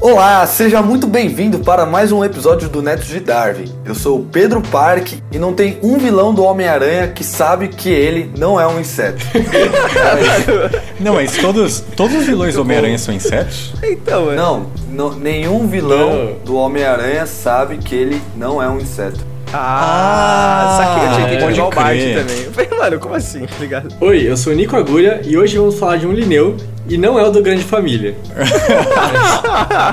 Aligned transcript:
Olá, 0.00 0.46
seja 0.46 0.80
muito 0.80 1.08
bem-vindo 1.08 1.58
para 1.58 1.84
mais 1.84 2.12
um 2.12 2.24
episódio 2.24 2.68
do 2.68 2.80
Neto 2.80 3.04
de 3.04 3.18
Darwin. 3.18 3.64
Eu 3.84 3.94
sou 3.96 4.20
o 4.20 4.24
Pedro 4.24 4.60
Parque 4.62 5.20
e 5.32 5.38
não 5.38 5.52
tem 5.52 5.76
um 5.82 5.98
vilão 5.98 6.32
do 6.32 6.44
Homem-Aranha 6.44 7.08
que 7.08 7.24
sabe 7.24 7.66
que 7.68 7.88
ele 7.90 8.30
não 8.38 8.60
é 8.60 8.66
um 8.66 8.78
inseto. 8.80 9.24
Não, 11.00 11.14
mas 11.14 11.36
todos, 11.36 11.80
todos 11.96 12.16
os 12.16 12.24
vilões 12.26 12.54
do 12.54 12.62
Homem-Aranha 12.62 12.98
são 12.98 13.14
insetos? 13.14 13.72
Então, 13.82 14.32
é. 14.32 14.36
Não, 14.36 14.66
não- 14.90 15.14
nenhum 15.14 15.66
vilão 15.68 16.10
Não. 16.26 16.34
do 16.44 16.56
Homem-Aranha 16.56 17.24
sabe 17.26 17.78
que 17.78 17.94
ele 17.94 18.20
não 18.36 18.60
é 18.62 18.68
um 18.68 18.80
inseto. 18.80 19.20
Ah, 19.52 20.76
saquei, 20.76 21.36
eu 21.48 21.52
tinha 21.52 21.64
o 21.64 21.70
Bart 21.70 21.96
crer. 21.96 22.18
também. 22.18 22.42
Eu 22.44 22.52
falei, 22.52 22.70
mano, 22.78 22.98
como 22.98 23.14
assim? 23.14 23.46
Ligado? 23.60 23.94
Oi, 24.00 24.28
eu 24.28 24.36
sou 24.36 24.52
o 24.52 24.56
Nico 24.56 24.76
Agulha 24.76 25.20
e 25.24 25.38
hoje 25.38 25.56
vamos 25.56 25.78
falar 25.78 25.96
de 25.98 26.06
um 26.06 26.12
Lineu 26.12 26.56
e 26.88 26.96
não 26.96 27.18
é 27.18 27.26
o 27.26 27.30
do 27.30 27.42
Grande 27.42 27.64
Família. 27.64 28.16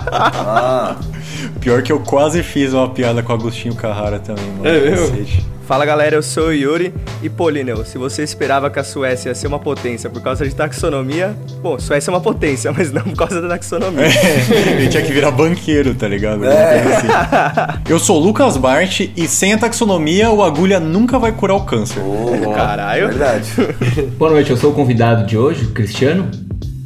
Ah, 0.04 0.95
Pior 1.59 1.81
que 1.81 1.91
eu 1.91 1.99
quase 1.99 2.44
fiz 2.44 2.73
uma 2.73 2.90
piada 2.90 3.21
com 3.23 3.34
o 3.34 3.35
Agostinho 3.35 3.76
Carrara 3.76 4.20
também, 4.20 4.45
mano. 4.58 4.68
É 4.68 4.80
mesmo? 4.80 5.55
Fala 5.66 5.84
galera, 5.84 6.16
eu 6.16 6.21
sou 6.21 6.49
o 6.49 6.54
Yuri 6.54 6.94
e 7.23 7.30
Polineu. 7.30 7.84
Se 7.84 7.98
você 7.98 8.21
esperava 8.21 8.70
que 8.70 8.77
a 8.77 8.84
Suécia 8.84 9.30
ia 9.30 9.35
ser 9.35 9.48
uma 9.48 9.58
potência 9.58 10.08
por 10.12 10.21
causa 10.21 10.48
de 10.48 10.54
taxonomia, 10.54 11.35
bom, 11.59 11.80
Suécia 11.80 12.12
é 12.12 12.13
uma 12.13 12.21
potência, 12.21 12.71
mas 12.71 12.91
não 12.91 13.02
por 13.02 13.16
causa 13.16 13.41
da 13.41 13.48
taxonomia. 13.49 14.05
Ele 14.77 14.88
tinha 14.88 15.02
que 15.02 15.12
virar 15.12 15.32
banqueiro, 15.32 15.96
tá 15.96 16.07
ligado? 16.07 16.46
É. 16.46 16.82
Assim. 16.82 17.82
Eu 17.90 17.98
sou 17.98 18.21
o 18.21 18.23
Lucas 18.23 18.57
Bart 18.57 19.09
e 19.18 19.27
sem 19.27 19.54
a 19.54 19.57
taxonomia 19.57 20.30
o 20.30 20.43
agulha 20.43 20.80
nunca 20.80 21.18
vai 21.18 21.32
curar 21.32 21.55
o 21.55 21.62
câncer. 21.62 21.99
oh, 21.99 22.52
Caralho. 22.52 23.07
Verdade. 23.07 23.49
Boa 24.20 24.30
noite, 24.30 24.52
eu 24.52 24.57
sou 24.57 24.70
o 24.70 24.74
convidado 24.76 25.26
de 25.26 25.35
hoje, 25.35 25.65
o 25.65 25.71
Cristiano, 25.71 26.30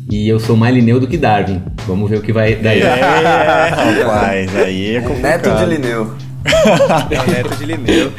e 0.09 0.27
eu 0.27 0.39
sou 0.39 0.57
mais 0.57 0.73
Lineu 0.73 0.99
do 0.99 1.07
que 1.07 1.17
Darwin. 1.17 1.61
Vamos 1.85 2.09
ver 2.09 2.17
o 2.17 2.21
que 2.21 2.33
vai 2.33 2.55
daí. 2.55 2.81
É, 2.81 2.99
rapaz, 4.03 4.55
aí 4.55 4.95
é 4.95 5.01
complicado. 5.01 5.45
Neto 5.45 5.59
de 5.59 5.65
Lineu. 5.65 6.15
É 7.11 7.31
neto 7.31 7.55
de 7.55 7.65
Linneu. 7.65 8.11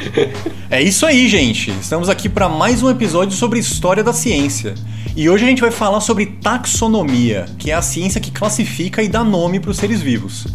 É 0.69 0.81
isso 0.81 1.05
aí, 1.05 1.27
gente. 1.27 1.69
Estamos 1.81 2.07
aqui 2.07 2.29
para 2.29 2.47
mais 2.47 2.81
um 2.81 2.89
episódio 2.89 3.35
sobre 3.35 3.59
história 3.59 4.03
da 4.03 4.13
ciência. 4.13 4.73
E 5.17 5.29
hoje 5.29 5.43
a 5.43 5.47
gente 5.47 5.61
vai 5.61 5.71
falar 5.71 5.99
sobre 5.99 6.27
taxonomia, 6.27 7.45
que 7.59 7.71
é 7.71 7.73
a 7.73 7.81
ciência 7.81 8.21
que 8.21 8.31
classifica 8.31 9.03
e 9.03 9.09
dá 9.09 9.21
nome 9.21 9.59
para 9.59 9.71
os 9.71 9.77
seres 9.77 10.01
vivos. 10.01 10.47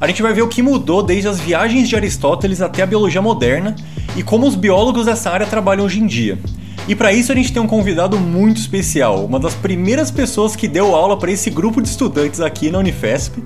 A 0.00 0.08
gente 0.08 0.20
vai 0.20 0.32
ver 0.32 0.42
o 0.42 0.48
que 0.48 0.62
mudou 0.62 1.00
desde 1.00 1.28
as 1.28 1.38
viagens 1.38 1.88
de 1.88 1.94
Aristóteles 1.94 2.60
até 2.60 2.82
a 2.82 2.86
biologia 2.86 3.22
moderna 3.22 3.76
e 4.16 4.22
como 4.24 4.48
os 4.48 4.56
biólogos 4.56 5.06
dessa 5.06 5.30
área 5.30 5.46
trabalham 5.46 5.84
hoje 5.84 6.00
em 6.00 6.06
dia. 6.08 6.40
E 6.88 6.96
para 6.96 7.12
isso 7.12 7.30
a 7.30 7.34
gente 7.34 7.52
tem 7.52 7.62
um 7.62 7.66
convidado 7.66 8.18
muito 8.18 8.56
especial, 8.56 9.24
uma 9.24 9.38
das 9.38 9.54
primeiras 9.54 10.10
pessoas 10.10 10.56
que 10.56 10.66
deu 10.66 10.96
aula 10.96 11.16
para 11.16 11.30
esse 11.30 11.48
grupo 11.48 11.80
de 11.80 11.88
estudantes 11.88 12.40
aqui 12.40 12.70
na 12.70 12.78
Unifesp 12.78 13.40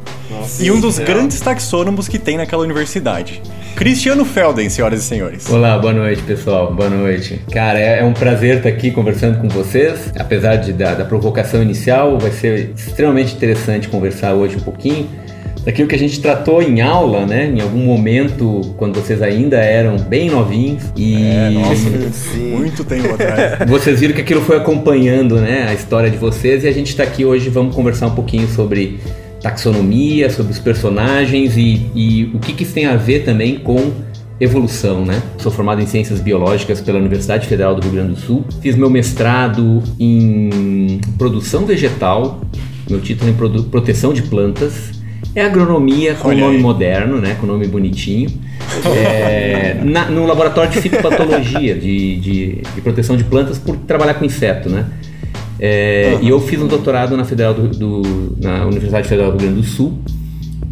e 0.59 0.71
um 0.71 0.81
dos 0.81 0.99
grandes 0.99 1.39
taxônomos 1.41 2.09
que 2.09 2.19
tem 2.19 2.39
naquela 2.39 2.63
universidade. 2.63 3.43
Cristiano 3.75 4.25
Felden, 4.25 4.71
senhoras 4.71 5.01
e 5.01 5.05
senhores. 5.05 5.51
Olá, 5.51 5.77
boa 5.77 5.93
noite, 5.93 6.23
pessoal. 6.23 6.73
Boa 6.73 6.89
noite. 6.89 7.43
Cara, 7.53 7.79
é, 7.79 8.01
é 8.01 8.05
um 8.05 8.15
prazer 8.15 8.57
estar 8.57 8.71
aqui 8.71 8.91
conversando 8.91 9.39
com 9.39 9.49
vocês. 9.49 10.11
Apesar 10.19 10.57
de, 10.57 10.73
da, 10.73 10.95
da 10.95 11.05
provocação 11.05 11.63
inicial, 11.63 12.19
vai 12.19 12.31
ser 12.31 12.73
extremamente 12.75 13.35
interessante 13.35 13.89
conversar 13.89 14.33
hoje 14.33 14.57
um 14.57 14.61
pouquinho 14.61 15.07
daquilo 15.67 15.89
que 15.89 15.97
a 15.97 15.99
gente 15.99 16.21
tratou 16.21 16.63
em 16.63 16.81
aula, 16.81 17.27
né? 17.27 17.53
Em 17.53 17.61
algum 17.61 17.81
momento, 17.81 18.61
quando 18.77 18.95
vocês 18.95 19.21
ainda 19.21 19.57
eram 19.57 19.97
bem 19.99 20.31
novinhos. 20.31 20.85
E 20.97 21.17
É, 21.17 21.51
nossa, 21.51 22.13
Sim. 22.13 22.51
muito 22.53 22.85
tempo 22.85 23.13
atrás. 23.13 23.59
vocês 23.69 23.99
viram 23.99 24.15
que 24.15 24.21
aquilo 24.21 24.43
foi 24.43 24.57
acompanhando, 24.57 25.41
né? 25.41 25.67
A 25.69 25.75
história 25.75 26.09
de 26.09 26.17
vocês. 26.17 26.63
E 26.63 26.69
a 26.69 26.73
gente 26.73 26.91
está 26.91 27.03
aqui 27.03 27.25
hoje, 27.25 27.51
vamos 27.51 27.75
conversar 27.75 28.07
um 28.07 28.15
pouquinho 28.15 28.47
sobre 28.47 29.01
taxonomia, 29.43 30.31
sobre 30.31 30.53
os 30.53 30.59
personagens 30.61 31.57
e, 31.57 31.91
e 31.95 32.31
o 32.33 32.39
que, 32.39 32.53
que 32.53 32.63
isso 32.63 32.73
tem 32.73 32.87
a 32.87 32.95
ver 32.95 33.25
também 33.25 33.59
com 33.59 33.91
evolução, 34.39 35.05
né? 35.05 35.21
Sou 35.39 35.51
formado 35.51 35.83
em 35.83 35.87
Ciências 35.87 36.21
Biológicas 36.21 36.81
pela 36.81 37.01
Universidade 37.01 37.49
Federal 37.49 37.75
do 37.75 37.83
Rio 37.83 37.93
Grande 37.93 38.15
do 38.15 38.21
Sul. 38.21 38.45
Fiz 38.61 38.77
meu 38.77 38.89
mestrado 38.89 39.83
em 39.99 41.01
produção 41.19 41.67
vegetal, 41.67 42.41
meu 42.89 43.01
título 43.01 43.31
é 43.31 43.33
em 43.33 43.63
proteção 43.65 44.13
de 44.13 44.23
plantas. 44.23 44.96
É 45.37 45.43
agronomia 45.45 46.15
com 46.15 46.29
Olha 46.29 46.41
nome 46.41 46.57
aí. 46.57 46.63
moderno, 46.63 47.21
né? 47.21 47.37
Com 47.39 47.47
nome 47.47 47.67
bonitinho. 47.67 48.31
É, 48.87 49.77
na- 49.85 50.07
no 50.11 50.27
laboratório 50.27 50.71
de 50.73 50.81
fitopatologia, 50.81 51.75
de, 51.75 52.17
de, 52.17 52.47
de 52.75 52.81
proteção 52.81 53.17
de 53.19 53.25
plantas, 53.25 53.59
por 53.59 53.77
trabalhar 53.77 54.15
com 54.15 54.25
inseto, 54.25 54.71
né? 54.71 54.87
É, 55.61 56.19
E 56.23 56.29
eu 56.31 56.41
fiz 56.41 56.61
um 56.61 56.67
doutorado 56.67 57.17
na, 57.17 57.25
Federal 57.25 57.53
do, 57.55 57.69
do- 57.69 58.37
na 58.41 58.65
Universidade 58.67 59.07
Federal 59.09 59.31
do 59.31 59.39
Rio 59.39 59.49
Grande 59.51 59.63
do 59.63 59.67
Sul 59.67 59.99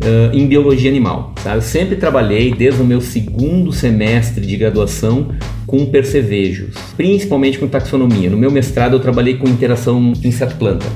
ah, 0.03 0.31
em 0.35 0.47
biologia 0.47 0.91
animal. 0.91 1.35
Eu 1.45 1.61
sempre 1.63 1.97
trabalhei, 1.97 2.53
desde 2.55 2.81
o 2.81 2.85
meu 2.87 3.01
segundo 3.03 3.71
semestre 3.73 4.45
de 4.47 4.57
graduação, 4.57 5.29
com 5.67 5.85
percevejos, 5.87 6.75
principalmente 6.97 7.59
com 7.59 7.67
taxonomia. 7.69 8.31
No 8.31 8.37
meu 8.39 8.51
mestrado, 8.51 8.95
eu 8.97 9.01
trabalhei 9.01 9.35
com 9.37 9.47
interação 9.49 10.13
inseto-planta. 10.25 10.87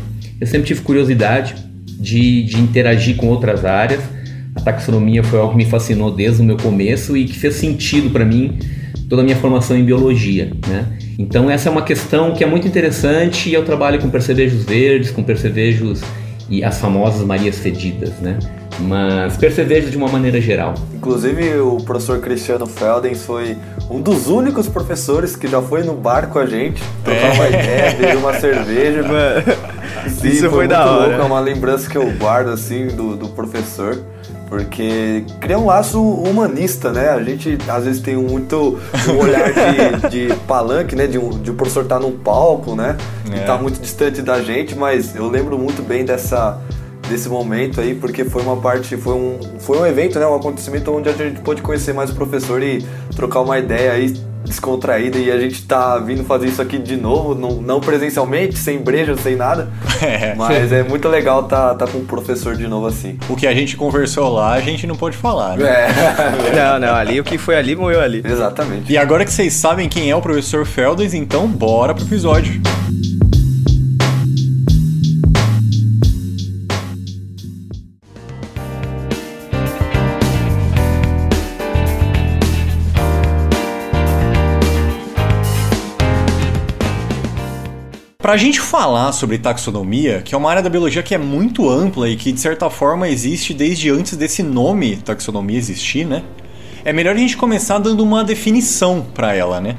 Eu 0.41 0.47
sempre 0.47 0.67
tive 0.69 0.81
curiosidade 0.83 1.55
de, 1.99 2.45
de 2.45 2.59
interagir 2.59 3.17
com 3.17 3.29
outras 3.29 3.65
áreas. 3.65 4.01
A 4.55 4.61
taxonomia 4.61 5.23
foi 5.23 5.39
algo 5.39 5.53
que 5.53 5.59
me 5.59 5.67
fascinou 5.67 6.11
desde 6.11 6.41
o 6.43 6.45
meu 6.45 6.57
começo 6.57 7.17
e 7.17 7.25
que 7.25 7.39
fez 7.39 7.55
sentido 7.55 8.11
para 8.11 8.25
mim 8.25 8.59
toda 9.09 9.23
a 9.23 9.25
minha 9.25 9.37
formação 9.37 9.77
em 9.77 9.85
biologia, 9.85 10.53
né? 10.69 10.87
Então 11.19 11.51
essa 11.51 11.69
é 11.69 11.73
uma 11.73 11.83
questão 11.83 12.35
que 12.35 12.45
é 12.45 12.47
muito 12.47 12.69
interessante 12.69 13.49
e 13.49 13.55
eu 13.55 13.65
trabalho 13.65 13.99
com 14.01 14.11
percevejos 14.11 14.65
verdes, 14.65 15.11
com 15.11 15.23
percevejos 15.23 16.03
e 16.51 16.63
as 16.63 16.79
famosas 16.79 17.25
marias 17.27 17.59
fedidas, 17.59 18.11
né? 18.21 18.39
Mas 18.81 19.37
percevejos 19.37 19.91
de 19.91 19.97
uma 19.97 20.09
maneira 20.09 20.41
geral. 20.41 20.75
Inclusive, 20.95 21.59
o 21.59 21.79
professor 21.79 22.21
Cristiano 22.21 22.67
Feldens 22.67 23.25
foi 23.25 23.57
um 23.91 24.01
dos 24.01 24.29
únicos 24.29 24.69
professores 24.69 25.35
que 25.35 25.49
já 25.49 25.61
foi 25.61 25.83
no 25.83 25.95
bar 25.95 26.29
com 26.29 26.39
a 26.39 26.47
gente, 26.47 26.81
trocar 27.05 27.35
uma 27.35 27.49
ideia, 27.49 27.91
beber 27.93 28.17
uma 28.17 28.35
cerveja. 28.35 29.03
Mano, 29.03 29.43
Sim, 30.09 30.29
isso 30.29 30.49
foi, 30.49 30.59
muito 30.59 30.71
da 30.71 30.87
hora. 30.87 31.07
louco, 31.09 31.23
é 31.23 31.25
uma 31.25 31.41
lembrança 31.41 31.89
que 31.89 31.97
eu 31.97 32.11
guardo 32.13 32.49
assim 32.49 32.89
do, 32.89 33.17
do 33.17 33.29
professor. 33.29 33.99
Porque 34.49 35.25
cria 35.41 35.59
um 35.59 35.67
laço 35.67 36.03
humanista, 36.03 36.91
né? 36.91 37.11
A 37.11 37.23
gente 37.23 37.59
às 37.69 37.85
vezes 37.85 38.01
tem 38.01 38.17
muito 38.17 38.79
um 39.11 39.19
olhar 39.19 39.51
de, 39.53 40.09
de 40.29 40.35
palanque, 40.47 40.97
né? 40.97 41.07
De, 41.07 41.19
um, 41.19 41.29
de 41.29 41.51
o 41.51 41.55
professor 41.55 41.83
estar 41.83 42.01
num 42.01 42.13
palco, 42.13 42.75
né? 42.75 42.97
É. 43.31 43.37
E 43.37 43.41
tá 43.41 43.59
muito 43.59 43.79
distante 43.79 44.23
da 44.23 44.41
gente, 44.41 44.75
mas 44.75 45.15
eu 45.15 45.29
lembro 45.29 45.59
muito 45.59 45.83
bem 45.83 46.03
dessa, 46.03 46.59
desse 47.11 47.29
momento 47.29 47.79
aí, 47.79 47.95
porque 47.95 48.25
foi 48.25 48.41
uma 48.43 48.57
parte, 48.57 48.97
foi 48.97 49.13
um, 49.13 49.39
foi 49.59 49.79
um 49.79 49.87
evento, 49.87 50.19
né? 50.19 50.27
Um 50.27 50.37
acontecimento 50.37 50.91
onde 50.93 51.11
a 51.11 51.13
gente 51.13 51.41
pôde 51.41 51.61
conhecer 51.61 51.93
mais 51.93 52.09
o 52.09 52.15
professor 52.15 52.63
e 52.63 52.83
trocar 53.15 53.41
uma 53.41 53.59
ideia 53.59 53.93
aí 53.93 54.17
descontraída 54.49 55.19
e 55.19 55.31
a 55.31 55.39
gente 55.39 55.63
tá 55.63 55.99
vindo 55.99 56.25
fazer 56.25 56.47
isso 56.49 56.61
aqui 56.61 56.79
de 56.79 56.97
novo, 56.97 57.35
não, 57.35 57.61
não 57.63 57.81
presencialmente, 57.81 58.57
sem 58.59 58.79
breja, 58.79 59.17
sem 59.17 59.37
nada. 59.37 59.69
É. 60.01 60.33
Mas 60.37 60.71
é 60.73 60.85
muito 60.85 61.09
legal 61.09 61.43
tá, 61.45 61.75
tá 61.75 61.85
com 61.87 61.99
o 61.99 62.05
professor 62.05 62.55
de 62.55 62.69
novo 62.69 62.87
assim. 62.87 63.19
O 63.29 63.35
que 63.35 63.49
a 63.49 63.53
gente 63.53 63.77
conversou 63.77 64.33
lá, 64.33 64.53
a 64.55 64.61
gente 64.61 64.87
não 64.87 64.95
pode 64.95 65.17
falar, 65.17 65.57
né? 65.57 65.69
É, 65.69 65.89
Não, 66.55 66.79
não, 66.79 66.95
ali 66.95 67.19
o 67.19 67.25
que 67.25 67.37
foi 67.37 67.57
ali, 67.57 67.75
morreu 67.75 68.01
ali. 68.01 68.23
exatamente. 68.25 68.93
E 68.93 68.97
agora 68.97 69.25
que 69.25 69.33
vocês 69.33 69.53
sabem 69.55 69.89
quem 69.89 70.09
é 70.09 70.15
o 70.15 70.23
professor 70.23 70.65
Feldens, 70.65 71.15
então 71.15 71.49
bora 71.49 71.95
pro 71.95 72.05
episódio. 72.05 72.61
Pra 88.29 88.37
gente 88.37 88.61
falar 88.61 89.13
sobre 89.13 89.39
taxonomia, 89.39 90.21
que 90.21 90.35
é 90.35 90.39
uma 90.39 90.51
área 90.51 90.63
da 90.63 90.69
biologia 90.69 91.03
que 91.03 91.15
é 91.15 91.19
muito 91.19 91.67
ampla 91.67 92.11
e 92.11 92.15
que 92.15 92.31
de 92.31 92.39
certa 92.39 92.69
forma 92.69 93.09
existe 93.09 93.55
desde 93.55 93.89
antes 93.89 94.19
desse 94.19 94.43
nome 94.43 94.99
taxonomia 94.99 95.57
existir, 95.57 96.05
né? 96.05 96.23
É 96.85 96.93
melhor 96.93 97.15
a 97.15 97.19
gente 97.19 97.39
começar 97.39 97.79
dando 97.79 98.05
uma 98.05 98.23
definição 98.23 99.01
pra 99.15 99.35
ela, 99.35 99.63
né? 99.63 99.79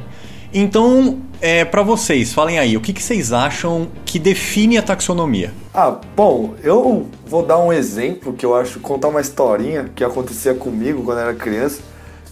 Então, 0.52 1.20
é, 1.40 1.64
para 1.64 1.84
vocês, 1.84 2.34
falem 2.34 2.58
aí, 2.58 2.76
o 2.76 2.82
que, 2.82 2.92
que 2.92 3.04
vocês 3.04 3.32
acham 3.32 3.88
que 4.04 4.18
define 4.18 4.80
a 4.80 4.82
taxonomia? 4.82 5.54
Ah, 5.72 5.96
bom, 6.16 6.56
eu 6.64 7.08
vou 7.28 7.46
dar 7.46 7.60
um 7.60 7.72
exemplo 7.72 8.34
que 8.34 8.44
eu 8.44 8.56
acho, 8.56 8.80
contar 8.80 9.10
uma 9.10 9.22
historinha 9.22 9.92
que 9.94 10.04
acontecia 10.04 10.56
comigo 10.56 11.04
quando 11.04 11.20
eu 11.20 11.26
era 11.26 11.36
criança, 11.36 11.84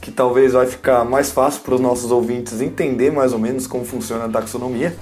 que 0.07 0.11
talvez 0.13 0.53
vai 0.53 0.65
ficar 0.65 1.03
mais 1.03 1.31
fácil 1.31 1.61
para 1.63 1.75
os 1.75 1.81
nossos 1.81 2.11
ouvintes 2.11 2.61
entender 2.61 3.11
mais 3.11 3.33
ou 3.33 3.39
menos 3.39 3.67
como 3.67 3.83
funciona 3.83 4.23
a 4.23 4.29
taxonomia. 4.29 4.95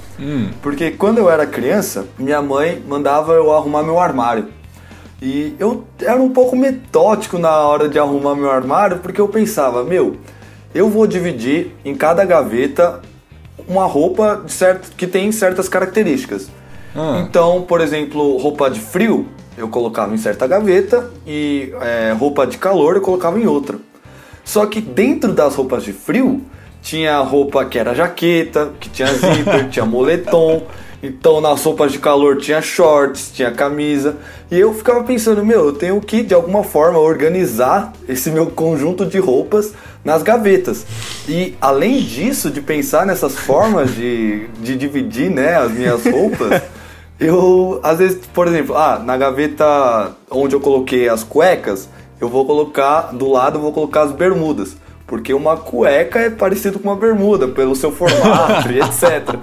Porque 0.64 0.90
quando 0.90 1.20
eu 1.20 1.30
era 1.30 1.46
criança, 1.46 2.08
minha 2.18 2.42
mãe 2.42 2.84
mandava 2.88 3.34
eu 3.34 3.54
arrumar 3.54 3.84
meu 3.84 4.00
armário. 4.00 4.48
E 5.22 5.56
eu 5.60 5.84
era 6.02 6.20
um 6.20 6.32
pouco 6.32 6.56
metódico 6.56 7.38
na 7.38 7.52
hora 7.52 7.88
de 7.88 8.00
arrumar 8.00 8.34
meu 8.34 8.50
armário, 8.50 8.98
porque 8.98 9.22
eu 9.22 9.28
pensava, 9.28 9.84
meu, 9.84 10.18
eu 10.74 10.90
vou 10.90 11.06
dividir 11.06 11.76
em 11.86 11.94
cada 11.94 12.26
gaveta 12.26 13.00
uma 13.68 13.86
roupa 13.86 14.42
de 14.44 14.52
certo, 14.52 14.96
que 14.98 15.06
tem 15.06 15.32
certas 15.32 15.70
características. 15.70 16.50
Ah. 16.96 17.24
Então, 17.30 17.62
por 17.62 17.80
exemplo, 17.80 18.38
roupa 18.38 18.72
de 18.72 18.80
frio, 18.80 19.28
eu 19.56 19.68
colocava 19.68 20.16
em 20.16 20.18
certa 20.18 20.48
gaveta 20.48 21.12
e 21.28 21.72
é, 21.80 22.12
roupa 22.18 22.48
de 22.48 22.58
calor 22.58 22.96
eu 22.96 23.02
colocava 23.02 23.40
em 23.40 23.46
outra. 23.46 23.78
Só 24.46 24.68
que 24.68 24.80
dentro 24.80 25.34
das 25.34 25.56
roupas 25.56 25.84
de 25.84 25.92
frio 25.92 26.42
tinha 26.82 27.18
roupa 27.18 27.66
que 27.66 27.80
era 27.80 27.96
jaqueta, 27.96 28.72
que 28.80 28.90
tinha 28.90 29.08
zíper, 29.08 29.68
tinha 29.74 29.86
moletom. 29.86 30.62
Então 31.02 31.42
nas 31.42 31.64
roupas 31.64 31.92
de 31.92 32.00
calor 32.00 32.38
tinha 32.38 32.62
shorts, 32.62 33.32
tinha 33.34 33.52
camisa. 33.52 34.18
E 34.50 34.60
eu 34.60 34.74
ficava 34.74 35.04
pensando, 35.04 35.44
meu, 35.44 35.66
eu 35.66 35.74
tenho 35.74 36.00
que 36.00 36.22
de 36.22 36.34
alguma 36.34 36.64
forma 36.64 37.00
organizar 37.00 37.92
esse 38.08 38.30
meu 38.30 38.46
conjunto 38.48 39.06
de 39.06 39.18
roupas 39.18 39.74
nas 40.04 40.22
gavetas. 40.22 40.86
E 41.28 41.56
além 41.60 42.00
disso, 42.02 42.52
de 42.52 42.62
pensar 42.62 43.06
nessas 43.06 43.36
formas 43.36 43.94
de, 43.96 44.48
de 44.62 44.78
dividir 44.78 45.32
né, 45.32 45.56
as 45.58 45.72
minhas 45.72 46.06
roupas, 46.06 46.62
eu 47.20 47.80
às 47.82 47.98
vezes, 47.98 48.20
por 48.32 48.48
exemplo, 48.48 48.78
ah, 48.78 49.02
na 49.04 49.18
gaveta 49.18 50.12
onde 50.30 50.56
eu 50.56 50.60
coloquei 50.60 51.10
as 51.10 51.24
cuecas, 51.24 51.90
eu 52.20 52.30
vou 52.30 52.46
colocar 52.46 53.14
do 53.14 53.30
lado, 53.30 53.58
eu 53.58 53.62
vou 53.62 53.72
colocar 53.72 54.04
as 54.04 54.12
bermudas. 54.12 54.78
Porque 55.08 55.32
uma 55.34 55.56
cueca 55.56 56.20
é 56.20 56.30
parecido 56.32 56.80
com 56.80 56.90
uma 56.90 56.96
bermuda, 56.96 57.48
pelo 57.48 57.76
seu 57.76 57.92
formato 57.92 58.72
e 58.72 58.80
etc. 58.82 59.36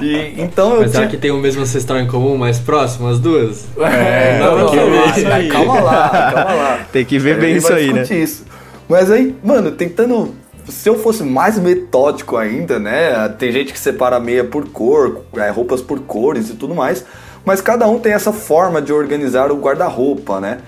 E, 0.00 0.40
então 0.40 0.78
Mas 0.78 0.92
será 0.92 1.02
tinha... 1.02 1.08
que 1.08 1.16
tem 1.16 1.32
o 1.32 1.38
mesmo 1.38 1.62
ancestral 1.62 1.98
em 1.98 2.06
comum 2.06 2.36
mais 2.36 2.60
próximo, 2.60 3.08
as 3.08 3.18
duas? 3.18 3.66
É, 3.78 4.38
não, 4.38 4.58
não, 4.58 4.74
não, 4.74 4.86
não, 4.86 5.32
aí. 5.32 5.48
calma 5.48 5.80
lá, 5.80 6.08
calma 6.08 6.54
lá. 6.54 6.86
Tem 6.92 7.04
que 7.04 7.18
ver 7.18 7.34
A 7.34 7.40
bem 7.40 7.56
isso 7.56 7.72
aí, 7.72 7.92
né? 7.92 8.02
Isso. 8.02 8.44
Mas 8.88 9.10
aí, 9.10 9.34
mano, 9.42 9.72
tentando. 9.72 10.34
Se 10.68 10.88
eu 10.88 10.96
fosse 10.96 11.24
mais 11.24 11.58
metódico 11.58 12.36
ainda, 12.36 12.78
né? 12.78 13.28
Tem 13.36 13.50
gente 13.50 13.72
que 13.72 13.80
separa 13.80 14.20
meia 14.20 14.44
por 14.44 14.68
cor, 14.68 15.22
é, 15.34 15.50
roupas 15.50 15.80
por 15.80 15.98
cores 15.98 16.48
e 16.48 16.54
tudo 16.54 16.76
mais. 16.76 17.04
Mas 17.44 17.60
cada 17.60 17.88
um 17.88 17.98
tem 17.98 18.12
essa 18.12 18.32
forma 18.32 18.80
de 18.80 18.92
organizar 18.92 19.50
o 19.50 19.56
guarda-roupa, 19.56 20.40
né? 20.40 20.58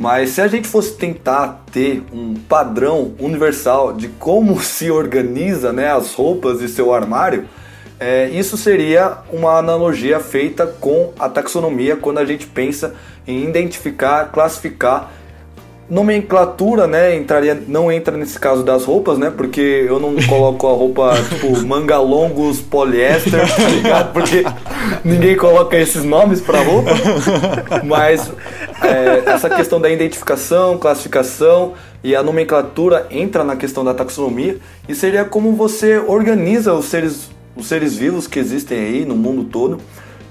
Mas 0.00 0.30
se 0.30 0.40
a 0.40 0.48
gente 0.48 0.66
fosse 0.66 0.96
tentar 0.96 1.62
ter 1.70 2.02
um 2.10 2.32
padrão 2.34 3.12
universal 3.20 3.92
de 3.92 4.08
como 4.08 4.58
se 4.64 4.90
organiza 4.90 5.74
né, 5.74 5.92
as 5.92 6.14
roupas 6.14 6.62
e 6.62 6.68
seu 6.68 6.94
armário, 6.94 7.46
é, 7.98 8.30
isso 8.30 8.56
seria 8.56 9.18
uma 9.30 9.58
analogia 9.58 10.18
feita 10.18 10.66
com 10.66 11.12
a 11.18 11.28
taxonomia 11.28 11.98
quando 11.98 12.16
a 12.16 12.24
gente 12.24 12.46
pensa 12.46 12.94
em 13.26 13.46
identificar, 13.46 14.32
classificar 14.32 15.12
nomenclatura, 15.90 16.86
né, 16.86 17.16
entraria, 17.16 17.60
não 17.66 17.90
entra 17.90 18.16
nesse 18.16 18.38
caso 18.38 18.62
das 18.62 18.84
roupas, 18.84 19.18
né, 19.18 19.32
porque 19.36 19.60
eu 19.60 19.98
não 19.98 20.14
coloco 20.28 20.68
a 20.68 20.72
roupa, 20.72 21.14
tipo, 21.28 21.66
manga 21.66 21.98
longos 21.98 22.60
poliéster, 22.60 23.40
tá 23.54 23.68
ligado? 23.68 24.12
Porque 24.12 24.44
ninguém 25.04 25.36
coloca 25.36 25.76
esses 25.76 26.04
nomes 26.04 26.40
pra 26.40 26.62
roupa, 26.62 26.90
mas 27.84 28.30
é, 28.82 29.30
essa 29.30 29.50
questão 29.50 29.80
da 29.80 29.90
identificação, 29.90 30.78
classificação 30.78 31.72
e 32.04 32.14
a 32.14 32.22
nomenclatura 32.22 33.06
entra 33.10 33.42
na 33.42 33.56
questão 33.56 33.84
da 33.84 33.92
taxonomia 33.92 34.58
e 34.88 34.94
seria 34.94 35.24
como 35.24 35.52
você 35.52 35.98
organiza 35.98 36.72
os 36.72 36.86
seres, 36.86 37.30
os 37.56 37.66
seres 37.66 37.96
vivos 37.96 38.26
que 38.26 38.38
existem 38.38 38.78
aí 38.78 39.04
no 39.04 39.16
mundo 39.16 39.44
todo, 39.44 39.78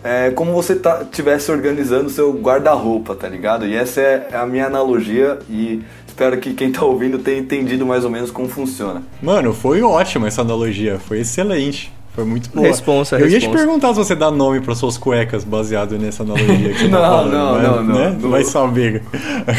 é 0.04 0.32
como 0.32 0.54
você 0.54 0.76
tá, 0.76 1.04
tivesse 1.12 1.52
organizando 1.52 2.08
o 2.08 2.10
seu 2.10 2.32
guarda-roupa, 2.34 3.16
tá 3.16 3.28
ligado? 3.28 3.66
E 3.66 3.76
essa 3.76 4.02
é 4.02 4.30
a 4.34 4.46
minha 4.46 4.66
analogia 4.68 5.40
e 5.50 5.82
espero 6.08 6.38
que 6.38 6.54
quem 6.54 6.72
tá 6.72 6.84
ouvindo 6.86 7.20
tenha 7.20 7.38
entendido 7.40 7.86
mais 7.86 8.04
ou 8.04 8.10
menos 8.10 8.32
como 8.32 8.48
funciona. 8.48 9.02
Mano, 9.22 9.54
foi 9.54 9.82
ótima 9.82 10.28
essa 10.28 10.42
analogia, 10.42 11.00
foi 11.00 11.20
excelente. 11.20 11.92
Foi 12.12 12.26
muito 12.26 12.50
boa. 12.50 12.68
Responsa, 12.68 13.18
Eu 13.18 13.30
ia 13.30 13.40
te 13.40 13.46
responsa. 13.46 13.58
perguntar 13.60 13.90
se 13.94 14.00
você 14.00 14.16
dá 14.16 14.32
nome 14.32 14.60
para 14.60 14.74
suas 14.76 14.98
cuecas 14.98 15.44
baseado 15.44 15.98
nessa 15.98 16.24
analogia 16.24 16.70
que 16.74 16.80
você 16.80 16.88
Não, 16.90 17.00
tá 17.00 17.08
falando, 17.08 17.32
não, 17.32 17.54
mas, 17.54 17.64
não, 17.64 17.84
não, 17.84 17.96
né? 17.96 18.18
não. 18.20 18.30
Vai 18.32 18.44
saber. 18.44 19.04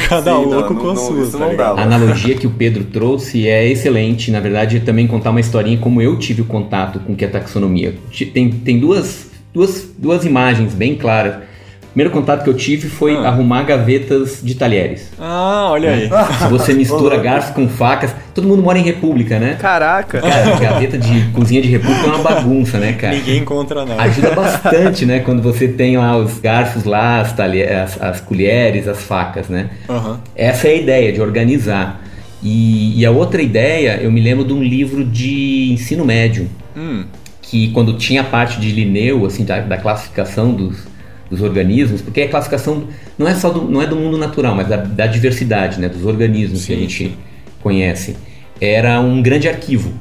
Cada 0.08 0.34
Sim, 0.36 0.44
louco 0.44 0.75
não, 0.75 0.81
com 0.81 0.90
a 0.90 0.94
não, 0.94 0.96
sua, 0.96 1.22
isso 1.22 1.32
tá 1.32 1.38
não 1.38 1.50
ligado? 1.50 1.76
dá. 1.76 1.82
A 1.82 1.84
analogia 1.84 2.34
que 2.34 2.46
o 2.46 2.50
Pedro 2.50 2.84
trouxe 2.84 3.48
é 3.48 3.66
excelente. 3.66 4.31
Na 4.31 4.40
verdade, 4.40 4.81
também 4.81 5.06
contar 5.06 5.31
uma 5.31 5.40
historinha 5.40 5.78
como 5.78 6.02
eu 6.02 6.19
tive 6.19 6.43
o 6.43 6.44
contato 6.44 6.98
com 7.00 7.14
que 7.14 7.25
é 7.25 7.28
taxonomia. 7.28 7.94
Tem, 8.34 8.50
tem 8.50 8.78
duas, 8.81 9.30
duas, 9.52 9.88
duas 9.99 10.25
imagens 10.25 10.75
bem 10.75 10.94
claras. 10.97 11.37
O 11.82 11.93
primeiro 11.93 12.12
contato 12.12 12.44
que 12.44 12.49
eu 12.50 12.55
tive 12.55 12.88
foi 12.88 13.17
Ah. 13.17 13.26
arrumar 13.31 13.64
gavetas 13.64 14.38
de 14.41 14.55
talheres. 14.55 15.11
Ah, 15.19 15.70
olha 15.73 15.91
aí. 15.91 16.08
Se 16.38 16.47
você 16.49 16.73
mistura 16.73 17.17
garfo 17.17 17.52
com 17.52 17.69
facas, 17.69 18.14
todo 18.32 18.47
mundo 18.47 18.62
mora 18.62 18.79
em 18.79 18.82
república, 18.82 19.41
né? 19.41 19.56
Caraca! 19.58 20.20
Cara, 20.20 20.56
gaveta 20.56 20.97
de 20.97 21.25
cozinha 21.32 21.61
de 21.61 21.67
república 21.69 22.06
é 22.06 22.11
uma 22.11 22.19
bagunça, 22.19 22.79
né, 22.79 22.93
cara? 22.93 23.17
Ninguém 23.17 23.38
encontra 23.38 23.85
nada. 23.85 24.00
Ajuda 24.05 24.31
bastante, 24.37 25.05
né? 25.05 25.19
Quando 25.19 25.43
você 25.43 25.67
tem 25.67 25.96
lá 25.96 26.17
os 26.17 26.38
garfos 26.38 26.85
lá, 26.85 27.23
as, 27.23 27.32
talhe- 27.32 27.64
as, 27.64 28.00
as 28.00 28.20
colheres, 28.20 28.87
as 28.87 29.03
facas, 29.03 29.49
né? 29.49 29.70
Aham. 29.88 30.20
Essa 30.37 30.69
é 30.69 30.70
a 30.70 30.75
ideia, 30.76 31.12
de 31.12 31.20
organizar. 31.20 32.00
E, 32.41 33.00
e 33.00 33.05
a 33.05 33.11
outra 33.11 33.43
ideia, 33.43 33.99
eu 34.00 34.12
me 34.12 34.20
lembro 34.20 34.44
de 34.44 34.53
um 34.53 34.62
livro 34.62 35.05
de 35.05 35.73
ensino 35.73 36.05
médio, 36.05 36.49
Hum, 36.76 37.03
que 37.50 37.73
quando 37.73 37.94
tinha 37.94 38.20
a 38.20 38.25
parte 38.25 38.61
de 38.61 38.70
Linneu, 38.70 39.26
assim, 39.26 39.44
da, 39.44 39.58
da 39.58 39.76
classificação 39.76 40.52
dos, 40.52 40.87
dos 41.29 41.43
organismos, 41.43 42.00
porque 42.00 42.20
a 42.20 42.29
classificação 42.29 42.85
não 43.19 43.26
é 43.26 43.35
só 43.35 43.50
do, 43.50 43.69
não 43.69 43.82
é 43.82 43.88
do 43.88 43.97
mundo 43.97 44.17
natural, 44.17 44.55
mas 44.55 44.69
da, 44.69 44.76
da 44.76 45.06
diversidade, 45.08 45.81
né? 45.81 45.88
Dos 45.88 46.05
organismos 46.06 46.64
que 46.64 46.73
a 46.73 46.76
Sim, 46.76 46.82
gente 46.82 47.19
conhece. 47.61 48.17
Era 48.61 49.00
um 49.00 49.20
grande 49.20 49.49
arquivo, 49.49 49.93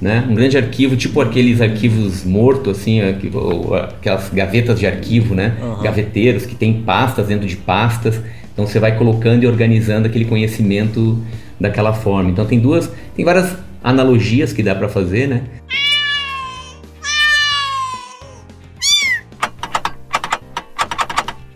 né? 0.00 0.24
Um 0.30 0.36
grande 0.36 0.56
arquivo, 0.56 0.94
tipo 0.94 1.20
aqueles 1.20 1.60
arquivos 1.60 2.24
mortos, 2.24 2.78
assim, 2.78 3.00
ou 3.32 3.74
aquelas 3.74 4.30
gavetas 4.30 4.78
de 4.78 4.86
arquivo, 4.86 5.34
né? 5.34 5.56
Aham. 5.60 5.82
Gaveteiros 5.82 6.46
que 6.46 6.54
tem 6.54 6.74
pastas 6.82 7.26
dentro 7.26 7.48
de 7.48 7.56
pastas. 7.56 8.20
Então 8.52 8.68
você 8.68 8.78
vai 8.78 8.96
colocando 8.96 9.42
e 9.42 9.48
organizando 9.48 10.06
aquele 10.06 10.26
conhecimento 10.26 11.20
daquela 11.58 11.92
forma. 11.92 12.30
Então 12.30 12.46
tem 12.46 12.60
duas, 12.60 12.88
tem 13.16 13.24
várias 13.24 13.56
analogias 13.82 14.52
que 14.52 14.62
dá 14.62 14.76
para 14.76 14.88
fazer, 14.88 15.26
né? 15.26 15.42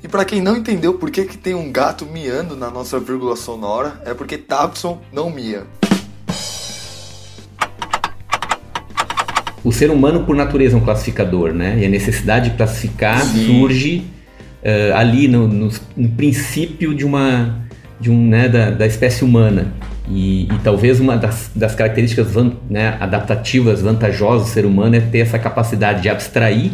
E 0.09 0.11
pra 0.11 0.25
quem 0.25 0.41
não 0.41 0.57
entendeu 0.57 0.95
por 0.95 1.11
que, 1.11 1.27
que 1.27 1.37
tem 1.37 1.55
um 1.55 1.71
gato 1.71 2.07
miando 2.07 2.57
na 2.57 2.71
nossa 2.71 2.99
vírgula 2.99 3.37
sonora, 3.37 4.01
é 4.07 4.15
porque 4.15 4.39
Tapson 4.39 5.03
não 5.13 5.29
mia. 5.29 5.65
O 9.63 9.71
ser 9.71 9.91
humano, 9.91 10.25
por 10.25 10.35
natureza, 10.35 10.77
é 10.77 10.79
um 10.81 10.83
classificador, 10.83 11.53
né? 11.53 11.79
E 11.79 11.85
a 11.85 11.91
necessidade 11.91 12.49
de 12.49 12.57
classificar 12.57 13.21
surge 13.23 14.05
eh, 14.63 14.93
ali 14.97 15.29
no, 15.29 15.47
no- 15.47 15.71
no 15.95 16.09
princípio 16.09 16.95
de 16.95 17.05
uma, 17.05 17.69
de 18.01 18.11
um, 18.11 18.29
né, 18.29 18.49
da, 18.49 18.71
da 18.71 18.87
espécie 18.87 19.23
humana. 19.23 19.75
E, 20.09 20.45
e 20.45 20.59
talvez 20.65 21.01
uma 21.01 21.19
das, 21.19 21.51
das 21.55 21.75
características 21.75 22.31
van- 22.31 22.57
né, 22.71 22.97
adaptativas 22.99 23.83
vantajosas 23.83 24.49
do 24.49 24.55
ser 24.55 24.65
humano 24.65 24.97
é 24.97 25.01
ter 25.01 25.19
essa 25.19 25.39
capacidade 25.39 26.01
de 26.01 26.09
abstrair 26.09 26.71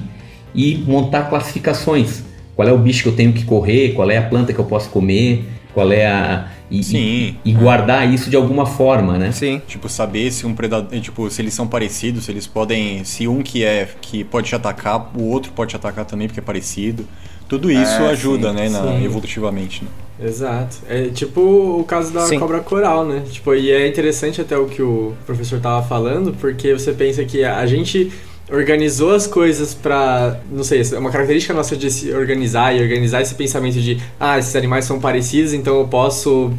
e 0.55 0.76
montar 0.87 1.29
classificações. 1.29 2.23
Qual 2.57 2.67
é 2.69 2.73
o 2.73 2.79
bicho 2.79 3.03
que 3.03 3.09
eu 3.09 3.17
tenho 3.17 3.33
que 3.33 3.45
correr? 3.45 3.93
Qual 3.95 4.11
é 4.11 4.17
a 4.19 4.23
planta 4.23 4.53
que 4.53 4.59
eu 4.59 4.65
posso 4.65 4.89
comer? 4.91 5.45
Qual 5.73 5.91
é 5.93 6.07
a. 6.07 6.49
E, 6.71 6.83
Sim. 6.83 6.97
e, 6.99 7.37
e 7.45 7.53
guardar 7.53 8.09
isso 8.13 8.31
de 8.31 8.37
alguma 8.37 8.65
forma, 8.65 9.19
né? 9.19 9.31
Sim. 9.33 9.61
Tipo, 9.67 9.89
saber 9.89 10.31
se 10.31 10.47
um 10.47 10.55
predador. 10.55 10.99
Tipo, 11.01 11.29
se 11.31 11.43
eles 11.43 11.53
são 11.53 11.67
parecidos, 11.67 12.25
se 12.25 12.31
eles 12.33 12.47
podem. 12.47 13.05
Se 13.05 13.27
um 13.29 13.43
que 13.43 13.65
é 13.65 13.89
que 14.01 14.25
pode 14.25 14.49
te 14.49 14.55
atacar, 14.55 15.11
o 15.17 15.25
outro 15.31 15.53
pode 15.53 15.71
te 15.71 15.77
atacar 15.77 16.05
também 16.05 16.27
porque 16.29 16.41
é 16.41 16.43
parecido. 16.43 17.05
Tudo 17.49 17.71
isso 17.71 18.01
É, 18.03 18.11
ajuda, 18.11 18.51
sim, 18.51 18.55
né? 18.57 18.69
na- 18.71 18.83
sim. 18.83 19.05
evolutivamente, 19.05 19.85
né? 19.85 19.91
Exato. 20.27 20.77
É 20.89 21.09
tipo 21.09 21.41
o 21.41 21.85
caso 21.85 22.13
da 22.13 22.23
Sim. 22.23 22.39
cobra 22.39 22.61
coral, 22.61 23.05
né? 23.05 23.23
Tipo, 23.31 23.55
e 23.55 23.71
é 23.71 23.87
interessante 23.87 24.41
até 24.41 24.57
o 24.57 24.67
que 24.67 24.81
o 24.81 25.13
professor 25.27 25.61
tava 25.61 25.87
falando, 25.87 26.33
porque 26.41 26.73
você 26.73 26.93
pensa 26.93 27.25
que 27.25 27.45
a 27.45 27.67
gente 27.67 28.11
organizou 28.51 29.13
as 29.15 29.27
coisas 29.27 29.75
pra, 29.75 30.39
não 30.51 30.63
sei, 30.65 30.83
é 30.93 30.99
uma 30.99 31.11
característica 31.11 31.55
nossa 31.55 31.77
de 31.77 31.91
se 31.91 32.13
organizar 32.13 32.75
e 32.77 32.83
organizar 32.83 33.23
esse 33.23 33.35
pensamento 33.35 33.81
de, 33.81 33.99
ah, 34.21 34.39
esses 34.39 34.55
animais 34.55 34.85
são 34.85 35.01
parecidos, 35.01 35.53
então 35.55 35.79
eu 35.79 35.89
posso 35.89 36.53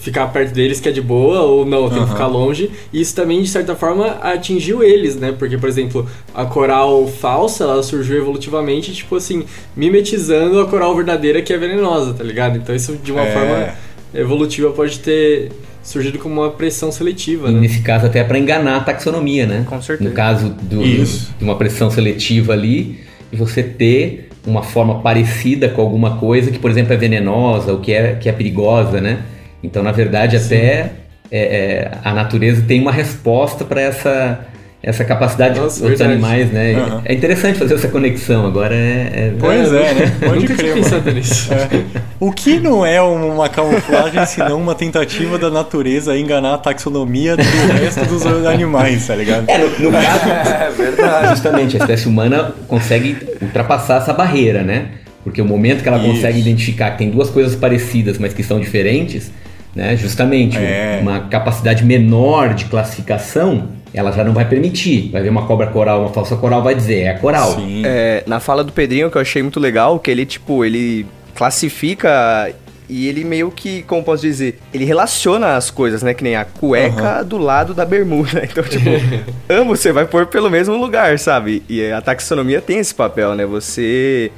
ficar 0.00 0.26
perto 0.28 0.52
deles 0.52 0.78
que 0.78 0.88
é 0.88 0.92
de 0.92 1.00
boa 1.00 1.40
ou 1.40 1.64
não, 1.64 1.84
eu 1.84 1.90
tenho 1.90 2.04
que 2.04 2.12
ficar 2.12 2.26
longe. 2.26 2.70
E 2.92 3.00
isso 3.00 3.14
também 3.14 3.42
de 3.42 3.48
certa 3.48 3.74
forma 3.74 4.06
atingiu 4.22 4.82
eles, 4.82 5.16
né? 5.16 5.34
Porque, 5.36 5.56
por 5.58 5.68
exemplo, 5.68 6.06
a 6.34 6.44
coral 6.44 7.06
falsa, 7.08 7.64
ela 7.64 7.82
surgiu 7.82 8.16
evolutivamente, 8.18 8.92
tipo 8.92 9.16
assim, 9.16 9.44
mimetizando 9.76 10.60
a 10.60 10.66
coral 10.66 10.94
verdadeira 10.94 11.42
que 11.42 11.52
é 11.52 11.58
venenosa, 11.58 12.12
tá 12.14 12.22
ligado? 12.22 12.56
Então 12.58 12.74
isso 12.74 12.96
de 12.96 13.10
uma 13.10 13.22
É. 13.22 13.32
forma 13.32 13.74
evolutiva 14.14 14.70
pode 14.70 14.98
ter 15.00 15.50
surgido 15.82 16.18
como 16.18 16.40
uma 16.40 16.50
pressão 16.50 16.92
seletiva, 16.92 17.48
E 17.48 17.52
né? 17.52 17.60
nesse 17.60 17.80
caso 17.82 18.06
até 18.06 18.22
para 18.24 18.38
enganar 18.38 18.76
a 18.76 18.80
taxonomia, 18.80 19.46
né? 19.46 19.64
Com 19.68 19.80
certeza. 19.82 20.08
No 20.08 20.14
caso 20.14 20.48
do- 20.62 20.82
Isso. 20.82 21.32
de 21.38 21.44
uma 21.44 21.56
pressão 21.56 21.90
seletiva 21.90 22.52
ali, 22.52 23.00
e 23.32 23.36
você 23.36 23.62
ter 23.62 24.28
uma 24.46 24.62
forma 24.62 25.00
parecida 25.00 25.68
com 25.68 25.80
alguma 25.80 26.16
coisa 26.16 26.50
que, 26.50 26.58
por 26.58 26.70
exemplo, 26.70 26.92
é 26.92 26.96
venenosa 26.96 27.72
ou 27.72 27.78
que 27.80 27.92
é, 27.92 28.14
que 28.14 28.28
é 28.28 28.32
perigosa, 28.32 29.00
né? 29.00 29.20
Então, 29.62 29.82
na 29.82 29.92
verdade, 29.92 30.36
até 30.36 30.92
é, 31.30 31.40
é, 31.40 31.90
a 32.04 32.12
natureza 32.12 32.62
tem 32.62 32.80
uma 32.80 32.92
resposta 32.92 33.64
para 33.64 33.80
essa 33.80 34.46
essa 34.82 35.04
capacidade 35.04 35.60
Nossa, 35.60 35.78
dos 35.80 35.88
verdade. 35.90 36.12
animais, 36.12 36.50
né? 36.50 36.74
Aham. 36.74 37.02
É 37.04 37.14
interessante 37.14 37.58
fazer 37.58 37.74
essa 37.74 37.86
conexão. 37.88 38.44
Agora 38.46 38.74
é. 38.74 39.10
é- 39.14 39.32
Pois 39.38 39.72
é, 39.72 39.94
né? 39.94 40.12
Pode 40.20 40.40
Nunca 40.40 40.54
crer, 40.56 40.74
pensado 40.74 41.10
nisso. 41.12 41.52
É. 41.54 42.02
O 42.18 42.32
que 42.32 42.58
não 42.58 42.84
é 42.84 43.00
uma 43.00 43.48
camuflagem 43.48 44.24
senão 44.26 44.60
uma 44.60 44.74
tentativa 44.74 45.38
da 45.38 45.50
natureza 45.50 46.16
enganar 46.18 46.54
a 46.54 46.58
taxonomia 46.58 47.36
do 47.36 47.42
resto 47.80 48.04
dos 48.06 48.26
animais, 48.26 49.06
tá 49.06 49.14
ligado? 49.14 49.48
É, 49.48 49.58
no, 49.58 49.68
no 49.78 49.90
caso, 49.92 50.28
É 50.28 50.70
verdade. 50.76 51.28
justamente, 51.30 51.76
a 51.76 51.80
espécie 51.80 52.08
humana 52.08 52.52
consegue 52.66 53.16
ultrapassar 53.40 53.98
essa 53.98 54.12
barreira, 54.12 54.62
né? 54.62 54.86
Porque 55.22 55.40
o 55.40 55.44
momento 55.44 55.82
que 55.84 55.88
ela 55.88 55.98
Isso. 55.98 56.08
consegue 56.08 56.40
identificar 56.40 56.90
que 56.92 56.98
tem 56.98 57.10
duas 57.10 57.30
coisas 57.30 57.54
parecidas, 57.54 58.18
mas 58.18 58.32
que 58.34 58.42
são 58.42 58.58
diferentes, 58.58 59.30
né? 59.74 59.96
Justamente, 59.96 60.56
É. 60.58 60.98
uma 61.02 61.20
capacidade 61.20 61.84
menor 61.84 62.54
de 62.54 62.66
classificação, 62.66 63.68
ela 63.94 64.10
já 64.12 64.24
não 64.24 64.32
vai 64.32 64.44
permitir. 64.46 65.10
Vai 65.10 65.22
ver 65.22 65.28
uma 65.28 65.46
cobra 65.46 65.66
coral, 65.66 66.00
uma 66.02 66.12
falsa 66.12 66.36
coral, 66.36 66.62
vai 66.62 66.74
dizer, 66.74 67.00
é 67.02 67.08
a 67.10 67.18
coral. 67.18 67.54
Sim. 67.54 67.82
É, 67.84 68.22
na 68.26 68.40
fala 68.40 68.62
do 68.64 68.72
Pedrinho, 68.72 69.10
que 69.10 69.16
eu 69.16 69.22
achei 69.22 69.42
muito 69.42 69.60
legal, 69.60 69.98
que 69.98 70.10
ele, 70.10 70.24
tipo, 70.26 70.64
ele 70.64 71.06
classifica 71.34 72.52
e 72.88 73.06
ele 73.08 73.24
meio 73.24 73.50
que, 73.50 73.82
como 73.84 74.02
posso 74.02 74.22
dizer, 74.22 74.58
ele 74.72 74.84
relaciona 74.84 75.56
as 75.56 75.70
coisas, 75.70 76.02
né? 76.02 76.12
Que 76.12 76.22
nem 76.24 76.36
a 76.36 76.44
cueca 76.44 77.22
do 77.24 77.38
lado 77.38 77.72
da 77.72 77.84
bermuda. 77.86 78.42
Então, 78.50 78.64
tipo, 78.64 78.90
ambos 79.48 79.80
você 79.80 79.92
vai 79.92 80.04
pôr 80.04 80.26
pelo 80.26 80.50
mesmo 80.50 80.76
lugar, 80.76 81.18
sabe? 81.18 81.62
E 81.68 81.90
a 81.90 82.00
taxonomia 82.02 82.60
tem 82.60 82.78
esse 82.78 82.94
papel, 82.94 83.34
né? 83.34 83.46
Você 83.46 84.30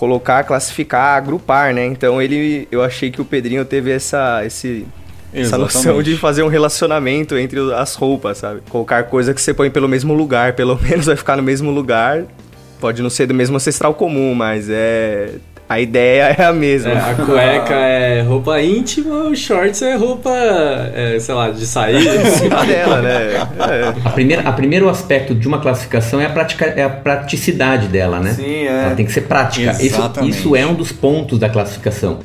colocar, 0.00 0.44
classificar, 0.44 1.18
agrupar, 1.18 1.74
né? 1.74 1.84
Então 1.84 2.22
ele, 2.22 2.66
eu 2.72 2.82
achei 2.82 3.10
que 3.10 3.20
o 3.20 3.24
Pedrinho 3.24 3.66
teve 3.66 3.90
essa, 3.90 4.42
esse, 4.46 4.86
essa 5.30 5.58
noção 5.58 6.02
de 6.02 6.16
fazer 6.16 6.42
um 6.42 6.48
relacionamento 6.48 7.36
entre 7.36 7.60
as 7.74 7.94
roupas, 7.96 8.38
sabe? 8.38 8.62
Colocar 8.70 9.02
coisa 9.02 9.34
que 9.34 9.42
você 9.42 9.52
põe 9.52 9.70
pelo 9.70 9.86
mesmo 9.86 10.14
lugar, 10.14 10.54
pelo 10.54 10.74
menos 10.80 11.04
vai 11.04 11.16
ficar 11.16 11.36
no 11.36 11.42
mesmo 11.42 11.70
lugar. 11.70 12.24
Pode 12.80 13.02
não 13.02 13.10
ser 13.10 13.26
do 13.26 13.34
mesmo 13.34 13.56
ancestral 13.56 13.92
comum, 13.92 14.34
mas 14.34 14.70
é. 14.70 15.34
A 15.70 15.78
ideia 15.78 16.34
é 16.36 16.42
a 16.42 16.52
mesma. 16.52 16.90
É, 16.90 16.98
a 16.98 17.14
cueca 17.14 17.74
é 17.74 18.22
roupa 18.22 18.60
íntima, 18.60 19.28
o 19.28 19.36
shorts 19.36 19.80
é 19.82 19.94
roupa, 19.94 20.28
é, 20.28 21.16
sei 21.20 21.32
lá, 21.32 21.48
de 21.50 21.64
sair. 21.64 22.08
em 22.26 22.26
cima 22.28 22.66
dela, 22.66 23.00
né? 23.00 23.36
É. 23.36 23.94
A 24.04 24.10
primeira, 24.10 24.48
a 24.48 24.50
primeiro 24.50 24.88
aspecto 24.88 25.32
de 25.32 25.46
uma 25.46 25.60
classificação 25.60 26.20
é 26.20 26.26
a, 26.26 26.30
pratica, 26.30 26.64
é 26.64 26.82
a 26.82 26.90
praticidade 26.90 27.86
dela, 27.86 28.18
né? 28.18 28.32
Sim, 28.32 28.66
é. 28.66 28.82
Ela 28.86 28.96
tem 28.96 29.06
que 29.06 29.12
ser 29.12 29.20
prática. 29.20 29.70
Isso, 29.70 29.84
Exatamente. 29.84 30.36
isso 30.36 30.56
é 30.56 30.66
um 30.66 30.74
dos 30.74 30.90
pontos 30.90 31.38
da 31.38 31.48
classificação. 31.48 32.18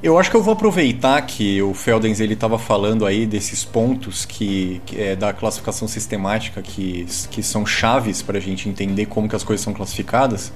Eu 0.00 0.16
acho 0.16 0.30
que 0.30 0.36
eu 0.36 0.42
vou 0.42 0.52
aproveitar 0.52 1.20
que 1.22 1.60
o 1.60 1.74
Feldens 1.74 2.20
ele 2.20 2.34
estava 2.34 2.56
falando 2.56 3.04
aí 3.04 3.26
desses 3.26 3.64
pontos 3.64 4.24
que, 4.24 4.80
que 4.86 5.00
é 5.00 5.16
da 5.16 5.32
classificação 5.32 5.88
sistemática 5.88 6.62
que, 6.62 7.04
que 7.32 7.42
são 7.42 7.66
chaves 7.66 8.22
para 8.22 8.38
a 8.38 8.40
gente 8.40 8.68
entender 8.68 9.06
como 9.06 9.28
que 9.28 9.34
as 9.34 9.42
coisas 9.42 9.64
são 9.64 9.74
classificadas. 9.74 10.52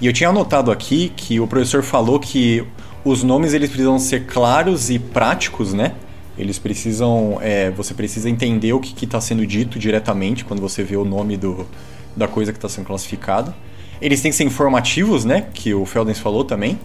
E 0.00 0.06
eu 0.06 0.12
tinha 0.12 0.28
anotado 0.28 0.70
aqui 0.70 1.12
que 1.16 1.40
o 1.40 1.48
professor 1.48 1.82
falou 1.82 2.20
que 2.20 2.64
os 3.04 3.24
nomes 3.24 3.54
eles 3.54 3.70
precisam 3.70 3.98
ser 3.98 4.24
claros 4.24 4.88
e 4.88 5.00
práticos, 5.00 5.74
né? 5.74 5.94
Eles 6.38 6.56
precisam, 6.56 7.38
é, 7.40 7.72
você 7.72 7.92
precisa 7.92 8.30
entender 8.30 8.72
o 8.72 8.78
que 8.78 9.04
está 9.04 9.20
sendo 9.20 9.44
dito 9.44 9.80
diretamente 9.80 10.44
quando 10.44 10.60
você 10.60 10.84
vê 10.84 10.96
o 10.96 11.04
nome 11.04 11.36
do, 11.36 11.66
da 12.14 12.28
coisa 12.28 12.52
que 12.52 12.58
está 12.58 12.68
sendo 12.68 12.84
classificada. 12.84 13.52
Eles 14.00 14.20
têm 14.20 14.30
que 14.30 14.36
ser 14.36 14.44
informativos, 14.44 15.24
né? 15.24 15.48
Que 15.52 15.74
o 15.74 15.84
Feldens 15.84 16.20
falou 16.20 16.44
também 16.44 16.78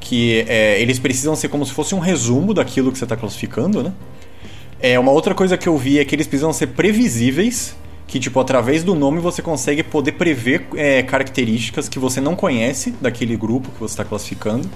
que 0.00 0.44
é, 0.48 0.80
eles 0.80 0.98
precisam 0.98 1.36
ser 1.36 1.48
como 1.48 1.64
se 1.64 1.72
fosse 1.72 1.94
um 1.94 1.98
resumo 1.98 2.54
daquilo 2.54 2.90
que 2.90 2.98
você 2.98 3.04
está 3.04 3.16
classificando, 3.16 3.82
né? 3.82 3.92
É, 4.82 4.98
uma 4.98 5.12
outra 5.12 5.34
coisa 5.34 5.58
que 5.58 5.68
eu 5.68 5.76
vi 5.76 5.98
é 5.98 6.04
que 6.04 6.14
eles 6.14 6.26
precisam 6.26 6.52
ser 6.54 6.68
previsíveis, 6.68 7.76
que 8.06 8.18
tipo, 8.18 8.40
através 8.40 8.82
do 8.82 8.94
nome 8.94 9.20
você 9.20 9.42
consegue 9.42 9.82
poder 9.82 10.12
prever 10.12 10.66
é, 10.74 11.02
características 11.02 11.88
que 11.88 11.98
você 11.98 12.20
não 12.20 12.34
conhece 12.34 12.94
daquele 13.00 13.36
grupo 13.36 13.70
que 13.70 13.78
você 13.78 13.92
está 13.92 14.04
classificando. 14.04 14.68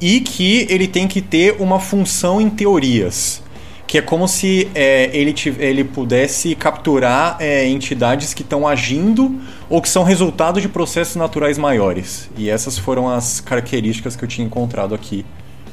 E 0.00 0.20
que 0.20 0.66
ele 0.68 0.88
tem 0.88 1.06
que 1.06 1.22
ter 1.22 1.56
uma 1.60 1.78
função 1.78 2.40
em 2.40 2.50
teorias. 2.50 3.40
Que 3.86 3.98
é 3.98 4.02
como 4.02 4.26
se 4.26 4.68
é, 4.74 5.10
ele, 5.16 5.32
ele 5.60 5.84
pudesse 5.84 6.56
capturar 6.56 7.36
é, 7.38 7.68
entidades 7.68 8.34
que 8.34 8.42
estão 8.42 8.66
agindo 8.66 9.40
ou 9.72 9.80
que 9.80 9.88
são 9.88 10.04
resultado 10.04 10.60
de 10.60 10.68
processos 10.68 11.16
naturais 11.16 11.56
maiores. 11.56 12.28
E 12.36 12.50
essas 12.50 12.76
foram 12.76 13.08
as 13.08 13.40
características 13.40 14.14
que 14.14 14.22
eu 14.22 14.28
tinha 14.28 14.46
encontrado 14.46 14.94
aqui 14.94 15.24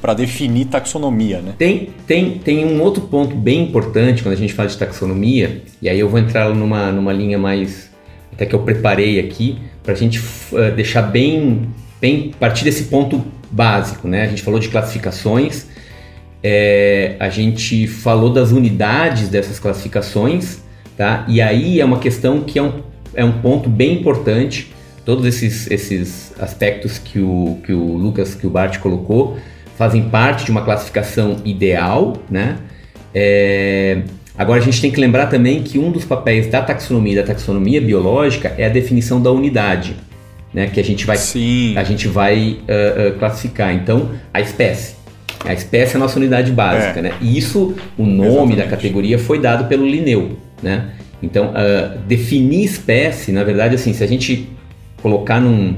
para 0.01 0.13
definir 0.13 0.67
taxonomia, 0.67 1.41
né? 1.41 1.53
Tem, 1.57 1.89
tem, 2.07 2.37
tem 2.37 2.65
um 2.65 2.81
outro 2.81 3.01
ponto 3.01 3.35
bem 3.35 3.61
importante 3.61 4.23
quando 4.23 4.35
a 4.35 4.37
gente 4.37 4.53
fala 4.53 4.69
de 4.69 4.77
taxonomia, 4.77 5.63
e 5.81 5.89
aí 5.89 5.99
eu 5.99 6.07
vou 6.07 6.17
entrar 6.17 6.47
numa, 6.55 6.93
numa 6.93 7.11
linha 7.11 7.37
mais. 7.37 7.89
até 8.31 8.45
que 8.45 8.55
eu 8.55 8.59
preparei 8.59 9.19
aqui, 9.19 9.59
para 9.83 9.91
a 9.91 9.97
gente 9.97 10.23
eh, 10.53 10.71
deixar 10.71 11.01
bem, 11.01 11.67
bem. 11.99 12.31
partir 12.39 12.63
desse 12.63 12.85
ponto 12.85 13.21
básico, 13.51 14.07
né? 14.07 14.23
A 14.23 14.27
gente 14.27 14.43
falou 14.43 14.61
de 14.61 14.69
classificações, 14.69 15.67
é, 16.41 17.17
a 17.19 17.27
gente 17.27 17.85
falou 17.85 18.31
das 18.31 18.51
unidades 18.51 19.27
dessas 19.27 19.59
classificações, 19.59 20.59
tá? 20.95 21.25
E 21.27 21.41
aí 21.41 21.81
é 21.81 21.83
uma 21.83 21.99
questão 21.99 22.39
que 22.39 22.57
é 22.57 22.63
um, 22.63 22.87
é 23.19 23.25
um 23.25 23.41
ponto 23.41 23.69
bem 23.69 23.93
importante. 23.99 24.73
Todos 25.05 25.25
esses, 25.25 25.69
esses 25.71 26.33
aspectos 26.39 26.97
que 26.97 27.19
o, 27.19 27.59
que 27.65 27.73
o 27.73 27.97
Lucas, 27.97 28.35
que 28.35 28.45
o 28.45 28.49
Bart 28.49 28.77
colocou, 28.79 29.38
fazem 29.77 30.09
parte 30.09 30.45
de 30.45 30.51
uma 30.51 30.61
classificação 30.61 31.38
ideal, 31.43 32.17
né? 32.29 32.57
É, 33.13 34.01
Agora 34.39 34.61
a 34.61 34.63
gente 34.63 34.79
tem 34.79 34.89
que 34.89 35.01
lembrar 35.01 35.27
também 35.27 35.61
que 35.61 35.77
um 35.77 35.91
dos 35.91 36.05
papéis 36.05 36.47
da 36.47 36.61
taxonomia 36.61 37.17
da 37.17 37.23
taxonomia 37.23 37.81
biológica 37.81 38.55
é 38.57 38.65
a 38.65 38.69
definição 38.69 39.21
da 39.21 39.29
unidade, 39.29 39.97
né? 40.53 40.67
Que 40.67 40.79
a 40.79 40.83
gente 40.83 41.05
vai 41.05 41.17
Sim. 41.17 41.73
a 41.75 41.83
gente 41.83 42.07
vai 42.07 42.57
ah, 42.69 42.71
ah, 42.71 43.19
classificar. 43.19 43.75
Então, 43.75 44.11
a 44.33 44.39
espécie. 44.39 44.95
A 45.43 45.53
espécie 45.53 45.95
é 45.95 45.97
a 45.97 45.99
nossa 45.99 46.17
unidade 46.17 46.53
básica, 46.53 46.99
É. 46.99 47.01
né? 47.01 47.13
E 47.19 47.38
isso, 47.38 47.75
o 47.97 48.05
nome 48.05 48.27
Exatamente. 48.27 48.57
da 48.59 48.67
categoria 48.67 49.19
foi 49.19 49.39
dado 49.41 49.65
pelo 49.67 49.85
Linneu, 49.85 50.38
né? 50.63 50.91
Então, 51.21 51.51
ah, 51.53 51.97
definir 52.07 52.63
espécie, 52.63 53.31
na 53.31 53.43
verdade, 53.43 53.75
assim, 53.75 53.93
se 53.93 54.03
a 54.03 54.07
gente 54.07 54.49
colocar 55.01 55.39
num, 55.39 55.75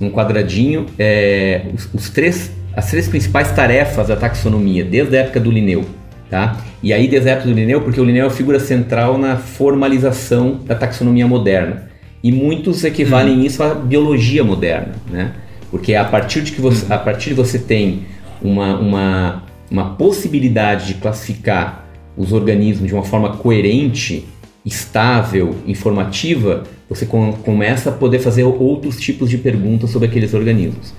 num 0.00 0.10
quadradinho 0.10 0.86
é, 0.98 1.62
os, 1.74 1.88
os 1.92 2.10
três, 2.10 2.50
as 2.74 2.90
três 2.90 3.08
principais 3.08 3.52
tarefas 3.52 4.08
da 4.08 4.16
taxonomia, 4.16 4.84
desde 4.84 5.16
a 5.16 5.20
época 5.20 5.40
do 5.40 5.50
Linneu, 5.50 5.84
tá? 6.30 6.56
E 6.82 6.92
aí, 6.92 7.08
desde 7.08 7.28
a 7.28 7.32
época 7.32 7.48
do 7.48 7.54
Linneu, 7.54 7.80
porque 7.80 8.00
o 8.00 8.04
Linneu 8.04 8.24
é 8.24 8.28
a 8.28 8.30
figura 8.30 8.60
central 8.60 9.18
na 9.18 9.36
formalização 9.36 10.60
da 10.64 10.74
taxonomia 10.74 11.26
moderna. 11.26 11.88
E 12.22 12.32
muitos 12.32 12.84
equivalem 12.84 13.46
isso 13.46 13.62
à 13.62 13.74
biologia 13.74 14.42
moderna, 14.42 14.94
né? 15.10 15.32
Porque 15.70 15.94
a 15.94 16.04
partir 16.04 16.42
de 16.42 16.52
que 16.52 16.60
você, 16.60 16.92
a 16.92 16.98
partir 16.98 17.30
de 17.30 17.34
você 17.34 17.58
tem 17.58 18.06
uma, 18.42 18.78
uma, 18.78 19.42
uma 19.70 19.90
possibilidade 19.94 20.86
de 20.88 20.94
classificar 20.94 21.86
os 22.16 22.32
organismos 22.32 22.88
de 22.88 22.94
uma 22.94 23.04
forma 23.04 23.36
coerente, 23.36 24.26
estável, 24.64 25.56
informativa, 25.66 26.64
você 26.88 27.06
com- 27.06 27.32
começa 27.32 27.90
a 27.90 27.92
poder 27.92 28.18
fazer 28.18 28.44
outros 28.44 28.98
tipos 29.00 29.30
de 29.30 29.38
perguntas 29.38 29.90
sobre 29.90 30.08
aqueles 30.08 30.34
organismos. 30.34 30.94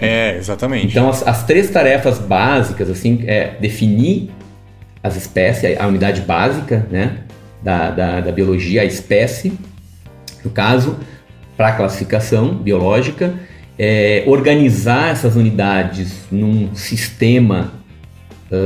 É, 0.00 0.36
exatamente. 0.36 0.88
Então, 0.88 1.08
as, 1.08 1.26
as 1.26 1.44
três 1.44 1.70
tarefas 1.70 2.18
básicas, 2.18 2.90
assim, 2.90 3.24
é 3.26 3.56
definir 3.60 4.30
as 5.02 5.16
espécies, 5.16 5.78
a 5.78 5.86
unidade 5.86 6.22
básica, 6.22 6.86
né, 6.90 7.18
da, 7.62 7.90
da, 7.90 8.20
da 8.20 8.32
biologia, 8.32 8.82
a 8.82 8.84
espécie, 8.84 9.52
no 10.44 10.50
caso, 10.50 10.98
para 11.56 11.68
a 11.68 11.72
classificação 11.72 12.54
biológica, 12.54 13.34
é, 13.78 14.24
organizar 14.26 15.10
essas 15.10 15.36
unidades 15.36 16.26
num 16.30 16.74
sistema 16.74 17.72
ah, 18.50 18.56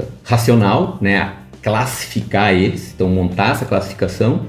ah, 0.00 0.04
racional, 0.24 0.98
né, 1.00 1.32
classificar 1.64 2.52
eles, 2.54 2.92
então 2.94 3.08
montar 3.08 3.52
essa 3.52 3.64
classificação 3.64 4.42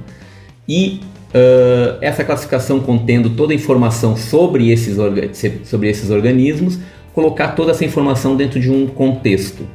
e 0.68 1.00
ah, 1.34 1.98
essa 2.02 2.24
classificação 2.24 2.80
contendo 2.82 3.30
toda 3.32 3.54
a 3.54 3.56
informação 3.56 4.16
sobre 4.18 4.70
esses, 4.70 4.98
sobre 5.64 5.90
esses 5.90 6.10
organismos, 6.12 6.78
colocar 7.14 7.50
toda 7.50 7.72
essa 7.72 7.86
informação 7.86 8.36
dentro 8.36 8.60
de 8.60 8.70
um 8.70 8.86
contexto, 8.88 9.66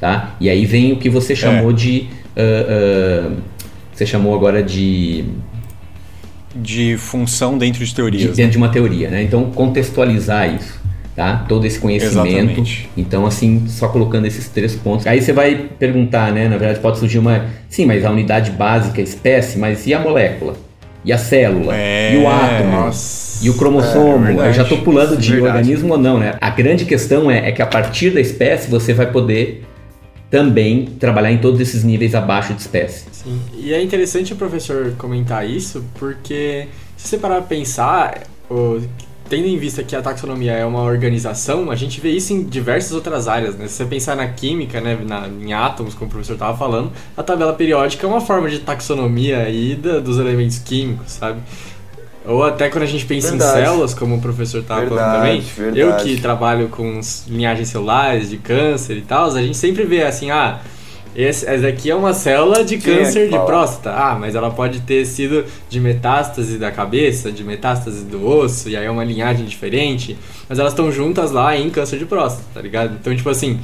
tá? 0.00 0.36
E 0.40 0.48
aí 0.48 0.64
vem 0.64 0.92
o 0.92 0.96
que 0.96 1.10
você 1.10 1.34
chamou 1.34 1.72
de 1.72 2.06
ah, 2.36 2.40
ah, 3.28 3.32
você 3.92 4.06
chamou 4.06 4.34
agora 4.34 4.62
de 4.62 5.24
De 6.54 6.96
função 6.96 7.58
dentro 7.58 7.80
de 7.80 7.86
de- 7.90 7.94
teorias. 7.96 8.36
dentro 8.36 8.52
de 8.52 8.58
uma 8.58 8.68
teoria, 8.68 9.10
né? 9.10 9.22
Então 9.24 9.50
contextualizar 9.50 10.54
isso, 10.54 10.80
tá? 11.14 11.44
Todo 11.48 11.66
esse 11.66 11.78
conhecimento. 11.78 12.28
Exatamente. 12.28 12.90
Então 12.96 13.26
assim, 13.26 13.64
só 13.68 13.88
colocando 13.88 14.26
esses 14.26 14.48
três 14.48 14.74
pontos. 14.74 15.06
Aí 15.06 15.20
você 15.20 15.32
vai 15.32 15.68
perguntar, 15.78 16.32
né? 16.32 16.48
Na 16.48 16.56
verdade 16.56 16.80
pode 16.80 16.98
surgir 16.98 17.18
uma, 17.18 17.46
sim, 17.68 17.86
mas 17.86 18.04
a 18.04 18.10
unidade 18.10 18.50
básica, 18.50 19.00
a 19.00 19.04
espécie, 19.04 19.58
mas 19.58 19.86
e 19.86 19.94
a 19.94 20.00
molécula? 20.00 20.54
E 21.04 21.12
a 21.12 21.18
célula? 21.18 21.76
É, 21.76 22.14
e 22.14 22.16
o 22.16 22.28
átomo? 22.28 22.70
Nossa. 22.70 23.44
E 23.44 23.50
o 23.50 23.54
cromossomo? 23.54 24.26
É, 24.26 24.30
Eu 24.30 24.36
verdade. 24.36 24.56
já 24.56 24.62
estou 24.62 24.78
pulando 24.78 25.16
de 25.18 25.38
organismo 25.38 25.92
ou 25.92 25.98
não, 25.98 26.18
né? 26.18 26.34
A 26.40 26.48
grande 26.48 26.86
questão 26.86 27.30
é, 27.30 27.48
é 27.48 27.52
que 27.52 27.60
a 27.60 27.66
partir 27.66 28.10
da 28.10 28.20
espécie 28.20 28.70
você 28.70 28.94
vai 28.94 29.10
poder 29.10 29.64
também 30.30 30.86
trabalhar 30.98 31.30
em 31.30 31.38
todos 31.38 31.60
esses 31.60 31.84
níveis 31.84 32.14
abaixo 32.14 32.54
de 32.54 32.60
espécie. 32.60 33.04
Sim. 33.12 33.38
E 33.54 33.72
é 33.72 33.82
interessante 33.82 34.32
o 34.32 34.36
professor 34.36 34.94
comentar 34.96 35.48
isso, 35.48 35.84
porque 35.98 36.66
se 36.96 37.08
você 37.08 37.18
parar 37.18 37.36
para 37.36 37.44
pensar, 37.44 38.22
o, 38.50 38.80
tendo 39.28 39.46
em 39.46 39.56
vista 39.58 39.82
que 39.82 39.96
a 39.96 40.02
taxonomia 40.02 40.52
é 40.52 40.64
uma 40.64 40.82
organização, 40.82 41.70
a 41.70 41.76
gente 41.76 42.00
vê 42.00 42.10
isso 42.10 42.32
em 42.32 42.42
diversas 42.44 42.92
outras 42.92 43.26
áreas, 43.26 43.56
né? 43.56 43.66
Se 43.66 43.74
você 43.74 43.84
pensar 43.84 44.16
na 44.16 44.28
química, 44.28 44.80
né, 44.80 44.98
na, 45.02 45.28
em 45.28 45.52
átomos, 45.52 45.94
como 45.94 46.08
o 46.08 46.10
professor 46.10 46.34
estava 46.34 46.56
falando, 46.56 46.92
a 47.16 47.22
tabela 47.22 47.52
periódica 47.52 48.06
é 48.06 48.08
uma 48.08 48.20
forma 48.20 48.50
de 48.50 48.60
taxonomia 48.60 49.38
aí 49.38 49.74
da, 49.74 49.98
dos 49.98 50.18
elementos 50.18 50.58
químicos, 50.58 51.12
sabe? 51.12 51.40
Ou 52.26 52.42
até 52.42 52.70
quando 52.70 52.84
a 52.84 52.86
gente 52.86 53.04
pensa 53.04 53.30
verdade. 53.30 53.60
em 53.60 53.64
células, 53.64 53.94
como 53.94 54.16
o 54.16 54.20
professor 54.20 54.60
estava 54.60 54.86
falando 54.86 55.14
também. 55.14 55.40
Verdade. 55.40 55.78
Eu 55.78 55.96
que 55.96 56.20
trabalho 56.20 56.68
com 56.68 57.00
linhagens 57.28 57.68
celulares, 57.68 58.30
de 58.30 58.38
câncer 58.38 58.96
e 58.96 59.02
tal, 59.02 59.30
a 59.30 59.42
gente 59.42 59.56
sempre 59.56 59.84
vê 59.84 60.02
assim, 60.02 60.30
ah, 60.30 60.60
esse, 61.14 61.46
essa 61.46 61.68
aqui 61.68 61.90
é 61.90 61.94
uma 61.94 62.12
célula 62.12 62.64
de 62.64 62.78
Quem 62.78 62.94
é 62.94 62.98
câncer 62.98 63.26
é 63.26 63.38
de 63.38 63.38
próstata. 63.44 63.92
Ah, 63.96 64.16
mas 64.18 64.34
ela 64.34 64.50
pode 64.50 64.80
ter 64.80 65.04
sido 65.06 65.44
de 65.68 65.78
metástase 65.78 66.58
da 66.58 66.70
cabeça, 66.70 67.30
de 67.30 67.44
metástase 67.44 68.04
do 68.04 68.26
osso, 68.26 68.68
e 68.68 68.76
aí 68.76 68.84
é 68.84 68.90
uma 68.90 69.04
linhagem 69.04 69.46
diferente. 69.46 70.16
Mas 70.48 70.58
elas 70.58 70.72
estão 70.72 70.90
juntas 70.90 71.30
lá 71.30 71.56
em 71.56 71.70
câncer 71.70 71.98
de 71.98 72.04
próstata, 72.06 72.46
tá 72.52 72.60
ligado? 72.60 72.96
Então, 73.00 73.14
tipo 73.14 73.30
assim, 73.30 73.60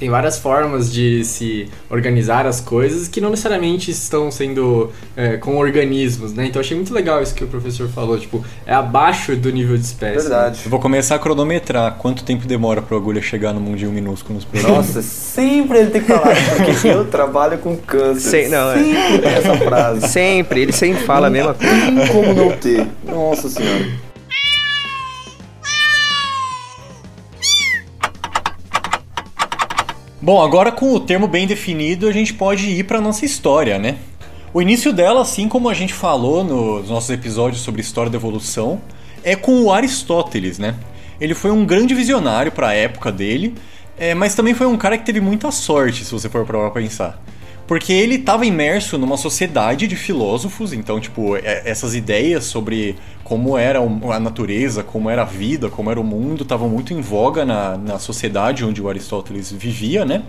tem 0.00 0.08
várias 0.08 0.38
formas 0.38 0.90
de 0.90 1.22
se 1.26 1.68
organizar 1.90 2.46
as 2.46 2.58
coisas 2.58 3.06
que 3.06 3.20
não 3.20 3.28
necessariamente 3.28 3.90
estão 3.90 4.30
sendo 4.30 4.90
é, 5.14 5.36
com 5.36 5.58
organismos, 5.58 6.32
né? 6.32 6.46
Então 6.46 6.58
achei 6.58 6.74
muito 6.74 6.94
legal 6.94 7.22
isso 7.22 7.34
que 7.34 7.44
o 7.44 7.46
professor 7.46 7.86
falou, 7.86 8.18
tipo, 8.18 8.42
é 8.64 8.72
abaixo 8.72 9.36
do 9.36 9.52
nível 9.52 9.76
de 9.76 9.84
espécie. 9.84 10.22
Verdade. 10.22 10.56
Né? 10.56 10.62
Eu 10.64 10.70
vou 10.70 10.80
começar 10.80 11.16
a 11.16 11.18
cronometrar 11.18 11.96
quanto 11.98 12.24
tempo 12.24 12.46
demora 12.46 12.80
para 12.80 12.96
a 12.96 12.98
agulha 12.98 13.20
chegar 13.20 13.52
no 13.52 13.60
mundinho 13.60 13.92
minúsculo 13.92 14.36
nos 14.36 14.44
programas. 14.46 14.86
Nossa, 14.86 15.02
sempre 15.02 15.80
ele 15.80 15.90
tem 15.90 16.00
que 16.00 16.08
falar, 16.08 16.34
porque 16.56 16.88
eu 16.88 17.04
trabalho 17.04 17.58
com 17.58 17.76
câncer. 17.76 18.44
Sem, 18.44 18.48
não, 18.48 18.72
é. 18.72 18.76
sempre 18.76 18.96
é. 18.96 19.18
tem 19.18 19.32
essa 19.32 19.56
frase. 19.58 20.08
Sempre, 20.08 20.60
ele 20.62 20.72
sempre 20.72 21.02
fala 21.02 21.26
a 21.26 21.30
mesma 21.30 21.52
coisa. 21.52 22.08
Como 22.10 22.32
não 22.32 22.56
ter? 22.56 22.86
Nossa 23.04 23.50
senhora. 23.50 24.09
Bom, 30.22 30.42
agora 30.42 30.70
com 30.70 30.92
o 30.92 31.00
termo 31.00 31.26
bem 31.26 31.46
definido, 31.46 32.06
a 32.06 32.12
gente 32.12 32.34
pode 32.34 32.68
ir 32.68 32.84
para 32.84 33.00
nossa 33.00 33.24
história, 33.24 33.78
né? 33.78 33.96
O 34.52 34.60
início 34.60 34.92
dela, 34.92 35.22
assim 35.22 35.48
como 35.48 35.66
a 35.66 35.72
gente 35.72 35.94
falou 35.94 36.44
nos 36.44 36.90
nossos 36.90 37.08
episódios 37.08 37.62
sobre 37.62 37.80
história 37.80 38.10
da 38.10 38.18
evolução, 38.18 38.82
é 39.24 39.34
com 39.34 39.62
o 39.62 39.72
Aristóteles, 39.72 40.58
né? 40.58 40.74
Ele 41.18 41.34
foi 41.34 41.50
um 41.50 41.64
grande 41.64 41.94
visionário 41.94 42.52
para 42.52 42.68
a 42.68 42.74
época 42.74 43.10
dele, 43.10 43.54
é, 43.96 44.14
mas 44.14 44.34
também 44.34 44.52
foi 44.52 44.66
um 44.66 44.76
cara 44.76 44.98
que 44.98 45.06
teve 45.06 45.22
muita 45.22 45.50
sorte, 45.50 46.04
se 46.04 46.12
você 46.12 46.28
for 46.28 46.44
para 46.44 46.70
pensar. 46.70 47.18
Porque 47.66 47.90
ele 47.90 48.16
estava 48.16 48.44
imerso 48.44 48.98
numa 48.98 49.16
sociedade 49.16 49.86
de 49.86 49.96
filósofos, 49.96 50.74
então, 50.74 51.00
tipo, 51.00 51.34
é, 51.36 51.62
essas 51.64 51.94
ideias 51.94 52.44
sobre 52.44 52.94
como 53.30 53.56
era 53.56 53.78
a 53.78 54.18
natureza, 54.18 54.82
como 54.82 55.08
era 55.08 55.22
a 55.22 55.24
vida, 55.24 55.68
como 55.68 55.88
era 55.88 56.00
o 56.00 56.02
mundo, 56.02 56.42
estavam 56.42 56.68
muito 56.68 56.92
em 56.92 57.00
voga 57.00 57.44
na, 57.44 57.76
na 57.76 57.96
sociedade 57.96 58.64
onde 58.64 58.82
o 58.82 58.88
Aristóteles 58.88 59.52
vivia, 59.52 60.04
né? 60.04 60.22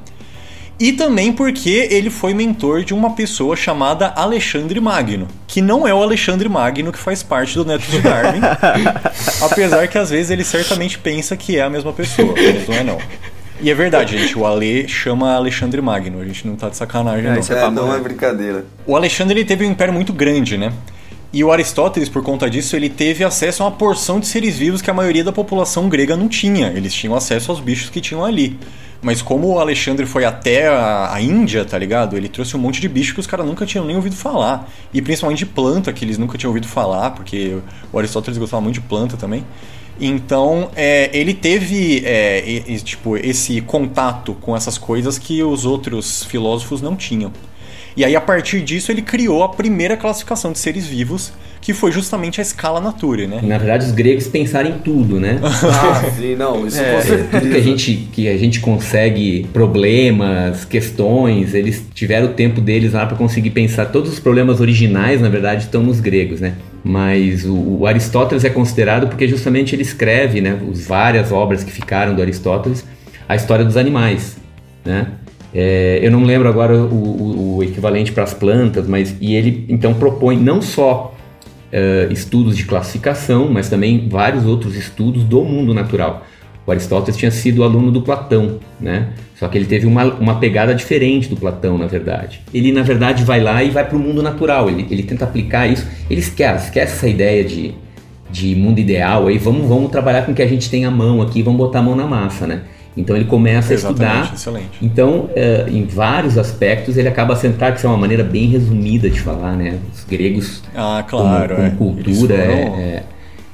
E 0.80 0.92
também 0.94 1.34
porque 1.34 1.88
ele 1.90 2.12
foi 2.12 2.36
mentor 2.36 2.84
de 2.84 2.94
uma 2.94 3.16
pessoa 3.16 3.56
chamada 3.56 4.14
Alexandre 4.16 4.80
Magno, 4.80 5.28
que 5.48 5.64
não 5.64 5.88
é 5.88 5.92
o 5.92 6.00
Alexandre 6.00 6.48
Magno 6.48 6.92
que 6.92 7.00
faz 7.00 7.24
parte 7.24 7.56
do 7.56 7.66
Neto 7.66 7.90
de 7.90 8.00
Darwin, 8.02 8.42
apesar 9.42 9.88
que 9.88 9.98
às 9.98 10.12
vezes 10.12 10.30
ele 10.30 10.44
certamente 10.44 11.00
pensa 11.00 11.36
que 11.36 11.58
é 11.58 11.64
a 11.64 11.72
mesma 11.72 11.92
pessoa, 11.92 12.36
mas 12.38 12.68
não 12.68 12.76
é 12.76 12.84
não. 12.84 13.00
E 13.60 13.72
é 13.72 13.74
verdade, 13.74 14.16
gente, 14.16 14.38
o 14.38 14.46
Ale 14.46 14.88
chama 14.88 15.34
Alexandre 15.34 15.82
Magno, 15.82 16.22
a 16.22 16.26
gente 16.26 16.48
não 16.48 16.56
tá 16.56 16.70
de 16.70 16.78
sacanagem, 16.78 17.26
é, 17.26 17.34
não. 17.34 17.40
Isso 17.40 17.52
é, 17.52 17.72
não 17.72 17.96
é 17.96 18.00
brincadeira. 18.00 18.64
O 18.86 18.96
Alexandre 18.96 19.40
ele 19.40 19.48
teve 19.48 19.66
um 19.66 19.72
império 19.72 19.92
muito 19.92 20.14
grande, 20.14 20.56
né? 20.56 20.72
E 21.34 21.44
o 21.46 21.52
Aristóteles, 21.52 22.10
por 22.10 22.22
conta 22.22 22.50
disso, 22.50 22.76
ele 22.76 22.90
teve 22.90 23.24
acesso 23.24 23.64
a 23.64 23.68
uma 23.68 23.72
porção 23.72 24.20
de 24.20 24.28
seres 24.28 24.58
vivos 24.58 24.82
que 24.82 24.90
a 24.90 24.94
maioria 24.94 25.24
da 25.24 25.32
população 25.32 25.88
grega 25.88 26.18
não 26.18 26.28
tinha. 26.28 26.68
Eles 26.68 26.94
tinham 26.94 27.16
acesso 27.16 27.52
aos 27.52 27.62
bichos 27.62 27.90
que 27.90 28.02
tinham 28.02 28.26
ali. 28.26 28.60
Mas 29.02 29.22
como 29.22 29.48
o 29.48 29.58
Alexandre 29.58 30.06
foi 30.06 30.26
até 30.26 30.68
a, 30.68 31.14
a 31.14 31.22
Índia, 31.22 31.64
tá 31.64 31.78
ligado? 31.78 32.18
Ele 32.18 32.28
trouxe 32.28 32.56
um 32.56 32.60
monte 32.60 32.82
de 32.82 32.90
bicho 32.90 33.14
que 33.14 33.20
os 33.22 33.28
caras 33.28 33.46
nunca 33.46 33.66
tinham 33.66 33.86
nem 33.86 33.96
ouvido 33.96 34.16
falar. 34.16 34.70
E 34.94 35.02
principalmente 35.02 35.40
de 35.40 35.46
planta, 35.46 35.94
que 35.94 36.04
eles 36.04 36.18
nunca 36.18 36.38
tinham 36.38 36.50
ouvido 36.50 36.68
falar, 36.68 37.12
porque 37.12 37.58
o 37.94 37.98
Aristóteles 37.98 38.38
gostava 38.38 38.62
muito 38.62 38.76
de 38.76 38.82
planta 38.82 39.16
também. 39.16 39.46
Então, 40.00 40.70
é, 40.76 41.10
ele 41.14 41.34
teve 41.34 42.04
é, 42.06 42.44
e, 42.48 42.80
tipo, 42.80 43.16
esse 43.16 43.62
contato 43.62 44.34
com 44.42 44.56
essas 44.56 44.78
coisas 44.78 45.18
que 45.18 45.42
os 45.44 45.66
outros 45.66 46.24
filósofos 46.24 46.82
não 46.82 46.96
tinham. 46.96 47.32
E 47.96 48.06
aí, 48.06 48.16
a 48.16 48.22
partir 48.22 48.62
disso, 48.62 48.92
ele 48.92 49.02
criou 49.02 49.44
a 49.44 49.50
primeira 49.50 49.98
classificação 49.98 50.52
de 50.52 50.60
seres 50.60 50.86
vivos, 50.88 51.34
que 51.60 51.74
foi 51.74 51.92
justamente 51.92 52.40
a 52.40 52.42
escala 52.42 52.82
natura, 52.82 53.28
né? 53.28 53.40
Na 53.44 53.58
verdade, 53.58 53.86
os 53.86 53.92
gregos 53.92 54.28
pensaram 54.28 54.70
em 54.70 54.80
tudo, 54.80 55.20
né? 55.20 55.40
ah, 55.44 56.04
sim, 56.18 56.36
não, 56.36 56.66
isso 56.66 56.80
é, 56.80 57.02
Tudo 57.30 57.50
que 57.50 57.56
a, 57.56 57.62
gente, 57.62 58.10
que 58.12 58.28
a 58.28 58.38
gente 58.38 58.60
consegue, 58.60 59.48
problemas, 59.54 60.66
questões, 60.66 61.54
eles 61.54 61.86
tiveram 61.94 62.28
o 62.28 62.34
tempo 62.34 62.60
deles 62.60 62.94
lá 62.94 63.06
para 63.06 63.16
conseguir 63.16 63.52
pensar. 63.52 63.86
Todos 63.86 64.12
os 64.12 64.20
problemas 64.20 64.60
originais, 64.60 65.22
na 65.22 65.30
verdade, 65.30 65.66
estão 65.66 65.84
nos 65.84 66.00
gregos, 66.00 66.40
né? 66.40 66.56
Mas 66.84 67.46
o, 67.46 67.56
o, 67.56 67.86
Aristóteles 67.86 68.44
é 68.44 68.50
considerado 68.50 69.08
porque 69.08 69.28
justamente 69.28 69.76
ele 69.76 69.84
escreve, 69.84 70.42
né, 70.42 70.60
as 70.72 70.88
várias 70.88 71.32
obras 71.32 71.64
que 71.64 71.72
ficaram 71.72 72.16
do 72.16 72.22
Aristóteles, 72.22 72.84
a 73.30 73.36
história 73.36 73.64
dos 73.64 73.78
animais, 73.78 74.38
né? 74.84 75.08
É, 75.54 76.00
eu 76.02 76.12
não 76.12 76.24
lembro 76.24 76.48
agora 76.48 76.76
o, 76.76 76.96
o, 76.96 77.58
o 77.58 77.64
equivalente 77.64 78.12
para 78.12 78.24
as 78.24 78.34
plantas, 78.34 78.88
mas 78.88 79.16
e 79.20 79.36
ele 79.36 79.66
então 79.68 79.94
propõe 79.94 80.38
não 80.38 80.62
só 80.62 81.14
uh, 81.72 82.12
estudos 82.12 82.56
de 82.56 82.66
classificação, 82.66 83.50
mas 83.52 83.70
também 83.70 84.08
vários 84.08 84.46
outros 84.46 84.76
estudos 84.76 85.24
do 85.24 85.44
mundo 85.44 85.74
natural. 85.74 86.26
O 86.66 86.72
Aristóteles 86.72 87.18
tinha 87.18 87.32
sido 87.32 87.64
aluno 87.64 87.92
do 87.92 88.02
Platão, 88.02 88.60
né? 88.80 89.10
Só 89.36 89.48
que 89.48 89.58
ele 89.58 89.66
teve 89.66 89.88
uma, 89.88 90.06
uma 90.06 90.36
pegada 90.40 90.76
diferente 90.76 91.28
do 91.28 91.36
Platão, 91.36 91.76
na 91.76 91.88
verdade. 91.88 92.42
Ele, 92.54 92.72
na 92.72 92.84
verdade, 92.84 93.24
vai 93.24 93.42
lá 93.42 93.64
e 93.64 93.72
vai 93.72 93.84
para 93.84 93.98
o 93.98 94.00
mundo 94.00 94.22
natural. 94.22 94.70
Ele, 94.70 94.86
ele 94.92 95.02
tenta 95.02 95.26
aplicar 95.26 95.66
isso. 95.66 95.88
Ele 96.08 96.20
esquece, 96.20 96.66
esquece 96.66 96.94
essa 96.94 97.08
ideia 97.08 97.44
de, 97.44 97.74
de 98.30 98.56
mundo 98.56 98.78
ideal. 98.78 99.26
Aí 99.26 99.40
vamos, 99.40 99.68
vamos 99.68 99.90
trabalhar 99.90 100.24
com 100.24 100.32
o 100.32 100.36
que 100.36 100.44
a 100.44 100.48
gente 100.48 100.70
tem 100.70 100.86
à 100.86 100.92
mão 100.92 101.24
aqui, 101.24 101.42
vamos 101.42 101.58
botar 101.58 101.80
a 101.80 101.82
mão 101.82 101.96
na 101.96 102.06
massa, 102.06 102.46
né? 102.46 102.62
Então 102.96 103.16
ele 103.16 103.26
começa 103.26 103.74
Exatamente, 103.74 104.04
a 104.04 104.16
estudar. 104.16 104.36
Excelente. 104.36 104.78
Então, 104.82 105.30
é, 105.36 105.66
em 105.70 105.86
vários 105.86 106.38
aspectos, 106.38 106.98
ele 106.98 107.08
acaba 107.08 107.36
sentado, 107.36 107.80
que 107.80 107.86
é 107.86 107.90
uma 107.90 107.98
maneira 107.98 108.24
bem 108.24 108.48
resumida 108.48 109.10
de 109.10 109.20
falar, 109.20 109.56
né? 109.56 109.80
Os 109.94 110.04
gregos, 110.04 110.62
ah, 110.76 111.04
claro, 111.08 111.56
como, 111.56 111.72
como 111.72 111.92
é. 112.00 112.04
cultura, 112.04 112.36
é, 112.36 112.50
é, 112.50 113.04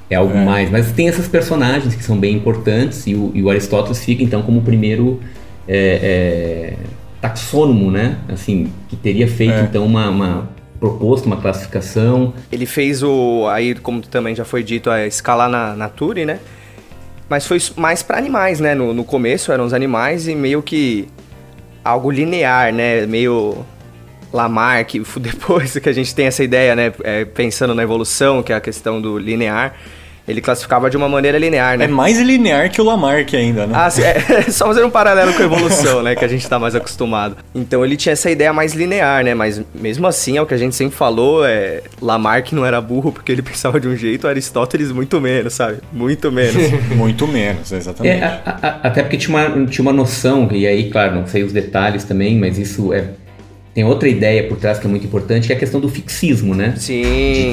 é, 0.10 0.15
algo 0.15 0.36
é. 0.36 0.43
mais. 0.43 0.71
Mas 0.71 0.91
tem 0.91 1.08
essas 1.08 1.28
personagens 1.28 1.93
que 1.93 2.04
são 2.04 2.17
bem 2.17 2.36
importantes, 2.36 3.06
e 3.06 3.13
o, 3.13 3.32
e 3.36 3.43
o 3.43 3.50
Aristóteles 3.50 4.04
fica, 4.04 4.23
então, 4.23 4.41
como 4.41 4.60
o 4.60 4.63
primeiro 4.63 5.19
é, 5.67 6.73
taxônomo, 7.21 7.91
né? 7.91 8.17
Assim, 8.28 8.71
que 8.89 8.95
teria 8.95 9.28
feito, 9.28 9.60
então, 9.60 9.86
uma, 9.86 10.10
uma 10.10 10.50
proposto 10.80 11.26
uma 11.26 11.38
classificação. 11.38 12.34
Ele 12.52 12.65
fez 12.65 13.04
o, 13.04 13.47
aí 13.47 13.76
como 13.76 14.02
também 14.02 14.36
já 14.36 14.45
foi 14.45 14.63
dito, 14.63 14.89
a 14.89 15.06
escala 15.06 15.47
na 15.47 15.76
Nature, 15.76 16.26
né? 16.26 16.39
Mas 17.29 17.45
foi 17.45 17.59
mais 17.75 18.01
para 18.01 18.17
animais, 18.17 18.59
né? 18.59 18.73
No, 18.73 18.93
no 18.93 19.03
começo 19.03 19.51
eram 19.51 19.65
os 19.65 19.73
animais 19.73 20.27
e 20.27 20.35
meio 20.35 20.61
que 20.61 21.07
algo 21.83 22.09
linear, 22.09 22.73
né? 22.73 23.05
Meio 23.05 23.65
Lamarck, 24.31 24.95
depois 25.19 25.77
que 25.77 25.89
a 25.89 25.93
gente 25.93 26.13
tem 26.15 26.27
essa 26.27 26.43
ideia, 26.43 26.75
né? 26.75 26.93
É, 27.03 27.25
pensando 27.25 27.75
na 27.75 27.83
evolução, 27.83 28.41
que 28.41 28.53
é 28.53 28.55
a 28.55 28.61
questão 28.61 29.01
do 29.01 29.17
linear 29.17 29.75
ele 30.27 30.41
classificava 30.41 30.89
de 30.89 30.97
uma 30.97 31.07
maneira 31.07 31.37
linear, 31.37 31.77
né? 31.77 31.85
É 31.85 31.87
mais 31.87 32.19
linear 32.19 32.69
que 32.69 32.81
o 32.81 32.83
Lamarck 32.83 33.33
ainda, 33.33 33.65
né? 33.65 33.73
Ah, 33.75 33.89
é, 34.01 34.41
só 34.51 34.65
fazer 34.65 34.83
um 34.83 34.89
paralelo 34.89 35.33
com 35.33 35.41
a 35.41 35.45
evolução, 35.45 36.03
né? 36.03 36.15
Que 36.15 36.25
a 36.25 36.27
gente 36.27 36.43
está 36.43 36.59
mais 36.59 36.75
acostumado. 36.75 37.37
Então 37.55 37.85
ele 37.85 37.95
tinha 37.95 38.13
essa 38.13 38.29
ideia 38.29 38.51
mais 38.51 38.73
linear, 38.73 39.23
né? 39.23 39.33
Mas 39.33 39.61
mesmo 39.73 40.05
assim, 40.05 40.37
é 40.37 40.41
o 40.41 40.45
que 40.45 40.53
a 40.53 40.57
gente 40.57 40.75
sempre 40.75 40.97
falou, 40.97 41.45
é... 41.45 41.81
Lamarck 42.01 42.51
não 42.51 42.65
era 42.65 42.81
burro 42.81 43.11
porque 43.11 43.31
ele 43.31 43.41
pensava 43.43 43.79
de 43.79 43.87
um 43.87 43.95
jeito, 43.95 44.27
Aristóteles 44.27 44.91
muito 44.91 45.21
menos, 45.21 45.53
sabe? 45.53 45.77
Muito 45.93 46.29
menos. 46.31 46.71
muito 46.93 47.25
menos, 47.27 47.71
exatamente. 47.71 48.21
É, 48.21 48.25
a, 48.25 48.59
a, 48.61 48.67
até 48.87 49.03
porque 49.03 49.17
tinha 49.17 49.37
uma, 49.37 49.65
tinha 49.65 49.81
uma 49.81 49.93
noção, 49.93 50.49
e 50.51 50.67
aí, 50.67 50.89
claro, 50.89 51.15
não 51.15 51.27
sei 51.27 51.43
os 51.43 51.53
detalhes 51.53 52.03
também, 52.03 52.37
mas 52.37 52.57
isso 52.57 52.91
é 52.93 53.11
tem 53.77 53.83
outra 53.83 54.09
ideia 54.09 54.41
por 54.47 54.57
trás 54.57 54.79
que 54.79 54.87
é 54.87 54.89
muito 54.89 55.05
importante, 55.05 55.45
que 55.45 55.53
é 55.53 55.55
a 55.55 55.59
questão 55.59 55.79
do 55.79 55.87
fixismo, 55.87 56.55
né? 56.55 56.73
Sim. 56.77 57.03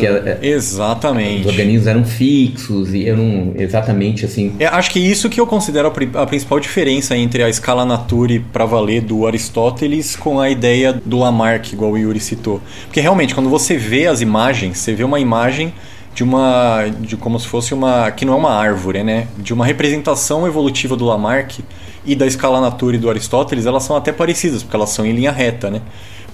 Que, 0.01 0.07
é, 0.07 0.39
exatamente. 0.41 1.43
Os 1.43 1.47
organismos 1.49 1.87
eram 1.87 2.03
fixos 2.03 2.95
e 2.95 3.07
eu 3.07 3.15
não 3.15 3.53
exatamente 3.59 4.25
assim. 4.25 4.55
É, 4.59 4.65
acho 4.65 4.91
que 4.91 4.99
isso 4.99 5.29
que 5.29 5.39
eu 5.39 5.47
considero 5.47 5.87
a, 5.87 6.23
a 6.23 6.27
principal 6.27 6.59
diferença 6.59 7.15
entre 7.15 7.43
a 7.43 7.49
escala 7.51 7.85
Nature 7.85 8.43
para 8.51 8.65
valer 8.65 9.03
do 9.03 9.27
Aristóteles 9.27 10.17
com 10.17 10.41
a 10.41 10.49
ideia 10.49 10.99
do 11.05 11.19
Lamarck, 11.19 11.75
igual 11.75 11.91
o 11.91 11.99
Yuri 11.99 12.21
citou. 12.21 12.59
Porque 12.87 13.03
realmente, 13.03 13.35
quando 13.35 13.51
você 13.51 13.77
vê 13.77 14.07
as 14.07 14.23
imagens, 14.23 14.79
você 14.79 14.95
vê 14.95 15.05
uma 15.05 15.21
imagem 15.21 15.75
de 16.15 16.25
uma. 16.25 16.87
de 17.01 17.19
como 17.19 17.39
se 17.39 17.47
fosse 17.47 17.75
uma. 17.75 18.11
que 18.11 18.25
não 18.25 18.33
é 18.33 18.37
uma 18.37 18.55
árvore, 18.55 19.03
né? 19.03 19.29
De 19.37 19.53
uma 19.53 19.67
representação 19.67 20.47
evolutiva 20.47 20.97
do 20.97 21.05
Lamarck 21.05 21.59
e 22.07 22.15
da 22.15 22.27
escala 22.27 22.63
natura 22.63 22.97
e 22.97 22.99
do 22.99 23.11
Aristóteles, 23.11 23.67
elas 23.67 23.83
são 23.83 23.95
até 23.95 24.11
parecidas, 24.11 24.63
porque 24.63 24.75
elas 24.75 24.89
são 24.89 25.05
em 25.05 25.13
linha 25.13 25.31
reta, 25.31 25.71
né? 25.71 25.83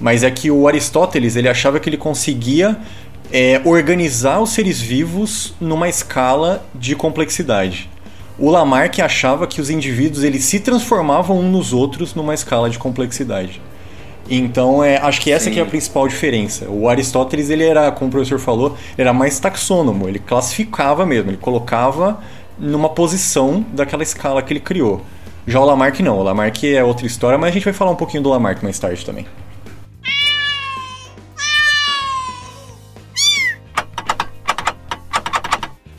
Mas 0.01 0.23
é 0.23 0.31
que 0.31 0.51
o 0.51 0.67
Aristóteles 0.67 1.37
ele 1.37 1.49
achava 1.49 1.79
que 1.79 1.89
ele 1.89 1.97
conseguia 1.97 2.79
é, 3.33 3.61
organizar 3.65 4.41
os 4.41 4.51
seres 4.51 4.81
vivos 4.81 5.55
numa 5.61 5.89
escala 5.89 6.65
de 6.75 6.97
complexidade. 6.97 7.89
O 8.39 8.51
Lamarck 8.51 8.99
achava 9.01 9.47
que 9.47 9.61
os 9.61 9.69
indivíduos 9.69 10.25
eles 10.25 10.45
se 10.45 10.61
transformavam 10.61 11.39
uns 11.39 11.53
nos 11.53 11.73
outros 11.73 12.15
numa 12.15 12.33
escala 12.33 12.71
de 12.71 12.79
complexidade. 12.79 13.61
Então, 14.31 14.83
é, 14.83 14.97
acho 14.97 15.21
que 15.21 15.31
essa 15.31 15.51
que 15.51 15.59
é 15.59 15.63
a 15.63 15.67
principal 15.67 16.07
diferença. 16.07 16.67
O 16.69 16.89
Aristóteles, 16.89 17.51
ele 17.51 17.65
era, 17.65 17.91
como 17.91 18.09
o 18.09 18.11
professor 18.13 18.39
falou, 18.39 18.77
era 18.97 19.13
mais 19.13 19.39
taxônomo, 19.41 20.09
ele 20.09 20.21
classificava 20.21 21.05
mesmo, 21.05 21.31
ele 21.31 21.37
colocava 21.37 22.21
numa 22.59 22.89
posição 22.89 23.65
daquela 23.73 24.03
escala 24.03 24.41
que 24.41 24.53
ele 24.53 24.61
criou. 24.61 25.03
Já 25.47 25.59
o 25.59 25.65
Lamarck 25.65 26.01
não, 26.01 26.19
o 26.19 26.23
Lamarck 26.23 26.65
é 26.65 26.85
outra 26.85 27.07
história, 27.07 27.37
mas 27.37 27.51
a 27.51 27.53
gente 27.53 27.65
vai 27.65 27.73
falar 27.73 27.91
um 27.91 27.97
pouquinho 27.97 28.23
do 28.23 28.31
Lamarck 28.31 28.63
mais 28.63 28.79
tarde 28.79 29.05
também. 29.05 29.27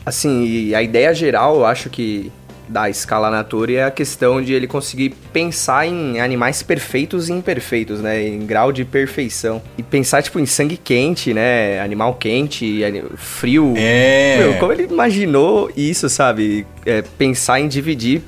Assim, 0.04 0.74
a 0.74 0.82
ideia 0.82 1.14
geral, 1.14 1.56
eu 1.56 1.66
acho 1.66 1.88
que 1.88 2.30
da 2.68 2.88
escala 2.88 3.30
natura 3.30 3.72
é 3.72 3.84
a 3.84 3.90
questão 3.90 4.40
de 4.40 4.54
ele 4.54 4.66
conseguir 4.66 5.10
pensar 5.32 5.86
em 5.86 6.20
animais 6.20 6.62
perfeitos 6.62 7.28
e 7.28 7.32
imperfeitos, 7.32 8.00
né? 8.00 8.26
Em 8.26 8.46
grau 8.46 8.72
de 8.72 8.84
perfeição. 8.84 9.62
E 9.76 9.82
pensar, 9.82 10.22
tipo, 10.22 10.40
em 10.40 10.46
sangue 10.46 10.76
quente, 10.76 11.34
né? 11.34 11.80
Animal 11.80 12.14
quente, 12.14 12.80
frio. 13.16 13.74
É. 13.76 14.38
Meu, 14.38 14.54
como 14.54 14.72
ele 14.72 14.84
imaginou 14.84 15.70
isso, 15.76 16.08
sabe? 16.08 16.66
É, 16.86 17.02
pensar 17.02 17.60
em 17.60 17.68
dividir 17.68 18.22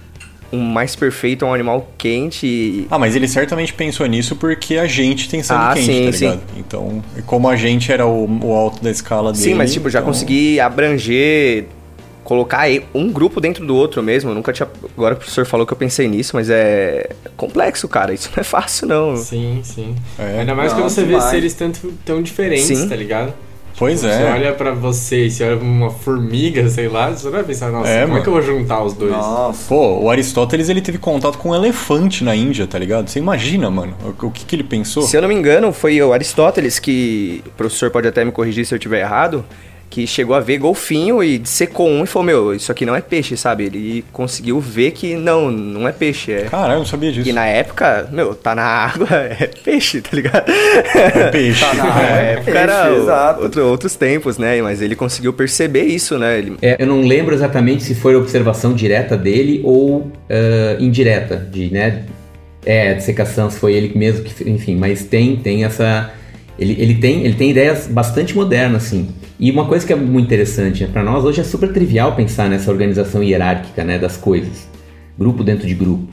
um 0.54 0.62
mais 0.62 0.94
perfeito 0.96 1.44
é 1.44 1.48
um 1.48 1.54
animal 1.54 1.90
quente. 1.98 2.86
Ah, 2.90 2.98
mas 2.98 3.14
ele 3.16 3.28
certamente 3.28 3.72
pensou 3.72 4.06
nisso 4.06 4.36
porque 4.36 4.76
a 4.76 4.86
gente 4.86 5.28
tem 5.28 5.42
sangue 5.42 5.64
ah, 5.64 5.74
quente, 5.74 5.86
sim, 5.86 6.04
tá 6.04 6.10
ligado? 6.10 6.38
Sim. 6.38 6.58
Então, 6.58 7.04
como 7.26 7.48
a 7.48 7.56
gente 7.56 7.90
era 7.90 8.06
o, 8.06 8.26
o 8.42 8.52
alto 8.52 8.82
da 8.82 8.90
escala 8.90 9.32
dele. 9.32 9.44
Sim, 9.44 9.54
mas 9.54 9.72
tipo, 9.72 9.90
já 9.90 10.00
então... 10.00 10.12
consegui 10.12 10.60
abranger 10.60 11.66
colocar 12.24 12.66
um 12.94 13.12
grupo 13.12 13.40
dentro 13.40 13.64
do 13.64 13.76
outro 13.76 14.02
mesmo. 14.02 14.30
Eu 14.30 14.34
nunca 14.34 14.52
tinha. 14.52 14.68
Agora 14.96 15.14
o 15.14 15.16
professor 15.18 15.44
falou 15.44 15.66
que 15.66 15.72
eu 15.72 15.76
pensei 15.76 16.08
nisso, 16.08 16.32
mas 16.34 16.50
é 16.50 17.10
complexo, 17.36 17.86
cara. 17.86 18.12
Isso 18.12 18.30
não 18.34 18.40
é 18.40 18.44
fácil, 18.44 18.88
não. 18.88 19.16
Sim, 19.16 19.60
sim. 19.62 19.94
É. 20.18 20.40
Ainda 20.40 20.54
mais 20.54 20.72
não, 20.72 20.78
que 20.78 20.90
você 20.90 21.04
vê 21.04 21.20
seres 21.20 21.54
tanto, 21.54 21.92
tão 22.04 22.22
diferentes, 22.22 22.78
sim. 22.78 22.88
tá 22.88 22.96
ligado? 22.96 23.32
Pois 23.76 24.00
tipo, 24.00 24.12
é. 24.12 24.18
Você 24.18 24.24
olha 24.24 24.52
pra 24.52 24.72
você 24.72 25.26
e 25.26 25.30
você 25.30 25.44
olha 25.44 25.56
pra 25.56 25.66
uma 25.66 25.90
formiga, 25.90 26.68
sei 26.68 26.88
lá, 26.88 27.10
você 27.10 27.28
vai 27.28 27.42
pensar, 27.42 27.70
nossa, 27.70 27.88
é, 27.88 28.02
como 28.02 28.08
mano. 28.08 28.20
é 28.20 28.22
que 28.22 28.28
eu 28.28 28.32
vou 28.32 28.42
juntar 28.42 28.82
os 28.82 28.94
dois? 28.94 29.12
Nossa. 29.12 29.68
Pô, 29.68 30.00
o 30.00 30.10
Aristóteles 30.10 30.68
ele 30.68 30.80
teve 30.80 30.98
contato 30.98 31.38
com 31.38 31.50
um 31.50 31.54
elefante 31.54 32.22
na 32.22 32.34
Índia, 32.34 32.66
tá 32.66 32.78
ligado? 32.78 33.08
Você 33.08 33.18
imagina, 33.18 33.70
mano, 33.70 33.94
o, 34.04 34.26
o 34.26 34.30
que, 34.30 34.44
que 34.44 34.56
ele 34.56 34.64
pensou? 34.64 35.02
Se 35.02 35.16
eu 35.16 35.22
não 35.22 35.28
me 35.28 35.34
engano, 35.34 35.72
foi 35.72 36.00
o 36.00 36.12
Aristóteles 36.12 36.78
que. 36.78 37.42
O 37.46 37.50
professor 37.50 37.90
pode 37.90 38.06
até 38.06 38.24
me 38.24 38.30
corrigir 38.30 38.64
se 38.64 38.74
eu 38.74 38.78
estiver 38.78 39.00
errado 39.00 39.44
que 39.90 40.06
chegou 40.06 40.34
a 40.34 40.40
ver 40.40 40.58
golfinho 40.58 41.22
e 41.22 41.40
secou 41.44 41.88
um 41.88 42.02
e 42.02 42.06
falou, 42.06 42.26
meu, 42.26 42.54
isso 42.54 42.72
aqui 42.72 42.84
não 42.84 42.96
é 42.96 43.00
peixe, 43.00 43.36
sabe? 43.36 43.64
Ele 43.64 44.04
conseguiu 44.12 44.58
ver 44.58 44.90
que 44.90 45.14
não, 45.14 45.50
não 45.50 45.86
é 45.86 45.92
peixe. 45.92 46.32
É... 46.32 46.42
Caralho, 46.42 46.74
eu 46.74 46.78
não 46.80 46.86
sabia 46.86 47.12
disso. 47.12 47.28
E 47.28 47.32
na 47.32 47.46
época, 47.46 48.08
meu, 48.10 48.34
tá 48.34 48.54
na 48.54 48.64
água, 48.64 49.08
é 49.14 49.48
peixe, 49.62 50.00
tá 50.00 50.10
ligado? 50.12 50.50
É 50.50 51.30
peixe. 51.30 51.60
tá 51.60 51.74
na 51.74 51.84
água, 51.84 52.02
é, 52.02 52.36
peixe, 52.36 52.58
era 52.58 52.92
exato. 52.92 53.42
Outro, 53.42 53.66
outros 53.66 53.94
tempos, 53.94 54.36
né? 54.36 54.60
Mas 54.62 54.82
ele 54.82 54.96
conseguiu 54.96 55.32
perceber 55.32 55.84
isso, 55.84 56.18
né? 56.18 56.38
Ele... 56.38 56.56
É, 56.60 56.76
eu 56.78 56.86
não 56.86 57.02
lembro 57.02 57.34
exatamente 57.34 57.84
se 57.84 57.94
foi 57.94 58.16
observação 58.16 58.74
direta 58.74 59.16
dele 59.16 59.60
ou 59.64 59.98
uh, 59.98 60.10
indireta, 60.80 61.36
de, 61.36 61.70
né? 61.70 62.04
É, 62.66 62.94
de 62.94 63.04
secação, 63.04 63.48
se 63.48 63.58
foi 63.58 63.74
ele 63.74 63.96
mesmo 63.96 64.24
que, 64.24 64.50
enfim, 64.50 64.76
mas 64.76 65.04
tem, 65.04 65.36
tem 65.36 65.64
essa... 65.64 66.12
Ele, 66.58 66.76
ele, 66.80 66.94
tem, 66.94 67.24
ele 67.24 67.34
tem 67.34 67.50
ideias 67.50 67.86
bastante 67.86 68.34
modernas, 68.34 68.86
assim. 68.86 69.08
E 69.38 69.50
uma 69.50 69.66
coisa 69.66 69.86
que 69.86 69.92
é 69.92 69.96
muito 69.96 70.26
interessante, 70.26 70.84
né, 70.84 70.90
para 70.92 71.02
nós 71.02 71.24
hoje 71.24 71.40
é 71.40 71.44
super 71.44 71.72
trivial 71.72 72.14
pensar 72.14 72.48
nessa 72.48 72.70
organização 72.70 73.22
hierárquica 73.22 73.82
né, 73.82 73.98
das 73.98 74.16
coisas, 74.16 74.68
grupo 75.18 75.42
dentro 75.42 75.66
de 75.66 75.74
grupo. 75.74 76.06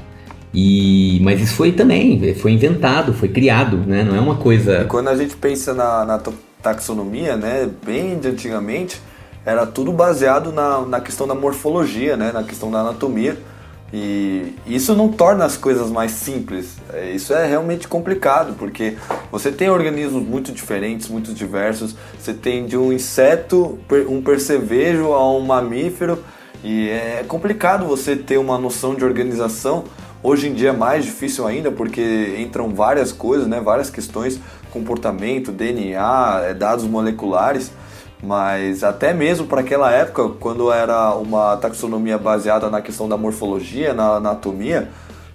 E, 0.54 1.20
mas 1.22 1.42
isso 1.42 1.56
foi 1.56 1.72
também, 1.72 2.34
foi 2.36 2.52
inventado, 2.52 3.14
foi 3.14 3.30
criado, 3.30 3.78
né? 3.78 4.04
Não 4.04 4.16
é 4.16 4.20
uma 4.20 4.36
coisa. 4.36 4.82
E 4.82 4.86
quando 4.86 5.08
a 5.08 5.16
gente 5.16 5.36
pensa 5.38 5.74
na, 5.74 6.04
na 6.04 6.22
taxonomia, 6.62 7.38
né, 7.38 7.70
bem 7.86 8.20
de 8.20 8.28
antigamente, 8.28 9.02
era 9.46 9.66
tudo 9.66 9.94
baseado 9.94 10.52
na, 10.52 10.82
na 10.82 11.00
questão 11.00 11.26
da 11.26 11.34
morfologia, 11.34 12.18
né, 12.18 12.32
na 12.34 12.44
questão 12.44 12.70
da 12.70 12.82
anatomia. 12.82 13.38
E 13.94 14.56
isso 14.66 14.96
não 14.96 15.10
torna 15.10 15.44
as 15.44 15.58
coisas 15.58 15.90
mais 15.92 16.12
simples. 16.12 16.78
É, 16.94 17.12
isso 17.12 17.34
é 17.34 17.46
realmente 17.46 17.88
complicado, 17.88 18.56
porque 18.58 18.96
você 19.30 19.52
tem 19.52 19.70
organismos 19.70 20.24
muito 20.24 20.52
diferentes, 20.52 21.10
muito 21.10 21.34
diversos. 21.34 21.96
Você 22.18 22.34
tem 22.34 22.66
de 22.66 22.78
um 22.78 22.94
inseto, 22.94 23.78
um 24.08 24.22
percevejo 24.22 25.12
a 25.12 25.30
um 25.32 25.42
mamífero, 25.42 26.24
e 26.64 26.90
é 26.90 27.26
complicado 27.28 27.86
você 27.86 28.16
ter 28.16 28.38
uma 28.38 28.58
noção 28.58 28.96
de 28.96 29.04
organização. 29.04 29.84
Hoje 30.24 30.48
em 30.48 30.54
dia 30.54 30.70
é 30.70 30.74
mais 30.74 31.04
difícil 31.04 31.48
ainda, 31.48 31.72
porque 31.72 32.36
entram 32.38 32.70
várias 32.70 33.12
coisas, 33.12 33.48
né? 33.48 33.60
várias 33.60 33.90
questões, 33.90 34.40
comportamento, 34.72 35.52
DNA, 35.52 36.42
é, 36.46 36.54
dados 36.54 36.86
moleculares. 36.86 37.72
Mas 38.24 38.84
até 38.84 39.14
mesmo 39.14 39.48
para 39.48 39.62
aquela 39.62 39.92
época, 39.92 40.30
quando 40.40 40.72
era 40.72 41.16
uma 41.16 41.58
taxonomia 41.58 42.18
baseada 42.18 42.70
na 42.70 42.80
questão 42.82 43.10
da 43.10 43.18
morfologia, 43.18 43.94
na 43.94 44.18
anatomia, 44.18 44.90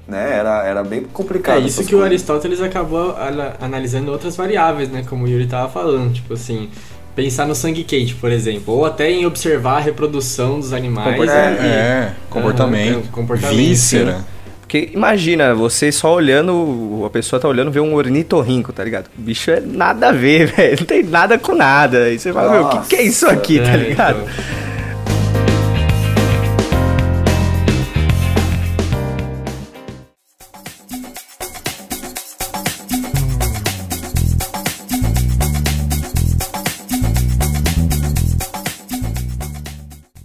né, 0.07 0.37
era, 0.39 0.65
era 0.65 0.85
bem 0.85 1.03
complicado. 1.03 1.59
É 1.59 1.61
isso 1.67 1.81
que 1.81 1.91
coisas. 1.91 2.01
o 2.01 2.05
Aristóteles 2.05 2.61
acabou 2.61 3.17
analisando 3.61 4.13
outras 4.13 4.37
variáveis, 4.37 4.89
né, 4.89 5.05
como 5.09 5.25
o 5.25 5.29
Yuri 5.29 5.45
estava 5.45 5.69
falando, 5.69 6.13
tipo 6.13 6.35
assim, 6.35 6.71
pensar 7.17 7.47
no 7.47 7.57
sangue 7.57 7.83
quente, 7.83 8.15
por 8.15 8.31
exemplo, 8.31 8.73
ou 8.73 8.85
até 8.85 9.11
em 9.11 9.27
observar 9.27 9.79
a 9.79 9.81
reprodução 9.81 10.61
dos 10.61 10.73
animais. 10.73 11.21
É, 11.29 11.35
é, 11.35 12.13
comportamento, 12.31 13.11
comportamento, 13.11 13.57
víscera. 13.57 14.19
Sim. 14.19 14.36
Porque 14.67 14.91
imagina, 14.93 15.55
você 15.55 15.93
só 15.93 16.13
olhando, 16.13 17.05
a 17.07 17.11
pessoa 17.11 17.39
tá 17.39 17.47
olhando, 17.47 17.71
vê 17.71 17.79
um 17.79 17.95
ornitorrinco, 17.95 18.73
tá 18.73 18.83
ligado? 18.83 19.09
O 19.17 19.23
bicho 19.23 19.49
é 19.49 19.61
nada 19.61 20.09
a 20.09 20.13
ver, 20.13 20.47
velho. 20.53 20.77
Não 20.81 20.87
tem 20.87 21.05
nada 21.05 21.39
com 21.39 21.55
nada. 21.55 22.03
Aí 22.03 22.19
você 22.19 22.33
fala, 22.33 22.49
Nossa, 22.49 22.75
meu, 22.75 22.81
o 22.81 22.83
que, 22.83 22.89
que 22.89 22.97
é 22.97 23.03
isso 23.03 23.29
aqui, 23.29 23.61
tá 23.61 23.71
é, 23.71 23.77
ligado? 23.77 24.23
Então. 24.23 24.67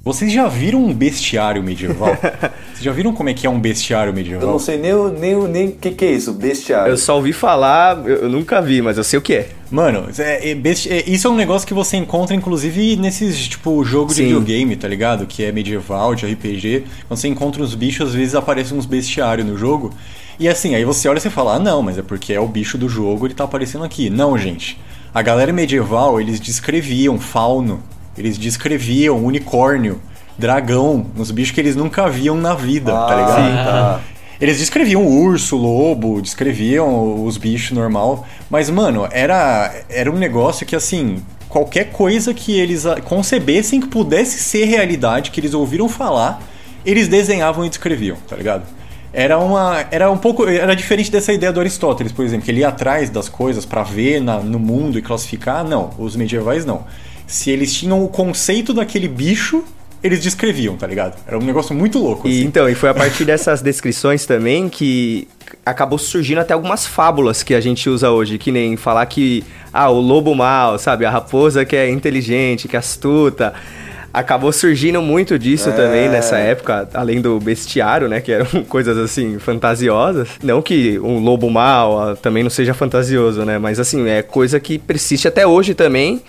Vocês 0.03 0.33
já 0.33 0.47
viram 0.47 0.83
um 0.83 0.93
bestiário 0.93 1.61
medieval? 1.61 2.17
Vocês 2.81 2.85
já 2.85 2.91
viram 2.91 3.13
como 3.13 3.29
é 3.29 3.33
que 3.35 3.45
é 3.45 3.49
um 3.49 3.59
bestiário 3.59 4.11
medieval? 4.11 4.41
Eu 4.41 4.51
não 4.53 4.57
sei 4.57 4.75
nem 4.75 4.91
o 4.91 5.09
nem, 5.09 5.35
nem 5.47 5.71
que, 5.71 5.91
que 5.91 6.03
é 6.03 6.13
isso, 6.13 6.33
bestiário. 6.33 6.91
Eu 6.91 6.97
só 6.97 7.15
ouvi 7.15 7.31
falar, 7.31 8.03
eu 8.07 8.27
nunca 8.27 8.59
vi, 8.59 8.81
mas 8.81 8.97
eu 8.97 9.03
sei 9.03 9.19
o 9.19 9.21
que 9.21 9.35
é. 9.35 9.49
Mano, 9.69 10.07
é, 10.17 10.49
é, 10.49 10.51
é, 10.51 11.03
isso 11.07 11.27
é 11.27 11.29
um 11.29 11.35
negócio 11.35 11.67
que 11.67 11.75
você 11.75 11.95
encontra, 11.95 12.35
inclusive, 12.35 12.95
nesses, 12.95 13.47
tipo, 13.47 13.83
jogo 13.83 14.11
de 14.11 14.23
videogame, 14.23 14.75
tá 14.75 14.87
ligado? 14.87 15.27
Que 15.27 15.43
é 15.43 15.51
medieval, 15.51 16.15
de 16.15 16.25
RPG. 16.25 16.85
Quando 17.07 17.19
você 17.19 17.27
encontra 17.27 17.61
os 17.61 17.75
bichos, 17.75 18.09
às 18.09 18.15
vezes 18.15 18.33
aparecem 18.33 18.75
uns 18.75 18.87
bestiários 18.87 19.45
no 19.45 19.55
jogo. 19.55 19.93
E 20.39 20.49
assim, 20.49 20.73
aí 20.73 20.83
você 20.83 21.07
olha 21.07 21.19
e 21.19 21.21
você 21.21 21.29
fala, 21.29 21.57
ah, 21.57 21.59
não, 21.59 21.83
mas 21.83 21.99
é 21.99 22.01
porque 22.01 22.33
é 22.33 22.39
o 22.39 22.47
bicho 22.47 22.79
do 22.79 22.89
jogo, 22.89 23.27
ele 23.27 23.35
tá 23.35 23.43
aparecendo 23.43 23.83
aqui. 23.83 24.09
Não, 24.09 24.35
gente. 24.39 24.79
A 25.13 25.21
galera 25.21 25.53
medieval, 25.53 26.19
eles 26.19 26.39
descreviam 26.39 27.19
fauno 27.19 27.79
eles 28.17 28.37
descreviam 28.37 29.23
unicórnio, 29.23 30.01
dragão, 30.37 31.05
uns 31.17 31.31
bichos 31.31 31.53
que 31.53 31.61
eles 31.61 31.75
nunca 31.75 32.09
viam 32.09 32.35
na 32.35 32.53
vida, 32.53 32.91
tá 32.91 33.03
ah, 33.03 33.07
tá 33.07 33.15
ligado? 33.15 33.35
Sim, 33.35 33.55
tá. 33.63 33.99
Eles 34.39 34.57
descreviam 34.57 35.05
urso, 35.05 35.55
lobo, 35.55 36.19
descreviam 36.19 37.23
os 37.23 37.37
bichos 37.37 37.71
normal, 37.77 38.25
mas 38.49 38.69
mano, 38.69 39.07
era 39.11 39.71
era 39.87 40.11
um 40.11 40.15
negócio 40.15 40.65
que 40.65 40.75
assim, 40.75 41.21
qualquer 41.47 41.91
coisa 41.91 42.33
que 42.33 42.59
eles 42.59 42.83
concebessem 43.03 43.79
que 43.79 43.87
pudesse 43.87 44.39
ser 44.39 44.65
realidade, 44.65 45.29
que 45.29 45.39
eles 45.39 45.53
ouviram 45.53 45.87
falar, 45.87 46.41
eles 46.83 47.07
desenhavam 47.07 47.63
e 47.65 47.69
descreviam, 47.69 48.17
tá 48.27 48.35
ligado? 48.35 48.63
Era 49.13 49.37
uma 49.37 49.85
era 49.91 50.09
um 50.09 50.17
pouco 50.17 50.47
era 50.47 50.75
diferente 50.75 51.11
dessa 51.11 51.31
ideia 51.31 51.51
do 51.51 51.59
Aristóteles, 51.59 52.11
por 52.11 52.25
exemplo, 52.25 52.45
que 52.45 52.49
ele 52.49 52.61
ia 52.61 52.69
atrás 52.69 53.11
das 53.11 53.29
coisas 53.29 53.63
para 53.63 53.83
ver 53.83 54.19
na, 54.21 54.39
no 54.39 54.57
mundo 54.57 54.97
e 54.97 55.03
classificar. 55.03 55.63
Não, 55.63 55.91
os 55.99 56.15
medievais 56.15 56.65
não 56.65 56.83
se 57.31 57.49
eles 57.49 57.73
tinham 57.73 58.03
o 58.03 58.09
conceito 58.09 58.73
daquele 58.73 59.07
bicho, 59.07 59.63
eles 60.03 60.21
descreviam, 60.21 60.75
tá 60.75 60.87
ligado? 60.87 61.15
Era 61.27 61.37
um 61.37 61.43
negócio 61.43 61.75
muito 61.75 61.99
louco. 61.99 62.27
E, 62.27 62.31
assim. 62.31 62.45
Então, 62.45 62.67
e 62.67 62.73
foi 62.73 62.89
a 62.89 62.93
partir 62.93 63.23
dessas 63.23 63.61
descrições 63.63 64.25
também 64.25 64.67
que 64.67 65.27
acabou 65.65 65.99
surgindo 65.99 66.39
até 66.39 66.53
algumas 66.53 66.85
fábulas 66.85 67.43
que 67.43 67.53
a 67.53 67.61
gente 67.61 67.89
usa 67.89 68.09
hoje, 68.09 68.37
que 68.37 68.51
nem 68.51 68.75
falar 68.75 69.05
que 69.05 69.43
ah, 69.71 69.89
o 69.89 69.99
lobo 69.99 70.33
mal, 70.33 70.79
sabe, 70.79 71.05
a 71.05 71.09
raposa 71.09 71.63
que 71.65 71.75
é 71.75 71.89
inteligente, 71.89 72.67
que 72.67 72.75
é 72.75 72.79
astuta. 72.79 73.53
Acabou 74.13 74.51
surgindo 74.51 75.01
muito 75.01 75.39
disso 75.39 75.69
é. 75.69 75.71
também 75.71 76.09
nessa 76.09 76.37
época, 76.37 76.89
além 76.93 77.21
do 77.21 77.39
bestiário, 77.39 78.09
né? 78.09 78.19
Que 78.19 78.31
eram 78.33 78.45
coisas 78.67 78.97
assim 78.97 79.39
fantasiosas. 79.39 80.27
Não 80.43 80.61
que 80.61 80.99
um 80.99 81.19
lobo 81.19 81.49
mal 81.49 82.17
também 82.17 82.43
não 82.43 82.49
seja 82.49 82.73
fantasioso, 82.73 83.45
né? 83.45 83.57
Mas 83.57 83.79
assim, 83.79 84.09
é 84.09 84.21
coisa 84.21 84.59
que 84.59 84.77
persiste 84.77 85.27
até 85.27 85.47
hoje 85.47 85.73
também, 85.73 86.21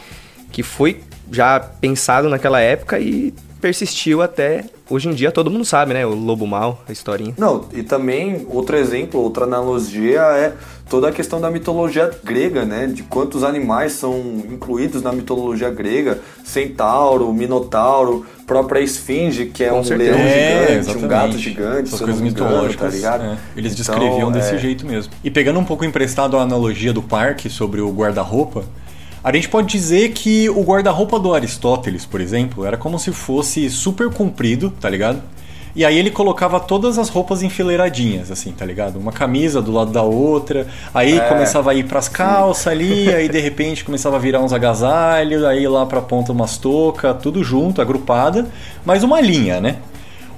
que 0.52 0.62
foi 0.62 1.00
já 1.32 1.58
pensado 1.58 2.28
naquela 2.28 2.60
época 2.60 3.00
e 3.00 3.32
persistiu 3.62 4.20
até 4.20 4.64
hoje 4.90 5.08
em 5.08 5.14
dia 5.14 5.30
todo 5.30 5.48
mundo 5.50 5.64
sabe, 5.64 5.94
né? 5.94 6.04
O 6.04 6.14
lobo 6.14 6.46
mal, 6.46 6.82
a 6.88 6.92
historinha. 6.92 7.32
Não, 7.38 7.64
e 7.72 7.84
também 7.84 8.44
outro 8.50 8.76
exemplo, 8.76 9.20
outra 9.20 9.44
analogia 9.44 10.20
é 10.20 10.52
toda 10.90 11.08
a 11.08 11.12
questão 11.12 11.40
da 11.40 11.48
mitologia 11.48 12.10
grega, 12.24 12.64
né? 12.64 12.88
De 12.88 13.04
quantos 13.04 13.44
animais 13.44 13.92
são 13.92 14.18
incluídos 14.50 15.00
na 15.00 15.12
mitologia 15.12 15.70
grega: 15.70 16.18
centauro, 16.44 17.32
minotauro, 17.32 18.26
própria 18.46 18.80
esfinge, 18.80 19.46
que 19.46 19.62
é 19.62 19.70
Com 19.70 19.80
um 19.80 19.84
certeza. 19.84 20.10
leão 20.12 20.20
é, 20.20 20.58
gigante, 20.58 20.72
exatamente. 20.72 21.04
um 21.04 21.08
gato 21.08 21.38
gigante, 21.38 21.88
Essas 21.88 22.00
coisas 22.00 22.20
mitológicas, 22.20 22.90
tá 22.90 22.96
ligado? 22.96 23.24
É. 23.24 23.38
Eles 23.56 23.72
então, 23.72 23.94
descreviam 23.94 24.32
desse 24.32 24.56
é... 24.56 24.58
jeito 24.58 24.84
mesmo. 24.84 25.12
E 25.22 25.30
pegando 25.30 25.60
um 25.60 25.64
pouco 25.64 25.84
emprestado 25.84 26.36
a 26.36 26.42
analogia 26.42 26.92
do 26.92 27.02
parque 27.02 27.48
sobre 27.48 27.80
o 27.80 27.90
guarda-roupa, 27.90 28.64
a 29.24 29.32
gente 29.32 29.48
pode 29.48 29.68
dizer 29.68 30.10
que 30.10 30.50
o 30.50 30.62
guarda-roupa 30.62 31.18
do 31.18 31.32
Aristóteles, 31.32 32.04
por 32.04 32.20
exemplo, 32.20 32.64
era 32.64 32.76
como 32.76 32.98
se 32.98 33.12
fosse 33.12 33.70
super 33.70 34.10
comprido, 34.10 34.72
tá 34.80 34.90
ligado? 34.90 35.22
E 35.74 35.84
aí 35.84 35.96
ele 35.98 36.10
colocava 36.10 36.60
todas 36.60 36.98
as 36.98 37.08
roupas 37.08 37.42
enfileiradinhas, 37.42 38.30
assim, 38.30 38.52
tá 38.52 38.66
ligado? 38.66 38.98
Uma 38.98 39.12
camisa 39.12 39.62
do 39.62 39.72
lado 39.72 39.90
da 39.90 40.02
outra, 40.02 40.66
aí 40.92 41.16
é, 41.16 41.20
começava 41.20 41.70
a 41.70 41.74
ir 41.74 41.84
pras 41.84 42.08
calças 42.08 42.66
ali, 42.66 43.08
aí 43.14 43.28
de 43.28 43.40
repente 43.40 43.84
começava 43.84 44.16
a 44.16 44.18
virar 44.18 44.40
uns 44.40 44.52
agasalhos, 44.52 45.44
aí 45.44 45.66
lá 45.66 45.86
pra 45.86 46.02
ponta 46.02 46.32
umas 46.32 46.58
toucas, 46.58 47.16
tudo 47.22 47.42
junto, 47.42 47.80
agrupada, 47.80 48.46
mas 48.84 49.02
uma 49.02 49.20
linha, 49.20 49.60
né? 49.60 49.76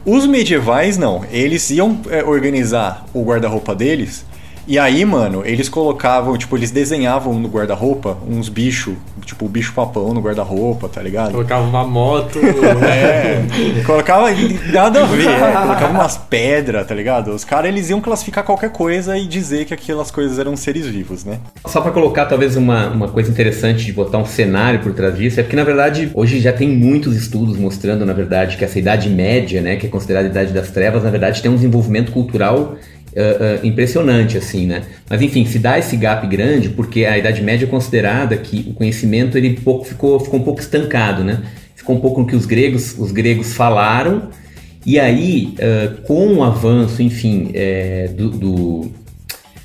Os 0.05 0.27
medievais 0.27 0.99
não, 0.99 1.25
eles 1.33 1.70
iam 1.70 1.99
é, 2.11 2.23
organizar 2.23 3.05
o 3.12 3.25
guarda-roupa 3.25 3.75
deles 3.75 4.25
e 4.66 4.79
aí, 4.79 5.05
mano, 5.05 5.42
eles 5.44 5.68
colocavam, 5.68 6.37
tipo, 6.38 6.57
eles 6.57 6.70
desenhavam 6.70 7.35
no 7.38 7.48
guarda-roupa 7.48 8.16
uns 8.27 8.48
bichos, 8.48 8.94
tipo 9.24 9.44
o 9.44 9.48
bicho 9.48 9.72
papão 9.72 10.14
no 10.14 10.20
guarda-roupa, 10.20 10.88
tá 10.88 11.03
ligado? 11.03 11.33
Colocava 11.33 11.64
uma 11.66 11.85
moto. 11.85 12.38
é, 12.85 13.83
colocava 13.85 14.29
nada 14.72 15.03
a 15.03 15.07
ver, 15.07 15.29
é, 15.29 15.53
colocava 15.53 15.92
umas 15.92 16.16
pedras, 16.16 16.87
tá 16.87 16.94
ligado? 16.94 17.31
Os 17.33 17.44
caras 17.44 17.70
eles 17.70 17.90
iam 17.90 18.00
classificar 18.00 18.44
qualquer 18.44 18.70
coisa 18.70 19.16
e 19.18 19.27
dizer 19.27 19.66
que 19.66 19.74
aquelas 19.74 20.11
coisas 20.11 20.38
eram 20.38 20.57
seres 20.57 20.87
vivos, 20.87 21.24
né? 21.24 21.38
Só 21.66 21.81
para 21.81 21.92
colocar 21.92 22.27
talvez 22.27 22.57
uma, 22.57 22.88
uma 22.88 23.09
coisa 23.09 23.31
interessante 23.31 23.85
de 23.85 23.92
botar 23.92 24.18
um 24.18 24.27
cenário 24.27 24.81
por 24.81 24.92
trás 24.94 25.16
disso, 25.16 25.40
é 25.40 25.42
porque 25.42 25.57
na 25.57 25.64
verdade 25.64 26.11
hoje 26.14 26.40
já 26.40 26.53
tem 26.53 26.68
muitos 26.68 27.16
estudos 27.16 27.59
mostrando, 27.59 28.07
na 28.07 28.12
verdade, 28.12 28.57
que 28.57 28.64
essa 28.64 28.79
idade 28.79 29.11
média, 29.11 29.61
né, 29.61 29.77
que 29.77 29.87
é 29.87 29.88
considerada 29.88 30.27
a 30.27 30.31
idade 30.31 30.53
das 30.53 30.70
trevas, 30.70 31.03
na 31.03 31.11
verdade 31.11 31.42
tem 31.42 31.50
um 31.50 31.57
desenvolvimento 31.57 32.12
cultural 32.12 32.77
Uh, 33.14 33.64
impressionante, 33.64 34.37
assim, 34.37 34.66
né? 34.66 34.83
Mas 35.09 35.22
enfim, 35.22 35.44
se 35.44 35.61
dá 35.61 35.79
esse 35.79 35.96
gap 35.96 36.27
grande 36.27 36.68
porque 36.68 37.05
a 37.05 37.16
Idade 37.16 37.40
Média 37.42 37.64
é 37.64 37.68
considerada 37.68 38.37
que 38.37 38.66
o 38.68 38.74
conhecimento 38.74 39.38
ele 39.38 39.55
pouco, 39.55 39.85
ficou, 39.85 40.18
ficou 40.18 40.40
um 40.40 40.42
pouco 40.42 40.61
estancado, 40.61 41.22
né? 41.22 41.40
Ficou 41.77 41.94
um 41.94 42.00
pouco 42.00 42.22
no 42.22 42.27
que 42.27 42.35
os 42.35 42.44
gregos, 42.44 42.98
os 42.98 43.12
gregos 43.12 43.55
falaram 43.55 44.31
e 44.87 45.00
aí, 45.00 45.55
uh, 45.59 46.03
com 46.03 46.35
o 46.35 46.44
avanço, 46.44 47.03
enfim, 47.03 47.50
é, 47.55 48.09
do, 48.09 48.29
do, 48.29 48.92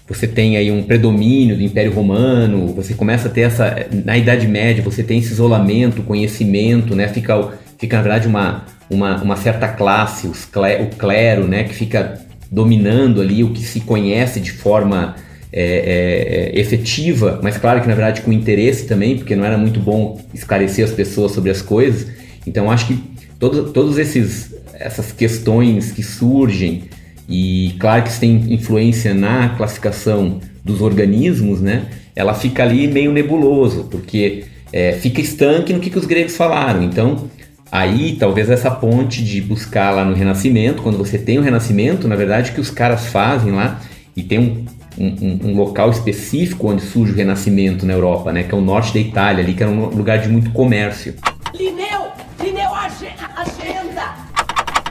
você 0.07 0.25
tem 0.25 0.55
aí 0.55 0.71
um 0.71 0.81
predomínio 0.81 1.57
do 1.57 1.61
Império 1.61 1.93
Romano, 1.93 2.67
você 2.67 2.93
começa 2.93 3.27
a 3.27 3.31
ter 3.31 3.41
essa 3.41 3.87
na 4.05 4.17
Idade 4.17 4.47
Média 4.47 4.81
você 4.81 5.03
tem 5.03 5.19
esse 5.19 5.33
isolamento, 5.33 6.03
conhecimento, 6.03 6.95
né? 6.95 7.09
Fica, 7.09 7.51
fica 7.77 7.97
na 7.97 8.03
verdade 8.03 8.27
uma, 8.29 8.65
uma, 8.89 9.21
uma 9.21 9.35
certa 9.35 9.67
classe, 9.67 10.25
os 10.25 10.45
o 10.45 10.95
clero, 10.97 11.47
né? 11.47 11.65
Que 11.65 11.73
fica 11.75 12.21
dominando 12.51 13.21
ali 13.21 13.43
o 13.43 13.51
que 13.51 13.61
se 13.61 13.81
conhece 13.81 14.39
de 14.39 14.51
forma 14.51 15.15
é, 15.51 15.63
é, 15.63 16.57
é, 16.57 16.59
efetiva, 16.59 17.39
mas 17.41 17.57
claro 17.57 17.81
que 17.81 17.87
na 17.87 17.95
verdade 17.95 18.21
com 18.21 18.31
interesse 18.31 18.85
também, 18.85 19.17
porque 19.17 19.35
não 19.35 19.43
era 19.43 19.57
muito 19.57 19.79
bom 19.79 20.19
esclarecer 20.33 20.85
as 20.85 20.91
pessoas 20.91 21.31
sobre 21.31 21.49
as 21.49 21.61
coisas. 21.61 22.07
Então 22.45 22.69
acho 22.69 22.87
que 22.87 22.99
todos, 23.39 23.71
todos 23.71 23.97
esses 23.97 24.53
essas 24.73 25.11
questões 25.11 25.91
que 25.91 26.01
surgem 26.01 26.83
e 27.27 27.75
claro 27.79 28.03
que 28.03 28.09
isso 28.09 28.19
tem 28.19 28.53
influência 28.53 29.13
na 29.13 29.49
classificação 29.49 30.39
dos 30.63 30.81
organismos, 30.81 31.61
né? 31.61 31.87
Ela 32.15 32.33
fica 32.33 32.63
ali 32.63 32.87
meio 32.87 33.11
nebuloso, 33.11 33.85
porque 33.91 34.45
é, 34.71 34.93
fica 34.93 35.21
estanque 35.21 35.73
no 35.73 35.79
que, 35.79 35.89
que 35.89 35.97
os 35.97 36.05
gregos 36.05 36.35
falaram. 36.35 36.83
Então 36.83 37.27
Aí, 37.71 38.15
talvez 38.19 38.49
essa 38.49 38.71
ponte 38.71 39.23
de 39.23 39.39
buscar 39.41 39.91
lá 39.91 40.03
no 40.03 40.15
Renascimento, 40.15 40.81
quando 40.81 40.97
você 40.97 41.17
tem 41.17 41.37
o 41.37 41.41
Renascimento, 41.41 42.07
na 42.07 42.15
verdade, 42.15 42.51
que 42.51 42.59
os 42.59 42.71
caras 42.71 43.07
fazem 43.07 43.51
lá, 43.51 43.79
e 44.15 44.23
tem 44.23 44.39
um, 44.39 44.65
um, 44.97 45.39
um, 45.49 45.55
local 45.55 45.89
específico 45.89 46.67
onde 46.67 46.81
surge 46.81 47.13
o 47.13 47.15
Renascimento 47.15 47.85
na 47.85 47.93
Europa, 47.93 48.33
né? 48.33 48.43
Que 48.43 48.53
é 48.53 48.57
o 48.57 48.61
norte 48.61 48.93
da 48.93 48.99
Itália, 48.99 49.43
ali, 49.43 49.53
que 49.53 49.61
era 49.61 49.71
um 49.71 49.85
lugar 49.85 50.19
de 50.19 50.27
muito 50.27 50.51
comércio. 50.51 51.13
Lineu! 51.53 52.07
Lineu, 52.43 52.73
agenda! 52.73 53.29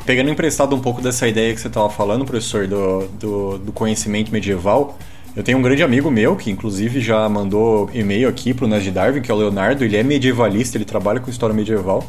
Pegando 0.08 0.30
emprestado 0.30 0.74
um 0.74 0.80
pouco 0.80 1.02
dessa 1.02 1.28
ideia 1.28 1.52
que 1.52 1.60
você 1.60 1.68
estava 1.68 1.90
falando, 1.90 2.24
professor, 2.24 2.66
do, 2.66 3.06
do, 3.20 3.58
do 3.58 3.72
conhecimento 3.72 4.32
medieval, 4.32 4.96
eu 5.36 5.42
tenho 5.42 5.58
um 5.58 5.60
grande 5.60 5.82
amigo 5.82 6.10
meu, 6.10 6.34
que 6.34 6.50
inclusive 6.50 6.98
já 6.98 7.28
mandou 7.28 7.90
e-mail 7.92 8.26
aqui 8.26 8.54
pro 8.54 8.66
Nas 8.66 8.82
de 8.82 8.90
Darwin, 8.90 9.20
que 9.20 9.30
é 9.30 9.34
o 9.34 9.36
Leonardo, 9.36 9.84
ele 9.84 9.98
é 9.98 10.02
medievalista, 10.02 10.78
ele 10.78 10.86
trabalha 10.86 11.20
com 11.20 11.28
história 11.28 11.54
medieval. 11.54 12.02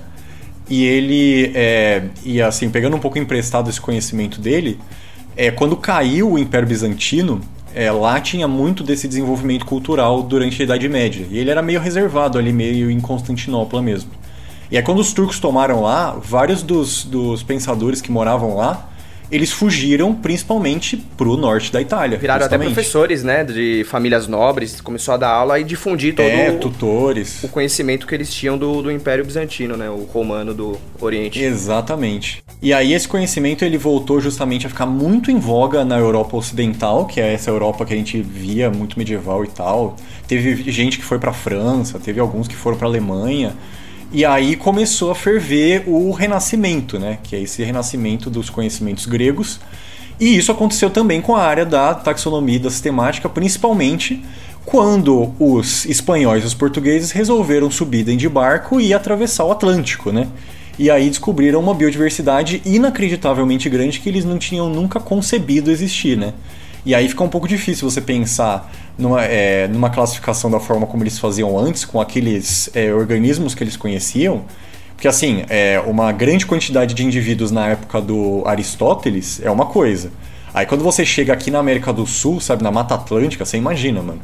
E 0.70 0.86
ele, 0.86 1.52
é, 1.56 2.04
e 2.24 2.42
assim, 2.42 2.70
pegando 2.70 2.96
um 2.96 3.00
pouco 3.00 3.18
emprestado 3.18 3.70
esse 3.70 3.82
conhecimento 3.82 4.40
dele, 4.40 4.80
é, 5.36 5.50
quando 5.50 5.76
caiu 5.76 6.34
o 6.34 6.40
Império 6.40 6.68
Bizantino, 6.68 7.42
é, 7.74 7.92
lá 7.92 8.20
tinha 8.20 8.48
muito 8.48 8.84
desse 8.84 9.08
desenvolvimento 9.08 9.66
cultural 9.66 10.22
durante 10.22 10.62
a 10.62 10.66
Idade 10.66 10.88
Média. 10.88 11.26
E 11.30 11.38
ele 11.38 11.50
era 11.50 11.62
meio 11.62 11.80
reservado 11.80 12.38
ali, 12.38 12.52
meio 12.54 12.92
em 12.92 13.00
Constantinopla 13.00 13.82
mesmo. 13.82 14.12
E 14.72 14.78
aí 14.78 14.84
quando 14.84 15.00
os 15.00 15.12
turcos 15.14 15.40
tomaram 15.40 15.82
lá, 15.82 16.12
vários 16.12 16.62
dos, 16.62 17.04
dos 17.04 17.42
pensadores 17.42 18.02
que 18.02 18.12
moravam 18.12 18.56
lá 18.56 18.90
eles 19.32 19.52
fugiram 19.52 20.14
principalmente 20.14 20.98
pro 20.98 21.38
norte 21.38 21.72
da 21.72 21.82
Itália. 21.82 22.18
Viraram 22.18 22.42
justamente. 22.42 22.68
até 22.68 22.74
professores, 22.74 23.24
né, 23.24 23.44
de 23.44 23.84
famílias 23.86 24.28
nobres, 24.28 24.82
começou 24.82 25.14
a 25.14 25.18
dar 25.18 25.30
aula 25.30 25.60
e 25.60 25.64
difundir 25.64 26.16
todo 26.16 26.26
é, 26.26 26.52
o, 26.52 26.58
tutores. 26.58 27.44
o 27.44 27.48
conhecimento 27.48 28.08
que 28.08 28.16
eles 28.16 28.34
tinham 28.34 28.58
do, 28.58 28.82
do 28.82 28.92
Império 28.92 29.24
Bizantino, 29.24 29.78
né, 29.78 29.90
o 29.90 30.04
romano 30.04 30.54
do 30.54 30.78
Oriente. 31.00 31.42
Exatamente. 31.42 32.44
E 32.62 32.74
aí 32.74 32.94
esse 32.94 33.08
conhecimento 33.08 33.64
ele 33.64 33.78
voltou 33.78 34.20
justamente 34.20 34.66
a 34.66 34.70
ficar 34.70 34.86
muito 34.86 35.32
em 35.32 35.40
voga 35.40 35.86
na 35.86 35.98
Europa 35.98 36.36
Ocidental, 36.36 37.06
que 37.06 37.22
é 37.22 37.34
essa 37.34 37.50
Europa 37.50 37.86
que 37.86 37.94
a 37.94 37.98
gente 37.98 38.22
via 38.22 38.70
muito 38.70 38.98
medieval 38.98 39.44
e 39.44 39.48
tal. 39.48 39.96
Teve 40.28 40.70
gente 40.72 40.98
que 40.98 41.04
foi 41.04 41.20
para 41.20 41.32
França, 41.32 42.00
teve 42.00 42.20
alguns 42.20 42.48
que 42.48 42.56
foram 42.56 42.78
para 42.78 42.88
Alemanha. 42.88 43.56
E 44.12 44.26
aí 44.26 44.56
começou 44.56 45.12
a 45.12 45.16
ferver 45.16 45.84
o 45.86 46.12
renascimento, 46.12 46.98
né? 46.98 47.20
Que 47.22 47.36
é 47.36 47.42
esse 47.42 47.64
renascimento 47.64 48.30
dos 48.30 48.50
conhecimentos 48.50 49.06
gregos. 49.06 49.60
E 50.20 50.36
isso 50.36 50.52
aconteceu 50.52 50.90
também 50.90 51.22
com 51.22 51.36
a 51.36 51.44
área 51.44 51.66
da 51.66 51.94
taxonomia 51.94 52.60
da 52.60 52.72
sistemática, 52.72 53.30
principalmente 53.30 54.22
quando 54.66 55.34
os 55.40 55.86
espanhóis 55.86 56.44
e 56.44 56.48
os 56.48 56.54
portugueses 56.54 57.12
resolveram 57.12 57.70
subir 57.70 58.04
de 58.04 58.28
barco 58.28 58.82
e 58.82 58.94
atravessar 58.94 59.46
o 59.46 59.52
Atlântico, 59.52 60.12
né? 60.12 60.28
E 60.78 60.90
aí 60.90 61.10
descobriram 61.10 61.60
uma 61.60 61.74
biodiversidade 61.74 62.62
inacreditavelmente 62.66 63.70
grande 63.70 64.00
que 64.00 64.10
eles 64.10 64.26
não 64.26 64.38
tinham 64.38 64.70
nunca 64.70 65.00
concebido 65.00 65.70
existir, 65.70 66.18
né? 66.18 66.34
E 66.86 66.96
aí 66.96 67.08
fica 67.08 67.24
um 67.24 67.30
pouco 67.30 67.48
difícil 67.48 67.90
você 67.90 68.02
pensar 68.02 68.72
numa, 69.00 69.24
é, 69.24 69.68
numa 69.68 69.90
classificação 69.90 70.52
da 70.52 70.60
forma 70.60 70.86
como 70.86 71.04
eles 71.04 71.18
faziam 71.18 71.58
antes, 71.58 71.86
com 71.86 72.00
aqueles 72.00 72.70
é, 72.76 72.94
organismos 72.94 73.56
que 73.56 73.64
eles 73.64 73.78
conheciam. 73.78 74.44
Porque, 74.96 75.08
assim, 75.08 75.44
é, 75.50 75.82
uma 75.88 76.12
grande 76.12 76.46
quantidade 76.46 76.94
de 76.94 77.06
indivíduos 77.06 77.52
na 77.52 77.70
época 77.70 78.02
do 78.02 78.44
Aristóteles 78.46 79.42
é 79.42 79.50
uma 79.50 79.66
coisa. 79.66 80.12
Aí 80.54 80.66
quando 80.66 80.84
você 80.84 81.06
chega 81.06 81.32
aqui 81.32 81.52
na 81.52 81.60
América 81.60 81.94
do 81.94 82.06
Sul, 82.06 82.40
sabe, 82.40 82.64
na 82.64 82.72
Mata 82.72 82.96
Atlântica, 82.96 83.46
você 83.46 83.58
imagina, 83.58 84.02
mano. 84.02 84.20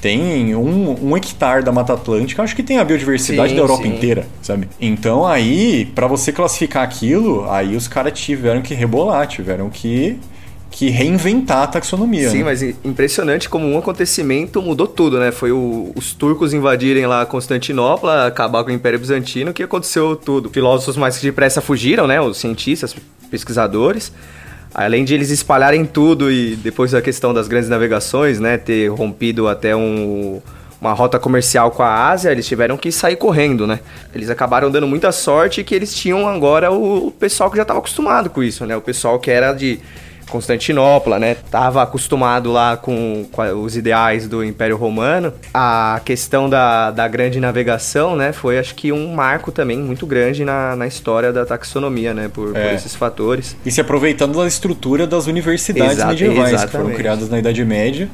Tem 0.00 0.54
um, 0.54 1.10
um 1.10 1.16
hectare 1.16 1.64
da 1.64 1.70
Mata 1.70 1.92
Atlântica, 1.92 2.42
acho 2.42 2.56
que 2.56 2.62
tem 2.62 2.78
a 2.78 2.84
biodiversidade 2.84 3.50
sim, 3.50 3.54
da 3.54 3.62
Europa 3.62 3.84
sim. 3.84 3.90
inteira, 3.90 4.26
sabe? 4.42 4.68
Então 4.80 5.24
aí, 5.24 5.86
para 5.94 6.08
você 6.08 6.32
classificar 6.32 6.82
aquilo, 6.82 7.48
aí 7.48 7.76
os 7.76 7.86
caras 7.86 8.18
tiveram 8.18 8.62
que 8.62 8.74
rebolar, 8.74 9.28
tiveram 9.28 9.70
que 9.70 10.18
que 10.72 10.88
reinventar 10.88 11.64
a 11.64 11.66
taxonomia. 11.66 12.30
Sim, 12.30 12.38
né? 12.38 12.44
mas 12.44 12.62
impressionante 12.62 13.48
como 13.48 13.68
um 13.68 13.78
acontecimento 13.78 14.60
mudou 14.62 14.86
tudo, 14.86 15.20
né? 15.20 15.30
Foi 15.30 15.52
o, 15.52 15.92
os 15.94 16.14
turcos 16.14 16.54
invadirem 16.54 17.06
lá 17.06 17.24
Constantinopla, 17.26 18.26
acabar 18.26 18.64
com 18.64 18.70
o 18.70 18.72
Império 18.72 18.98
Bizantino, 18.98 19.52
que 19.52 19.62
aconteceu 19.62 20.16
tudo. 20.16 20.48
Filósofos 20.48 20.96
mais 20.96 21.20
depressa 21.20 21.60
fugiram, 21.60 22.06
né? 22.06 22.20
Os 22.20 22.38
cientistas, 22.38 22.96
pesquisadores. 23.30 24.12
Além 24.74 25.04
de 25.04 25.12
eles 25.12 25.28
espalharem 25.28 25.84
tudo 25.84 26.32
e 26.32 26.56
depois 26.56 26.94
a 26.94 27.02
questão 27.02 27.34
das 27.34 27.46
grandes 27.46 27.68
navegações, 27.68 28.40
né, 28.40 28.56
ter 28.56 28.88
rompido 28.88 29.46
até 29.46 29.76
um, 29.76 30.40
uma 30.80 30.94
rota 30.94 31.18
comercial 31.18 31.70
com 31.70 31.82
a 31.82 32.08
Ásia, 32.08 32.32
eles 32.32 32.46
tiveram 32.46 32.78
que 32.78 32.90
sair 32.90 33.16
correndo, 33.16 33.66
né? 33.66 33.80
Eles 34.14 34.30
acabaram 34.30 34.70
dando 34.70 34.86
muita 34.86 35.12
sorte 35.12 35.62
que 35.62 35.74
eles 35.74 35.94
tinham 35.94 36.26
agora 36.26 36.72
o, 36.72 37.08
o 37.08 37.10
pessoal 37.10 37.50
que 37.50 37.56
já 37.58 37.62
estava 37.62 37.80
acostumado 37.80 38.30
com 38.30 38.42
isso, 38.42 38.64
né? 38.64 38.74
O 38.74 38.80
pessoal 38.80 39.18
que 39.18 39.30
era 39.30 39.52
de 39.52 39.78
Constantinopla, 40.32 41.18
né? 41.18 41.36
Tava 41.50 41.82
acostumado 41.82 42.50
lá 42.50 42.74
com, 42.74 43.26
com, 43.30 43.42
os 43.62 43.76
ideais 43.76 44.26
do 44.26 44.42
Império 44.42 44.78
Romano. 44.78 45.30
A 45.52 46.00
questão 46.04 46.48
da, 46.48 46.90
da 46.90 47.06
grande 47.06 47.38
navegação, 47.38 48.16
né? 48.16 48.32
Foi, 48.32 48.58
acho 48.58 48.74
que, 48.74 48.90
um 48.90 49.12
marco 49.12 49.52
também 49.52 49.78
muito 49.78 50.06
grande 50.06 50.42
na, 50.42 50.74
na 50.74 50.86
história 50.86 51.30
da 51.32 51.44
taxonomia, 51.44 52.14
né? 52.14 52.30
Por, 52.32 52.56
é. 52.56 52.68
por 52.68 52.74
esses 52.74 52.94
fatores. 52.94 53.54
E 53.64 53.70
se 53.70 53.80
aproveitando 53.80 54.38
da 54.38 54.46
estrutura 54.46 55.06
das 55.06 55.26
universidades 55.26 55.98
Exa 55.98 56.06
medievais, 56.06 56.54
exatamente. 56.54 56.70
que 56.70 56.76
foram 56.76 56.90
criadas 56.94 57.28
na 57.28 57.38
Idade 57.38 57.62
Média. 57.64 58.08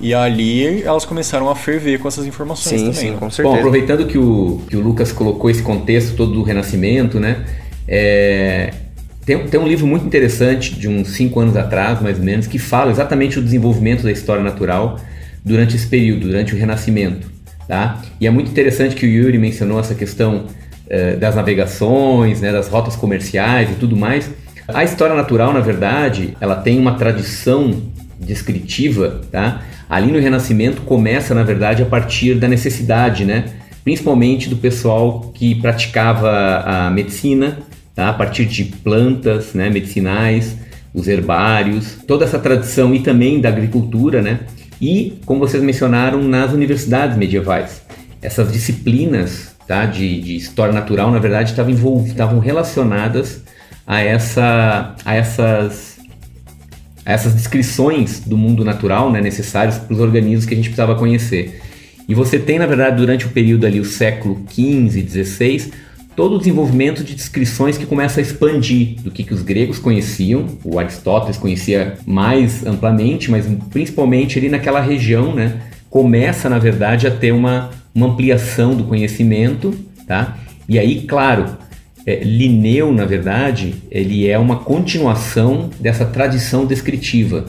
E 0.00 0.12
ali 0.12 0.82
elas 0.82 1.04
começaram 1.04 1.48
a 1.48 1.54
ferver 1.54 2.00
com 2.00 2.08
essas 2.08 2.26
informações 2.26 2.80
sim, 2.80 2.90
também. 2.90 3.12
Sim, 3.12 3.16
com 3.16 3.30
certeza. 3.30 3.54
Bom, 3.54 3.58
aproveitando 3.58 4.06
que 4.06 4.18
o, 4.18 4.60
que 4.68 4.76
o 4.76 4.80
Lucas 4.80 5.12
colocou 5.12 5.50
esse 5.50 5.62
contexto 5.62 6.16
todo 6.16 6.32
do 6.32 6.42
Renascimento, 6.42 7.20
né? 7.20 7.44
É, 7.86 8.72
tem, 9.30 9.46
tem 9.46 9.60
um 9.60 9.68
livro 9.68 9.86
muito 9.86 10.04
interessante, 10.04 10.74
de 10.74 10.88
uns 10.88 11.10
cinco 11.10 11.38
anos 11.38 11.56
atrás, 11.56 12.02
mais 12.02 12.18
ou 12.18 12.24
menos, 12.24 12.48
que 12.48 12.58
fala 12.58 12.90
exatamente 12.90 13.38
o 13.38 13.42
desenvolvimento 13.42 14.02
da 14.02 14.10
história 14.10 14.42
natural 14.42 14.98
durante 15.44 15.76
esse 15.76 15.86
período, 15.86 16.26
durante 16.26 16.52
o 16.52 16.58
Renascimento. 16.58 17.30
Tá? 17.68 18.02
E 18.20 18.26
é 18.26 18.30
muito 18.30 18.50
interessante 18.50 18.96
que 18.96 19.06
o 19.06 19.08
Yuri 19.08 19.38
mencionou 19.38 19.78
essa 19.78 19.94
questão 19.94 20.46
eh, 20.88 21.14
das 21.14 21.36
navegações, 21.36 22.40
né, 22.40 22.50
das 22.50 22.66
rotas 22.66 22.96
comerciais 22.96 23.70
e 23.70 23.74
tudo 23.74 23.96
mais. 23.96 24.28
A 24.66 24.82
história 24.82 25.14
natural, 25.14 25.52
na 25.52 25.60
verdade, 25.60 26.36
ela 26.40 26.56
tem 26.56 26.80
uma 26.80 26.96
tradição 26.96 27.80
descritiva, 28.18 29.20
tá? 29.30 29.62
Ali 29.88 30.10
no 30.10 30.18
Renascimento 30.18 30.82
começa, 30.82 31.34
na 31.34 31.44
verdade, 31.44 31.82
a 31.82 31.86
partir 31.86 32.34
da 32.34 32.48
necessidade, 32.48 33.24
né? 33.24 33.44
Principalmente 33.84 34.48
do 34.48 34.56
pessoal 34.56 35.30
que 35.32 35.54
praticava 35.54 36.64
a 36.66 36.90
medicina, 36.90 37.58
tá? 38.00 38.08
a 38.08 38.14
partir 38.14 38.46
de 38.46 38.64
plantas 38.64 39.52
né, 39.52 39.68
medicinais, 39.68 40.56
os 40.94 41.06
herbários, 41.06 41.98
toda 42.06 42.24
essa 42.24 42.38
tradição 42.38 42.94
e 42.94 43.00
também 43.00 43.42
da 43.42 43.50
agricultura, 43.50 44.22
né? 44.22 44.40
E, 44.80 45.18
como 45.26 45.40
vocês 45.40 45.62
mencionaram, 45.62 46.22
nas 46.24 46.52
universidades 46.52 47.16
medievais. 47.18 47.82
Essas 48.22 48.50
disciplinas 48.50 49.54
tá, 49.68 49.84
de, 49.84 50.18
de 50.22 50.34
história 50.34 50.72
natural, 50.72 51.10
na 51.10 51.18
verdade, 51.18 51.50
estavam, 51.50 52.04
estavam 52.06 52.38
relacionadas 52.38 53.42
a, 53.86 54.00
essa, 54.00 54.94
a, 55.04 55.14
essas, 55.14 55.98
a 57.04 57.12
essas 57.12 57.34
descrições 57.34 58.20
do 58.20 58.36
mundo 58.38 58.64
natural 58.64 59.12
né, 59.12 59.20
necessárias 59.20 59.76
para 59.76 59.92
os 59.92 60.00
organismos 60.00 60.46
que 60.46 60.54
a 60.54 60.56
gente 60.56 60.70
precisava 60.70 60.94
conhecer. 60.94 61.60
E 62.08 62.14
você 62.14 62.38
tem, 62.38 62.58
na 62.58 62.66
verdade, 62.66 62.96
durante 62.96 63.26
o 63.26 63.28
período 63.28 63.66
ali, 63.66 63.78
o 63.78 63.84
século 63.84 64.42
XV, 64.50 65.06
XVI, 65.06 65.70
todo 66.16 66.36
o 66.36 66.38
desenvolvimento 66.38 67.02
de 67.02 67.14
descrições 67.14 67.78
que 67.78 67.86
começa 67.86 68.20
a 68.20 68.22
expandir 68.22 69.00
do 69.02 69.10
que, 69.10 69.24
que 69.24 69.32
os 69.32 69.42
gregos 69.42 69.78
conheciam, 69.78 70.46
o 70.64 70.78
Aristóteles 70.78 71.36
conhecia 71.36 71.98
mais 72.06 72.66
amplamente, 72.66 73.30
mas 73.30 73.46
principalmente 73.70 74.38
ali 74.38 74.48
naquela 74.48 74.80
região, 74.80 75.34
né, 75.34 75.60
começa 75.88 76.48
na 76.48 76.58
verdade 76.58 77.06
a 77.06 77.10
ter 77.10 77.32
uma, 77.32 77.70
uma 77.94 78.08
ampliação 78.08 78.74
do 78.74 78.84
conhecimento, 78.84 79.74
tá? 80.06 80.36
E 80.68 80.78
aí, 80.78 81.02
claro, 81.02 81.56
é, 82.06 82.20
Linneu, 82.22 82.92
na 82.92 83.04
verdade, 83.04 83.74
ele 83.90 84.28
é 84.28 84.38
uma 84.38 84.56
continuação 84.56 85.70
dessa 85.78 86.04
tradição 86.04 86.64
descritiva. 86.64 87.46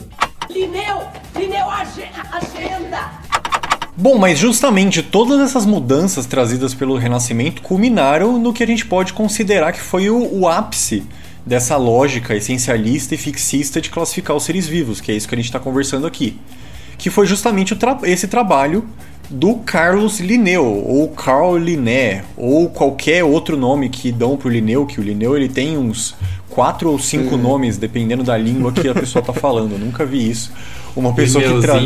Bom, 4.02 4.18
mas 4.18 4.36
justamente 4.36 5.00
todas 5.00 5.38
essas 5.38 5.64
mudanças 5.64 6.26
trazidas 6.26 6.74
pelo 6.74 6.96
Renascimento 6.96 7.62
culminaram 7.62 8.36
no 8.36 8.52
que 8.52 8.64
a 8.64 8.66
gente 8.66 8.84
pode 8.84 9.12
considerar 9.12 9.70
que 9.70 9.80
foi 9.80 10.10
o, 10.10 10.40
o 10.40 10.48
ápice 10.48 11.04
dessa 11.46 11.76
lógica 11.76 12.34
essencialista 12.34 13.14
e 13.14 13.16
fixista 13.16 13.80
de 13.80 13.90
classificar 13.90 14.34
os 14.36 14.42
seres 14.42 14.66
vivos, 14.66 15.00
que 15.00 15.12
é 15.12 15.14
isso 15.14 15.28
que 15.28 15.36
a 15.36 15.38
gente 15.38 15.44
está 15.44 15.60
conversando 15.60 16.04
aqui. 16.04 16.36
Que 16.98 17.10
foi 17.10 17.28
justamente 17.28 17.76
tra 17.76 17.96
esse 18.02 18.26
trabalho 18.26 18.84
do 19.30 19.54
Carlos 19.58 20.18
Linneu, 20.18 20.64
ou 20.64 21.06
Carl 21.10 21.56
Linné, 21.56 22.24
ou 22.36 22.70
qualquer 22.70 23.22
outro 23.22 23.56
nome 23.56 23.88
que 23.88 24.10
dão 24.10 24.36
pro 24.36 24.48
Linneu, 24.48 24.84
que 24.84 24.98
o 24.98 25.02
Linneu 25.04 25.36
ele 25.36 25.48
tem 25.48 25.78
uns 25.78 26.16
quatro 26.50 26.90
ou 26.90 26.98
cinco 26.98 27.36
uhum. 27.36 27.40
nomes, 27.40 27.78
dependendo 27.78 28.24
da 28.24 28.36
língua 28.36 28.72
que 28.72 28.88
a 28.88 28.94
pessoa 28.94 29.20
está 29.20 29.32
falando. 29.32 29.74
Eu 29.74 29.78
nunca 29.78 30.04
vi 30.04 30.28
isso 30.28 30.50
uma 30.94 31.14
pessoa 31.14 31.42
que 31.42 31.60
tra... 31.60 31.80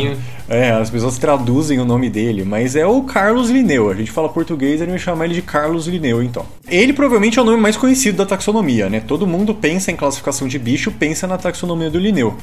é, 0.49 0.71
as 0.71 0.89
pessoas 0.89 1.17
traduzem 1.17 1.79
o 1.79 1.85
nome 1.85 2.09
dele, 2.09 2.43
mas 2.43 2.75
é 2.75 2.85
o 2.85 3.01
Carlos 3.03 3.49
Linneu. 3.49 3.89
A 3.89 3.93
gente 3.93 4.11
fala 4.11 4.29
português, 4.29 4.81
ele 4.81 4.91
vai 4.91 4.99
chamar 4.99 5.25
ele 5.25 5.35
de 5.35 5.41
Carlos 5.41 5.87
Linneu, 5.87 6.21
então. 6.21 6.45
Ele 6.69 6.93
provavelmente 6.93 7.39
é 7.39 7.41
o 7.41 7.45
nome 7.45 7.61
mais 7.61 7.77
conhecido 7.77 8.17
da 8.17 8.25
taxonomia, 8.25 8.89
né? 8.89 8.99
Todo 8.99 9.25
mundo 9.25 9.53
pensa 9.53 9.91
em 9.91 9.95
classificação 9.95 10.47
de 10.47 10.59
bicho, 10.59 10.91
pensa 10.91 11.27
na 11.27 11.37
taxonomia 11.37 11.89
do 11.89 11.99
Linneu. 11.99 12.35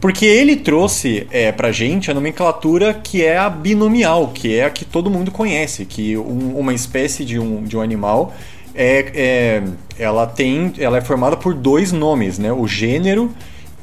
Porque 0.00 0.24
ele 0.24 0.56
trouxe 0.56 1.26
é, 1.30 1.50
pra 1.50 1.72
gente 1.72 2.10
a 2.10 2.14
nomenclatura 2.14 2.94
que 2.94 3.24
é 3.24 3.36
a 3.36 3.50
binomial, 3.50 4.28
que 4.28 4.54
é 4.54 4.64
a 4.64 4.70
que 4.70 4.84
todo 4.84 5.10
mundo 5.10 5.30
conhece, 5.30 5.84
que 5.84 6.16
um, 6.16 6.56
uma 6.56 6.72
espécie 6.72 7.24
de 7.24 7.38
um, 7.38 7.64
de 7.64 7.76
um 7.76 7.80
animal 7.80 8.32
é, 8.74 9.10
é, 9.12 9.62
ela 9.98 10.24
tem, 10.24 10.72
ela 10.78 10.98
é 10.98 11.00
formada 11.00 11.36
por 11.36 11.52
dois 11.52 11.90
nomes, 11.90 12.38
né? 12.38 12.52
O 12.52 12.68
gênero 12.68 13.34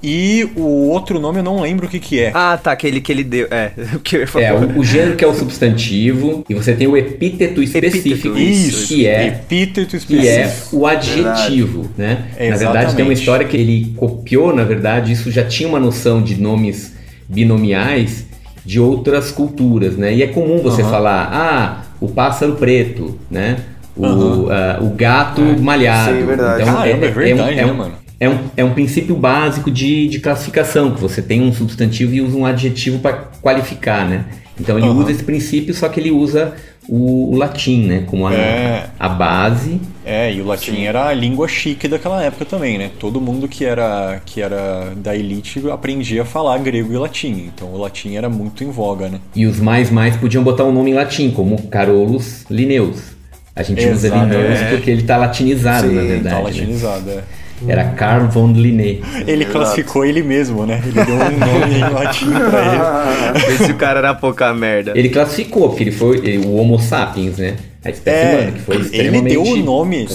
e 0.01 0.47
o 0.55 0.89
outro 0.89 1.19
nome 1.19 1.39
eu 1.39 1.43
não 1.43 1.61
lembro 1.61 1.87
o 1.87 1.89
que 1.89 1.99
que 1.99 2.19
é. 2.19 2.31
Ah, 2.33 2.57
tá, 2.61 2.71
aquele 2.71 3.01
que 3.01 3.11
ele 3.11 3.23
deu. 3.23 3.47
É, 3.49 3.71
o 3.95 3.99
que 3.99 4.15
eu 4.15 4.21
ia 4.21 4.27
falar. 4.27 4.45
É, 4.45 4.53
o, 4.53 4.79
o 4.79 4.83
gênero 4.83 5.15
que 5.15 5.23
é 5.23 5.27
o 5.27 5.33
substantivo, 5.33 6.45
e 6.49 6.53
você 6.53 6.73
tem 6.73 6.87
o 6.87 6.95
epíteto 6.95 7.61
específico. 7.61 8.37
Epíteto, 8.37 8.37
isso, 8.37 8.87
que 8.87 9.07
é, 9.07 9.27
epíteto 9.27 9.95
específico. 9.95 10.21
Que 10.21 10.27
é 10.27 10.55
o 10.71 10.85
adjetivo, 10.85 11.89
Verdade. 11.95 12.21
né? 12.21 12.27
É, 12.37 12.49
na 12.49 12.57
verdade, 12.57 12.95
tem 12.95 13.03
uma 13.03 13.13
história 13.13 13.47
que 13.47 13.57
ele 13.57 13.93
copiou, 13.95 14.55
na 14.55 14.63
verdade, 14.63 15.11
isso 15.11 15.31
já 15.31 15.43
tinha 15.43 15.67
uma 15.67 15.79
noção 15.79 16.21
de 16.21 16.39
nomes 16.39 16.93
binomiais 17.27 18.25
de 18.65 18.79
outras 18.79 19.31
culturas, 19.31 19.95
né? 19.95 20.13
E 20.13 20.23
é 20.23 20.27
comum 20.27 20.57
você 20.57 20.81
uhum. 20.81 20.89
falar, 20.89 21.29
ah, 21.31 21.83
o 22.01 22.07
pássaro 22.07 22.53
preto, 22.55 23.17
né? 23.29 23.57
O, 23.95 24.05
uhum. 24.05 24.45
uh, 24.45 24.85
o 24.85 24.89
gato 24.89 25.41
é. 25.41 25.55
malhado. 25.55 26.17
Sim, 26.17 26.25
verdade. 26.25 26.61
Então, 26.63 26.83
é, 26.83 26.91
é, 26.91 26.95
verdade, 26.95 27.29
é, 27.29 27.35
um, 27.35 27.47
é, 27.47 27.55
né, 27.55 27.71
mano? 27.71 28.04
É 28.19 28.29
um, 28.29 28.39
é 28.55 28.63
um 28.63 28.73
princípio 28.73 29.15
básico 29.15 29.69
de, 29.69 30.07
de 30.07 30.19
classificação, 30.19 30.91
que 30.91 31.01
você 31.01 31.21
tem 31.21 31.41
um 31.41 31.53
substantivo 31.53 32.13
e 32.13 32.21
usa 32.21 32.37
um 32.37 32.45
adjetivo 32.45 32.99
para 32.99 33.13
qualificar, 33.41 34.07
né? 34.07 34.25
Então 34.59 34.77
ele 34.77 34.87
uhum. 34.87 34.99
usa 34.99 35.11
esse 35.11 35.23
princípio, 35.23 35.73
só 35.73 35.89
que 35.89 35.99
ele 35.99 36.11
usa 36.11 36.53
o, 36.87 37.33
o 37.33 37.37
latim, 37.37 37.85
né? 37.87 38.03
Como 38.07 38.25
a, 38.27 38.33
é. 38.33 38.87
a 38.97 39.09
base. 39.09 39.81
É, 40.05 40.33
e 40.33 40.41
o 40.41 40.45
latim 40.45 40.75
Sim. 40.75 40.85
era 40.85 41.07
a 41.07 41.13
língua 41.13 41.47
chique 41.47 41.87
daquela 41.87 42.23
época 42.23 42.45
também, 42.45 42.77
né? 42.77 42.91
Todo 42.99 43.19
mundo 43.19 43.47
que 43.47 43.65
era, 43.65 44.21
que 44.25 44.41
era 44.41 44.93
da 44.95 45.15
elite 45.15 45.61
aprendia 45.69 46.21
a 46.21 46.25
falar 46.25 46.57
grego 46.59 46.93
e 46.93 46.97
latim. 46.97 47.51
Então 47.53 47.73
o 47.73 47.77
latim 47.77 48.15
era 48.15 48.29
muito 48.29 48.63
em 48.63 48.69
voga, 48.69 49.09
né? 49.09 49.19
E 49.35 49.45
os 49.45 49.59
mais 49.59 49.89
mais 49.89 50.15
podiam 50.15 50.43
botar 50.43 50.63
um 50.63 50.71
nome 50.71 50.91
em 50.91 50.93
latim, 50.93 51.31
como 51.31 51.61
Carolus 51.63 52.45
Linneus. 52.49 53.15
A 53.55 53.63
gente 53.63 53.79
Exato, 53.81 53.95
usa 53.95 54.09
Linneus 54.09 54.59
é. 54.59 54.69
porque 54.69 54.91
ele 54.91 55.01
está 55.01 55.17
latinizado, 55.17 55.87
Sim, 55.87 55.95
na 55.95 56.01
verdade. 56.01 56.35
Tá 56.35 56.41
latinizado, 56.41 57.05
né? 57.05 57.23
é. 57.41 57.44
Era 57.67 57.85
Carl 57.89 58.27
von 58.27 58.51
Linné. 58.51 58.99
Ele 59.27 59.43
Exato. 59.43 59.51
classificou 59.51 60.05
ele 60.05 60.21
mesmo, 60.21 60.65
né? 60.65 60.81
Ele 60.85 61.03
deu 61.03 61.15
um 61.15 61.59
nome 61.59 61.75
em 61.75 61.93
latim 61.93 62.31
pra 62.31 63.35
ele. 63.35 63.55
Esse 63.55 63.73
cara 63.73 63.99
era 63.99 64.13
pouca 64.13 64.53
merda. 64.53 64.93
Ele 64.95 65.09
classificou, 65.09 65.69
porque 65.69 65.83
ele 65.83 65.91
foi 65.91 66.37
o 66.37 66.55
Homo 66.55 66.79
sapiens, 66.79 67.37
né? 67.37 67.55
A 67.85 67.91
espécie 67.91 68.25
é, 68.25 68.33
humana, 68.33 68.51
que 68.51 68.59
foi 68.61 68.77
extremamente... 68.77 69.35
Ele 69.35 69.43
deu 69.43 69.43
o 69.43 69.57
nome. 69.57 70.07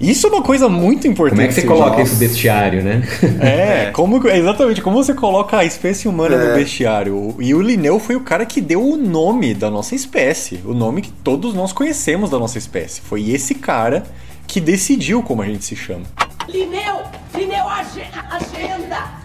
Isso 0.00 0.26
é 0.26 0.30
uma 0.30 0.42
coisa 0.42 0.68
muito 0.68 1.06
importante. 1.06 1.36
Como 1.36 1.42
é 1.42 1.46
que 1.46 1.54
você 1.54 1.62
coloca 1.62 1.90
Nossa. 1.90 2.02
isso 2.02 2.14
no 2.14 2.18
bestiário, 2.18 2.82
né? 2.82 3.02
É, 3.40 3.90
como, 3.94 4.28
exatamente. 4.28 4.82
Como 4.82 4.96
você 4.96 5.14
coloca 5.14 5.58
a 5.58 5.64
espécie 5.64 6.08
humana 6.08 6.34
é. 6.34 6.48
no 6.48 6.54
bestiário. 6.56 7.36
E 7.38 7.54
o 7.54 7.62
Linneu 7.62 8.00
foi 8.00 8.16
o 8.16 8.20
cara 8.20 8.44
que 8.44 8.60
deu 8.60 8.82
o 8.82 8.96
nome 8.96 9.54
da 9.54 9.70
nossa 9.70 9.94
espécie. 9.94 10.58
O 10.64 10.74
nome 10.74 11.02
que 11.02 11.12
todos 11.12 11.54
nós 11.54 11.72
conhecemos 11.72 12.30
da 12.30 12.38
nossa 12.38 12.58
espécie. 12.58 13.00
Foi 13.00 13.30
esse 13.30 13.54
cara 13.54 14.02
que 14.48 14.60
decidiu 14.60 15.22
como 15.22 15.40
a 15.40 15.46
gente 15.46 15.64
se 15.64 15.76
chama. 15.76 16.02
Lineu! 16.48 17.02
Lineu, 17.34 17.68
agenda! 17.68 19.22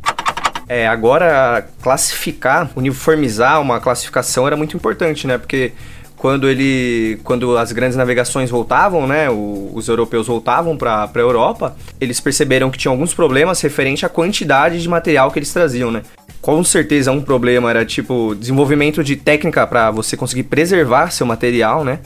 É, 0.70 0.88
agora 0.88 1.68
classificar, 1.82 2.70
uniformizar 2.76 3.61
uma 3.61 3.80
classificação 3.80 4.45
era 4.45 4.57
muito 4.57 4.76
importante, 4.76 5.26
né? 5.26 5.38
Porque 5.38 5.72
quando 6.18 6.49
ele 6.49 7.20
quando 7.24 7.57
as 7.57 7.72
grandes 7.72 7.95
navegações 7.95 8.49
voltavam, 8.49 9.07
né, 9.07 9.30
o, 9.30 9.72
os 9.74 9.88
europeus 9.88 10.28
voltavam 10.28 10.76
para 10.76 11.03
a 11.03 11.20
Europa, 11.20 11.76
eles 12.01 12.20
perceberam 12.20 12.70
que 12.70 12.78
tinham 12.78 12.93
alguns 12.93 13.13
problemas 13.13 13.61
referente 13.61 14.05
à 14.05 14.09
quantidade 14.09 14.82
de 14.82 14.89
material 14.89 15.32
que 15.32 15.39
eles 15.39 15.53
traziam, 15.53 15.89
né? 15.89 16.01
Com 16.41 16.63
certeza 16.63 17.11
um 17.11 17.22
problema 17.22 17.70
era 17.70 17.86
tipo 17.86 18.36
desenvolvimento 18.36 19.03
de 19.03 19.15
técnica 19.15 19.65
para 19.65 19.89
você 19.91 20.18
conseguir 20.18 20.43
preservar 20.43 21.11
seu 21.11 21.26
material, 21.26 21.84
né? 21.84 21.99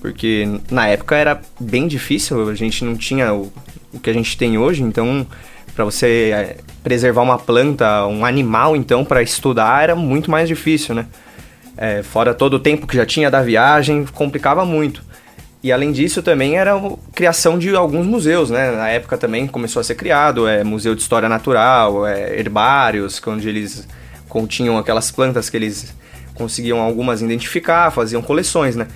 Porque 0.00 0.46
na 0.70 0.88
época 0.88 1.16
era 1.16 1.40
bem 1.58 1.88
difícil, 1.88 2.48
a 2.48 2.54
gente 2.54 2.84
não 2.84 2.96
tinha 2.96 3.32
o, 3.32 3.52
o 3.92 3.98
que 4.00 4.10
a 4.10 4.12
gente 4.12 4.36
tem 4.36 4.58
hoje, 4.58 4.82
então 4.82 5.26
Para 5.74 5.84
você 5.84 6.30
é, 6.32 6.56
preservar 6.82 7.22
uma 7.22 7.38
planta, 7.38 8.06
um 8.06 8.24
animal, 8.24 8.74
então, 8.74 9.04
para 9.04 9.22
estudar 9.22 9.82
era 9.82 9.94
muito 9.94 10.30
mais 10.30 10.48
difícil, 10.48 10.94
né? 10.94 11.06
É, 11.76 12.02
fora 12.02 12.32
todo 12.32 12.54
o 12.54 12.58
tempo 12.58 12.86
que 12.86 12.96
já 12.96 13.04
tinha 13.04 13.30
da 13.30 13.42
viagem, 13.42 14.06
complicava 14.06 14.64
muito. 14.64 15.04
E 15.62 15.72
além 15.72 15.92
disso 15.92 16.22
também 16.22 16.56
era 16.56 16.76
a 16.76 16.92
criação 17.12 17.58
de 17.58 17.74
alguns 17.74 18.06
museus, 18.06 18.50
né? 18.50 18.70
Na 18.70 18.88
época 18.88 19.18
também 19.18 19.46
começou 19.46 19.80
a 19.80 19.84
ser 19.84 19.96
criado, 19.96 20.46
é 20.46 20.62
Museu 20.62 20.94
de 20.94 21.02
História 21.02 21.28
Natural, 21.28 22.06
é, 22.06 22.38
herbários, 22.38 23.20
onde 23.26 23.48
eles 23.48 23.86
continham 24.28 24.78
aquelas 24.78 25.10
plantas 25.10 25.50
que 25.50 25.56
eles 25.56 25.94
conseguiam 26.34 26.78
algumas 26.80 27.20
identificar, 27.20 27.90
faziam 27.90 28.22
coleções, 28.22 28.76
né? 28.76 28.86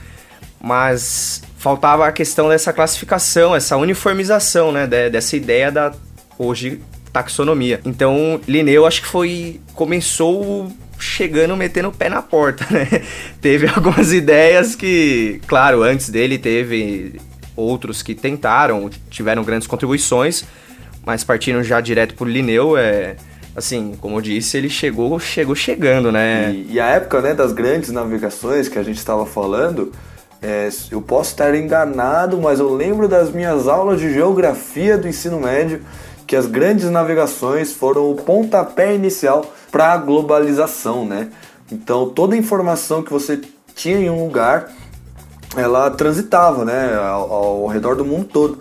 Mas 0.63 1.43
faltava 1.57 2.07
a 2.07 2.13
questão 2.13 2.49
dessa 2.49 2.73
classificação, 2.73 3.55
essa 3.55 3.77
uniformização, 3.77 4.73
né? 4.73 4.87
dessa 4.87 5.37
ideia 5.37 5.71
da 5.71 5.93
hoje 6.39 6.81
taxonomia. 7.13 7.81
Então, 7.85 8.41
Linneu 8.47 8.87
acho 8.87 9.03
que 9.03 9.09
foi 9.09 9.61
começou 9.75 10.71
chegando 10.99 11.57
metendo 11.57 11.89
o 11.89 11.93
pé 11.93 12.09
na 12.09 12.23
porta, 12.23 12.67
né? 12.71 12.87
teve 13.41 13.67
algumas 13.67 14.13
ideias 14.13 14.75
que, 14.75 15.41
claro, 15.47 15.83
antes 15.83 16.11
dele 16.11 16.39
teve 16.39 17.19
outros 17.57 18.03
que 18.03 18.15
tentaram, 18.15 18.89
tiveram 19.09 19.43
grandes 19.43 19.67
contribuições, 19.67 20.45
mas 21.05 21.25
partindo 21.25 21.63
já 21.63 21.81
direto 21.81 22.15
por 22.15 22.29
Linneu, 22.29 22.77
é 22.77 23.17
assim, 23.57 23.95
como 24.01 24.17
eu 24.17 24.21
disse, 24.21 24.57
ele 24.57 24.71
chegou, 24.71 25.19
chegou 25.19 25.55
chegando, 25.55 26.13
né? 26.13 26.53
E, 26.53 26.75
e 26.75 26.81
a 26.81 26.87
época, 26.87 27.21
né, 27.21 27.35
das 27.35 27.53
grandes 27.53 27.91
navegações 27.91 28.69
que 28.69 28.79
a 28.79 28.83
gente 28.83 28.99
estava 28.99 29.27
falando, 29.27 29.93
é, 30.43 30.71
eu 30.91 31.03
posso 31.03 31.31
estar 31.31 31.55
enganado, 31.55 32.39
mas 32.39 32.59
eu 32.61 32.75
lembro 32.75 33.07
das 33.07 33.31
minhas 33.31 33.69
aulas 33.69 34.01
de 34.01 34.13
geografia 34.13 34.97
do 34.97 35.07
ensino 35.07 35.39
médio 35.39 35.83
que 36.27 36.35
as 36.35 36.47
grandes 36.47 36.89
navegações 36.89 37.73
foram 37.73 38.11
o 38.11 38.15
pontapé 38.15 38.95
inicial 38.95 39.45
para 39.71 39.93
a 39.93 39.97
globalização, 39.97 41.05
né? 41.05 41.29
Então 41.71 42.09
toda 42.09 42.35
a 42.35 42.39
informação 42.39 43.03
que 43.03 43.13
você 43.13 43.41
tinha 43.75 43.99
em 43.99 44.09
um 44.09 44.25
lugar, 44.25 44.71
ela 45.57 45.91
transitava, 45.91 46.65
né, 46.65 46.95
ao, 46.97 47.33
ao 47.33 47.67
redor 47.67 47.97
do 47.97 48.05
mundo 48.05 48.27
todo. 48.27 48.59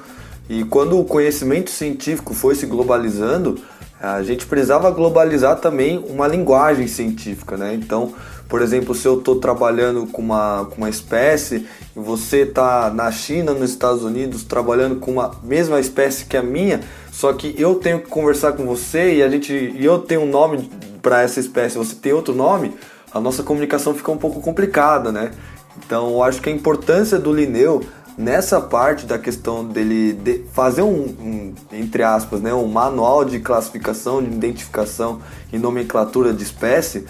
E 0.50 0.64
quando 0.64 1.00
o 1.00 1.06
conhecimento 1.06 1.70
científico 1.70 2.34
foi 2.34 2.56
se 2.56 2.66
globalizando, 2.66 3.60
a 4.02 4.24
gente 4.24 4.46
precisava 4.46 4.90
globalizar 4.90 5.58
também 5.58 6.04
uma 6.10 6.28
linguagem 6.28 6.88
científica, 6.88 7.56
né? 7.56 7.74
Então, 7.76 8.14
por 8.50 8.64
exemplo, 8.64 8.96
se 8.96 9.08
eu 9.08 9.20
estou 9.20 9.36
trabalhando 9.36 10.08
com 10.08 10.24
uma, 10.24 10.68
com 10.72 10.78
uma 10.78 10.90
espécie 10.90 11.68
e 11.96 12.00
você 12.00 12.38
está 12.38 12.90
na 12.90 13.12
China, 13.12 13.54
nos 13.54 13.70
Estados 13.70 14.04
Unidos, 14.04 14.44
trabalhando 14.44 14.96
com 14.96 15.12
uma 15.12 15.32
mesma 15.44 15.80
espécie 15.80 16.26
que 16.26 16.36
a 16.36 16.42
minha, 16.42 16.82
só 17.12 17.32
que 17.32 17.54
eu 17.60 17.76
tenho 17.76 18.00
que 18.00 18.10
conversar 18.10 18.54
com 18.54 18.66
você 18.66 19.18
e 19.18 19.24
a 19.24 19.30
gente 19.30 19.54
e 19.54 19.86
eu 19.86 20.00
tenho 20.00 20.22
um 20.22 20.30
nome 20.30 20.68
para 21.00 21.22
essa 21.22 21.40
espécie, 21.40 21.78
você 21.78 21.94
tem 21.94 22.12
outro 22.12 22.34
nome, 22.34 22.74
a 23.14 23.20
nossa 23.20 23.44
comunicação 23.44 23.94
fica 23.94 24.12
um 24.12 24.18
pouco 24.18 24.42
complicada, 24.42 25.12
né? 25.12 25.32
Então, 25.78 26.10
eu 26.10 26.24
acho 26.24 26.42
que 26.42 26.50
a 26.50 26.52
importância 26.52 27.20
do 27.20 27.32
Linneu 27.32 27.84
nessa 28.18 28.60
parte 28.60 29.06
da 29.06 29.18
questão 29.18 29.64
dele 29.64 30.12
de 30.12 30.44
fazer 30.52 30.82
um, 30.82 31.04
um, 31.04 31.54
entre 31.72 32.04
aspas, 32.04 32.42
né, 32.42 32.54
um 32.54 32.68
manual 32.68 33.24
de 33.24 33.40
classificação, 33.40 34.22
de 34.22 34.30
identificação 34.30 35.22
e 35.54 35.58
nomenclatura 35.58 36.34
de 36.34 36.44
espécie, 36.44 37.06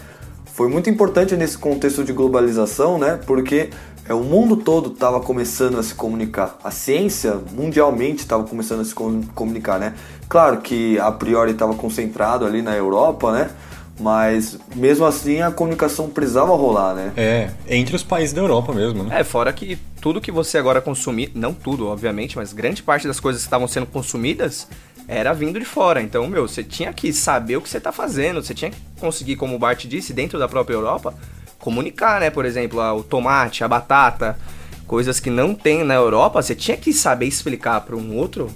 foi 0.60 0.68
muito 0.68 0.90
importante 0.90 1.38
nesse 1.38 1.58
contexto 1.58 2.04
de 2.04 2.12
globalização, 2.12 2.98
né, 3.00 3.18
porque 3.26 3.70
é, 4.06 4.14
o 4.14 4.20
mundo 4.20 4.58
todo 4.58 4.92
estava 4.92 5.22
começando 5.22 5.80
a 5.80 5.84
se 5.84 5.96
comunicar. 5.96 6.60
A 6.62 6.70
ciência 6.70 7.40
mundialmente 7.54 8.24
estava 8.24 8.44
começando 8.44 8.82
a 8.82 8.84
se 8.84 8.94
comunicar, 8.94 9.80
né? 9.80 9.94
Claro 10.28 10.58
que 10.58 11.00
a 11.00 11.14
priori 11.14 11.52
estava 11.52 11.74
concentrado 11.76 12.46
ali 12.46 12.62
na 12.62 12.76
Europa, 12.76 13.32
né? 13.32 13.50
Mas 13.98 14.60
mesmo 14.76 15.06
assim 15.06 15.42
a 15.42 15.50
comunicação 15.50 16.10
precisava 16.10 16.54
rolar, 16.54 16.94
né? 16.94 17.14
É, 17.16 17.52
entre 17.66 17.96
os 17.96 18.04
países 18.04 18.34
da 18.34 18.42
Europa 18.42 18.74
mesmo, 18.74 19.06
né? 19.06 19.22
É, 19.22 19.24
fora 19.24 19.54
que 19.54 19.78
tudo 20.02 20.20
que 20.20 20.30
você 20.30 20.58
agora 20.58 20.82
consumir, 20.82 21.32
não 21.34 21.54
tudo, 21.54 21.88
obviamente, 21.88 22.36
mas 22.36 22.52
grande 22.52 22.84
parte 22.84 23.08
das 23.08 23.20
coisas 23.22 23.42
que 23.44 23.48
estavam 23.48 23.68
sendo 23.68 23.86
consumidas 23.86 24.68
era 25.10 25.34
vindo 25.34 25.60
de 25.60 25.66
fora. 25.66 26.02
Então, 26.02 26.28
meu, 26.28 26.48
você 26.48 26.64
tinha 26.64 26.94
que 26.94 27.12
saber 27.12 27.58
o 27.58 27.62
que 27.62 27.68
você 27.68 27.80
está 27.80 27.92
fazendo, 27.92 28.44
você 28.44 28.54
tinha 28.54 28.70
que 28.70 28.78
conseguir, 29.00 29.36
como 29.36 29.56
o 29.56 29.60
Bart 29.60 29.86
disse, 29.86 30.14
dentro 30.14 30.38
da 30.38 30.48
própria 30.48 30.76
Europa, 30.76 31.16
comunicar, 31.58 32.20
né? 32.20 32.30
Por 32.30 32.46
exemplo, 32.46 32.80
o 32.96 33.04
tomate, 33.04 33.64
a 33.64 33.68
batata, 33.68 34.38
coisas 34.86 35.20
que 35.20 35.32
não 35.32 35.56
tem 35.56 35.84
na 35.84 35.96
Europa, 35.96 36.42
você 36.42 36.54
tinha 36.54 36.78
que 36.78 36.94
saber 36.94 37.26
explicar 37.26 37.82
para 37.82 37.96
um 37.96 38.16
outro 38.16 38.52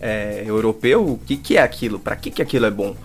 é, 0.00 0.42
europeu 0.44 1.12
o 1.12 1.16
que, 1.16 1.36
que 1.36 1.56
é 1.56 1.62
aquilo, 1.62 2.00
para 2.00 2.16
que, 2.16 2.28
que 2.28 2.42
aquilo 2.42 2.66
é 2.66 2.70
bom. 2.70 2.96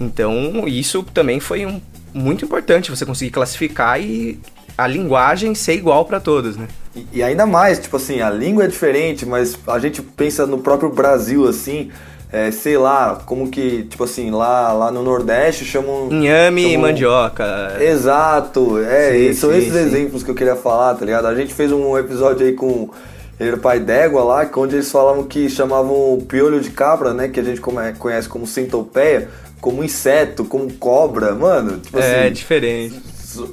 Então, 0.00 0.68
isso 0.68 1.02
também 1.02 1.40
foi 1.40 1.66
um, 1.66 1.80
muito 2.14 2.44
importante, 2.44 2.88
você 2.88 3.04
conseguir 3.04 3.32
classificar 3.32 4.00
e 4.00 4.38
a 4.76 4.86
linguagem 4.86 5.54
ser 5.54 5.74
igual 5.74 6.04
para 6.04 6.20
todos, 6.20 6.56
né? 6.56 6.68
E, 6.94 7.06
e, 7.14 7.22
ainda 7.22 7.46
mais, 7.46 7.78
tipo 7.78 7.96
assim, 7.96 8.20
a 8.20 8.30
língua 8.30 8.64
é 8.64 8.66
diferente, 8.66 9.24
mas 9.24 9.56
a 9.66 9.78
gente 9.78 10.02
pensa 10.02 10.46
no 10.46 10.58
próprio 10.58 10.90
Brasil, 10.90 11.48
assim, 11.48 11.90
é, 12.32 12.50
sei 12.50 12.76
lá, 12.76 13.22
como 13.24 13.48
que, 13.48 13.84
tipo 13.84 14.04
assim, 14.04 14.30
lá, 14.30 14.72
lá 14.72 14.90
no 14.90 15.02
Nordeste 15.02 15.64
chamam... 15.64 16.08
Inhame 16.10 16.62
chamam... 16.62 16.74
e 16.74 16.78
mandioca. 16.78 17.76
Exato, 17.80 18.78
é, 18.78 19.12
sim, 19.12 19.34
são 19.34 19.50
sim, 19.50 19.58
esses 19.58 19.72
sim. 19.72 19.78
exemplos 19.78 20.22
que 20.22 20.30
eu 20.30 20.34
queria 20.34 20.56
falar, 20.56 20.94
tá 20.94 21.04
ligado? 21.04 21.26
A 21.26 21.34
gente 21.34 21.54
fez 21.54 21.72
um 21.72 21.96
episódio 21.96 22.46
aí 22.46 22.52
com 22.52 22.90
era 23.38 23.56
pai 23.58 23.78
d'égua 23.78 24.24
lá, 24.24 24.50
onde 24.56 24.76
eles 24.76 24.90
falavam 24.90 25.24
que 25.24 25.48
chamavam 25.50 26.18
piolho 26.26 26.58
de 26.60 26.70
cabra, 26.70 27.12
né? 27.12 27.28
Que 27.28 27.38
a 27.38 27.42
gente 27.42 27.60
conhece 27.60 28.28
como 28.28 28.46
centopeia, 28.46 29.28
como 29.60 29.84
inseto, 29.84 30.44
como 30.44 30.72
cobra, 30.74 31.34
mano. 31.34 31.78
Tipo 31.78 31.98
é, 31.98 32.24
assim, 32.24 32.32
diferente. 32.32 33.02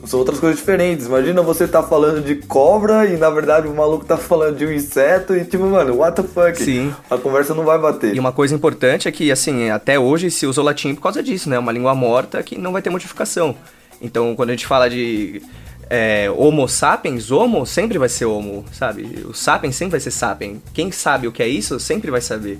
São 0.06 0.20
outras 0.20 0.40
coisas 0.40 0.60
diferentes. 0.60 1.06
Imagina 1.06 1.42
você 1.42 1.68
tá 1.68 1.84
falando 1.84 2.24
de 2.24 2.36
cobra 2.36 3.06
e 3.06 3.18
na 3.18 3.30
verdade 3.30 3.68
o 3.68 3.74
maluco 3.74 4.06
tá 4.06 4.18
falando 4.18 4.58
de 4.58 4.66
um 4.66 4.72
inseto 4.72 5.36
e 5.36 5.46
tipo, 5.46 5.66
mano, 5.66 5.98
what 5.98 6.22
the 6.22 6.28
fuck? 6.28 6.58
Sim. 6.62 6.94
A 7.10 7.18
conversa 7.18 7.54
não 7.54 7.64
vai 7.64 7.78
bater. 7.78 8.16
E 8.16 8.20
uma 8.20 8.32
coisa 8.32 8.54
importante 8.56 9.08
é 9.08 9.12
que, 9.12 9.32
assim, 9.32 9.70
até 9.70 10.00
hoje 10.00 10.32
se 10.32 10.46
usa 10.46 10.62
o 10.62 10.64
latim 10.64 10.96
por 10.96 11.02
causa 11.02 11.22
disso, 11.22 11.50
né? 11.50 11.58
Uma 11.60 11.72
língua 11.72 11.94
morta 11.94 12.42
que 12.44 12.58
não 12.58 12.72
vai 12.72 12.82
ter 12.82 12.90
modificação. 12.90 13.56
Então, 14.02 14.36
quando 14.36 14.50
a 14.50 14.54
gente 14.54 14.68
fala 14.68 14.90
de 14.90 15.42
é, 15.90 16.30
Homo 16.36 16.68
sapiens, 16.68 17.32
Homo 17.32 17.66
sempre 17.66 17.98
vai 17.98 18.10
ser 18.10 18.26
Homo, 18.26 18.66
sabe? 18.72 19.26
O 19.26 19.34
sapiens 19.34 19.76
sempre 19.76 19.92
vai 19.92 20.00
ser 20.00 20.12
sapien. 20.12 20.62
Quem 20.74 20.92
sabe 20.92 21.28
o 21.28 21.32
que 21.32 21.44
é 21.44 21.48
isso 21.48 21.80
sempre 21.80 22.12
vai 22.12 22.22
saber. 22.22 22.60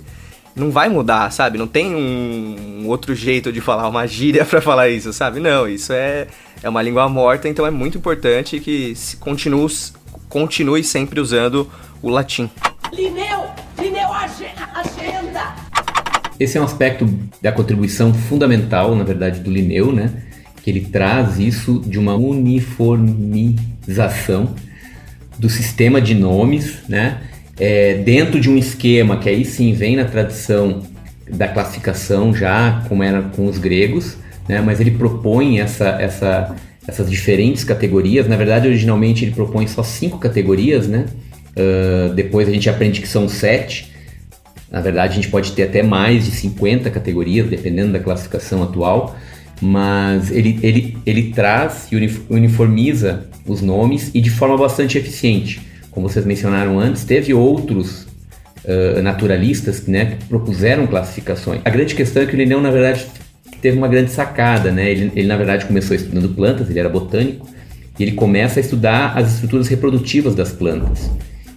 Não 0.54 0.70
vai 0.70 0.88
mudar, 0.88 1.30
sabe? 1.32 1.58
Não 1.58 1.66
tem 1.66 1.94
um, 1.94 2.86
outro 2.86 3.14
jeito 3.14 3.52
de 3.52 3.60
falar, 3.60 3.88
uma 3.88 4.06
gíria 4.06 4.44
para 4.46 4.60
falar 4.60 4.88
isso, 4.88 5.12
sabe? 5.12 5.40
Não, 5.40 5.68
isso 5.68 5.92
é, 5.92 6.28
é 6.62 6.68
uma 6.68 6.82
língua 6.82 7.08
morta, 7.08 7.48
então 7.48 7.66
é 7.66 7.70
muito 7.70 7.98
importante 7.98 8.60
que 8.60 8.94
se 8.94 9.16
continue, 9.16 9.68
continue 10.28 10.84
sempre 10.84 11.20
usando 11.20 11.68
o 12.00 12.08
latim. 12.08 12.48
Lineu! 12.92 13.46
Lineu, 13.78 14.12
agenda! 14.12 14.64
Esse 16.38 16.58
é 16.58 16.60
um 16.60 16.64
aspecto 16.64 17.08
da 17.40 17.52
contribuição 17.52 18.12
fundamental, 18.12 18.94
na 18.96 19.04
verdade, 19.04 19.40
do 19.40 19.50
Linneu, 19.50 19.92
né? 19.92 20.24
que 20.64 20.70
ele 20.70 20.80
traz 20.80 21.38
isso 21.38 21.80
de 21.86 21.98
uma 21.98 22.14
uniformização 22.14 24.54
do 25.38 25.50
sistema 25.50 26.00
de 26.00 26.14
nomes, 26.14 26.78
né? 26.88 27.20
É, 27.58 27.94
dentro 27.94 28.40
de 28.40 28.50
um 28.50 28.56
esquema 28.56 29.18
que 29.18 29.28
aí 29.28 29.44
sim 29.44 29.72
vem 29.72 29.96
na 29.96 30.04
tradição 30.04 30.82
da 31.30 31.48
classificação 31.48 32.34
já, 32.34 32.84
como 32.88 33.02
era 33.02 33.22
com 33.22 33.46
os 33.46 33.58
gregos, 33.58 34.16
né? 34.48 34.60
mas 34.60 34.80
ele 34.80 34.90
propõe 34.90 35.60
essa, 35.60 35.88
essa, 36.00 36.54
essas 36.86 37.10
diferentes 37.10 37.64
categorias. 37.64 38.28
Na 38.28 38.36
verdade, 38.36 38.68
originalmente 38.68 39.24
ele 39.24 39.32
propõe 39.32 39.66
só 39.66 39.82
cinco 39.82 40.18
categorias, 40.18 40.86
né? 40.88 41.06
Uh, 41.56 42.12
depois 42.14 42.48
a 42.48 42.52
gente 42.52 42.68
aprende 42.68 43.00
que 43.00 43.06
são 43.06 43.28
sete. 43.28 43.92
Na 44.70 44.80
verdade, 44.80 45.12
a 45.12 45.14
gente 45.14 45.28
pode 45.28 45.52
ter 45.52 45.62
até 45.62 45.82
mais 45.84 46.24
de 46.24 46.32
50 46.32 46.90
categorias, 46.90 47.48
dependendo 47.48 47.92
da 47.92 48.00
classificação 48.00 48.62
atual 48.62 49.16
mas 49.60 50.30
ele, 50.30 50.58
ele, 50.62 50.98
ele 51.06 51.32
traz 51.32 51.88
e 51.90 51.96
uniformiza 52.28 53.28
os 53.46 53.60
nomes 53.60 54.10
e 54.14 54.20
de 54.20 54.30
forma 54.30 54.56
bastante 54.56 54.98
eficiente. 54.98 55.60
Como 55.94 56.08
vocês 56.08 56.26
mencionaram 56.26 56.78
antes, 56.78 57.04
teve 57.04 57.32
outros 57.32 58.02
uh, 58.64 59.00
naturalistas 59.00 59.86
né, 59.86 60.06
que 60.06 60.24
propuseram 60.24 60.86
classificações. 60.88 61.60
A 61.64 61.70
grande 61.70 61.94
questão 61.94 62.22
é 62.22 62.26
que 62.26 62.34
o 62.34 62.36
Linneu, 62.36 62.60
na 62.60 62.70
verdade, 62.70 63.06
teve 63.62 63.78
uma 63.78 63.86
grande 63.86 64.10
sacada. 64.10 64.72
Né? 64.72 64.90
Ele, 64.90 65.12
ele, 65.14 65.28
na 65.28 65.36
verdade, 65.36 65.66
começou 65.66 65.94
estudando 65.94 66.28
plantas, 66.30 66.68
ele 66.68 66.80
era 66.80 66.88
botânico, 66.88 67.48
e 67.96 68.02
ele 68.02 68.12
começa 68.12 68.58
a 68.58 68.60
estudar 68.60 69.16
as 69.16 69.34
estruturas 69.34 69.68
reprodutivas 69.68 70.34
das 70.34 70.50
plantas. 70.50 71.08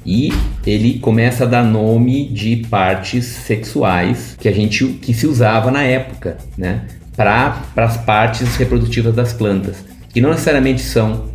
E 0.05 0.31
ele 0.65 0.99
começa 0.99 1.43
a 1.43 1.47
dar 1.47 1.63
nome 1.63 2.29
de 2.29 2.57
partes 2.69 3.25
sexuais 3.25 4.37
que 4.39 4.47
a 4.47 4.51
gente 4.51 4.85
que 4.85 5.13
se 5.13 5.25
usava 5.25 5.71
na 5.71 5.83
época, 5.83 6.37
né? 6.55 6.83
para 7.17 7.63
as 7.75 7.97
partes 7.97 8.55
reprodutivas 8.55 9.15
das 9.15 9.33
plantas, 9.33 9.83
que 10.13 10.21
não 10.21 10.29
necessariamente 10.29 10.81
são 10.81 11.25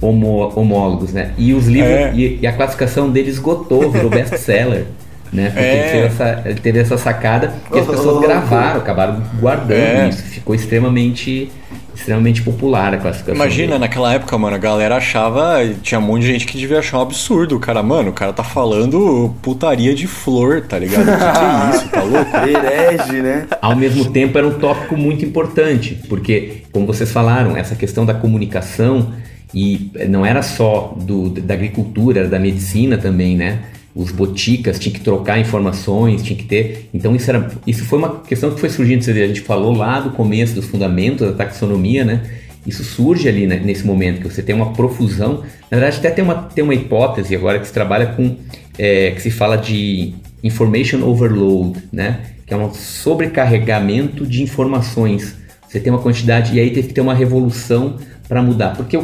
homo, 0.00 0.52
homólogos, 0.56 1.12
né? 1.12 1.32
E 1.36 1.52
os 1.54 1.66
livros 1.66 1.92
é. 1.92 2.12
e, 2.14 2.38
e, 2.42 2.46
a 2.46 2.52
classificação 2.52 3.10
deles 3.10 3.34
esgotou, 3.34 3.90
virou 3.90 4.10
best-seller. 4.10 4.86
Né? 5.32 5.50
Porque 5.50 5.60
É. 5.60 5.72
ele, 5.74 5.90
teve 5.90 6.06
essa, 6.06 6.42
ele 6.46 6.60
teve 6.60 6.78
essa 6.78 6.96
sacada 6.96 7.52
que 7.70 7.78
as 7.78 7.86
pessoas 7.86 8.20
gravaram, 8.22 8.80
acabaram 8.80 9.22
guardando 9.38 9.72
É. 9.74 10.08
isso. 10.08 10.22
Ficou 10.22 10.54
extremamente, 10.54 11.52
extremamente 11.94 12.40
popular 12.40 12.94
a 12.94 12.96
classificação. 12.96 13.34
Imagina, 13.34 13.66
dele. 13.72 13.78
naquela 13.80 14.14
época, 14.14 14.38
mano, 14.38 14.56
a 14.56 14.58
galera 14.58 14.96
achava. 14.96 15.58
Tinha 15.82 15.98
um 15.98 16.02
monte 16.02 16.22
de 16.22 16.28
gente 16.28 16.46
que 16.46 16.56
devia 16.56 16.78
achar 16.78 16.96
um 16.98 17.02
absurdo. 17.02 17.56
O 17.56 17.60
cara, 17.60 17.82
mano, 17.82 18.08
o 18.08 18.12
cara 18.14 18.32
tá 18.32 18.42
falando 18.42 19.34
putaria 19.42 19.94
de 19.94 20.06
flor, 20.06 20.62
tá 20.62 20.78
ligado? 20.78 21.02
O 21.02 21.12
que, 21.12 21.18
que 21.18 21.24
é 21.24 21.76
isso? 21.76 21.88
Tá 21.90 22.02
louco? 22.02 22.30
Herege, 22.48 23.20
né? 23.20 23.46
Ao 23.60 23.76
mesmo 23.76 24.06
tempo, 24.10 24.38
era 24.38 24.46
um 24.46 24.58
tópico 24.58 24.96
muito 24.96 25.26
importante, 25.26 25.98
porque, 26.08 26.62
como 26.72 26.86
vocês 26.86 27.12
falaram, 27.12 27.54
essa 27.54 27.74
questão 27.74 28.06
da 28.06 28.14
comunicação, 28.14 29.12
e 29.54 29.90
não 30.08 30.24
era 30.26 30.42
só 30.42 30.96
do, 31.00 31.30
da 31.30 31.54
agricultura, 31.54 32.20
era 32.20 32.28
da 32.28 32.38
medicina 32.38 32.98
também, 32.98 33.36
né? 33.36 33.60
Os 33.94 34.12
boticas 34.12 34.78
tinham 34.78 34.94
que 34.94 35.00
trocar 35.00 35.40
informações, 35.40 36.22
tinha 36.22 36.38
que 36.38 36.44
ter. 36.44 36.88
Então, 36.92 37.16
isso, 37.16 37.30
era, 37.30 37.50
isso 37.66 37.84
foi 37.84 37.98
uma 37.98 38.20
questão 38.20 38.50
que 38.50 38.60
foi 38.60 38.68
surgindo. 38.68 39.00
A 39.10 39.26
gente 39.26 39.40
falou 39.40 39.74
lá 39.74 40.00
do 40.00 40.10
começo 40.10 40.54
dos 40.54 40.66
fundamentos 40.66 41.26
da 41.26 41.32
taxonomia, 41.32 42.04
né? 42.04 42.22
Isso 42.66 42.84
surge 42.84 43.28
ali 43.28 43.46
né, 43.46 43.60
nesse 43.64 43.86
momento, 43.86 44.20
que 44.20 44.28
você 44.28 44.42
tem 44.42 44.54
uma 44.54 44.72
profusão. 44.72 45.42
Na 45.70 45.78
verdade, 45.78 45.96
até 45.96 46.10
tem 46.10 46.22
uma, 46.22 46.34
tem 46.34 46.62
uma 46.62 46.74
hipótese 46.74 47.34
agora 47.34 47.58
que 47.58 47.66
se 47.66 47.72
trabalha 47.72 48.06
com. 48.08 48.36
é, 48.78 49.10
que 49.12 49.22
se 49.22 49.30
fala 49.30 49.56
de 49.56 50.14
information 50.44 51.02
overload, 51.02 51.82
né? 51.90 52.20
Que 52.46 52.52
é 52.52 52.56
um 52.56 52.72
sobrecarregamento 52.72 54.26
de 54.26 54.42
informações. 54.42 55.36
Você 55.66 55.80
tem 55.80 55.92
uma 55.92 56.00
quantidade, 56.00 56.54
e 56.54 56.60
aí 56.60 56.70
teve 56.70 56.88
que 56.88 56.94
ter 56.94 57.00
uma 57.00 57.14
revolução 57.14 57.96
para 58.28 58.42
mudar. 58.42 58.76
Porque 58.76 58.98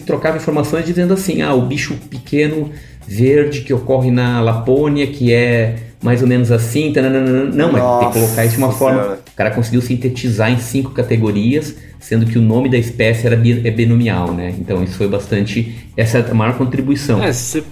se 0.00 0.06
trocava 0.06 0.36
informações 0.36 0.84
dizendo 0.84 1.14
assim: 1.14 1.42
ah, 1.42 1.54
o 1.54 1.62
bicho 1.62 1.94
pequeno 2.10 2.70
verde 3.06 3.62
que 3.62 3.72
ocorre 3.72 4.10
na 4.10 4.40
Lapônia, 4.40 5.06
que 5.06 5.32
é 5.32 5.76
mais 6.02 6.22
ou 6.22 6.28
menos 6.28 6.50
assim. 6.50 6.92
tananana. 6.92 7.44
Não, 7.54 7.72
mas 7.72 7.82
tem 8.00 8.08
que 8.08 8.14
colocar 8.20 8.44
isso 8.44 8.52
de 8.54 8.58
uma 8.58 8.66
Nossa 8.68 8.78
forma. 8.78 9.02
Senhora. 9.02 9.20
O 9.32 9.36
cara 9.36 9.50
conseguiu 9.50 9.82
sintetizar 9.82 10.50
em 10.50 10.58
cinco 10.58 10.90
categorias, 10.92 11.76
sendo 11.98 12.26
que 12.26 12.38
o 12.38 12.42
nome 12.42 12.68
da 12.68 12.78
espécie 12.78 13.26
era 13.26 13.36
é 13.36 13.70
binomial, 13.70 14.32
né? 14.32 14.54
Então 14.58 14.82
isso 14.82 14.94
foi 14.96 15.08
bastante. 15.08 15.88
Essa 15.96 16.18
é 16.18 16.30
a 16.30 16.34
maior 16.34 16.56
contribuição. 16.56 17.22
É, 17.22 17.32
se 17.32 17.60
você- 17.60 17.64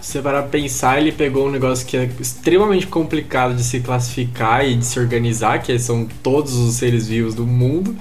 se 0.00 0.12
você 0.12 0.20
parar 0.20 0.42
pra 0.42 0.50
pensar, 0.50 1.00
ele 1.00 1.12
pegou 1.12 1.48
um 1.48 1.50
negócio 1.50 1.86
que 1.86 1.96
é 1.96 2.06
extremamente 2.20 2.86
complicado 2.86 3.54
de 3.54 3.64
se 3.64 3.80
classificar 3.80 4.62
e 4.68 4.74
de 4.74 4.84
se 4.84 5.00
organizar, 5.00 5.62
que 5.62 5.78
são 5.78 6.06
todos 6.22 6.54
os 6.54 6.74
seres 6.74 7.08
vivos 7.08 7.34
do 7.34 7.46
mundo, 7.46 7.96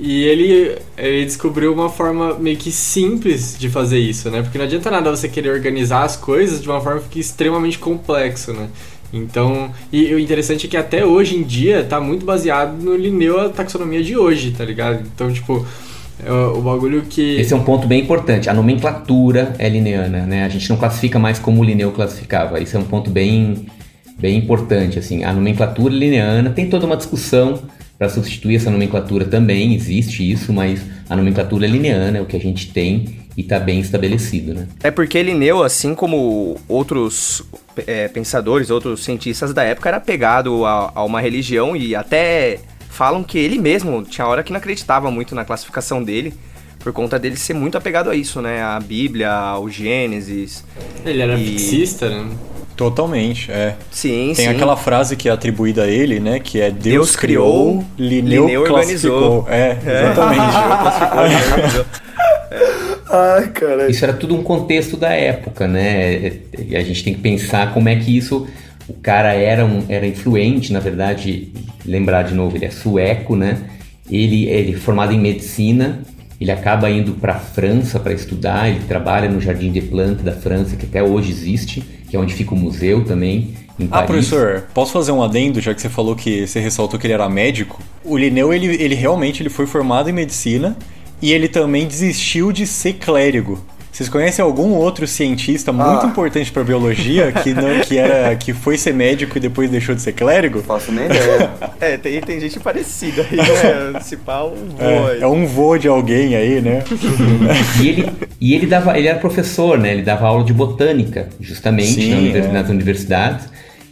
e 0.00 0.24
ele, 0.24 0.78
ele 0.96 1.24
descobriu 1.24 1.72
uma 1.72 1.88
forma 1.88 2.34
meio 2.34 2.56
que 2.56 2.70
simples 2.70 3.56
de 3.58 3.68
fazer 3.68 3.98
isso, 3.98 4.30
né? 4.30 4.42
Porque 4.42 4.56
não 4.56 4.64
adianta 4.64 4.90
nada 4.90 5.10
você 5.10 5.28
querer 5.28 5.50
organizar 5.50 6.04
as 6.04 6.16
coisas 6.16 6.62
de 6.62 6.68
uma 6.68 6.80
forma 6.80 7.00
que 7.00 7.06
fique 7.06 7.20
extremamente 7.20 7.78
complexo, 7.78 8.52
né? 8.52 8.68
Então, 9.12 9.70
e 9.92 10.14
o 10.14 10.18
interessante 10.18 10.66
é 10.66 10.70
que 10.70 10.76
até 10.76 11.04
hoje 11.04 11.36
em 11.36 11.42
dia 11.42 11.82
tá 11.82 12.00
muito 12.00 12.24
baseado 12.24 12.80
no 12.82 12.94
Linneu 12.94 13.40
a 13.40 13.48
taxonomia 13.48 14.02
de 14.02 14.16
hoje, 14.16 14.52
tá 14.52 14.64
ligado? 14.64 15.02
Então, 15.14 15.32
tipo, 15.32 15.66
é 16.24 16.30
o 16.30 16.58
o 16.58 16.62
bagulho 16.62 17.02
que. 17.02 17.36
Esse 17.40 17.52
é 17.52 17.56
um 17.56 17.64
ponto 17.64 17.86
bem 17.86 18.00
importante. 18.02 18.50
A 18.50 18.54
nomenclatura 18.54 19.54
é 19.58 19.68
lineana, 19.68 20.26
né? 20.26 20.44
A 20.44 20.48
gente 20.48 20.68
não 20.68 20.76
classifica 20.76 21.18
mais 21.18 21.38
como 21.38 21.60
o 21.60 21.64
Linneu 21.64 21.90
classificava. 21.92 22.60
Isso 22.60 22.76
é 22.76 22.80
um 22.80 22.84
ponto 22.84 23.10
bem, 23.10 23.66
bem 24.18 24.36
importante, 24.36 24.98
assim. 24.98 25.24
A 25.24 25.32
nomenclatura 25.32 25.94
é 25.94 25.96
lineana 25.96 26.50
tem 26.50 26.68
toda 26.68 26.86
uma 26.86 26.96
discussão 26.96 27.60
para 27.98 28.08
substituir 28.08 28.56
essa 28.56 28.70
nomenclatura 28.70 29.24
também, 29.24 29.74
existe 29.74 30.28
isso, 30.30 30.52
mas 30.52 30.80
a 31.08 31.16
nomenclatura 31.16 31.66
é 31.66 31.68
lineana, 31.68 32.18
é 32.18 32.20
o 32.20 32.26
que 32.26 32.36
a 32.36 32.40
gente 32.40 32.70
tem 32.72 33.18
e 33.36 33.40
está 33.40 33.58
bem 33.58 33.80
estabelecido, 33.80 34.54
né? 34.54 34.68
É 34.82 34.90
porque 34.90 35.20
Linneu, 35.22 35.62
assim 35.62 35.94
como 35.94 36.56
outros 36.68 37.42
é, 37.86 38.06
pensadores, 38.08 38.70
outros 38.70 39.02
cientistas 39.04 39.52
da 39.52 39.62
época, 39.64 39.88
era 39.88 39.96
apegado 39.98 40.64
a, 40.64 40.92
a 40.94 41.04
uma 41.04 41.20
religião 41.20 41.76
e 41.76 41.94
até 41.96 42.58
falam 42.88 43.22
que 43.24 43.38
ele 43.38 43.58
mesmo 43.58 44.02
tinha 44.02 44.26
hora 44.26 44.42
que 44.42 44.52
não 44.52 44.58
acreditava 44.58 45.10
muito 45.10 45.34
na 45.34 45.44
classificação 45.44 46.02
dele, 46.02 46.34
por 46.80 46.92
conta 46.92 47.18
dele 47.18 47.36
ser 47.36 47.54
muito 47.54 47.76
apegado 47.76 48.10
a 48.10 48.14
isso, 48.14 48.40
né? 48.40 48.62
A 48.62 48.78
Bíblia, 48.80 49.32
ao 49.32 49.68
Gênesis. 49.68 50.64
Ele 51.04 51.20
era 51.20 51.38
E- 51.38 51.44
fixista, 51.46 52.08
né? 52.08 52.28
Totalmente, 52.78 53.50
é. 53.50 53.74
Sim, 53.90 54.32
Tem 54.36 54.46
sim. 54.46 54.46
aquela 54.46 54.76
frase 54.76 55.16
que 55.16 55.28
é 55.28 55.32
atribuída 55.32 55.82
a 55.82 55.88
ele, 55.88 56.20
né? 56.20 56.38
Que 56.38 56.60
é 56.60 56.70
Deus, 56.70 56.82
Deus 56.82 57.16
criou, 57.16 57.84
criou, 57.96 57.98
Linneu, 57.98 58.62
organizou. 58.62 59.48
É, 59.50 59.76
exatamente. 59.84 61.86
Ai, 63.10 63.48
cara. 63.48 63.90
Isso 63.90 64.04
era 64.04 64.12
tudo 64.12 64.36
um 64.36 64.44
contexto 64.44 64.96
da 64.96 65.10
época, 65.10 65.66
né? 65.66 66.34
E 66.56 66.76
a 66.76 66.82
gente 66.84 67.02
tem 67.02 67.14
que 67.14 67.20
pensar 67.20 67.74
como 67.74 67.88
é 67.88 67.96
que 67.96 68.16
isso. 68.16 68.46
O 68.88 68.94
cara 68.94 69.34
era, 69.34 69.66
um, 69.66 69.84
era 69.88 70.06
influente, 70.06 70.72
na 70.72 70.78
verdade, 70.78 71.52
lembrar 71.84 72.22
de 72.22 72.32
novo, 72.32 72.56
ele 72.56 72.66
é 72.66 72.70
sueco, 72.70 73.34
né? 73.34 73.58
Ele, 74.08 74.46
ele 74.46 74.74
é 74.74 74.76
formado 74.76 75.12
em 75.12 75.18
medicina, 75.18 76.00
ele 76.40 76.52
acaba 76.52 76.88
indo 76.88 77.14
para 77.14 77.32
a 77.32 77.40
França 77.40 77.98
para 77.98 78.12
estudar, 78.12 78.68
ele 78.68 78.84
trabalha 78.86 79.28
no 79.28 79.40
Jardim 79.40 79.72
de 79.72 79.80
Plantes 79.80 80.24
da 80.24 80.32
França, 80.32 80.76
que 80.76 80.86
até 80.86 81.02
hoje 81.02 81.32
existe, 81.32 81.97
que 82.08 82.16
é 82.16 82.18
onde 82.18 82.34
fica 82.34 82.54
o 82.54 82.56
museu 82.56 83.04
também, 83.04 83.54
Ah, 83.90 84.02
professor, 84.02 84.64
posso 84.74 84.92
fazer 84.92 85.12
um 85.12 85.22
adendo, 85.22 85.60
já 85.60 85.72
que 85.72 85.80
você 85.80 85.88
falou 85.88 86.16
que 86.16 86.46
você 86.46 86.58
ressaltou 86.58 86.98
que 86.98 87.06
ele 87.06 87.14
era 87.14 87.28
médico? 87.28 87.80
O 88.04 88.16
Linneu, 88.16 88.52
ele, 88.52 88.66
ele 88.82 88.94
realmente 88.94 89.40
ele 89.42 89.50
foi 89.50 89.66
formado 89.66 90.10
em 90.10 90.12
medicina 90.12 90.76
e 91.22 91.32
ele 91.32 91.48
também 91.48 91.86
desistiu 91.86 92.50
de 92.50 92.66
ser 92.66 92.94
clérigo. 92.94 93.60
Vocês 93.98 94.08
conhecem 94.08 94.44
algum 94.44 94.74
outro 94.74 95.08
cientista 95.08 95.72
muito 95.72 96.06
Ah. 96.06 96.08
importante 96.08 96.52
para 96.52 96.62
biologia 96.62 97.32
que 97.32 97.52
não 97.52 97.80
que 97.80 97.98
era 97.98 98.32
que 98.36 98.52
foi 98.52 98.78
ser 98.78 98.94
médico 98.94 99.36
e 99.36 99.40
depois 99.40 99.68
deixou 99.68 99.92
de 99.92 100.00
ser 100.00 100.12
clérigo? 100.12 100.58
Não 100.58 100.64
faço 100.64 100.92
nem 100.92 101.06
ideia. 101.06 101.50
É, 101.80 101.96
tem, 101.96 102.20
tem 102.20 102.38
gente 102.38 102.60
parecida 102.60 103.26
aí, 103.28 103.36
né? 103.36 104.00
Se 104.00 104.16
pá, 104.16 104.44
um 104.44 104.54
aí. 104.78 105.18
É, 105.18 105.22
é 105.22 105.26
um 105.26 105.46
vô 105.46 105.76
de 105.76 105.88
alguém 105.88 106.36
aí, 106.36 106.60
né? 106.60 106.84
E 107.82 107.88
ele, 107.88 108.08
e 108.40 108.54
ele 108.54 108.66
dava, 108.68 108.96
ele 108.96 109.08
era 109.08 109.18
professor, 109.18 109.76
né? 109.76 109.94
Ele 109.94 110.02
dava 110.02 110.26
aula 110.28 110.44
de 110.44 110.52
botânica, 110.52 111.28
justamente, 111.40 111.94
Sim, 111.94 112.10
na 112.12 112.18
univers- 112.18 112.46
é. 112.46 112.52
nas 112.52 112.68
universidades. 112.68 113.48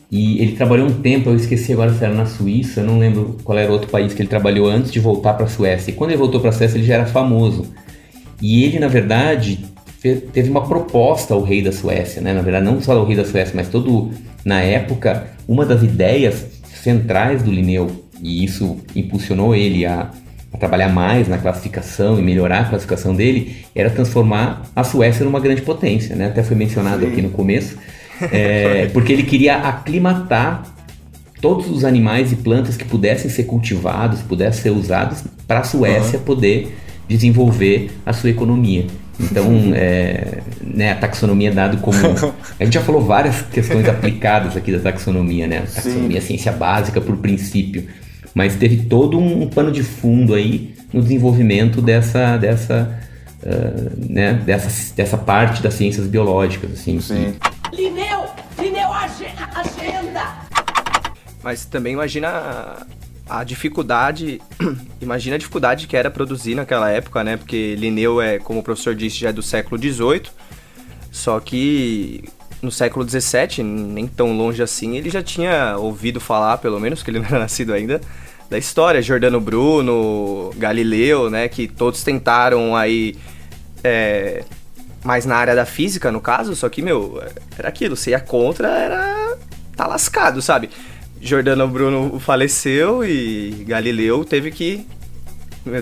E 0.09 0.41
ele 0.41 0.53
trabalhou 0.53 0.87
um 0.87 0.93
tempo, 0.93 1.31
eu 1.31 1.37
esqueci 1.37 1.73
agora 1.73 1.93
se 1.93 2.05
era 2.05 2.15
na 2.15 2.27
Suíça, 2.27 2.81
eu 2.81 2.87
não 2.87 2.99
lembro 3.01 3.39
qual 3.43 3.59
era 3.59 3.69
o 3.71 3.73
outro 3.73 3.89
país 3.91 4.15
que 4.15 4.23
ele 4.23 4.29
trabalhou 4.29 4.69
antes 4.69 4.93
de 4.93 5.01
voltar 5.01 5.35
para 5.35 5.47
a 5.47 5.49
Suécia. 5.49 5.91
E 5.91 5.95
quando 5.95 6.11
ele 6.11 6.19
voltou 6.19 6.41
para 6.41 6.51
a 6.51 6.53
Suécia, 6.53 6.79
ele 6.79 6.87
já 6.87 6.95
era 6.95 7.07
famoso. 7.07 7.67
E 8.41 8.63
ele, 8.65 8.79
na 8.79 8.87
verdade, 8.89 9.65
teve 10.15 10.51
uma 10.51 10.67
proposta 10.67 11.35
ao 11.35 11.43
rei 11.43 11.63
da 11.63 11.73
Suécia, 11.73 12.23
né? 12.23 12.33
Na 12.33 12.43
verdade, 12.43 12.65
não 12.65 12.81
só 12.81 12.93
ao 12.93 13.05
rei 13.05 13.17
da 13.17 13.25
Suécia, 13.25 13.53
mas 13.55 13.69
todo 13.69 14.11
na 14.45 14.61
época, 14.61 15.27
uma 15.49 15.67
das 15.67 15.83
ideias 15.83 16.47
centrais 16.83 17.43
do 17.43 17.51
Linneu, 17.51 18.05
e 18.23 18.45
isso 18.45 18.79
impulsionou 18.95 19.55
ele 19.55 19.85
a, 19.85 20.11
a 20.53 20.57
trabalhar 20.57 20.89
mais 20.89 21.27
na 21.29 21.37
classificação 21.37 22.19
e 22.19 22.23
melhorar 22.23 22.61
a 22.61 22.65
classificação 22.65 23.15
dele, 23.15 23.57
era 23.75 23.91
transformar 23.91 24.63
a 24.75 24.85
Suécia 24.85 25.25
numa 25.25 25.41
grande 25.41 25.63
potência, 25.63 26.15
né? 26.15 26.27
Até 26.27 26.43
foi 26.43 26.57
mencionado 26.57 27.05
aqui 27.05 27.21
no 27.21 27.31
começo, 27.31 27.77
é, 28.33 28.87
porque 28.93 29.13
ele 29.13 29.25
queria 29.25 29.57
aclimatar 29.57 30.77
todos 31.41 31.69
os 31.71 31.85
animais 31.85 32.33
e 32.33 32.37
plantas 32.37 32.77
que 32.77 32.85
pudessem 32.85 33.31
ser 33.31 33.45
cultivados, 33.45 34.23
pudessem 34.23 34.63
ser 34.63 34.71
usados 34.71 35.25
para 35.47 35.61
a 35.61 35.65
Suécia 35.65 36.19
poder 36.19 36.75
desenvolver 37.09 37.91
a 38.05 38.13
sua 38.13 38.31
economia. 38.31 38.87
Então, 39.19 39.47
é, 39.75 40.39
né, 40.63 40.93
a 40.93 40.97
taxonomia 40.97 41.49
é 41.51 41.53
dado 41.53 41.79
como. 41.79 41.97
A 42.59 42.65
gente 42.65 42.75
já 42.75 42.81
falou 42.81 43.03
várias 43.03 43.43
questões 43.43 43.89
aplicadas 43.89 44.57
aqui 44.57 44.73
da 44.73 44.79
taxonomia, 44.79 45.47
né? 45.47 45.59
A 45.59 45.63
taxonomia 45.63 46.19
é 46.19 46.21
ciência 46.21 46.53
básica 46.53 47.01
por 47.01 47.17
princípio. 47.19 47.87
Mas 48.35 48.55
teve 48.57 48.85
todo 48.85 49.19
um 49.19 49.49
pano 49.49 49.73
de 49.73 49.83
fundo 49.83 50.35
aí 50.35 50.75
no 50.93 51.01
desenvolvimento 51.03 51.81
dessa, 51.81 52.37
dessa, 52.37 52.99
ah, 53.45 53.91
né, 53.97 54.35
dessa, 54.45 54.95
dessa 54.95 55.17
parte 55.17 55.63
das 55.63 55.75
ciências 55.75 56.07
biológicas. 56.07 56.73
Assim, 56.73 57.01
Sim. 57.01 57.35
Lineu! 57.73 58.25
Lineu, 58.59 58.93
age- 58.93 59.27
agenda! 59.55 60.23
Mas 61.43 61.65
também 61.65 61.93
imagina 61.95 62.87
a, 63.29 63.45
dificuldade, 63.45 64.41
imagina 65.01 65.37
a 65.37 65.39
dificuldade 65.39 65.87
que 65.87 65.97
era 65.97 66.11
produzir 66.11 66.55
naquela 66.55 66.91
época, 66.91 67.25
né? 67.25 67.37
Porque 67.37 67.75
Linneu 67.77 68.21
é, 68.21 68.39
como 68.39 68.61
o 68.61 68.63
professor 68.63 68.95
disse, 68.95 69.19
já 69.19 69.31
é 69.31 69.33
do 69.33 69.43
século 69.43 69.81
XVIII, 69.81 70.23
só 71.11 71.39
que 71.41 72.25
no 72.63 72.71
século 72.71 73.09
XVII, 73.09 73.63
nem 73.63 74.07
tão 74.07 74.37
longe 74.37 74.63
assim, 74.63 74.97
ele 74.97 75.11
já 75.11 75.23
tinha 75.23 75.77
ouvido 75.77 76.21
falar, 76.21 76.59
pelo 76.59 76.81
menos, 76.81 77.03
que 77.03 77.11
ele 77.11 77.19
não 77.21 77.27
era 77.27 77.39
nascido 77.39 77.73
ainda, 77.73 78.01
da 78.49 78.57
história, 78.59 79.03
Giordano 79.03 79.41
Bruno, 79.41 80.51
Galileu, 80.57 81.29
né? 81.31 81.49
Que 81.49 81.67
todos 81.67 82.03
tentaram 82.03 82.77
aí... 82.77 83.17
é, 83.83 84.45
mais 85.05 85.25
na 85.25 85.37
área 85.37 85.55
da 85.55 85.65
física, 85.65 86.11
no 86.11 86.21
caso, 86.21 86.57
só 86.57 86.69
que, 86.69 86.83
meu, 86.83 87.23
era 87.57 87.69
aquilo, 87.69 87.97
você 87.97 88.11
ia 88.11 88.21
contra, 88.21 88.69
era... 88.69 89.37
tá 89.77 89.87
lascado, 89.87 90.43
sabe? 90.43 90.69
Giordano 91.27 91.67
Bruno 91.67 92.21
faleceu 92.21 93.05
e 93.05 93.65
Galileu 93.67 94.25
teve 94.25 94.51
que 94.53 94.87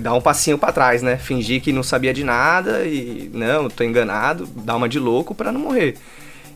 dar 0.01 0.15
um 0.15 0.21
passinho 0.21 0.57
pra 0.57 0.73
trás, 0.73 1.03
né? 1.03 1.19
Fingir 1.19 1.61
que 1.61 1.73
não 1.73 1.83
sabia 1.83 2.15
de 2.15 2.25
nada 2.25 2.85
e 2.85 3.31
não, 3.33 3.69
tô 3.69 3.85
enganado, 3.85 4.47
dar 4.47 4.77
uma 4.77 4.89
de 4.89 4.99
louco 4.99 5.35
pra 5.35 5.53
não 5.53 5.61
morrer. 5.61 5.97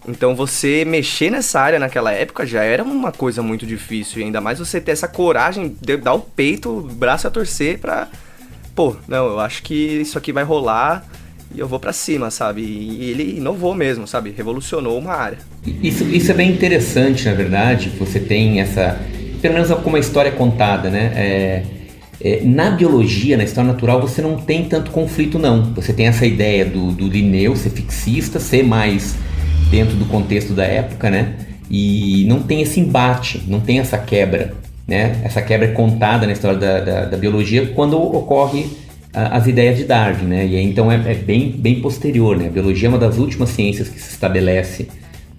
Então 0.08 0.34
você 0.34 0.84
mexer 0.86 1.30
nessa 1.30 1.60
área 1.60 1.78
naquela 1.78 2.12
época 2.12 2.46
já 2.46 2.62
era 2.62 2.82
uma 2.82 3.12
coisa 3.12 3.42
muito 3.42 3.66
difícil. 3.66 4.20
E 4.20 4.24
ainda 4.24 4.40
mais 4.40 4.58
você 4.58 4.80
ter 4.80 4.92
essa 4.92 5.06
coragem 5.06 5.76
de 5.80 5.96
dar 5.98 6.14
o 6.14 6.20
peito, 6.20 6.70
o 6.70 6.82
braço 6.82 7.26
a 7.26 7.30
torcer 7.30 7.78
pra. 7.78 8.08
Pô, 8.74 8.96
não, 9.06 9.26
eu 9.26 9.40
acho 9.40 9.62
que 9.62 9.74
isso 9.74 10.16
aqui 10.16 10.32
vai 10.32 10.44
rolar 10.44 11.04
e 11.54 11.60
eu 11.60 11.66
vou 11.66 11.80
para 11.80 11.92
cima, 11.92 12.30
sabe? 12.30 12.60
E 12.62 13.10
ele 13.10 13.38
inovou 13.38 13.74
mesmo, 13.74 14.06
sabe? 14.06 14.34
Revolucionou 14.36 14.98
uma 14.98 15.12
área. 15.12 15.38
Isso, 15.82 16.04
isso 16.04 16.30
é 16.30 16.34
bem 16.34 16.50
interessante, 16.50 17.24
na 17.24 17.34
verdade. 17.34 17.90
Você 17.98 18.20
tem 18.20 18.60
essa. 18.60 19.00
Pelo 19.40 19.54
menos 19.54 19.70
como 19.80 19.96
a 19.96 20.00
história 20.00 20.28
é 20.28 20.32
contada, 20.32 20.90
né? 20.90 21.12
É, 21.14 21.62
é, 22.20 22.40
na 22.44 22.70
biologia, 22.70 23.36
na 23.36 23.44
história 23.44 23.72
natural, 23.72 24.00
você 24.00 24.20
não 24.20 24.36
tem 24.36 24.64
tanto 24.64 24.90
conflito, 24.90 25.38
não. 25.38 25.72
Você 25.74 25.92
tem 25.92 26.06
essa 26.06 26.26
ideia 26.26 26.64
do, 26.64 26.92
do 26.92 27.06
Linneu 27.08 27.56
ser 27.56 27.70
fixista, 27.70 28.38
ser 28.38 28.62
mais 28.62 29.14
dentro 29.70 29.96
do 29.96 30.04
contexto 30.04 30.52
da 30.52 30.64
época, 30.64 31.10
né? 31.10 31.34
E 31.70 32.24
não 32.28 32.42
tem 32.42 32.60
esse 32.60 32.80
embate, 32.80 33.42
não 33.46 33.60
tem 33.60 33.78
essa 33.78 33.96
quebra, 33.96 34.54
né? 34.86 35.20
Essa 35.22 35.40
quebra 35.40 35.68
é 35.68 35.72
contada 35.72 36.26
na 36.26 36.32
história 36.32 36.58
da, 36.58 36.80
da, 36.80 37.04
da 37.04 37.16
biologia 37.16 37.72
quando 37.74 37.96
ocorre 37.96 38.66
as 39.26 39.46
ideias 39.46 39.76
de 39.76 39.84
Darwin, 39.84 40.26
né? 40.26 40.46
E 40.46 40.56
aí, 40.56 40.64
então 40.64 40.90
é, 40.90 41.12
é, 41.12 41.14
bem, 41.14 41.50
bem 41.50 41.80
posterior, 41.80 42.36
né? 42.36 42.46
A 42.46 42.50
biologia 42.50 42.88
é 42.88 42.90
uma 42.90 42.98
das 42.98 43.18
últimas 43.18 43.50
ciências 43.50 43.88
que 43.88 44.00
se 44.00 44.10
estabelece 44.10 44.88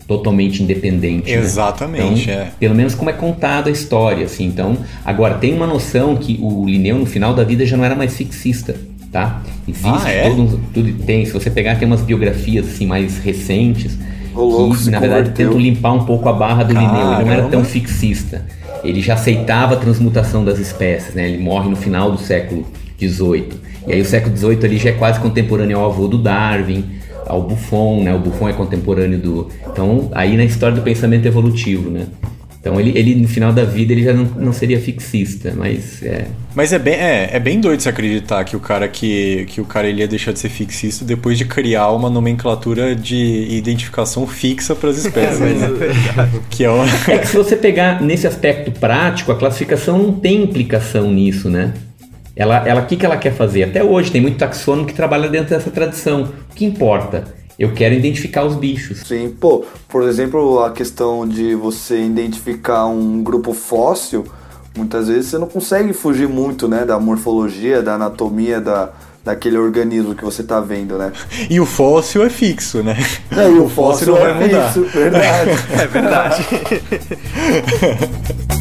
totalmente 0.07 0.63
independente. 0.63 1.31
Né? 1.31 1.37
Exatamente, 1.37 2.27
né? 2.27 2.33
então, 2.33 2.41
é. 2.47 2.51
Pelo 2.59 2.75
menos 2.75 2.95
como 2.95 3.09
é 3.09 3.13
contada 3.13 3.69
a 3.69 3.71
história, 3.71 4.25
assim. 4.25 4.45
Então, 4.45 4.77
agora 5.05 5.35
tem 5.35 5.53
uma 5.53 5.67
noção 5.67 6.15
que 6.15 6.39
o 6.41 6.65
Linneu 6.65 6.97
no 6.97 7.05
final 7.05 7.33
da 7.33 7.43
vida 7.43 7.65
já 7.65 7.77
não 7.77 7.85
era 7.85 7.95
mais 7.95 8.17
fixista, 8.17 8.75
tá? 9.11 9.41
Existe 9.67 9.87
ah, 9.87 10.09
é? 10.09 10.29
todo, 10.29 10.59
tudo 10.73 10.93
tem. 11.03 11.25
Se 11.25 11.31
você 11.31 11.51
pegar 11.51 11.75
tem 11.75 11.87
umas 11.87 12.01
biografias 12.01 12.67
assim 12.67 12.87
mais 12.87 13.19
recentes 13.19 13.97
louco, 14.33 14.77
que, 14.77 14.89
na 14.89 14.99
verdade, 14.99 15.31
tentam 15.31 15.59
limpar 15.59 15.93
um 15.93 16.05
pouco 16.05 16.27
a 16.27 16.33
barra 16.33 16.63
do 16.63 16.73
Caramba. 16.73 16.93
Linneu. 16.93 17.13
Ele 17.13 17.25
não 17.25 17.33
era 17.33 17.47
tão 17.47 17.63
fixista. 17.63 18.45
Ele 18.83 19.01
já 19.01 19.13
aceitava 19.13 19.75
a 19.75 19.77
transmutação 19.77 20.43
das 20.43 20.57
espécies, 20.57 21.13
né? 21.13 21.27
Ele 21.27 21.37
morre 21.37 21.69
no 21.69 21.75
final 21.75 22.11
do 22.11 22.17
século 22.17 22.65
XVIII. 22.97 23.68
E 23.89 23.93
aí 23.93 24.01
o 24.01 24.05
século 24.05 24.37
XVIII 24.37 24.59
ali 24.63 24.77
já 24.77 24.91
é 24.91 24.93
quase 24.93 25.19
contemporâneo 25.19 25.79
ao 25.79 25.89
avô 25.89 26.07
do 26.07 26.19
Darwin, 26.19 26.85
ao 27.25 27.41
Buffon, 27.41 28.03
né? 28.03 28.13
O 28.13 28.19
Buffon 28.19 28.47
é 28.47 28.53
contemporâneo 28.53 29.17
do... 29.17 29.49
Então, 29.67 30.09
aí 30.13 30.37
na 30.37 30.43
história 30.43 30.75
do 30.75 30.83
pensamento 30.83 31.25
evolutivo, 31.25 31.89
né? 31.89 32.05
Então 32.59 32.79
ele, 32.79 32.91
ele 32.95 33.15
no 33.15 33.27
final 33.27 33.51
da 33.51 33.63
vida 33.63 33.93
ele 33.93 34.03
já 34.03 34.13
não, 34.13 34.25
não 34.25 34.53
seria 34.53 34.79
fixista, 34.79 35.53
mas 35.55 36.03
é. 36.03 36.25
Mas 36.53 36.71
é 36.71 36.77
bem, 36.77 36.93
é, 36.93 37.29
é 37.31 37.39
bem 37.39 37.59
doido 37.59 37.81
se 37.81 37.87
acreditar 37.87 38.43
que 38.43 38.55
o 38.55 38.59
cara 38.59 38.87
que, 38.87 39.45
que 39.47 39.61
o 39.61 39.65
cara 39.65 39.87
ele 39.87 40.01
ia 40.01 40.07
deixar 40.07 40.33
de 40.33 40.39
ser 40.39 40.49
fixista 40.49 41.03
depois 41.05 41.37
de 41.37 41.45
criar 41.45 41.89
uma 41.91 42.09
nomenclatura 42.09 42.95
de 42.95 43.47
identificação 43.49 44.27
fixa 44.27 44.75
para 44.75 44.89
as 44.89 44.97
espécies. 45.03 45.39
né? 45.39 46.29
que 46.49 46.63
é, 46.63 46.69
uma... 46.69 46.85
É 47.07 47.17
que 47.17 47.27
se 47.27 47.37
você 47.37 47.55
pegar 47.55 48.01
nesse 48.01 48.27
aspecto 48.27 48.71
prático, 48.73 49.31
a 49.31 49.35
classificação 49.35 49.97
não 49.97 50.11
tem 50.11 50.43
implicação 50.43 51.11
nisso, 51.11 51.49
né? 51.49 51.73
Ela, 52.35 52.67
ela, 52.67 52.81
o 52.81 52.85
que, 52.85 52.95
que 52.95 53.05
ela 53.05 53.17
quer 53.17 53.33
fazer? 53.33 53.63
Até 53.63 53.83
hoje 53.83 54.11
tem 54.11 54.21
muito 54.21 54.37
taxônomo 54.37 54.87
que 54.87 54.93
trabalha 54.93 55.27
dentro 55.29 55.49
dessa 55.49 55.69
tradição. 55.69 56.31
O 56.51 56.55
que 56.55 56.65
importa? 56.65 57.25
Eu 57.57 57.73
quero 57.73 57.93
identificar 57.93 58.45
os 58.45 58.55
bichos. 58.55 58.99
Sim, 58.99 59.35
pô, 59.37 59.65
por 59.89 60.03
exemplo, 60.03 60.63
a 60.63 60.71
questão 60.71 61.27
de 61.27 61.53
você 61.55 62.01
identificar 62.01 62.85
um 62.85 63.21
grupo 63.21 63.53
fóssil, 63.53 64.25
muitas 64.77 65.09
vezes 65.09 65.25
você 65.25 65.37
não 65.37 65.47
consegue 65.47 65.91
fugir 65.91 66.29
muito, 66.29 66.69
né, 66.69 66.85
da 66.85 66.97
morfologia, 66.97 67.81
da 67.81 67.95
anatomia 67.95 68.61
da, 68.61 68.91
daquele 69.25 69.57
organismo 69.57 70.15
que 70.15 70.23
você 70.23 70.41
tá 70.41 70.61
vendo, 70.61 70.97
né? 70.97 71.11
E 71.49 71.59
o 71.59 71.65
fóssil 71.65 72.23
é 72.23 72.29
fixo, 72.29 72.81
né? 72.81 72.95
É, 73.35 73.49
e 73.49 73.59
o, 73.59 73.67
fóssil, 73.67 74.13
não 74.13 74.21
vai 74.21 74.33
mudar. 74.33 74.71
Fixo, 74.71 74.85
verdade. 74.97 75.51
É 75.77 75.87
verdade. 75.87 76.45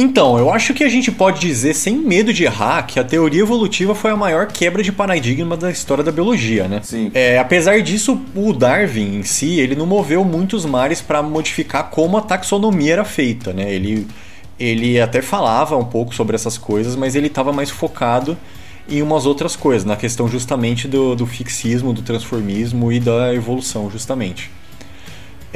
Então, 0.00 0.38
eu 0.38 0.48
acho 0.48 0.74
que 0.74 0.84
a 0.84 0.88
gente 0.88 1.10
pode 1.10 1.40
dizer, 1.40 1.74
sem 1.74 1.96
medo 1.96 2.32
de 2.32 2.44
errar, 2.44 2.86
que 2.86 3.00
a 3.00 3.04
teoria 3.04 3.40
evolutiva 3.40 3.96
foi 3.96 4.12
a 4.12 4.16
maior 4.16 4.46
quebra 4.46 4.80
de 4.80 4.92
paradigma 4.92 5.56
da 5.56 5.72
história 5.72 6.04
da 6.04 6.12
biologia, 6.12 6.68
né? 6.68 6.80
Sim. 6.84 7.10
É, 7.12 7.36
apesar 7.36 7.82
disso, 7.82 8.20
o 8.32 8.52
Darwin 8.52 9.16
em 9.16 9.22
si, 9.24 9.58
ele 9.58 9.74
não 9.74 9.86
moveu 9.86 10.24
muitos 10.24 10.64
mares 10.64 11.00
para 11.00 11.20
modificar 11.20 11.90
como 11.90 12.16
a 12.16 12.20
taxonomia 12.20 12.92
era 12.92 13.04
feita, 13.04 13.52
né? 13.52 13.72
Ele, 13.72 14.06
ele 14.56 15.00
até 15.00 15.20
falava 15.20 15.76
um 15.76 15.84
pouco 15.84 16.14
sobre 16.14 16.36
essas 16.36 16.56
coisas, 16.56 16.94
mas 16.94 17.16
ele 17.16 17.26
estava 17.26 17.52
mais 17.52 17.68
focado 17.68 18.38
em 18.88 19.02
umas 19.02 19.26
outras 19.26 19.56
coisas, 19.56 19.84
na 19.84 19.96
questão 19.96 20.28
justamente 20.28 20.86
do, 20.86 21.16
do 21.16 21.26
fixismo, 21.26 21.92
do 21.92 22.02
transformismo 22.02 22.92
e 22.92 23.00
da 23.00 23.34
evolução, 23.34 23.90
justamente. 23.90 24.48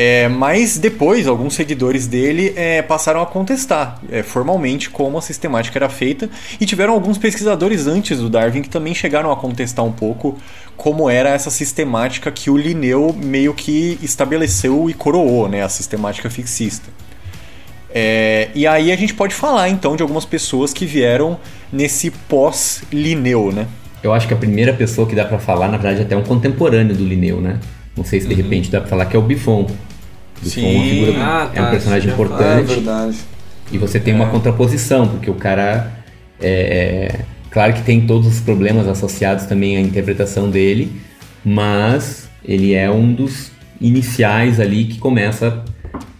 É, 0.04 0.26
mas 0.26 0.78
depois, 0.78 1.28
alguns 1.28 1.54
seguidores 1.54 2.08
dele 2.08 2.52
é, 2.56 2.82
passaram 2.82 3.22
a 3.22 3.26
contestar 3.26 4.00
é, 4.10 4.20
formalmente 4.20 4.90
como 4.90 5.16
a 5.16 5.22
sistemática 5.22 5.78
era 5.78 5.88
feita, 5.88 6.28
e 6.60 6.66
tiveram 6.66 6.92
alguns 6.92 7.18
pesquisadores 7.18 7.86
antes 7.86 8.18
do 8.18 8.28
Darwin 8.28 8.62
que 8.62 8.68
também 8.68 8.96
chegaram 8.96 9.30
a 9.30 9.36
contestar 9.36 9.84
um 9.84 9.92
pouco 9.92 10.36
como 10.76 11.08
era 11.08 11.28
essa 11.28 11.50
sistemática 11.50 12.32
que 12.32 12.50
o 12.50 12.56
Linneu 12.56 13.14
meio 13.16 13.54
que 13.54 13.96
estabeleceu 14.02 14.90
e 14.90 14.92
coroou, 14.92 15.48
né, 15.48 15.62
a 15.62 15.68
sistemática 15.68 16.28
fixista. 16.28 16.90
É, 17.94 18.48
e 18.56 18.66
aí 18.66 18.90
a 18.90 18.96
gente 18.96 19.14
pode 19.14 19.32
falar 19.32 19.68
então 19.68 19.94
de 19.94 20.02
algumas 20.02 20.24
pessoas 20.24 20.72
que 20.72 20.84
vieram 20.84 21.38
nesse 21.72 22.10
pós-Linneu, 22.10 23.52
né? 23.52 23.68
Eu 24.02 24.12
acho 24.12 24.26
que 24.26 24.34
a 24.34 24.36
primeira 24.36 24.72
pessoa 24.72 25.06
que 25.06 25.14
dá 25.14 25.24
para 25.24 25.38
falar, 25.38 25.68
na 25.68 25.76
verdade, 25.76 26.00
é 26.00 26.02
até 26.02 26.16
um 26.16 26.24
contemporâneo 26.24 26.96
do 26.96 27.04
Linneu, 27.04 27.40
né? 27.40 27.60
Não 27.96 28.04
sei 28.04 28.20
se 28.20 28.26
de 28.26 28.34
repente 28.34 28.68
dá 28.68 28.80
pra 28.80 28.88
falar 28.88 29.06
que 29.06 29.14
é 29.14 29.18
o 29.18 29.22
Buffon. 29.22 29.70
Sim. 30.42 30.66
é 30.66 30.74
uma 30.76 30.84
figura, 30.84 31.12
Ah, 31.24 31.50
é 31.54 31.60
um 31.60 31.64
tá, 31.64 31.70
personagem 31.70 32.06
ia 32.08 32.12
É 32.12 32.14
importante. 32.14 32.66
verdade. 32.74 33.16
E 33.70 33.78
você 33.78 33.98
tem 34.00 34.14
uma 34.14 34.28
contraposição, 34.28 35.08
porque 35.08 35.30
o 35.30 35.34
cara 35.34 35.92
é, 36.40 37.10
é- 37.20 37.32
Claro 37.50 37.74
que 37.74 37.82
tem 37.82 38.06
todos 38.06 38.26
os 38.26 38.40
problemas 38.40 38.88
associados 38.88 39.44
também 39.44 39.76
à 39.76 39.80
interpretação 39.80 40.48
dele, 40.48 40.90
mas 41.44 42.26
ele 42.42 42.72
é 42.72 42.90
um 42.90 43.12
dos 43.12 43.50
iniciais 43.78 44.58
ali 44.58 44.84
que 44.86 44.98
começa 44.98 45.62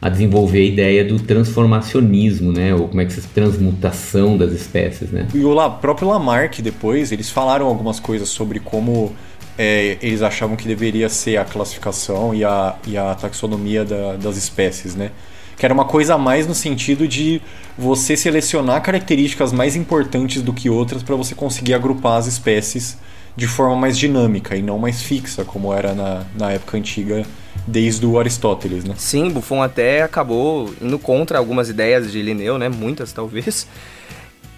a 0.00 0.08
desenvolver 0.10 0.58
a 0.58 0.64
ideia 0.64 1.04
do 1.04 1.18
transformacionismo, 1.18 2.52
né? 2.52 2.74
Ou 2.74 2.88
como 2.88 3.00
é 3.00 3.06
que 3.06 3.12
se 3.14 3.22
transmutação 3.28 4.36
das 4.36 4.52
espécies, 4.52 5.10
né? 5.10 5.26
E 5.32 5.42
o 5.42 5.70
próprio 5.70 6.08
Lamarck 6.08 6.60
depois, 6.60 7.12
eles 7.12 7.30
falaram 7.30 7.66
algumas 7.66 7.98
coisas 7.98 8.28
sobre 8.28 8.58
como 8.60 9.12
é, 9.58 9.98
eles 10.00 10.22
achavam 10.22 10.56
que 10.56 10.66
deveria 10.66 11.08
ser 11.08 11.36
a 11.36 11.44
classificação 11.44 12.34
e 12.34 12.44
a, 12.44 12.76
e 12.86 12.96
a 12.96 13.14
taxonomia 13.14 13.84
da- 13.84 14.16
das 14.16 14.36
espécies, 14.36 14.94
né? 14.94 15.10
Que 15.56 15.64
era 15.66 15.74
uma 15.74 15.84
coisa 15.84 16.14
a 16.14 16.18
mais 16.18 16.46
no 16.46 16.54
sentido 16.54 17.06
de 17.06 17.40
você 17.76 18.16
selecionar 18.16 18.82
características 18.82 19.52
mais 19.52 19.76
importantes 19.76 20.42
do 20.42 20.52
que 20.52 20.68
outras 20.70 21.02
para 21.02 21.14
você 21.14 21.34
conseguir 21.34 21.74
agrupar 21.74 22.18
as 22.18 22.26
espécies 22.26 22.96
de 23.36 23.46
forma 23.46 23.76
mais 23.76 23.96
dinâmica 23.96 24.56
e 24.56 24.62
não 24.62 24.78
mais 24.78 25.02
fixa, 25.02 25.44
como 25.44 25.72
era 25.72 25.94
na, 25.94 26.24
na 26.36 26.52
época 26.52 26.76
antiga, 26.76 27.24
desde 27.66 28.04
o 28.04 28.18
Aristóteles, 28.18 28.84
né? 28.84 28.94
Sim, 28.98 29.30
Buffon 29.30 29.62
até 29.62 30.02
acabou 30.02 30.74
indo 30.80 30.98
contra 30.98 31.38
algumas 31.38 31.68
ideias 31.68 32.10
de 32.10 32.20
Linneu, 32.20 32.58
né? 32.58 32.68
Muitas, 32.68 33.12
talvez. 33.14 33.66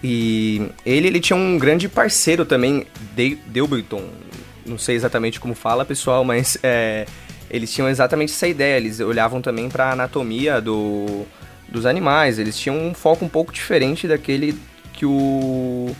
E 0.03 0.61
ele, 0.85 1.07
ele 1.07 1.19
tinha 1.19 1.37
um 1.37 1.57
grande 1.57 1.87
parceiro 1.87 2.45
também, 2.45 2.85
De. 3.13 3.37
Não 4.65 4.77
sei 4.77 4.95
exatamente 4.95 5.39
como 5.39 5.53
fala, 5.53 5.85
pessoal, 5.85 6.23
mas 6.23 6.57
é, 6.63 7.05
eles 7.49 7.71
tinham 7.71 7.89
exatamente 7.89 8.31
essa 8.33 8.47
ideia. 8.47 8.77
Eles 8.77 8.99
olhavam 8.99 9.41
também 9.41 9.69
para 9.69 9.85
a 9.85 9.91
anatomia 9.91 10.59
do, 10.59 11.25
dos 11.69 11.85
animais. 11.85 12.39
Eles 12.39 12.57
tinham 12.57 12.77
um 12.77 12.93
foco 12.93 13.23
um 13.23 13.29
pouco 13.29 13.53
diferente 13.53 14.07
daquele 14.07 14.57
que 14.93 15.05
o 15.05 15.95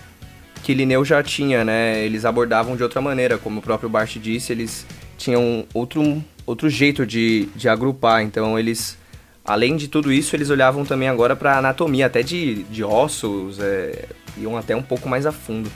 que 0.63 0.74
Linneu 0.74 1.05
já 1.05 1.22
tinha, 1.22 1.63
né? 1.63 2.03
Eles 2.03 2.26
abordavam 2.26 2.76
de 2.76 2.82
outra 2.82 2.99
maneira, 2.99 3.38
como 3.38 3.59
o 3.59 3.61
próprio 3.61 3.88
Bart 3.88 4.18
disse, 4.18 4.51
eles 4.51 4.84
tinham 5.16 5.63
outro, 5.72 6.24
outro 6.43 6.68
jeito 6.70 7.05
de, 7.05 7.47
de 7.55 7.70
agrupar. 7.70 8.24
Então 8.24 8.57
eles, 8.57 8.97
além 9.45 9.76
de 9.76 9.88
tudo 9.88 10.11
isso, 10.11 10.36
eles 10.36 10.49
olhavam 10.49 10.84
também 10.84 11.07
agora 11.07 11.36
para 11.36 11.59
anatomia, 11.59 12.07
até 12.07 12.24
de, 12.24 12.63
de 12.63 12.84
ossos, 12.84 13.59
é, 13.59 14.05
iam 14.39 14.57
até 14.57 14.76
um 14.76 14.82
pouco 14.82 15.07
mais 15.07 15.28
a 15.28 15.32
fundo. 15.32 15.72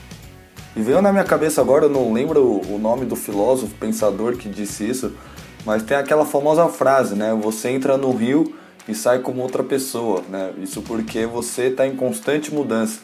E 0.75 0.81
veio 0.81 1.01
na 1.01 1.11
minha 1.11 1.23
cabeça 1.23 1.61
agora, 1.61 1.85
eu 1.85 1.89
não 1.89 2.13
lembro 2.13 2.43
o 2.43 2.75
o 2.75 2.79
nome 2.79 3.05
do 3.05 3.15
filósofo, 3.15 3.73
pensador 3.75 4.37
que 4.37 4.47
disse 4.47 4.87
isso, 4.87 5.11
mas 5.65 5.83
tem 5.83 5.97
aquela 5.97 6.25
famosa 6.25 6.67
frase, 6.67 7.15
né? 7.15 7.37
Você 7.41 7.69
entra 7.69 7.97
no 7.97 8.11
rio 8.11 8.53
e 8.87 8.95
sai 8.95 9.19
como 9.19 9.41
outra 9.41 9.63
pessoa, 9.63 10.23
né? 10.29 10.51
Isso 10.61 10.81
porque 10.81 11.25
você 11.25 11.63
está 11.63 11.85
em 11.85 11.95
constante 11.95 12.53
mudança. 12.53 12.99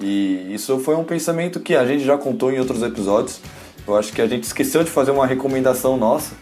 E 0.00 0.52
isso 0.54 0.78
foi 0.78 0.96
um 0.96 1.04
pensamento 1.04 1.60
que 1.60 1.76
a 1.76 1.84
gente 1.84 2.04
já 2.04 2.16
contou 2.16 2.50
em 2.50 2.58
outros 2.58 2.82
episódios. 2.82 3.40
Eu 3.86 3.96
acho 3.96 4.12
que 4.12 4.22
a 4.22 4.26
gente 4.26 4.44
esqueceu 4.44 4.82
de 4.82 4.90
fazer 4.90 5.10
uma 5.10 5.26
recomendação 5.26 5.96
nossa, 5.96 6.34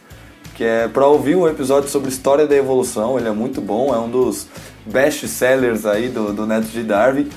que 0.54 0.62
é 0.62 0.86
para 0.86 1.06
ouvir 1.06 1.34
um 1.34 1.48
episódio 1.48 1.88
sobre 1.88 2.08
história 2.08 2.46
da 2.46 2.54
evolução. 2.54 3.18
Ele 3.18 3.28
é 3.28 3.32
muito 3.32 3.60
bom, 3.60 3.92
é 3.92 3.98
um 3.98 4.08
dos 4.08 4.46
best 4.86 5.26
sellers 5.26 5.84
aí 5.84 6.08
do, 6.08 6.32
do 6.32 6.46
Neto 6.46 6.68
de 6.68 6.82
Darwin. 6.84 7.28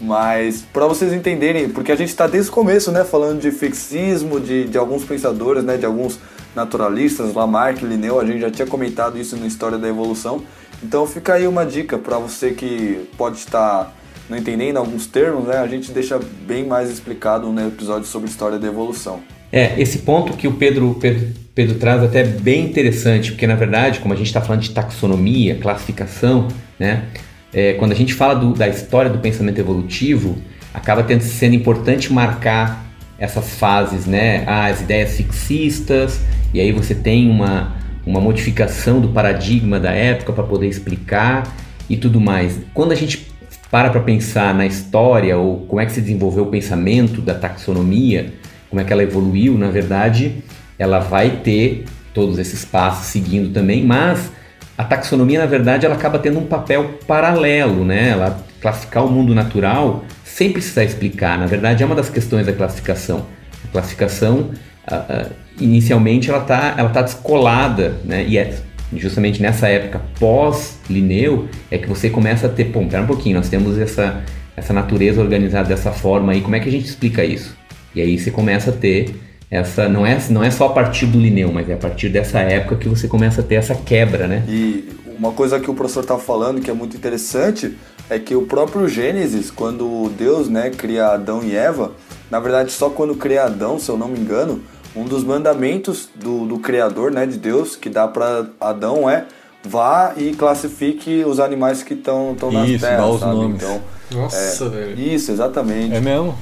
Mas 0.00 0.64
para 0.72 0.86
vocês 0.86 1.12
entenderem, 1.12 1.68
porque 1.68 1.92
a 1.92 1.96
gente 1.96 2.08
está 2.08 2.26
desde 2.26 2.50
o 2.50 2.54
começo, 2.54 2.90
né, 2.90 3.04
falando 3.04 3.40
de 3.40 3.50
fixismo, 3.50 4.40
de, 4.40 4.64
de 4.64 4.78
alguns 4.78 5.04
pensadores, 5.04 5.62
né, 5.62 5.76
de 5.76 5.84
alguns 5.84 6.18
naturalistas, 6.56 7.34
Lamarck, 7.34 7.82
Linneu, 7.82 8.18
a 8.18 8.24
gente 8.24 8.40
já 8.40 8.50
tinha 8.50 8.66
comentado 8.66 9.18
isso 9.18 9.36
na 9.36 9.46
História 9.46 9.76
da 9.76 9.88
Evolução. 9.88 10.42
Então 10.82 11.06
fica 11.06 11.34
aí 11.34 11.46
uma 11.46 11.66
dica 11.66 11.98
para 11.98 12.18
você 12.18 12.52
que 12.52 13.08
pode 13.18 13.36
estar 13.36 13.94
não 14.28 14.38
entendendo 14.38 14.78
alguns 14.78 15.06
termos, 15.06 15.48
né, 15.48 15.58
a 15.58 15.66
gente 15.66 15.90
deixa 15.92 16.18
bem 16.46 16.64
mais 16.64 16.88
explicado 16.88 17.52
no 17.52 17.66
episódio 17.66 18.06
sobre 18.06 18.30
História 18.30 18.58
da 18.58 18.66
Evolução. 18.68 19.20
É, 19.52 19.80
esse 19.80 19.98
ponto 19.98 20.34
que 20.34 20.46
o 20.46 20.52
Pedro, 20.52 20.96
Pedro, 21.00 21.28
Pedro 21.54 21.74
traz 21.78 22.02
até 22.02 22.20
é 22.20 22.24
bem 22.24 22.64
interessante, 22.64 23.32
porque 23.32 23.46
na 23.46 23.56
verdade, 23.56 23.98
como 23.98 24.14
a 24.14 24.16
gente 24.16 24.28
está 24.28 24.40
falando 24.40 24.62
de 24.62 24.70
taxonomia, 24.70 25.56
classificação, 25.56 26.46
né, 26.78 27.06
é, 27.52 27.74
quando 27.74 27.92
a 27.92 27.94
gente 27.94 28.14
fala 28.14 28.34
do, 28.34 28.52
da 28.52 28.68
história 28.68 29.10
do 29.10 29.18
pensamento 29.18 29.58
evolutivo, 29.58 30.38
acaba 30.72 31.02
tendo, 31.02 31.22
sendo 31.22 31.54
importante 31.54 32.12
marcar 32.12 32.86
essas 33.18 33.54
fases, 33.54 34.06
né? 34.06 34.44
Ah, 34.46 34.66
as 34.66 34.80
ideias 34.80 35.16
fixistas, 35.16 36.20
e 36.54 36.60
aí 36.60 36.72
você 36.72 36.94
tem 36.94 37.28
uma, 37.28 37.76
uma 38.06 38.20
modificação 38.20 39.00
do 39.00 39.08
paradigma 39.08 39.78
da 39.78 39.90
época 39.90 40.32
para 40.32 40.44
poder 40.44 40.68
explicar 40.68 41.42
e 41.88 41.96
tudo 41.96 42.20
mais. 42.20 42.58
Quando 42.72 42.92
a 42.92 42.94
gente 42.94 43.30
para 43.70 43.90
para 43.90 44.00
pensar 44.00 44.52
na 44.52 44.66
história 44.66 45.36
ou 45.38 45.60
como 45.66 45.80
é 45.80 45.86
que 45.86 45.92
se 45.92 46.00
desenvolveu 46.00 46.44
o 46.44 46.46
pensamento 46.48 47.20
da 47.20 47.34
taxonomia, 47.34 48.32
como 48.68 48.80
é 48.80 48.84
que 48.84 48.92
ela 48.92 49.02
evoluiu, 49.02 49.56
na 49.56 49.68
verdade, 49.68 50.42
ela 50.78 50.98
vai 50.98 51.30
ter 51.44 51.84
todos 52.12 52.38
esses 52.38 52.64
passos 52.64 53.06
seguindo 53.06 53.52
também, 53.52 53.84
mas 53.84 54.32
a 54.80 54.84
taxonomia, 54.84 55.38
na 55.38 55.44
verdade, 55.44 55.84
ela 55.84 55.94
acaba 55.94 56.18
tendo 56.18 56.38
um 56.38 56.46
papel 56.46 56.98
paralelo, 57.06 57.84
né? 57.84 58.08
Ela 58.08 58.42
classificar 58.62 59.04
o 59.04 59.10
mundo 59.10 59.34
natural 59.34 60.06
sem 60.24 60.50
precisar 60.50 60.84
explicar. 60.84 61.38
Na 61.38 61.44
verdade, 61.44 61.82
é 61.82 61.86
uma 61.86 61.94
das 61.94 62.08
questões 62.08 62.46
da 62.46 62.52
classificação. 62.54 63.26
A 63.62 63.68
classificação, 63.72 64.52
uh, 64.90 64.94
uh, 64.94 65.32
inicialmente, 65.60 66.30
ela 66.30 66.40
está 66.40 66.74
ela 66.78 66.88
tá 66.88 67.02
descolada, 67.02 67.96
né? 68.06 68.24
E 68.26 68.38
é 68.38 68.54
justamente 68.96 69.42
nessa 69.42 69.68
época 69.68 70.00
pós-Linneu 70.18 71.46
é 71.70 71.76
que 71.76 71.86
você 71.86 72.08
começa 72.08 72.46
a 72.46 72.48
ter, 72.48 72.72
pô, 72.72 72.82
pera 72.86 73.02
um 73.02 73.06
pouquinho, 73.06 73.36
nós 73.36 73.50
temos 73.50 73.78
essa, 73.78 74.22
essa 74.56 74.72
natureza 74.72 75.20
organizada 75.20 75.68
dessa 75.68 75.92
forma 75.92 76.32
aí, 76.32 76.40
como 76.40 76.56
é 76.56 76.60
que 76.60 76.70
a 76.70 76.72
gente 76.72 76.86
explica 76.86 77.22
isso? 77.22 77.54
E 77.94 78.00
aí 78.00 78.18
você 78.18 78.30
começa 78.30 78.70
a 78.70 78.72
ter 78.72 79.14
essa 79.50 79.88
não 79.88 80.06
é, 80.06 80.18
não 80.30 80.44
é 80.44 80.50
só 80.50 80.66
a 80.66 80.68
partir 80.70 81.06
do 81.06 81.18
Linneu, 81.18 81.52
mas 81.52 81.68
é 81.68 81.74
a 81.74 81.76
partir 81.76 82.08
dessa 82.08 82.38
época 82.38 82.76
que 82.76 82.88
você 82.88 83.08
começa 83.08 83.40
a 83.40 83.44
ter 83.44 83.56
essa 83.56 83.74
quebra, 83.74 84.28
né? 84.28 84.44
E 84.48 84.88
uma 85.18 85.32
coisa 85.32 85.58
que 85.58 85.70
o 85.70 85.74
professor 85.74 86.00
está 86.00 86.16
falando 86.16 86.60
que 86.60 86.70
é 86.70 86.74
muito 86.74 86.96
interessante 86.96 87.76
é 88.08 88.18
que 88.18 88.34
o 88.34 88.42
próprio 88.42 88.88
Gênesis, 88.88 89.50
quando 89.50 90.08
Deus 90.16 90.48
né, 90.48 90.70
cria 90.70 91.08
Adão 91.08 91.42
e 91.42 91.54
Eva, 91.54 91.92
na 92.30 92.38
verdade 92.38 92.70
só 92.70 92.88
quando 92.88 93.14
cria 93.16 93.44
Adão, 93.44 93.78
se 93.78 93.88
eu 93.88 93.98
não 93.98 94.08
me 94.08 94.20
engano, 94.20 94.62
um 94.94 95.04
dos 95.04 95.24
mandamentos 95.24 96.08
do, 96.14 96.46
do 96.46 96.58
Criador, 96.58 97.10
né, 97.10 97.26
de 97.26 97.36
Deus, 97.36 97.76
que 97.76 97.88
dá 97.88 98.06
para 98.06 98.46
Adão 98.60 99.10
é 99.10 99.26
vá 99.62 100.14
e 100.16 100.32
classifique 100.32 101.24
os 101.24 101.38
animais 101.38 101.82
que 101.82 101.94
estão 101.94 102.36
nas 102.50 102.68
isso, 102.68 102.84
terras, 102.84 102.98
dá 102.98 103.06
os 103.08 103.20
sabe? 103.20 103.34
nomes. 103.34 103.62
Então, 103.62 103.82
Nossa, 104.10 104.64
é, 104.64 104.68
velho. 104.68 105.00
Isso, 105.00 105.32
exatamente. 105.32 105.94
É 105.94 106.00
mesmo? 106.00 106.34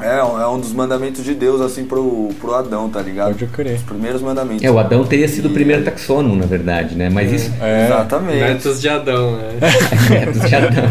É, 0.00 0.18
é 0.18 0.46
um 0.46 0.60
dos 0.60 0.72
mandamentos 0.74 1.24
de 1.24 1.34
Deus, 1.34 1.58
assim, 1.60 1.86
pro, 1.86 2.28
pro 2.38 2.54
Adão, 2.54 2.88
tá 2.90 3.00
ligado? 3.00 3.28
Pode 3.28 3.46
crer. 3.46 3.76
Os 3.76 3.82
primeiros 3.82 4.20
mandamentos. 4.20 4.62
É, 4.62 4.70
o 4.70 4.78
Adão 4.78 5.04
teria 5.04 5.26
sido 5.26 5.48
o 5.48 5.50
E- 5.50 5.54
primeiro 5.54 5.82
taxônomo, 5.84 6.36
na 6.36 6.44
verdade, 6.44 6.94
né? 6.94 7.08
Mas 7.08 7.32
isso 7.32 7.50
É. 7.62 7.86
Exatamente. 7.86 8.40
Netos 8.40 8.78
de 8.80 8.88
Adão, 8.90 9.36
né? 9.36 9.52
é 10.12 10.26
do 10.26 10.66
Adão. 10.66 10.84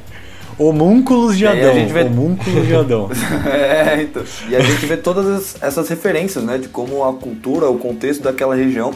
Homúnculos 0.58 1.38
de 1.38 1.46
Adão. 1.46 1.72
gente 1.74 1.92
vê- 1.92 2.02
Homúnculos 2.04 2.66
de 2.66 2.74
Adão. 2.76 3.08
É, 3.50 4.02
então. 4.02 4.22
E 4.48 4.54
a 4.54 4.60
gente 4.60 4.86
vê 4.86 4.96
todas 4.96 5.26
as- 5.26 5.56
essas 5.62 5.88
referências, 5.88 6.44
né? 6.44 6.58
De 6.58 6.68
como 6.68 7.02
a 7.02 7.12
cultura, 7.14 7.68
o 7.68 7.78
contexto 7.78 8.22
daquela 8.22 8.54
região, 8.54 8.92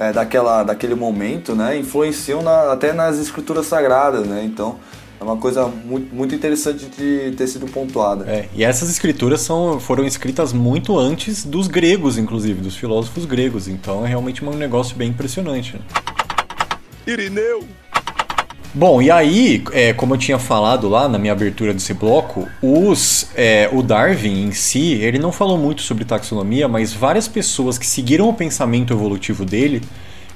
é, 0.00 0.12
daquela, 0.12 0.62
daquele 0.64 0.94
momento, 0.94 1.54
né? 1.54 1.76
Influenciam 1.78 2.42
na- 2.42 2.72
até 2.72 2.92
nas 2.92 3.18
escrituras 3.18 3.66
sagradas, 3.66 4.26
né? 4.26 4.42
Então, 4.44 4.76
é 5.22 5.24
uma 5.24 5.36
coisa 5.36 5.66
muito, 5.66 6.12
muito 6.12 6.34
interessante 6.34 6.86
de 6.86 7.30
ter 7.36 7.46
sido 7.46 7.66
pontuada. 7.66 8.28
É, 8.28 8.48
e 8.54 8.64
essas 8.64 8.90
escrituras 8.90 9.40
são, 9.40 9.78
foram 9.78 10.04
escritas 10.04 10.52
muito 10.52 10.98
antes 10.98 11.44
dos 11.44 11.68
gregos, 11.68 12.18
inclusive, 12.18 12.60
dos 12.60 12.76
filósofos 12.76 13.24
gregos. 13.24 13.68
Então 13.68 14.04
é 14.04 14.08
realmente 14.08 14.44
um 14.44 14.50
negócio 14.50 14.96
bem 14.96 15.10
impressionante. 15.10 15.74
né? 15.74 15.82
Irineu! 17.06 17.64
Bom, 18.74 19.02
e 19.02 19.10
aí, 19.10 19.62
é, 19.72 19.92
como 19.92 20.14
eu 20.14 20.18
tinha 20.18 20.38
falado 20.38 20.88
lá 20.88 21.06
na 21.06 21.18
minha 21.18 21.34
abertura 21.34 21.74
desse 21.74 21.92
bloco, 21.92 22.48
os, 22.62 23.28
é, 23.36 23.68
o 23.70 23.82
Darwin 23.82 24.46
em 24.46 24.52
si, 24.52 24.94
ele 24.94 25.18
não 25.18 25.30
falou 25.30 25.58
muito 25.58 25.82
sobre 25.82 26.04
taxonomia, 26.04 26.66
mas 26.66 26.92
várias 26.92 27.28
pessoas 27.28 27.76
que 27.76 27.86
seguiram 27.86 28.28
o 28.28 28.34
pensamento 28.34 28.92
evolutivo 28.92 29.44
dele 29.44 29.82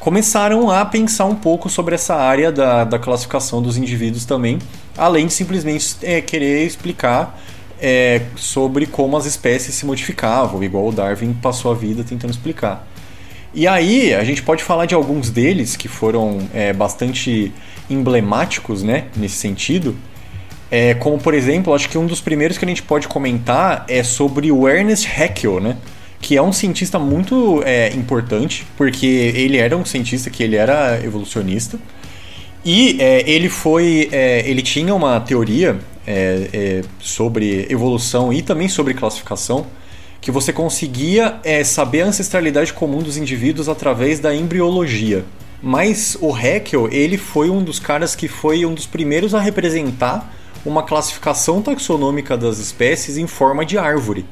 começaram 0.07 0.71
a 0.71 0.85
pensar 0.85 1.25
um 1.25 1.35
pouco 1.35 1.69
sobre 1.69 1.97
essa 1.97 2.15
área 2.15 2.53
da, 2.53 2.85
da 2.85 2.97
classificação 2.97 3.61
dos 3.61 3.77
indivíduos 3.77 4.25
também, 4.25 4.61
além 4.97 5.27
de 5.27 5.33
simplesmente 5.33 5.97
é, 6.01 6.21
querer 6.21 6.65
explicar 6.65 7.37
é, 7.81 8.23
sobre 8.37 8.87
como 8.87 9.17
as 9.17 9.27
espécies 9.27 9.75
se 9.75 9.85
modificavam, 9.85 10.63
igual 10.63 10.87
o 10.87 10.93
Darwin 10.93 11.33
passou 11.33 11.73
a 11.73 11.75
vida 11.75 12.05
tentando 12.05 12.31
explicar. 12.31 12.87
E 13.53 13.67
aí, 13.67 14.15
a 14.15 14.23
gente 14.23 14.45
pode 14.45 14.63
falar 14.63 14.87
de 14.87 14.95
alguns 14.95 15.29
deles 15.29 15.75
que 15.75 15.89
foram 15.89 16.39
é, 16.55 16.73
bastante 16.73 17.53
emblemáticos, 17.91 18.85
né, 18.85 19.07
nesse 19.17 19.35
sentido. 19.35 19.97
É, 20.71 20.95
como, 20.95 21.19
por 21.19 21.35
exemplo, 21.35 21.75
acho 21.75 21.89
que 21.89 21.99
um 21.99 22.07
dos 22.07 22.21
primeiros 22.21 22.57
que 22.57 22.65
a 22.65 22.69
gente 22.69 22.83
pode 22.85 23.09
comentar 23.09 23.85
é 23.89 24.05
sobre 24.05 24.53
o 24.53 24.69
Ernest 24.69 25.05
Haeckel, 25.09 25.59
né? 25.59 25.77
Que 26.27 26.37
é 26.37 26.43
um 26.43 26.53
cientista 26.53 26.99
muito 26.99 27.63
é, 27.65 27.95
importante, 27.95 28.67
porque 28.77 29.07
ele 29.07 29.59
era 29.59 29.77
um 29.77 29.85
cientista 29.85 30.29
que 30.29 30.43
ele 30.43 30.57
era 30.57 31.01
evolucionista. 31.01 31.79
E 32.65 32.97
é, 33.01 33.23
ele 33.31 33.49
foi. 33.49 34.09
é, 34.11 34.43
ele 34.45 34.61
tinha 34.61 34.93
uma 34.93 35.21
teoria 35.21 35.79
é, 36.05 36.49
é, 36.53 36.83
sobre 36.99 37.69
evolução 37.71 38.33
e 38.33 38.43
também 38.43 38.69
sobre 38.69 38.93
classificação, 38.93 39.69
que 40.21 40.33
você 40.33 40.53
conseguia 40.53 41.37
é, 41.45 41.63
saber 41.63 42.03
a 42.03 42.07
ancestralidade 42.07 42.73
comum 42.73 43.05
dos 43.05 43.17
indivíduos 43.17 43.69
através 43.69 44.19
da 44.19 44.35
embriologia. 44.35 45.25
Mas 45.63 46.19
o 46.21 46.35
Haeckel, 46.35 46.89
ele 46.91 47.17
foi 47.17 47.51
um 47.51 47.63
dos 47.63 47.79
caras 47.79 48.17
que 48.17 48.27
foi 48.27 48.67
um 48.67 48.75
dos 48.75 48.85
primeiros 48.85 49.33
a 49.33 49.39
representar 49.39 50.35
uma 50.65 50.83
classificação 50.83 51.63
taxonômica 51.63 52.37
das 52.37 52.59
espécies 52.59 53.17
em 53.17 53.29
forma 53.29 53.65
de 53.65 53.79
árvore. 53.79 54.27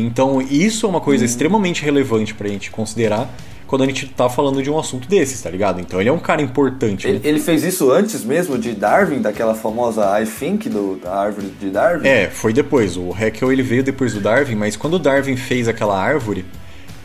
Então, 0.00 0.40
isso 0.42 0.86
é 0.86 0.88
uma 0.88 1.00
coisa 1.00 1.24
extremamente 1.24 1.82
relevante 1.84 2.34
pra 2.34 2.48
gente 2.48 2.70
considerar 2.70 3.30
quando 3.66 3.82
a 3.82 3.86
gente 3.86 4.06
tá 4.06 4.28
falando 4.28 4.62
de 4.62 4.70
um 4.70 4.78
assunto 4.78 5.08
desses, 5.08 5.40
tá 5.40 5.48
ligado? 5.50 5.80
Então, 5.80 6.00
ele 6.00 6.08
é 6.08 6.12
um 6.12 6.18
cara 6.18 6.42
importante. 6.42 7.06
né? 7.06 7.14
Ele, 7.14 7.28
ele 7.28 7.40
fez 7.40 7.64
isso 7.64 7.90
antes 7.90 8.22
mesmo 8.24 8.58
de 8.58 8.72
Darwin, 8.72 9.20
daquela 9.20 9.54
famosa 9.54 10.20
I 10.20 10.26
think 10.26 10.68
do, 10.68 10.96
da 11.02 11.14
árvore 11.14 11.48
de 11.60 11.70
Darwin? 11.70 12.06
É, 12.06 12.28
foi 12.28 12.52
depois. 12.52 12.96
O 12.96 13.12
Haeckel 13.14 13.50
ele 13.52 13.62
veio 13.62 13.82
depois 13.82 14.12
do 14.12 14.20
Darwin, 14.20 14.54
mas 14.54 14.76
quando 14.76 14.94
o 14.94 14.98
Darwin 14.98 15.36
fez 15.36 15.66
aquela 15.66 15.98
árvore, 15.98 16.44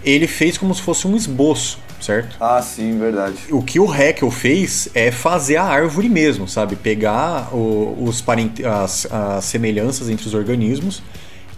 ele 0.04 0.28
fez 0.28 0.58
como 0.58 0.74
se 0.76 0.82
fosse 0.82 1.08
um 1.08 1.16
esboço, 1.16 1.80
certo? 2.00 2.36
Ah, 2.40 2.62
sim, 2.62 2.98
verdade. 3.00 3.38
O 3.52 3.64
que 3.64 3.80
o 3.80 3.92
Haeckel 3.92 4.30
fez 4.30 4.90
é 4.94 5.12
fazer 5.12 5.56
a 5.58 5.64
árvore 5.64 6.08
mesmo, 6.10 6.48
sabe? 6.48 6.76
Pegar 6.76 7.50
o- 7.54 7.96
os 8.04 8.22
parente- 8.22 8.66
as, 8.66 9.08
as 9.12 9.46
semelhanças 9.46 10.10
entre 10.10 10.28
os 10.28 10.34
organismos 10.34 11.02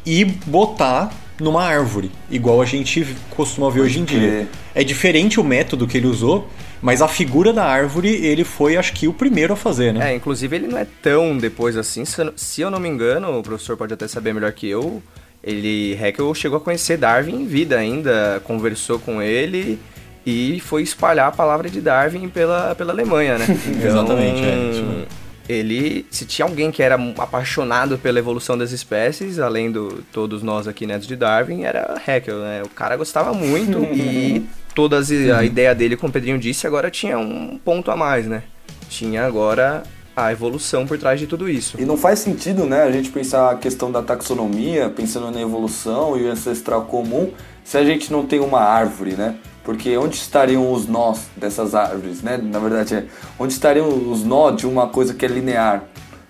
e 0.05 0.25
botar 0.25 1.11
numa 1.41 1.63
árvore, 1.63 2.11
igual 2.29 2.61
a 2.61 2.65
gente 2.65 3.05
costuma 3.29 3.69
ver 3.69 3.81
hoje 3.81 3.99
em 3.99 4.05
dia. 4.05 4.47
É 4.73 4.83
diferente 4.83 5.39
o 5.39 5.43
método 5.43 5.87
que 5.87 5.97
ele 5.97 6.07
usou, 6.07 6.47
mas 6.81 7.01
a 7.01 7.07
figura 7.07 7.51
da 7.51 7.65
árvore 7.65 8.09
ele 8.09 8.43
foi, 8.43 8.77
acho 8.77 8.93
que, 8.93 9.07
o 9.07 9.13
primeiro 9.13 9.53
a 9.53 9.55
fazer, 9.55 9.93
né? 9.93 10.11
É, 10.11 10.15
inclusive 10.15 10.55
ele 10.55 10.67
não 10.67 10.77
é 10.77 10.87
tão 11.01 11.37
depois 11.37 11.75
assim. 11.75 12.05
Se 12.05 12.21
eu, 12.21 12.33
se 12.35 12.61
eu 12.61 12.71
não 12.71 12.79
me 12.79 12.87
engano, 12.87 13.37
o 13.37 13.43
professor 13.43 13.75
pode 13.75 13.93
até 13.93 14.07
saber 14.07 14.33
melhor 14.33 14.51
que 14.51 14.67
eu. 14.67 15.01
Ele, 15.43 15.97
Haeckel 15.99 16.33
chegou 16.35 16.57
a 16.57 16.61
conhecer 16.61 16.97
Darwin 16.97 17.41
em 17.41 17.45
vida 17.45 17.77
ainda, 17.77 18.41
conversou 18.43 18.99
com 18.99 19.21
ele 19.21 19.79
e 20.25 20.59
foi 20.59 20.83
espalhar 20.83 21.29
a 21.29 21.31
palavra 21.31 21.69
de 21.69 21.81
Darwin 21.81 22.29
pela, 22.29 22.75
pela 22.75 22.93
Alemanha, 22.93 23.37
né? 23.37 23.45
Exatamente, 23.83 24.41
é, 24.41 24.69
isso 24.71 24.83
mesmo. 24.83 25.20
Ele, 25.49 26.05
se 26.09 26.25
tinha 26.25 26.45
alguém 26.45 26.71
que 26.71 26.81
era 26.81 26.95
apaixonado 27.17 27.97
pela 27.97 28.19
evolução 28.19 28.57
das 28.57 28.71
espécies, 28.71 29.39
além 29.39 29.71
do 29.71 30.03
todos 30.11 30.41
nós 30.43 30.67
aqui 30.67 30.85
netos 30.85 31.07
de 31.07 31.15
Darwin, 31.15 31.63
era 31.63 31.99
Haeckel, 32.05 32.39
né? 32.39 32.63
O 32.63 32.69
cara 32.69 32.95
gostava 32.95 33.33
muito 33.33 33.79
e 33.93 34.45
todas 34.73 35.11
a 35.11 35.43
ideia 35.43 35.75
dele, 35.75 35.97
como 35.97 36.09
o 36.09 36.13
Pedrinho 36.13 36.39
disse, 36.39 36.65
agora 36.65 36.89
tinha 36.89 37.17
um 37.17 37.59
ponto 37.63 37.91
a 37.91 37.95
mais, 37.95 38.27
né? 38.27 38.43
Tinha 38.89 39.25
agora 39.25 39.83
a 40.15 40.31
evolução 40.31 40.85
por 40.85 40.97
trás 40.97 41.19
de 41.19 41.27
tudo 41.27 41.49
isso. 41.49 41.79
E 41.79 41.85
não 41.85 41.97
faz 41.97 42.19
sentido, 42.19 42.65
né, 42.65 42.83
a 42.83 42.91
gente 42.91 43.09
pensar 43.09 43.49
a 43.49 43.55
questão 43.55 43.91
da 43.91 44.01
taxonomia, 44.01 44.89
pensando 44.89 45.31
na 45.31 45.41
evolução 45.41 46.17
e 46.17 46.23
o 46.23 46.31
ancestral 46.31 46.83
comum, 46.85 47.31
se 47.63 47.77
a 47.77 47.85
gente 47.85 48.11
não 48.11 48.25
tem 48.25 48.39
uma 48.39 48.59
árvore, 48.59 49.13
né? 49.13 49.35
Porque 49.63 49.95
onde 49.97 50.15
estariam 50.15 50.71
os 50.71 50.87
nós 50.87 51.27
dessas 51.37 51.75
árvores, 51.75 52.21
né? 52.21 52.37
Na 52.37 52.59
verdade, 52.59 52.95
é, 52.95 53.05
onde 53.37 53.53
estariam 53.53 53.87
os 53.87 54.23
nós 54.23 54.55
de 54.57 54.65
uma 54.65 54.87
coisa 54.87 55.13
que 55.13 55.25
é 55.25 55.27
linear? 55.27 55.83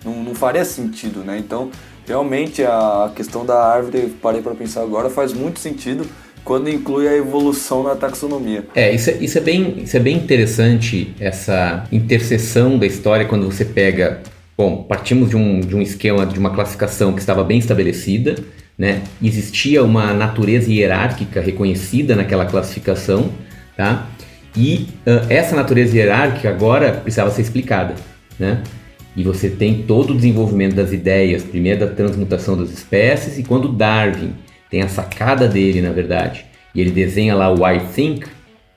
Não, 0.04 0.22
não 0.22 0.34
faria 0.34 0.64
sentido, 0.64 1.20
né? 1.20 1.38
Então, 1.38 1.70
realmente, 2.06 2.62
a 2.62 3.10
questão 3.14 3.46
da 3.46 3.64
árvore, 3.64 4.14
parei 4.20 4.42
para 4.42 4.54
pensar 4.54 4.82
agora, 4.82 5.08
faz 5.08 5.32
muito 5.32 5.60
sentido 5.60 6.06
quando 6.44 6.68
inclui 6.68 7.08
a 7.08 7.16
evolução 7.16 7.82
na 7.82 7.94
taxonomia. 7.94 8.66
É, 8.74 8.92
isso 8.92 9.10
é, 9.10 9.14
isso 9.14 9.38
é, 9.38 9.40
bem, 9.40 9.82
isso 9.82 9.96
é 9.96 10.00
bem 10.00 10.16
interessante, 10.16 11.14
essa 11.20 11.84
interseção 11.92 12.78
da 12.78 12.86
história 12.86 13.26
quando 13.26 13.46
você 13.46 13.64
pega. 13.64 14.20
Bom, 14.56 14.82
partimos 14.82 15.30
de 15.30 15.36
um, 15.36 15.60
de 15.60 15.74
um 15.74 15.80
esquema, 15.80 16.26
de 16.26 16.38
uma 16.38 16.50
classificação 16.50 17.12
que 17.12 17.20
estava 17.20 17.42
bem 17.42 17.58
estabelecida, 17.58 18.36
né? 18.78 19.02
Existia 19.22 19.82
uma 19.84 20.12
natureza 20.12 20.70
hierárquica 20.70 21.40
reconhecida 21.40 22.16
naquela 22.16 22.46
classificação, 22.46 23.30
tá? 23.76 24.08
E 24.56 24.88
uh, 25.06 25.26
essa 25.30 25.56
natureza 25.56 25.96
hierárquica 25.96 26.50
agora 26.50 26.92
precisava 26.92 27.30
ser 27.30 27.42
explicada, 27.42 27.94
né? 28.38 28.62
E 29.14 29.22
você 29.22 29.50
tem 29.50 29.82
todo 29.82 30.12
o 30.12 30.16
desenvolvimento 30.16 30.74
das 30.74 30.92
ideias, 30.92 31.42
primeiro 31.42 31.80
da 31.80 31.86
transmutação 31.86 32.56
das 32.56 32.70
espécies, 32.70 33.38
e 33.38 33.42
quando 33.42 33.68
Darwin 33.68 34.32
tem 34.70 34.80
a 34.80 34.88
sacada 34.88 35.46
dele, 35.46 35.82
na 35.82 35.90
verdade, 35.90 36.46
e 36.74 36.80
ele 36.80 36.90
desenha 36.90 37.34
lá 37.34 37.52
o 37.52 37.66
I 37.66 37.80
think, 37.94 38.26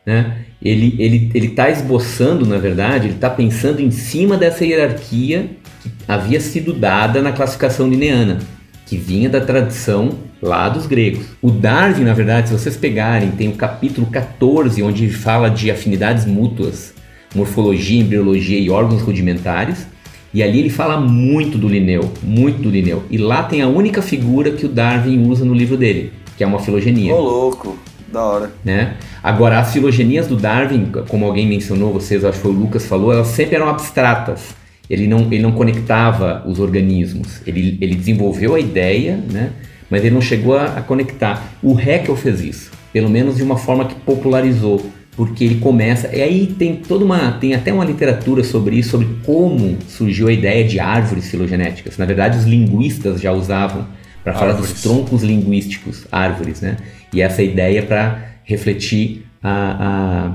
né? 0.06 0.40
Ele 0.62 0.96
ele 1.00 1.32
ele 1.34 1.48
está 1.48 1.70
esboçando, 1.70 2.46
na 2.46 2.58
verdade, 2.58 3.08
ele 3.08 3.16
está 3.16 3.30
pensando 3.30 3.82
em 3.82 3.92
cima 3.92 4.38
dessa 4.38 4.66
hierarquia 4.66 5.50
que 5.82 5.92
havia 6.08 6.40
sido 6.40 6.74
dada 6.74 7.22
na 7.22 7.32
classificação 7.32 7.88
lineana, 7.88 8.40
que 8.86 8.98
vinha 8.98 9.30
da 9.30 9.42
tradição 9.42 10.12
lá 10.42 10.70
dos 10.70 10.86
gregos. 10.86 11.26
O 11.42 11.50
Darwin, 11.50 12.04
na 12.04 12.14
verdade, 12.14 12.50
se 12.50 12.54
vocês 12.54 12.78
pegarem, 12.78 13.32
tem 13.32 13.48
o 13.48 13.54
capítulo 13.54 14.08
14, 14.08 14.82
onde 14.84 15.10
fala 15.10 15.50
de 15.50 15.72
afinidades 15.72 16.26
mútuas, 16.26 16.94
morfologia, 17.34 18.02
embriologia 18.02 18.60
e 18.60 18.70
órgãos 18.70 19.02
rudimentares. 19.02 19.88
E 20.34 20.44
ali 20.44 20.60
ele 20.60 20.70
fala 20.70 21.00
muito 21.00 21.58
do 21.58 21.68
Linneu, 21.68 22.12
muito 22.22 22.62
do 22.62 22.70
Linneu. 22.70 23.04
E 23.10 23.18
lá 23.18 23.44
tem 23.44 23.62
a 23.62 23.68
única 23.68 24.02
figura 24.02 24.52
que 24.52 24.66
o 24.66 24.70
Darwin 24.70 25.30
usa 25.30 25.46
no 25.46 25.54
livro 25.54 25.78
dele, 25.78 26.12
que 26.38 26.44
é 26.44 26.48
uma 26.48 26.60
filogenia. 26.60 27.14
Ô, 27.14 27.22
louco, 27.22 27.78
da 28.12 28.22
hora. 28.22 28.52
Né? 28.64 28.96
Agora, 29.24 29.60
as 29.60 29.72
filogenias 29.72 30.28
do 30.28 30.36
Darwin, 30.36 30.92
como 31.08 31.26
alguém 31.26 31.48
mencionou, 31.48 31.94
vocês, 31.94 32.24
acho 32.24 32.38
que 32.38 32.44
foi 32.44 32.52
o 32.52 32.56
Lucas 32.56 32.86
falou, 32.86 33.14
elas 33.14 33.28
sempre 33.28 33.56
eram 33.56 33.70
abstratas. 33.70 34.54
Ele 34.90 35.08
não, 35.08 35.22
ele 35.32 35.42
não 35.42 35.52
conectava 35.52 36.44
os 36.46 36.60
organismos. 36.60 37.42
Ele, 37.46 37.78
ele 37.82 37.96
desenvolveu 37.96 38.56
a 38.56 38.60
ideia, 38.60 39.20
né? 39.32 39.52
mas 39.90 40.04
ele 40.04 40.14
não 40.14 40.22
chegou 40.22 40.58
a, 40.58 40.66
a 40.66 40.82
conectar. 40.82 41.56
O 41.62 41.78
Haeckel 41.78 42.16
fez 42.16 42.42
isso, 42.42 42.72
pelo 42.92 43.10
menos 43.10 43.38
de 43.38 43.44
uma 43.44 43.58
forma 43.58 43.86
que 43.86 43.96
popularizou 43.96 44.92
porque 45.16 45.44
ele 45.44 45.56
começa 45.56 46.14
e 46.14 46.22
aí 46.22 46.48
tem 46.48 46.76
toda 46.76 47.06
uma 47.06 47.32
tem 47.34 47.54
até 47.54 47.72
uma 47.72 47.86
literatura 47.86 48.44
sobre 48.44 48.76
isso 48.78 48.92
sobre 48.92 49.08
como 49.24 49.78
surgiu 49.88 50.28
a 50.28 50.34
ideia 50.34 50.64
de 50.66 50.80
árvores 50.80 51.30
filogenéticas 51.30 51.98
na 51.98 52.06
verdade 52.06 52.38
os 52.38 52.44
linguistas 52.44 53.22
já 53.22 53.32
usavam 53.32 53.88
para 54.24 54.34
falar 54.34 54.54
dos 54.54 54.82
troncos 54.82 55.24
linguísticos 55.24 56.06
árvores 56.12 56.60
né 56.60 56.78
e 57.14 57.22
essa 57.22 57.42
ideia 57.42 57.82
para 57.82 58.34
refletir 58.44 59.26
a, 59.42 60.34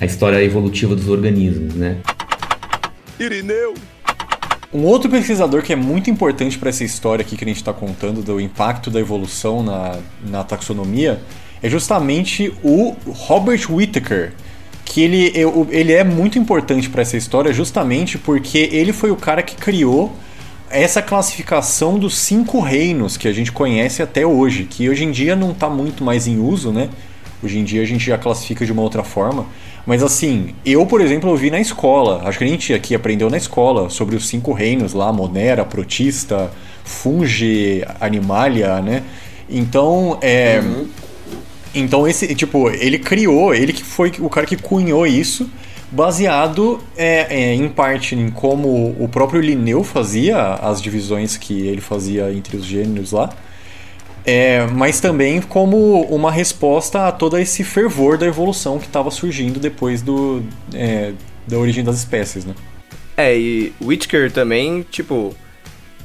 a, 0.00 0.02
a 0.02 0.06
história 0.06 0.42
evolutiva 0.42 0.96
dos 0.96 1.08
organismos 1.08 1.74
né 1.74 1.98
Irineu 3.18 3.74
um 4.74 4.82
outro 4.86 5.08
pesquisador 5.08 5.62
que 5.62 5.72
é 5.72 5.76
muito 5.76 6.10
importante 6.10 6.58
para 6.58 6.68
essa 6.68 6.82
história 6.82 7.22
aqui 7.22 7.36
que 7.36 7.44
a 7.44 7.46
gente 7.46 7.58
está 7.58 7.72
contando 7.72 8.22
do 8.22 8.40
impacto 8.40 8.90
da 8.90 8.98
evolução 8.98 9.62
na, 9.62 9.98
na 10.26 10.42
taxonomia 10.42 11.22
é 11.62 11.70
justamente 11.70 12.52
o 12.60 12.96
Robert 13.06 13.70
Whittaker, 13.70 14.32
que 14.84 15.00
ele, 15.00 15.32
ele 15.70 15.92
é 15.92 16.02
muito 16.02 16.40
importante 16.40 16.90
para 16.90 17.02
essa 17.02 17.16
história 17.16 17.52
justamente 17.52 18.18
porque 18.18 18.68
ele 18.72 18.92
foi 18.92 19.12
o 19.12 19.16
cara 19.16 19.44
que 19.44 19.54
criou 19.54 20.12
essa 20.68 21.00
classificação 21.00 21.96
dos 21.96 22.18
cinco 22.18 22.58
reinos 22.58 23.16
que 23.16 23.28
a 23.28 23.32
gente 23.32 23.52
conhece 23.52 24.02
até 24.02 24.26
hoje, 24.26 24.64
que 24.64 24.90
hoje 24.90 25.04
em 25.04 25.12
dia 25.12 25.36
não 25.36 25.52
está 25.52 25.70
muito 25.70 26.02
mais 26.02 26.26
em 26.26 26.40
uso, 26.40 26.72
né? 26.72 26.90
Hoje 27.40 27.60
em 27.60 27.64
dia 27.64 27.82
a 27.82 27.86
gente 27.86 28.04
já 28.04 28.18
classifica 28.18 28.66
de 28.66 28.72
uma 28.72 28.82
outra 28.82 29.04
forma. 29.04 29.46
Mas 29.86 30.02
assim, 30.02 30.54
eu, 30.64 30.86
por 30.86 31.00
exemplo, 31.00 31.30
ouvi 31.30 31.50
na 31.50 31.60
escola, 31.60 32.22
acho 32.24 32.38
que 32.38 32.44
a 32.44 32.48
gente 32.48 32.72
aqui 32.72 32.94
aprendeu 32.94 33.28
na 33.28 33.36
escola 33.36 33.90
sobre 33.90 34.16
os 34.16 34.26
cinco 34.26 34.52
reinos 34.52 34.94
lá, 34.94 35.12
Monera, 35.12 35.64
Protista, 35.64 36.50
Fungi, 36.84 37.84
Animalia, 38.00 38.80
né? 38.80 39.02
Então, 39.48 40.18
é, 40.22 40.60
uhum. 40.64 40.86
Então 41.74 42.06
esse, 42.06 42.34
tipo, 42.34 42.70
ele 42.70 42.98
criou, 42.98 43.52
ele 43.52 43.72
que 43.72 43.82
foi 43.82 44.12
o 44.20 44.30
cara 44.30 44.46
que 44.46 44.56
cunhou 44.56 45.06
isso, 45.06 45.50
baseado 45.90 46.80
é, 46.96 47.26
é, 47.28 47.54
em 47.54 47.68
parte 47.68 48.14
em 48.14 48.30
como 48.30 48.94
o 48.98 49.08
próprio 49.08 49.40
Linneu 49.40 49.82
fazia 49.82 50.54
as 50.54 50.80
divisões 50.80 51.36
que 51.36 51.66
ele 51.66 51.80
fazia 51.80 52.32
entre 52.32 52.56
os 52.56 52.64
gêneros 52.64 53.12
lá, 53.12 53.30
é, 54.26 54.66
mas 54.66 55.00
também 55.00 55.40
como 55.40 56.02
uma 56.02 56.32
resposta 56.32 57.08
a 57.08 57.12
todo 57.12 57.38
esse 57.38 57.62
fervor 57.62 58.16
da 58.16 58.26
evolução 58.26 58.78
que 58.78 58.86
estava 58.86 59.10
surgindo 59.10 59.60
depois 59.60 60.00
do, 60.00 60.42
é, 60.72 61.12
da 61.46 61.58
origem 61.58 61.84
das 61.84 61.98
espécies, 61.98 62.44
né? 62.44 62.54
É, 63.16 63.36
e 63.36 63.72
Whittaker 63.80 64.32
também, 64.32 64.84
tipo, 64.90 65.34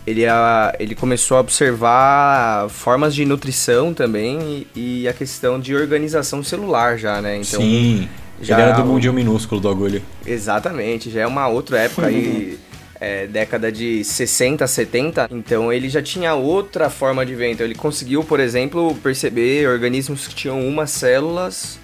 ele, 0.06 0.26
a, 0.26 0.76
ele 0.80 0.96
começou 0.96 1.38
a 1.38 1.40
observar 1.40 2.70
formas 2.70 3.16
de 3.16 3.26
nutrição 3.26 3.94
também 3.94 4.68
e, 4.76 5.02
e, 5.04 5.08
a 5.08 5.14
questão 5.14 5.60
de 5.60 5.76
organização 5.76 6.44
celular 6.44 6.98
já, 6.98 7.22
né? 7.22 7.38
Então, 7.38 7.62
Sim, 7.62 8.08
já 8.42 8.56
ele 8.56 8.64
era 8.64 8.72
do 8.74 8.86
mundinho 8.86 9.14
minúsculo 9.14 9.62
do 9.62 9.70
agulha. 9.70 10.02
Exatamente, 10.26 11.10
já 11.10 11.22
é 11.22 11.28
uma 11.28 11.48
outra 11.48 11.80
época 11.80 12.08
aí, 12.08 12.60
é, 13.00 13.28
década 13.28 13.72
de 13.72 14.04
60, 14.04 14.66
70, 14.68 15.30
então 15.32 15.72
ele 15.72 15.90
já 15.90 16.02
tinha 16.02 16.36
outra 16.36 16.90
forma 16.90 17.26
de 17.26 17.36
ver. 17.36 17.52
Então 17.52 17.66
ele 17.66 17.76
conseguiu, 17.76 18.24
por 18.24 18.40
exemplo, 18.40 18.96
perceber 18.96 19.68
organismos 19.68 20.28
que 20.28 20.36
tinham 20.36 20.68
uma 20.68 20.86
células 20.86 21.80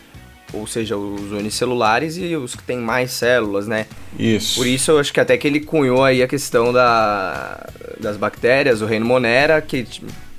ou 0.53 0.65
seja, 0.65 0.95
os 0.95 1.31
unicelulares 1.31 2.17
e 2.17 2.35
os 2.35 2.55
que 2.55 2.63
têm 2.63 2.77
mais 2.77 3.11
células, 3.11 3.67
né? 3.67 3.87
Isso. 4.17 4.55
Por 4.55 4.67
isso 4.67 4.91
eu 4.91 4.99
acho 4.99 5.11
que 5.11 5.19
até 5.19 5.37
que 5.37 5.45
ele 5.45 5.59
cunhou 5.59 6.03
aí 6.03 6.23
a 6.23 6.27
questão 6.27 6.71
da, 6.71 7.67
das 7.99 8.15
bactérias, 8.15 8.81
o 8.81 8.85
reino 8.85 9.05
Monera, 9.05 9.61
que 9.61 9.85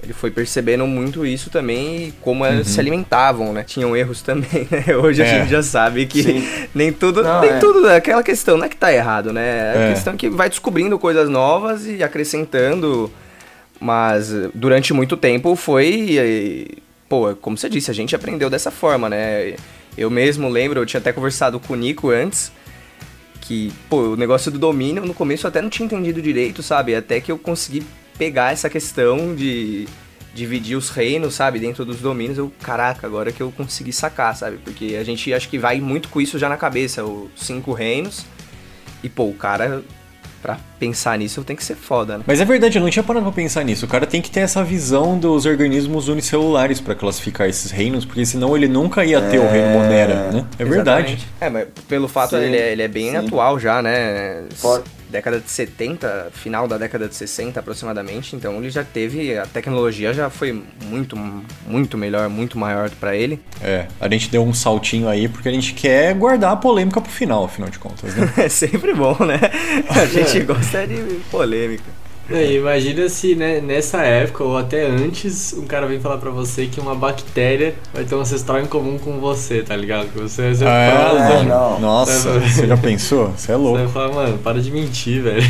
ele 0.03 0.13
foi 0.13 0.31
percebendo 0.31 0.87
muito 0.87 1.25
isso 1.25 1.49
também 1.49 2.09
e 2.09 2.13
como 2.21 2.45
uhum. 2.45 2.51
elas 2.51 2.69
se 2.69 2.79
alimentavam, 2.79 3.53
né? 3.53 3.65
Tinham 3.65 3.97
erros 3.97 4.21
também, 4.21 4.69
né? 4.71 4.97
Hoje 4.97 5.23
é. 5.23 5.25
a 5.25 5.39
gente 5.39 5.51
já 5.51 5.63
sabe 5.63 6.07
que 6.07 6.23
Sim. 6.23 6.49
nem 6.75 6.93
tudo, 6.93 7.23
não, 7.23 7.41
nem 7.41 7.51
é. 7.51 7.59
tudo, 7.59 7.89
é 7.89 7.97
aquela 7.97 8.23
questão, 8.23 8.59
não 8.59 8.67
é 8.67 8.69
que 8.69 8.77
tá 8.77 8.93
errado, 8.93 9.33
né? 9.33 9.75
É 9.75 9.79
a 9.79 9.81
é. 9.83 9.93
questão 9.93 10.17
que 10.17 10.29
vai 10.29 10.49
descobrindo 10.49 10.99
coisas 10.99 11.29
novas 11.29 11.87
e 11.87 12.03
acrescentando, 12.03 13.11
mas 13.81 14.31
durante 14.55 14.93
muito 14.93 15.17
tempo 15.17 15.57
foi, 15.57 16.69
pô, 17.09 17.35
como 17.37 17.57
você 17.57 17.69
disse, 17.69 17.91
a 17.91 17.95
gente 17.95 18.15
aprendeu 18.15 18.51
dessa 18.51 18.71
forma, 18.71 19.09
né? 19.09 19.55
Eu 19.97 20.11
mesmo 20.11 20.49
lembro, 20.49 20.79
eu 20.79 20.85
tinha 20.85 21.01
até 21.01 21.11
conversado 21.11 21.59
com 21.59 21.73
o 21.73 21.77
Nico 21.77 22.11
antes, 22.11 22.53
que, 23.41 23.73
pô, 23.89 24.09
o 24.11 24.17
negócio 24.17 24.51
do 24.51 24.59
domínio, 24.59 25.07
no 25.07 25.15
começo 25.15 25.47
eu 25.47 25.49
até 25.49 25.63
não 25.63 25.71
tinha 25.71 25.87
entendido 25.87 26.21
direito, 26.21 26.63
sabe? 26.63 26.95
Até 26.95 27.19
que 27.19 27.33
eu 27.33 27.39
consegui 27.39 27.83
pegar 28.19 28.53
essa 28.53 28.69
questão 28.69 29.35
de 29.35 29.87
dividir 30.35 30.77
os 30.77 30.91
reinos, 30.91 31.35
sabe, 31.35 31.59
dentro 31.59 31.85
dos 31.85 31.99
domínios, 31.99 32.37
eu, 32.37 32.53
caraca, 32.63 33.07
agora 33.07 33.33
que 33.33 33.43
eu 33.43 33.51
consegui 33.51 33.93
sacar, 33.93 34.37
sabe? 34.37 34.59
Porque 34.59 34.97
a 35.01 35.03
gente 35.03 35.33
acho 35.33 35.49
que 35.49 35.59
vai 35.59 35.81
muito 35.81 36.09
com 36.11 36.21
isso 36.21 36.39
já 36.39 36.49
na 36.49 36.57
cabeça, 36.57 37.05
os 37.05 37.31
cinco 37.37 37.73
reinos. 37.73 38.27
E, 39.03 39.09
pô, 39.09 39.25
o 39.25 39.35
cara 39.35 39.83
Pra 40.43 40.59
pensar 40.79 41.19
nisso 41.19 41.43
tem 41.43 41.57
que 41.57 41.65
ser 41.65 41.75
foda, 41.75 42.19
né? 42.19 42.25
Mas 42.27 42.41
é 42.41 42.45
verdade, 42.45 42.79
eu 42.79 42.83
não 42.83 42.91
tinha 42.91 43.03
parado 43.03 43.25
pra 43.25 43.35
pensar 43.35 43.65
nisso. 43.65 43.87
O 43.87 43.89
cara 43.89 44.07
tem 44.07 44.21
que 44.21 44.31
ter 44.31 44.41
essa 44.41 44.63
visão 44.63 45.19
dos 45.19 45.47
organismos 45.47 46.09
unicelulares 46.09 46.81
para 46.81 46.95
classificar 46.95 47.49
esses 47.49 47.71
reinos, 47.71 48.05
porque 48.05 48.25
senão 48.25 48.55
ele 48.55 48.69
nunca 48.69 49.05
ia 49.05 49.21
ter 49.23 49.39
é... 49.39 49.41
o 49.41 49.51
reino 49.51 49.71
Monera, 49.71 50.31
né? 50.31 50.47
É 50.59 50.65
verdade. 50.65 51.27
É, 51.41 51.49
mas 51.49 51.67
pelo 51.89 52.07
fato 52.07 52.37
ele, 52.37 52.57
é, 52.57 52.71
ele 52.71 52.83
é 52.83 52.89
bem 52.89 53.11
Sim. 53.11 53.17
atual 53.17 53.59
já, 53.59 53.83
né? 53.83 54.45
For 54.55 54.85
década 55.11 55.41
de 55.41 55.51
70, 55.51 56.31
final 56.33 56.67
da 56.67 56.79
década 56.79 57.09
de 57.09 57.15
60 57.15 57.59
aproximadamente, 57.61 58.35
então 58.35 58.57
ele 58.57 58.71
já 58.71 58.85
teve, 58.85 59.37
a 59.37 59.47
tecnologia 59.47 60.13
já 60.13 60.29
foi 60.31 60.63
muito, 60.85 61.17
muito 61.67 61.97
melhor, 61.97 62.29
muito 62.29 62.59
maior 62.59 62.91
para 62.91 63.17
ele. 63.17 63.41
É, 63.63 63.87
a 64.01 64.09
gente 64.09 64.31
deu 64.31 64.43
um 64.43 64.55
saltinho 64.55 65.09
aí 65.09 65.29
porque 65.29 65.49
a 65.49 65.53
gente 65.53 65.75
quer 65.75 66.15
guardar 66.15 66.53
a 66.53 66.57
polêmica 66.57 67.01
pro 67.01 67.11
final, 67.11 67.45
afinal 67.45 67.71
de 67.71 67.79
contas, 67.79 68.15
né? 68.15 68.33
é 68.39 68.49
sempre 68.49 68.95
bom, 68.95 69.17
né? 69.25 69.39
A 69.91 70.07
gente 70.07 70.41
gosta 70.41 70.87
de 70.87 71.21
polêmica. 71.31 72.06
É, 72.31 72.53
imagina 72.55 73.09
se 73.09 73.35
né, 73.37 73.61
nessa 73.61 73.99
época 74.03 74.43
ou 74.43 74.57
até 74.59 74.85
antes 74.87 75.53
um 75.53 75.65
cara 75.67 75.87
vem 75.87 76.01
falar 76.01 76.19
pra 76.19 76.31
você 76.31 76.67
que 76.67 76.81
uma 76.81 76.95
bactéria 76.95 77.75
vai 77.95 78.05
ter 78.05 78.15
um 78.17 78.21
ancestral 78.21 78.61
em 78.61 78.67
comum 78.67 78.99
com 78.99 79.21
você, 79.21 79.63
tá 79.63 79.77
ligado? 79.77 80.09
Que 80.13 80.19
você, 80.21 80.55
você 80.55 80.65
Ah, 80.65 81.39
é, 81.41 81.45
não. 81.45 81.79
Nossa, 81.81 82.29
É, 82.31 82.41
você 82.41 82.67
já 82.67 82.77
pensou? 82.77 83.29
Você 83.37 83.53
é 83.53 83.55
Você 83.55 83.63
louco. 83.63 83.79
vai 83.79 83.89
falar, 83.89 84.13
mano, 84.15 84.39
para 84.39 84.61
de 84.61 84.71
mentir, 84.73 85.23
velho. 85.23 85.43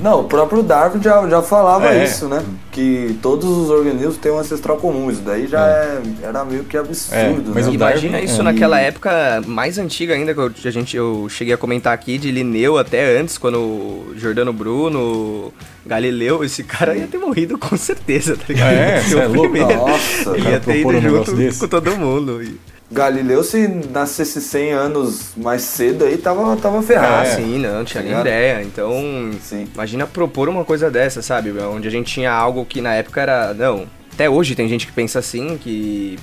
Não, 0.00 0.20
o 0.20 0.24
próprio 0.24 0.62
Darwin 0.62 1.02
já, 1.02 1.26
já 1.28 1.42
falava 1.42 1.94
É. 1.94 2.04
isso, 2.04 2.26
né? 2.28 2.42
Que 2.72 3.16
todos 3.22 3.48
os 3.48 3.70
organismos 3.70 4.16
têm 4.16 4.32
um 4.32 4.38
ancestral 4.38 4.76
comum. 4.76 5.10
Isso 5.10 5.20
daí 5.22 5.46
já 5.46 5.66
é. 5.66 6.02
era 6.22 6.44
meio 6.44 6.64
que 6.64 6.76
absurdo, 6.76 7.14
É, 7.16 7.32
mas 7.54 7.66
né? 7.66 7.74
Imagina 7.74 8.12
Darwin, 8.12 8.24
isso 8.24 8.40
é. 8.40 8.44
naquela 8.44 8.80
época 8.80 9.42
mais 9.46 9.78
antiga 9.78 10.14
ainda, 10.14 10.34
que 10.34 10.40
eu, 10.40 10.50
a 10.64 10.70
gente, 10.70 10.96
eu 10.96 11.28
cheguei 11.28 11.54
a 11.54 11.56
comentar 11.58 11.92
aqui, 11.92 12.18
de 12.18 12.30
Linneu 12.30 12.76
até 12.78 13.18
antes, 13.18 13.38
quando 13.38 13.58
o 13.58 14.12
Jordano 14.16 14.52
Bruno, 14.52 14.93
Galileu, 15.86 16.42
esse 16.44 16.64
cara 16.64 16.96
ia 16.96 17.06
ter 17.06 17.18
morrido 17.18 17.58
com 17.58 17.76
certeza, 17.76 18.36
tá 18.36 18.44
ligado? 18.48 18.72
É, 18.72 19.02
o 19.14 19.18
é 19.18 19.26
louco. 19.26 19.50
primeiro. 19.50 19.86
Nossa, 19.86 20.38
ia 20.38 20.60
ter 20.60 20.80
ido 20.80 20.88
um 20.88 21.00
junto 21.00 21.34
desse. 21.34 21.60
com 21.60 21.68
todo 21.68 21.96
mundo. 21.96 22.40
Galileu, 22.90 23.42
se 23.42 23.66
nascesse 23.66 24.40
100 24.40 24.72
anos 24.72 25.32
mais 25.36 25.62
cedo 25.62 26.04
aí, 26.04 26.16
tava, 26.16 26.56
tava 26.56 26.82
ferrado. 26.82 27.26
É. 27.26 27.32
Ah, 27.32 27.36
sim, 27.36 27.58
não, 27.58 27.84
tinha 27.84 28.02
nem 28.02 28.10
ligado? 28.12 28.26
ideia. 28.26 28.62
Então, 28.62 28.92
Sim. 29.42 29.66
imagina 29.74 30.06
propor 30.06 30.48
uma 30.48 30.64
coisa 30.64 30.90
dessa, 30.90 31.20
sabe? 31.20 31.50
Onde 31.58 31.88
a 31.88 31.90
gente 31.90 32.12
tinha 32.12 32.30
algo 32.30 32.64
que 32.64 32.80
na 32.80 32.94
época 32.94 33.20
era. 33.20 33.52
Não, 33.54 33.86
até 34.12 34.30
hoje 34.30 34.54
tem 34.54 34.68
gente 34.68 34.86
que 34.86 34.92
pensa 34.92 35.18
assim, 35.18 35.58
que 35.58 36.18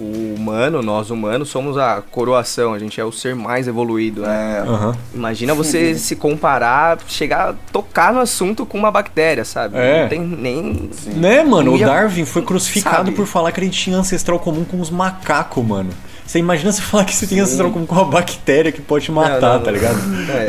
o 0.00 0.34
humano, 0.36 0.82
nós 0.82 1.10
humanos, 1.10 1.48
somos 1.48 1.76
a 1.78 2.02
coroação, 2.02 2.74
a 2.74 2.78
gente 2.78 3.00
é 3.00 3.04
o 3.04 3.12
ser 3.12 3.34
mais 3.36 3.68
evoluído, 3.68 4.22
né? 4.22 4.58
É, 4.58 4.68
Aham. 4.68 4.96
Imagina 5.14 5.54
você 5.54 5.94
se 5.94 6.16
comparar, 6.16 6.98
chegar 7.06 7.50
a 7.50 7.52
tocar 7.72 8.12
no 8.12 8.18
assunto 8.20 8.66
com 8.66 8.76
uma 8.78 8.90
bactéria, 8.90 9.44
sabe? 9.44 9.76
É. 9.78 10.02
Não 10.02 10.08
tem 10.08 10.20
nem. 10.20 10.90
Né, 11.14 11.44
mano? 11.44 11.70
Não 11.70 11.72
O 11.74 11.78
ia- 11.78 11.86
Darwin 11.86 12.24
foi 12.24 12.42
crucificado 12.42 12.96
Sabe? 12.96 13.12
por 13.12 13.26
falar 13.26 13.52
que 13.52 13.60
a 13.60 13.64
gente 13.64 13.78
tinha 13.80 13.96
ancestral 13.96 14.38
comum 14.40 14.64
com 14.64 14.80
os 14.80 14.90
macacos, 14.90 15.64
mano. 15.64 15.90
Você 16.26 16.38
imagina 16.38 16.72
você 16.72 16.80
falar 16.82 17.04
que 17.04 17.14
você 17.14 17.26
tem 17.26 17.40
ancestral 17.40 17.70
comum 17.70 17.84
com 17.86 17.94
uma 17.94 18.04
bactéria 18.06 18.72
que 18.72 18.80
pode 18.80 19.04
te 19.04 19.12
matar, 19.12 19.40
Não, 19.40 19.54
não, 19.54 19.62
tá 19.62 19.70
ligado? 19.70 19.98
É. 20.30 20.46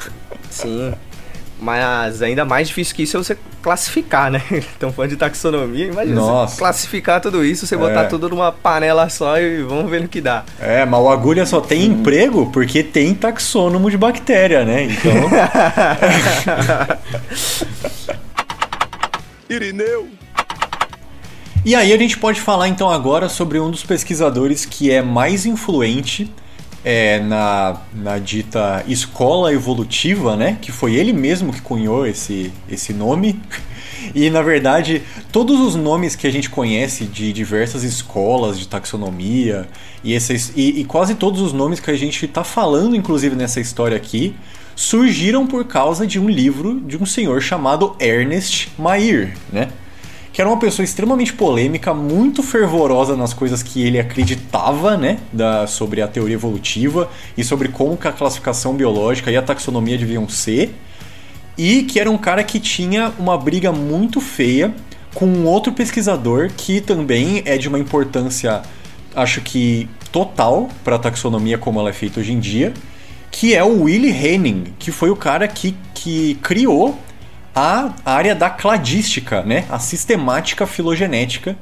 Sim. 0.50 0.94
Mas 1.58 2.20
ainda 2.20 2.44
mais 2.44 2.68
difícil 2.68 2.94
que 2.94 3.02
isso 3.04 3.16
é 3.16 3.20
você 3.20 3.38
classificar, 3.62 4.30
né? 4.30 4.42
Então, 4.76 4.92
falando 4.92 5.10
de 5.10 5.16
taxonomia, 5.16 5.86
imagina 5.86 6.20
classificar 6.58 7.18
tudo 7.20 7.42
isso, 7.44 7.66
você 7.66 7.74
É. 7.74 7.78
botar 7.78 8.04
tudo 8.04 8.28
numa 8.28 8.52
panela 8.52 9.08
só 9.08 9.38
e 9.38 9.62
vamos 9.62 9.90
ver 9.90 10.02
no 10.02 10.08
que 10.08 10.20
dá. 10.20 10.44
É, 10.60 10.84
mas 10.84 11.00
o 11.00 11.08
agulha 11.08 11.46
só 11.46 11.60
tem 11.60 11.86
emprego 11.86 12.50
porque 12.52 12.82
tem 12.82 13.14
taxônomo 13.14 13.90
de 13.90 13.96
bactéria, 13.96 14.64
né? 14.66 14.84
Então. 14.84 15.12
Irineu. 19.48 20.08
E 21.64 21.74
aí 21.74 21.92
a 21.92 21.98
gente 21.98 22.18
pode 22.18 22.40
falar 22.40 22.68
então 22.68 22.90
agora 22.90 23.28
sobre 23.28 23.58
um 23.58 23.70
dos 23.70 23.82
pesquisadores 23.82 24.64
que 24.64 24.90
é 24.90 25.02
mais 25.02 25.46
influente 25.46 26.32
é, 26.88 27.18
na, 27.18 27.80
na 27.92 28.16
dita 28.16 28.84
escola 28.86 29.52
evolutiva, 29.52 30.36
né? 30.36 30.56
Que 30.62 30.70
foi 30.70 30.94
ele 30.94 31.12
mesmo 31.12 31.52
que 31.52 31.60
cunhou 31.60 32.06
esse, 32.06 32.52
esse 32.70 32.92
nome. 32.92 33.40
E 34.14 34.30
na 34.30 34.40
verdade, 34.40 35.02
todos 35.32 35.58
os 35.58 35.74
nomes 35.74 36.14
que 36.14 36.28
a 36.28 36.30
gente 36.30 36.48
conhece 36.48 37.04
de 37.04 37.32
diversas 37.32 37.82
escolas 37.82 38.56
de 38.56 38.68
taxonomia 38.68 39.66
e, 40.04 40.12
esses, 40.12 40.52
e, 40.54 40.80
e 40.80 40.84
quase 40.84 41.16
todos 41.16 41.40
os 41.40 41.52
nomes 41.52 41.80
que 41.80 41.90
a 41.90 41.96
gente 41.96 42.24
está 42.24 42.44
falando, 42.44 42.94
inclusive 42.94 43.34
nessa 43.34 43.58
história 43.58 43.96
aqui, 43.96 44.36
surgiram 44.76 45.44
por 45.44 45.64
causa 45.64 46.06
de 46.06 46.20
um 46.20 46.28
livro 46.28 46.78
de 46.78 46.96
um 46.96 47.04
senhor 47.04 47.42
chamado 47.42 47.96
Ernest 47.98 48.68
Mayr, 48.78 49.36
né? 49.52 49.70
Que 50.36 50.42
era 50.42 50.50
uma 50.50 50.58
pessoa 50.58 50.84
extremamente 50.84 51.32
polêmica, 51.32 51.94
muito 51.94 52.42
fervorosa 52.42 53.16
nas 53.16 53.32
coisas 53.32 53.62
que 53.62 53.82
ele 53.82 53.98
acreditava, 53.98 54.94
né, 54.94 55.18
da, 55.32 55.66
sobre 55.66 56.02
a 56.02 56.06
teoria 56.06 56.34
evolutiva 56.34 57.08
e 57.38 57.42
sobre 57.42 57.68
como 57.68 57.96
que 57.96 58.06
a 58.06 58.12
classificação 58.12 58.74
biológica 58.74 59.30
e 59.30 59.36
a 59.38 59.40
taxonomia 59.40 59.96
deviam 59.96 60.28
ser, 60.28 60.74
e 61.56 61.84
que 61.84 61.98
era 61.98 62.10
um 62.10 62.18
cara 62.18 62.44
que 62.44 62.60
tinha 62.60 63.14
uma 63.18 63.38
briga 63.38 63.72
muito 63.72 64.20
feia 64.20 64.74
com 65.14 65.24
um 65.24 65.46
outro 65.46 65.72
pesquisador 65.72 66.50
que 66.54 66.82
também 66.82 67.42
é 67.46 67.56
de 67.56 67.66
uma 67.66 67.78
importância, 67.78 68.60
acho 69.14 69.40
que 69.40 69.88
total 70.12 70.68
para 70.84 70.96
a 70.96 70.98
taxonomia 70.98 71.56
como 71.56 71.80
ela 71.80 71.88
é 71.88 71.94
feita 71.94 72.20
hoje 72.20 72.34
em 72.34 72.40
dia, 72.40 72.74
que 73.30 73.54
é 73.54 73.64
o 73.64 73.84
Willy 73.84 74.10
Henning, 74.10 74.74
que 74.78 74.92
foi 74.92 75.08
o 75.08 75.16
cara 75.16 75.48
que, 75.48 75.74
que 75.94 76.34
criou 76.42 76.94
a 77.56 77.90
área 78.04 78.34
da 78.34 78.50
cladística, 78.50 79.42
né? 79.42 79.64
A 79.70 79.78
sistemática 79.78 80.66
filogenética, 80.66 81.56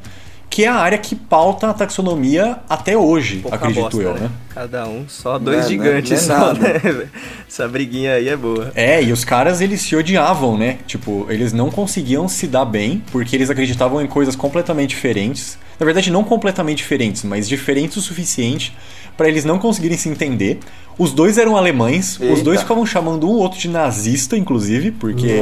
que 0.51 0.65
é 0.65 0.69
a 0.69 0.75
área 0.75 0.99
que 0.99 1.15
pauta 1.15 1.71
a 1.71 1.73
taxonomia 1.75 2.59
até 2.69 2.97
hoje, 2.97 3.39
Pouca 3.39 3.57
acredito 3.57 3.83
bosta, 3.83 4.03
eu, 4.03 4.15
né? 4.15 4.31
Cada 4.53 4.87
um, 4.89 5.05
só 5.09 5.39
dois 5.39 5.59
Não 5.59 5.65
é- 5.65 5.69
gigantes 5.69 6.27
não 6.27 6.37
é 6.37 6.39
só, 6.41 6.53
né? 6.55 7.09
Essa 7.49 7.69
briguinha 7.69 8.15
aí 8.15 8.29
é 8.29 8.37
boa. 8.37 8.73
É, 8.75 9.03
e 9.03 9.13
os 9.13 9.25
caras 9.25 9.61
eles 9.61 9.83
se 9.83 9.95
odiavam, 9.95 10.59
né? 10.59 10.79
Tipo, 10.87 11.27
eles 11.29 11.53
não 11.53 11.71
conseguiam 11.71 12.27
se 12.29 12.49
dar 12.49 12.65
bem 12.65 13.03
porque 13.13 13.35
eles 13.37 13.49
acreditavam 13.49 14.03
em 14.03 14.07
coisas 14.09 14.35
completamente 14.35 14.91
diferentes. 14.91 15.57
Na 15.79 15.85
verdade, 15.87 16.11
não 16.11 16.23
completamente 16.23 16.79
diferentes, 16.79 17.25
mas 17.25 17.49
diferentes 17.49 17.97
o 17.97 18.01
suficiente 18.01 18.77
para 19.17 19.29
eles 19.29 19.45
não 19.45 19.59
conseguirem 19.59 19.97
se 19.97 20.09
entender. 20.09 20.59
Os 20.97 21.13
dois 21.13 21.39
eram 21.39 21.57
alemães, 21.57 22.17
os 22.17 22.21
Eita. 22.21 22.43
dois 22.43 22.61
ficavam 22.61 22.87
chamando 22.87 23.27
um 23.27 23.31
ou 23.31 23.39
outro 23.39 23.59
de 23.59 23.69
nazista, 23.69 24.37
inclusive, 24.37 24.93
porque. 24.93 25.41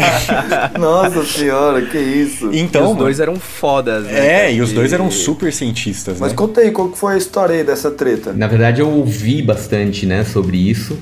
Nossa 0.78 1.24
senhora, 1.24 1.82
que 1.82 1.98
isso. 1.98 2.50
Então, 2.52 2.88
e 2.88 2.92
os 2.92 2.96
dois 2.96 3.20
eram 3.20 3.36
fodas, 3.36 4.04
né? 4.04 4.46
É, 4.46 4.54
e 4.54 4.60
os 4.60 4.72
dois 4.72 4.92
eram 4.92 5.10
super 5.10 5.52
cientistas, 5.52 6.20
Mas 6.20 6.32
né? 6.32 6.36
conta 6.36 6.60
aí, 6.60 6.70
qual 6.70 6.88
que 6.90 6.98
foi 6.98 7.14
a 7.14 7.16
história 7.16 7.54
aí 7.54 7.64
dessa 7.64 7.90
treta? 7.90 8.32
Na 8.32 8.46
verdade, 8.46 8.80
eu 8.80 8.90
ouvi 8.90 9.40
bastante 9.40 10.04
né, 10.04 10.24
sobre 10.24 10.56
isso. 10.58 10.98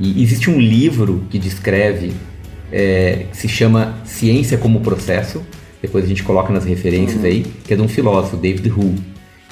E 0.00 0.20
existe 0.20 0.50
um 0.50 0.58
livro 0.58 1.24
que 1.30 1.38
descreve, 1.38 2.12
é, 2.72 3.26
que 3.30 3.36
se 3.36 3.48
chama 3.48 3.94
Ciência 4.04 4.58
como 4.58 4.80
Processo. 4.80 5.42
Depois 5.80 6.04
a 6.04 6.08
gente 6.08 6.24
coloca 6.24 6.52
nas 6.52 6.64
referências 6.64 7.24
aí, 7.24 7.44
que 7.64 7.72
é 7.72 7.76
de 7.76 7.82
um 7.82 7.88
filósofo, 7.88 8.36
David 8.36 8.68
Hull. 8.70 8.94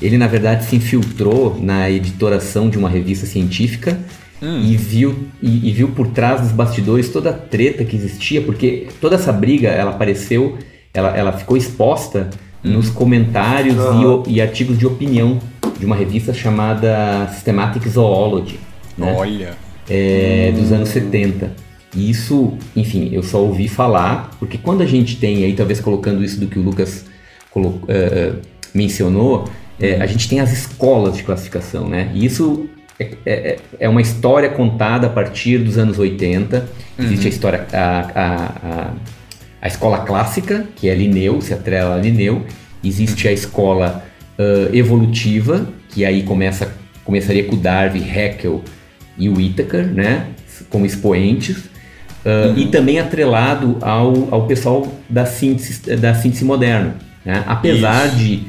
Ele, 0.00 0.16
na 0.16 0.26
verdade, 0.26 0.64
se 0.64 0.76
infiltrou 0.76 1.58
na 1.60 1.90
editoração 1.90 2.68
de 2.70 2.78
uma 2.78 2.88
revista 2.88 3.26
científica 3.26 3.98
e, 4.42 4.76
viu, 4.76 5.26
e, 5.42 5.68
e 5.68 5.72
viu 5.72 5.88
por 5.88 6.06
trás 6.08 6.40
dos 6.40 6.52
bastidores 6.52 7.10
toda 7.10 7.28
a 7.30 7.32
treta 7.34 7.84
que 7.84 7.94
existia, 7.96 8.40
porque 8.40 8.88
toda 9.00 9.16
essa 9.16 9.30
briga, 9.32 9.68
ela 9.68 9.90
apareceu, 9.90 10.56
ela, 10.94 11.14
ela 11.16 11.32
ficou 11.32 11.56
exposta 11.56 12.30
nos 12.64 12.88
comentários 12.90 13.76
e 13.76 14.04
o- 14.06 14.22
e, 14.26 14.40
artigos 14.40 14.78
de 14.78 14.86
opinião 14.86 15.38
de 15.78 15.84
uma 15.86 15.96
revista 15.96 16.32
chamada 16.34 17.28
Systematic 17.34 17.86
Zoology, 17.88 18.58
né? 18.98 19.14
Olha. 19.16 19.54
é, 19.88 20.52
dos 20.54 20.70
anos 20.72 20.88
70. 20.90 21.52
E 21.96 22.08
isso, 22.10 22.54
enfim, 22.76 23.08
eu 23.12 23.22
só 23.22 23.38
ouvi 23.42 23.66
falar, 23.66 24.30
porque 24.38 24.56
quando 24.56 24.82
a 24.82 24.86
gente 24.86 25.16
tem, 25.16 25.42
aí 25.44 25.52
talvez 25.54 25.80
colocando 25.80 26.22
isso 26.24 26.38
do 26.38 26.46
que 26.46 26.58
o 26.58 26.62
Lucas 26.62 27.04
colo- 27.50 27.80
eh, 27.88 28.32
mencionou, 28.72 29.48
eh, 29.80 29.98
a 30.00 30.06
gente 30.06 30.28
tem 30.28 30.40
as 30.40 30.52
escolas 30.52 31.16
de 31.16 31.22
classificação, 31.22 31.88
né? 31.88 32.10
E 32.14 32.24
isso 32.24 32.68
é, 32.98 33.16
é- 33.26 33.56
é 33.80 33.88
uma 33.88 34.00
história 34.02 34.48
contada 34.50 35.06
a 35.06 35.10
partir 35.10 35.58
dos 35.58 35.78
anos 35.78 35.98
80. 35.98 36.68
Existe 36.98 37.26
a 37.26 37.30
história, 37.30 37.66
a, 37.72 38.00
a, 38.14 38.34
a, 38.44 38.92
a 39.62 39.66
escola 39.68 40.00
clássica, 40.00 40.66
que 40.76 40.88
é 40.88 40.94
Linneu, 40.94 41.40
se 41.40 41.54
atrela 41.54 41.94
a 41.94 41.98
Linneu. 41.98 42.44
Existe 42.84 43.26
a 43.28 43.32
escola 43.32 44.04
ah, 44.38 44.68
evolutiva, 44.72 45.66
que 45.90 46.04
aí 46.04 46.22
começa, 46.22 46.72
começaria 47.04 47.44
com 47.44 47.54
o 47.56 47.58
Darwin, 47.58 48.02
Haeckel 48.08 48.62
e 49.18 49.28
o 49.28 49.36
Whittaker, 49.36 49.86
né? 49.86 50.26
Como 50.68 50.84
expoentes. 50.84 51.70
Ah, 52.24 52.52
E 52.56 52.66
também 52.66 52.98
atrelado 53.00 53.78
ao, 53.80 54.28
ao 54.30 54.46
pessoal 54.46 54.86
da 55.08 55.24
síntese, 55.24 55.96
da 55.96 56.14
síntese 56.14 56.44
moderna. 56.44 56.96
Né? 57.24 57.42
Apesar 57.46 58.08
de 58.14 58.42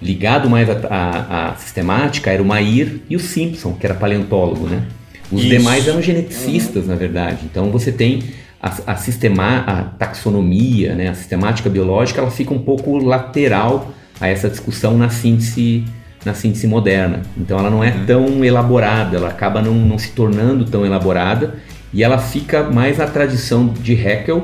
ligado 0.00 0.48
mais 0.50 0.68
à 0.70 1.54
sistemática, 1.58 2.30
era 2.30 2.42
o 2.42 2.46
Mair 2.46 3.00
e 3.08 3.16
o 3.16 3.20
Simpson, 3.20 3.72
que 3.72 3.86
era 3.86 3.94
paleontólogo. 3.94 4.66
Né? 4.66 4.82
Os 5.30 5.40
Isso. 5.40 5.48
demais 5.50 5.88
eram 5.88 6.02
geneticistas, 6.02 6.86
na 6.86 6.94
verdade. 6.94 7.40
Então 7.44 7.70
você 7.70 7.90
tem 7.90 8.22
a, 8.60 8.92
a, 8.92 8.96
sistema, 8.96 9.58
a 9.66 9.82
taxonomia, 9.82 10.94
né? 10.94 11.08
a 11.08 11.14
sistemática 11.14 11.68
biológica, 11.68 12.20
ela 12.20 12.30
fica 12.30 12.52
um 12.52 12.58
pouco 12.58 12.98
lateral 12.98 13.92
a 14.20 14.28
essa 14.28 14.48
discussão 14.48 14.96
na 14.96 15.08
síntese 15.08 15.84
na 16.24 16.32
síntese 16.32 16.66
moderna. 16.66 17.20
Então 17.36 17.58
ela 17.58 17.68
não 17.68 17.84
é 17.84 17.90
tão 18.06 18.42
elaborada, 18.42 19.18
ela 19.18 19.28
acaba 19.28 19.60
não, 19.60 19.74
não 19.74 19.98
se 19.98 20.12
tornando 20.12 20.64
tão 20.64 20.86
elaborada 20.86 21.56
e 21.92 22.02
ela 22.02 22.16
fica 22.16 22.62
mais 22.62 22.96
na 22.96 23.06
tradição 23.06 23.68
de 23.68 23.92
Haeckel, 23.92 24.42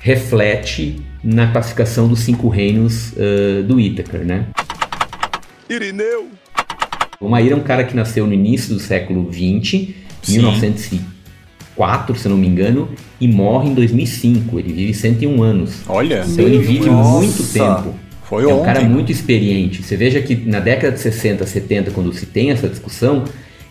reflete 0.00 1.00
na 1.22 1.46
classificação 1.48 2.06
dos 2.08 2.20
cinco 2.20 2.48
reinos 2.48 3.14
ah, 3.16 3.62
do 3.62 3.76
Whittaker, 3.76 4.24
né? 4.24 4.46
4, 11.74 12.16
se 12.16 12.28
não 12.28 12.36
me 12.36 12.46
engano, 12.46 12.88
e 13.20 13.28
morre 13.28 13.68
em 13.68 13.74
2005. 13.74 14.58
Ele 14.58 14.72
vive 14.72 14.94
101 14.94 15.42
anos. 15.42 15.82
Olha, 15.86 16.24
Então 16.26 16.44
ele 16.44 16.58
vive 16.58 16.88
Nossa. 16.88 17.10
muito 17.10 17.52
tempo. 17.52 17.94
Foi 18.24 18.42
é 18.42 18.46
um 18.46 18.54
ontem. 18.60 18.64
cara 18.64 18.80
muito 18.82 19.12
experiente. 19.12 19.82
Você 19.82 19.96
veja 19.96 20.20
que 20.20 20.34
na 20.34 20.58
década 20.58 20.92
de 20.92 21.00
60, 21.00 21.46
70, 21.46 21.90
quando 21.92 22.12
se 22.12 22.26
tem 22.26 22.50
essa 22.50 22.68
discussão, 22.68 23.24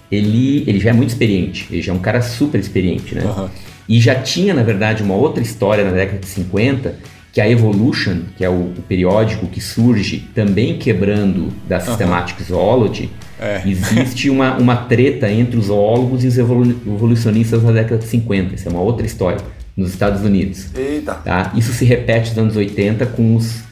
ele, 0.10 0.64
ele 0.66 0.80
já 0.80 0.92
é 0.92 0.94
muito 0.94 1.10
experiente. 1.10 1.68
Ele 1.70 1.82
já 1.82 1.92
é 1.92 1.96
um 1.96 2.00
cara 2.00 2.22
super 2.22 2.60
experiente, 2.60 3.16
né? 3.16 3.24
Aham. 3.24 3.50
E 3.88 4.00
já 4.00 4.16
tinha, 4.16 4.54
na 4.54 4.64
verdade, 4.64 5.04
uma 5.04 5.14
outra 5.14 5.44
história 5.44 5.84
na 5.84 5.92
década 5.92 6.20
de 6.20 6.28
50, 6.28 6.96
que 7.36 7.42
a 7.42 7.50
Evolution, 7.50 8.22
que 8.38 8.46
é 8.46 8.50
o, 8.50 8.54
o 8.54 8.82
periódico 8.88 9.46
que 9.48 9.60
surge 9.60 10.26
também 10.34 10.78
quebrando 10.78 11.52
da 11.68 11.82
Systematic 11.82 12.42
Zoology, 12.42 13.10
É. 13.38 13.62
existe 13.68 14.30
uma, 14.30 14.56
uma 14.58 14.78
treta 14.78 15.30
entre 15.30 15.58
os 15.60 15.66
zoólogos 15.66 16.24
e 16.24 16.28
os 16.28 16.38
evolu- 16.38 16.80
evolucionistas 16.88 17.62
na 17.62 17.74
década 17.74 17.98
de 17.98 18.06
50. 18.06 18.56
Isso 18.56 18.70
é 18.70 18.72
uma 18.72 18.80
outra 18.80 19.06
história, 19.06 19.40
nos 19.76 19.90
Estados 19.90 20.22
Unidos. 20.24 20.68
Eita. 20.74 21.14
Tá? 21.16 21.52
Isso 21.58 21.74
se 21.74 21.84
repete 21.84 22.30
nos 22.30 22.38
anos 22.38 22.56
80 22.56 23.06
com 23.08 23.36
os, 23.36 23.64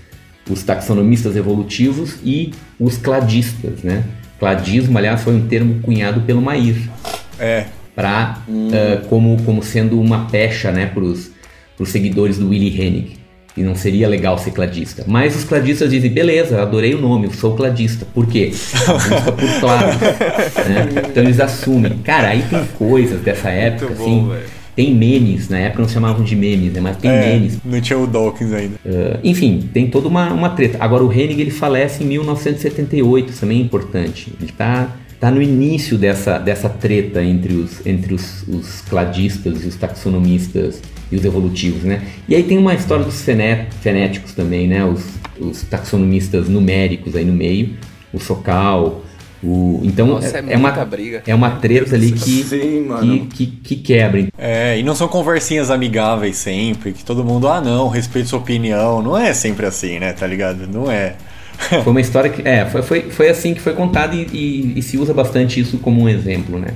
os 0.50 0.62
taxonomistas 0.64 1.38
evolutivos 1.38 2.18
e 2.22 2.52
os 2.78 2.98
cladistas. 2.98 3.82
Né? 3.82 4.04
Cladismo, 4.40 4.98
aliás, 4.98 5.22
foi 5.22 5.34
um 5.34 5.48
termo 5.48 5.80
cunhado 5.82 6.20
pelo 6.22 6.42
Mair 6.42 6.76
É, 7.40 7.68
pra, 7.96 8.40
ah, 8.46 9.02
como, 9.08 9.42
como 9.44 9.64
sendo 9.64 10.02
uma 10.02 10.26
pecha 10.26 10.70
né, 10.70 10.86
para 10.86 11.02
os 11.04 11.32
seguidores 11.86 12.38
do 12.38 12.50
Willy 12.50 12.78
Hennig. 12.82 13.23
E 13.56 13.62
não 13.62 13.76
seria 13.76 14.08
legal 14.08 14.38
ser 14.38 14.52
cladista. 14.52 15.04
Mas 15.08 15.36
os 15.36 15.44
cladistas 15.44 15.92
dizem, 15.92 16.12
beleza, 16.12 16.62
adorei 16.62 16.96
o 16.96 17.02
nome, 17.02 17.28
eu 17.28 17.34
sou 17.34 17.56
cladista. 17.56 18.06
Por 18.14 18.26
quê? 18.26 18.52
A 18.88 18.94
busca 18.94 19.32
por 19.32 19.60
claro. 19.60 19.88
né? 20.68 21.04
Então 21.10 21.24
eles 21.24 21.40
assumem. 21.40 22.00
Cara, 22.00 22.30
aí 22.30 22.44
tem 22.50 22.66
coisas 22.78 23.22
dessa 23.22 23.50
época, 23.50 23.94
assim. 23.94 24.32
Tem 24.76 24.92
memes, 24.92 25.50
na 25.50 25.60
época 25.60 25.84
não 25.84 25.88
se 25.88 25.94
chamavam 25.94 26.24
de 26.24 26.36
memes, 26.36 26.74
né? 26.74 26.82
Mas 26.82 26.98
tem 26.98 27.12
é, 27.12 27.30
memes. 27.30 27.60
não 27.64 27.80
tinha 27.80 28.00
o 28.00 28.08
Dawkins 28.08 28.52
ainda. 28.52 28.76
Uh, 28.84 29.20
enfim, 29.24 29.70
tem 29.72 29.88
toda 29.88 30.08
uma, 30.08 30.34
uma 30.34 30.50
treta. 30.50 30.80
Agora, 30.80 31.04
o 31.04 31.14
Hennig 31.14 31.40
ele 31.40 31.52
falece 31.52 32.04
em 32.04 32.08
1978, 32.08 33.30
isso 33.30 33.42
também 33.42 33.60
é 33.60 33.62
importante. 33.62 34.34
Ele 34.42 34.50
está 34.50 34.90
tá 35.20 35.30
no 35.30 35.44
início 35.44 35.96
dessa, 35.96 36.40
dessa 36.40 36.68
treta 36.68 37.24
entre, 37.24 37.54
os, 37.54 37.86
entre 37.86 38.16
os, 38.16 38.44
os 38.48 38.82
cladistas 38.82 39.64
e 39.64 39.68
os 39.68 39.76
taxonomistas 39.76 40.82
e 41.14 41.16
os 41.16 41.24
evolutivos, 41.26 41.84
né? 41.84 42.02
E 42.28 42.36
aí 42.36 42.44
tem 42.44 42.58
uma 42.58 42.74
história 42.74 43.06
dos 43.06 43.22
fené- 43.22 43.68
fenéticos 43.82 44.34
também, 44.34 44.68
né? 44.68 44.84
Os, 44.84 45.04
os 45.40 45.62
taxonomistas 45.64 46.50
numéricos 46.50 47.16
aí 47.16 47.24
no 47.26 47.34
meio, 47.34 47.76
o 48.12 48.20
Socal, 48.20 49.04
o... 49.44 49.82
Então, 49.84 50.08
Nossa, 50.08 50.38
é 50.38 50.44
é, 50.54 50.58
uma, 50.58 50.70
muita 50.70 50.86
briga. 50.86 51.24
é 51.28 51.36
uma 51.36 51.52
treta 51.52 51.96
ali 51.96 52.12
que, 52.14 52.44
Sim, 52.44 52.88
que, 53.30 53.46
que, 53.46 53.46
que 53.48 53.76
quebra. 53.76 54.28
É, 54.38 54.80
e 54.80 54.84
não 54.84 54.96
são 54.96 55.08
conversinhas 55.08 55.70
amigáveis 55.70 56.38
sempre, 56.38 56.94
que 56.94 57.04
todo 57.04 57.24
mundo, 57.24 57.48
ah 57.48 57.60
não, 57.62 57.90
respeito 57.90 58.30
sua 58.30 58.40
opinião. 58.40 59.02
Não 59.02 59.18
é 59.18 59.34
sempre 59.34 59.66
assim, 59.66 60.00
né? 60.00 60.14
Tá 60.14 60.26
ligado? 60.26 60.66
Não 60.68 60.90
é. 60.90 61.16
Foi 61.84 61.92
uma 61.92 62.02
história 62.02 62.30
que. 62.30 62.42
É, 62.48 62.66
foi, 62.66 62.82
foi, 62.82 63.02
foi 63.12 63.30
assim 63.30 63.54
que 63.54 63.62
foi 63.62 63.74
contada 63.74 64.16
e, 64.16 64.26
e- 64.34 64.74
e 64.80 64.82
se 64.82 64.98
usa 64.98 65.14
bastante 65.14 65.60
isso 65.60 65.78
como 65.78 66.02
um 66.02 66.10
exemplo, 66.10 66.58
né? 66.58 66.70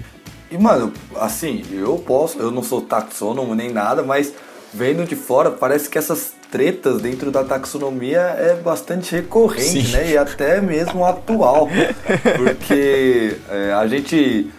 E, 0.49 0.57
mano, 0.57 0.93
assim, 1.15 1.63
eu 1.71 1.97
posso, 1.97 2.39
eu 2.39 2.51
não 2.51 2.63
sou 2.63 2.81
taxônomo 2.81 3.53
nem 3.53 3.71
nada, 3.71 4.01
mas 4.01 4.33
vendo 4.73 5.05
de 5.05 5.15
fora, 5.15 5.51
parece 5.51 5.89
que 5.89 5.97
essas 5.97 6.33
tretas 6.51 7.01
dentro 7.01 7.31
da 7.31 7.43
taxonomia 7.43 8.19
é 8.19 8.55
bastante 8.55 9.13
recorrente, 9.13 9.87
Sim. 9.87 9.91
né? 9.91 10.11
E 10.11 10.17
até 10.17 10.61
mesmo 10.61 11.05
atual. 11.05 11.67
Porque 12.37 13.37
é, 13.49 13.73
a 13.73 13.85
gente 13.87 14.49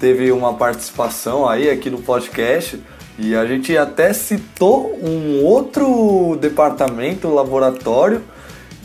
teve 0.00 0.32
uma 0.32 0.54
participação 0.54 1.48
aí 1.48 1.70
aqui 1.70 1.90
no 1.90 1.98
podcast 1.98 2.80
e 3.18 3.34
a 3.34 3.44
gente 3.46 3.76
até 3.76 4.12
citou 4.12 4.96
um 5.02 5.44
outro 5.44 6.36
departamento, 6.40 7.28
laboratório, 7.28 8.22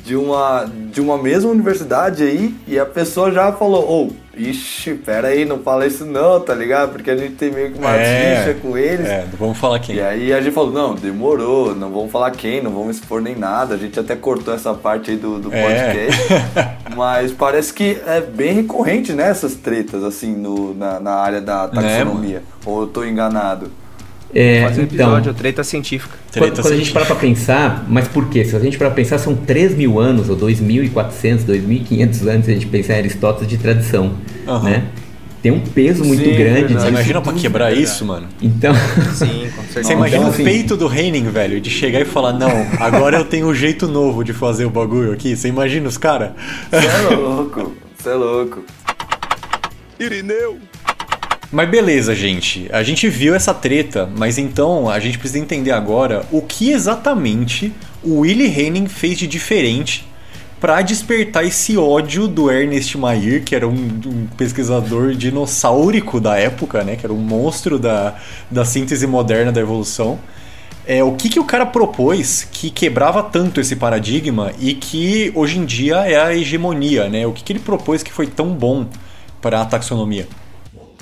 de 0.04 0.16
uma, 0.16 0.66
de 0.92 1.00
uma 1.00 1.18
mesma 1.18 1.50
universidade 1.50 2.24
aí, 2.24 2.54
e 2.68 2.78
a 2.78 2.86
pessoa 2.86 3.32
já 3.32 3.54
falou, 3.54 3.90
ô, 3.90 4.23
ixi, 4.36 4.94
pera 4.96 5.28
aí, 5.30 5.46
não 5.46 5.60
fala 5.60 5.86
isso 5.86 6.06
não, 6.06 6.40
tá 6.40 6.54
ligado? 6.56 6.92
Porque 6.94 7.10
a 7.12 7.16
gente 7.18 7.34
tem 7.36 7.52
meio 7.52 7.72
que 7.72 7.80
uma 7.80 7.96
É, 7.96 8.44
rixa 8.46 8.60
com 8.60 8.78
eles. 8.78 9.08
É, 9.08 9.26
não 9.32 9.38
vamos 9.38 9.58
falar 9.58 9.80
quem. 9.80 9.96
E 9.96 10.02
aí 10.02 10.34
a 10.34 10.42
gente 10.42 10.54
falou, 10.54 10.72
não, 10.72 10.96
demorou, 10.96 11.76
não 11.76 11.92
vamos 11.92 12.12
falar 12.12 12.32
quem, 12.32 12.62
não 12.62 12.72
vamos 12.72 12.98
expor 12.98 13.22
nem 13.22 13.36
nada. 13.36 13.76
A 13.76 13.78
gente 13.78 14.00
até 14.00 14.16
cortou 14.16 14.54
essa 14.54 14.74
parte 14.74 15.12
aí 15.12 15.18
do, 15.18 15.40
do 15.40 15.54
É. 15.54 15.62
podcast. 15.62 16.22
Mas 16.96 17.32
parece 17.32 17.74
que 17.74 18.00
é 18.06 18.22
bem 18.22 18.54
recorrente, 18.54 19.14
né, 19.14 19.30
essas 19.30 19.56
tretas, 19.56 20.04
assim, 20.04 20.34
no, 20.36 20.74
na, 20.74 21.00
na 21.00 21.14
área 21.16 21.42
da 21.42 21.68
Né, 21.68 21.82
taxonomia. 22.00 22.44
Ou 22.66 22.82
eu 22.82 22.88
tô 22.88 23.04
enganado? 23.04 23.72
É, 24.36 24.62
Faz 24.64 24.78
um 24.80 24.82
então, 24.82 24.96
episódio, 25.10 25.34
treta 25.34 25.64
científica. 25.64 26.18
Treta 26.32 26.48
quando, 26.48 26.62
quando 26.64 26.74
a 26.74 26.78
gente 26.78 26.92
para 26.92 27.06
pra 27.06 27.16
pensar, 27.16 27.86
mas 27.88 28.08
por 28.08 28.30
quê? 28.30 28.44
Se 28.44 28.56
a 28.56 28.60
gente 28.60 28.78
para 28.80 28.90
pensar, 28.90 29.20
são 29.20 29.36
3 29.36 29.76
mil 29.76 30.00
anos, 30.00 30.28
ou 30.30 30.36
2.400, 30.36 31.46
2.500 31.46 32.28
anos, 32.28 32.46
se 32.46 32.52
a 32.52 32.54
gente 32.56 32.66
pensar 32.66 32.96
em 32.96 32.98
Aristóteles 32.98 33.48
de 33.48 33.58
tradição, 33.58 34.14
Aham. 34.48 34.70
né? 34.70 34.84
Tem 35.42 35.52
um 35.52 35.60
peso 35.60 36.06
muito 36.06 36.24
Sim, 36.24 36.36
grande. 36.36 36.62
verdade. 36.62 36.82
Você 36.84 36.88
imagina 36.88 37.22
pra 37.22 37.32
tudo. 37.34 37.42
quebrar 37.42 37.74
isso, 37.74 38.06
mano? 38.06 38.28
Então, 38.42 38.74
Sim, 39.14 39.50
com 39.56 39.62
certeza. 39.64 39.84
Você 39.84 39.94
imagina 39.94 40.18
então, 40.20 40.30
o 40.30 40.34
assim- 40.34 40.44
peito 40.46 40.78
do 40.78 40.92
Henning, 40.92 41.30
velho, 41.30 41.60
de 41.60 41.70
chegar 41.70 42.00
e 42.00 42.06
falar, 42.06 42.32
não, 42.34 42.50
agora 42.80 43.18
eu 43.18 43.26
tenho 43.26 43.48
um 43.48 43.54
jeito 43.54 43.86
novo 43.88 44.24
de 44.24 44.32
fazer 44.34 44.64
o 44.66 44.70
bagulho 44.70 45.12
aqui. 45.12 45.36
Você 45.36 45.50
imagina 45.50 45.88
os 45.88 45.98
caras? 45.98 46.32
Você 46.72 46.88
é 46.88 47.16
louco, 47.16 47.74
você 48.00 48.10
é 48.10 48.14
louco. 48.14 48.64
Irineu. 50.00 50.58
Mas 51.54 51.70
beleza, 51.70 52.16
gente. 52.16 52.68
A 52.74 52.82
gente 52.82 53.08
viu 53.08 53.36
essa 53.36 53.54
treta, 53.54 54.10
mas 54.18 54.40
então 54.40 54.90
a 54.90 55.00
gente 55.00 55.20
precisa 55.20 55.38
entender 55.38 55.70
agora 55.70 56.26
o 56.32 56.42
que 56.42 56.72
exatamente 56.72 57.72
o 58.02 58.22
Willy 58.22 58.48
Henning 58.48 58.88
fez 58.88 59.20
de 59.20 59.28
diferente 59.28 60.04
para 60.60 60.82
despertar 60.82 61.46
esse 61.46 61.78
ódio 61.78 62.28
do 62.28 62.50
Ernest 62.50 62.98
Mayr, 62.98 63.44
que 63.44 63.56
era 63.56 63.68
um, 63.68 63.72
um 63.72 64.28
pesquisador 64.36 65.14
dinossaurico 65.14 66.20
da 66.20 66.36
época, 66.40 66.84
né? 66.84 66.96
Que 66.96 67.06
era 67.06 67.14
um 67.14 67.20
monstro 67.20 67.78
da, 67.78 68.16
da 68.50 68.66
síntese 68.66 69.06
moderna 69.06 69.52
da 69.52 69.62
evolução. 69.62 70.18
É, 70.88 71.04
o 71.04 71.12
que, 71.12 71.30
que 71.30 71.40
o 71.40 71.46
cara 71.46 71.68
propôs 71.68 72.48
que 72.52 72.72
quebrava 72.72 73.22
tanto 73.22 73.62
esse 73.62 73.76
paradigma 73.76 74.52
e 74.60 74.74
que 74.74 75.32
hoje 75.36 75.60
em 75.60 75.66
dia 75.66 75.98
é 75.98 76.20
a 76.20 76.36
hegemonia, 76.36 77.08
né? 77.10 77.28
O 77.28 77.32
que, 77.32 77.44
que 77.44 77.54
ele 77.54 77.60
propôs 77.60 78.02
que 78.02 78.12
foi 78.12 78.26
tão 78.26 78.56
bom 78.56 78.88
para 79.40 79.62
a 79.62 79.66
taxonomia? 79.66 80.28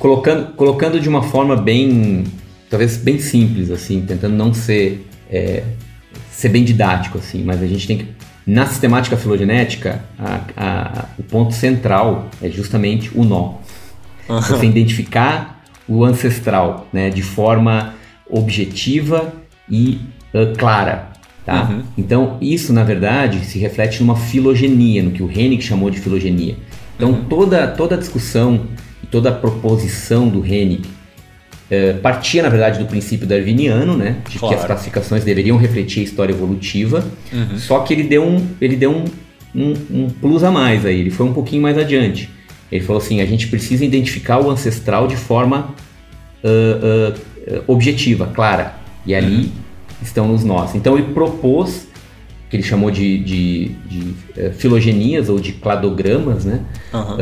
Colocando, 0.01 0.53
colocando 0.53 0.99
de 0.99 1.07
uma 1.07 1.21
forma 1.21 1.55
bem, 1.55 2.23
talvez 2.69 2.97
bem 2.97 3.19
simples, 3.19 3.69
assim, 3.69 4.01
tentando 4.01 4.35
não 4.35 4.51
ser, 4.51 5.07
é, 5.29 5.61
ser 6.31 6.49
bem 6.49 6.63
didático, 6.63 7.19
assim, 7.19 7.43
mas 7.43 7.61
a 7.61 7.67
gente 7.67 7.85
tem 7.85 7.97
que, 7.99 8.07
na 8.47 8.65
sistemática 8.65 9.15
filogenética, 9.15 10.03
a- 10.17 10.39
a- 10.57 11.05
o 11.19 11.23
ponto 11.23 11.53
central 11.53 12.29
é 12.41 12.49
justamente 12.49 13.11
o 13.13 13.23
nó. 13.23 13.53
Você 14.27 14.65
identificar 14.65 15.63
o 15.87 16.03
ancestral, 16.03 16.87
né, 16.91 17.11
de 17.11 17.21
forma 17.21 17.93
objetiva 18.27 19.31
e 19.69 19.99
ah, 20.33 20.51
clara, 20.57 21.09
tá? 21.45 21.63
Uhum. 21.69 21.83
Então, 21.95 22.37
isso, 22.41 22.73
na 22.73 22.83
verdade, 22.83 23.45
se 23.45 23.59
reflete 23.59 23.99
numa 24.01 24.15
filogenia, 24.15 25.03
no 25.03 25.11
que 25.11 25.21
o 25.21 25.29
Hennig 25.29 25.61
chamou 25.61 25.91
de 25.91 25.99
filogenia. 25.99 26.55
Então, 26.95 27.25
toda, 27.29 27.67
toda 27.67 27.95
a 27.95 27.97
discussão 27.97 28.61
e 29.03 29.07
toda 29.07 29.29
a 29.29 29.31
proposição 29.31 30.27
do 30.27 30.45
Hennig 30.45 30.81
eh, 31.69 31.93
partia, 31.93 32.43
na 32.43 32.49
verdade, 32.49 32.79
do 32.79 32.85
princípio 32.85 33.25
darwiniano, 33.25 33.95
né? 33.95 34.17
De 34.25 34.33
que 34.33 34.39
Claro. 34.39 34.55
as 34.57 34.65
classificações 34.65 35.23
deveriam 35.23 35.57
refletir 35.57 36.01
a 36.01 36.03
história 36.03 36.33
evolutiva, 36.33 37.03
só 37.57 37.79
que 37.79 37.93
ele 37.93 38.03
deu, 38.03 38.23
um, 38.23 38.45
ele 38.59 38.75
deu 38.75 38.91
um, 38.91 39.05
um, 39.55 39.73
um 39.89 40.09
plus 40.09 40.43
a 40.43 40.51
mais 40.51 40.85
aí, 40.85 40.99
ele 40.99 41.09
foi 41.11 41.25
um 41.25 41.33
pouquinho 41.33 41.61
mais 41.61 41.77
adiante. 41.77 42.29
Ele 42.71 42.83
falou 42.83 43.01
assim, 43.01 43.21
a 43.21 43.25
gente 43.25 43.47
precisa 43.47 43.83
identificar 43.83 44.39
o 44.39 44.49
ancestral 44.49 45.07
de 45.07 45.15
forma 45.17 45.75
ah, 46.43 47.13
ah, 47.47 47.61
objetiva, 47.67 48.27
clara. 48.27 48.75
E 49.05 49.15
ali 49.15 49.51
estão 50.01 50.27
nos 50.27 50.43
nós. 50.43 50.75
Então 50.75 50.97
ele 50.97 51.13
propôs, 51.13 51.87
que 52.49 52.55
ele 52.55 52.63
chamou 52.63 52.91
de, 52.91 53.17
de, 53.19 53.69
de, 53.89 54.13
eh, 54.37 54.51
filogenias 54.51 55.29
ou 55.29 55.39
de 55.39 55.53
cladogramas, 55.53 56.45
né? 56.45 56.61
Aham. 56.93 57.17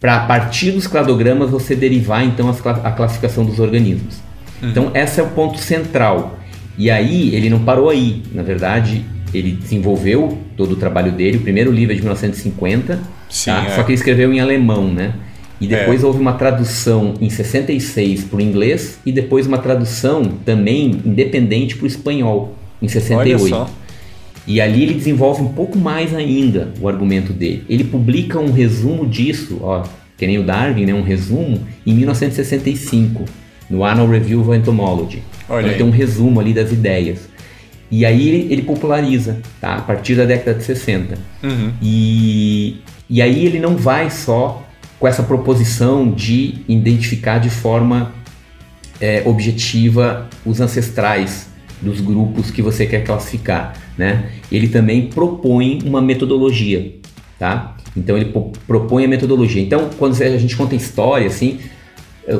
Para 0.00 0.16
a 0.16 0.20
partir 0.26 0.72
dos 0.72 0.86
cladogramas 0.86 1.50
você 1.50 1.74
derivar 1.74 2.24
então 2.24 2.48
a 2.84 2.90
classificação 2.92 3.44
dos 3.44 3.58
organismos. 3.58 4.16
Então 4.62 4.90
esse 4.94 5.20
é 5.20 5.22
o 5.22 5.28
ponto 5.28 5.58
central. 5.58 6.38
E 6.78 6.90
aí 6.90 7.34
ele 7.34 7.48
não 7.48 7.60
parou 7.60 7.88
aí, 7.88 8.22
na 8.32 8.42
verdade 8.42 9.04
ele 9.34 9.52
desenvolveu 9.52 10.38
todo 10.56 10.72
o 10.72 10.76
trabalho 10.76 11.12
dele. 11.12 11.38
O 11.38 11.40
primeiro 11.40 11.70
livro 11.70 11.92
é 11.92 11.96
de 11.96 12.00
1950, 12.02 12.98
Sim, 13.28 13.50
tá? 13.50 13.64
é. 13.66 13.70
só 13.70 13.82
que 13.82 13.90
ele 13.90 13.98
escreveu 13.98 14.32
em 14.32 14.40
alemão, 14.40 14.88
né? 14.92 15.14
E 15.60 15.66
depois 15.66 16.02
É. 16.02 16.06
houve 16.06 16.20
uma 16.20 16.34
tradução 16.34 17.14
em 17.20 17.28
66 17.30 18.24
para 18.24 18.36
o 18.36 18.40
inglês 18.40 18.98
e 19.04 19.12
depois 19.12 19.46
uma 19.46 19.58
tradução 19.58 20.22
também 20.44 21.00
independente 21.04 21.76
para 21.76 21.84
o 21.84 21.86
espanhol 21.86 22.54
em 22.80 22.88
68. 22.88 23.42
Olha 23.42 23.48
só. 23.48 23.70
E 24.46 24.60
ali 24.60 24.82
ele 24.82 24.94
desenvolve 24.94 25.42
um 25.42 25.48
pouco 25.48 25.78
mais 25.78 26.14
ainda 26.14 26.72
o 26.80 26.88
argumento 26.88 27.32
dele. 27.32 27.64
Ele 27.68 27.84
publica 27.84 28.38
um 28.38 28.52
resumo 28.52 29.06
disso, 29.06 29.58
ó, 29.60 29.84
que 30.16 30.26
nem 30.26 30.38
o 30.38 30.44
Darwin, 30.44 30.86
né, 30.86 30.94
um 30.94 31.02
resumo, 31.02 31.66
em 31.84 31.92
1965. 31.94 33.24
no 33.68 33.84
Annual 33.84 34.08
Review 34.08 34.40
of 34.42 34.56
Entomology. 34.56 35.22
Olha 35.48 35.62
então, 35.62 35.70
aí. 35.70 35.76
tem 35.76 35.86
um 35.86 35.90
resumo 35.90 36.38
ali 36.38 36.54
das 36.54 36.70
ideias. 36.70 37.28
E 37.90 38.04
aí 38.04 38.28
ele, 38.28 38.52
ele 38.52 38.62
populariza, 38.62 39.40
tá? 39.60 39.74
A 39.74 39.80
partir 39.80 40.14
da 40.14 40.24
década 40.24 40.56
de 40.56 40.64
60. 40.64 41.18
Uhum. 41.42 41.72
E, 41.82 42.76
e 43.10 43.20
aí 43.20 43.44
ele 43.44 43.58
não 43.58 43.76
vai 43.76 44.10
só 44.10 44.64
com 44.98 45.06
essa 45.06 45.22
proposição 45.22 46.10
de 46.10 46.54
identificar 46.68 47.38
de 47.38 47.50
forma 47.50 48.12
é, 49.00 49.22
objetiva 49.24 50.28
os 50.44 50.60
ancestrais 50.60 51.45
dos 51.80 52.00
grupos 52.00 52.50
que 52.50 52.62
você 52.62 52.86
quer 52.86 53.04
classificar, 53.04 53.74
né? 53.96 54.30
Ele 54.50 54.68
também 54.68 55.08
propõe 55.08 55.80
uma 55.84 56.00
metodologia, 56.00 56.94
tá? 57.38 57.76
Então 57.96 58.16
ele 58.16 58.32
propõe 58.66 59.04
a 59.04 59.08
metodologia. 59.08 59.62
Então 59.62 59.90
quando 59.98 60.20
a 60.22 60.38
gente 60.38 60.56
conta 60.56 60.74
história, 60.74 61.26
assim, 61.26 61.58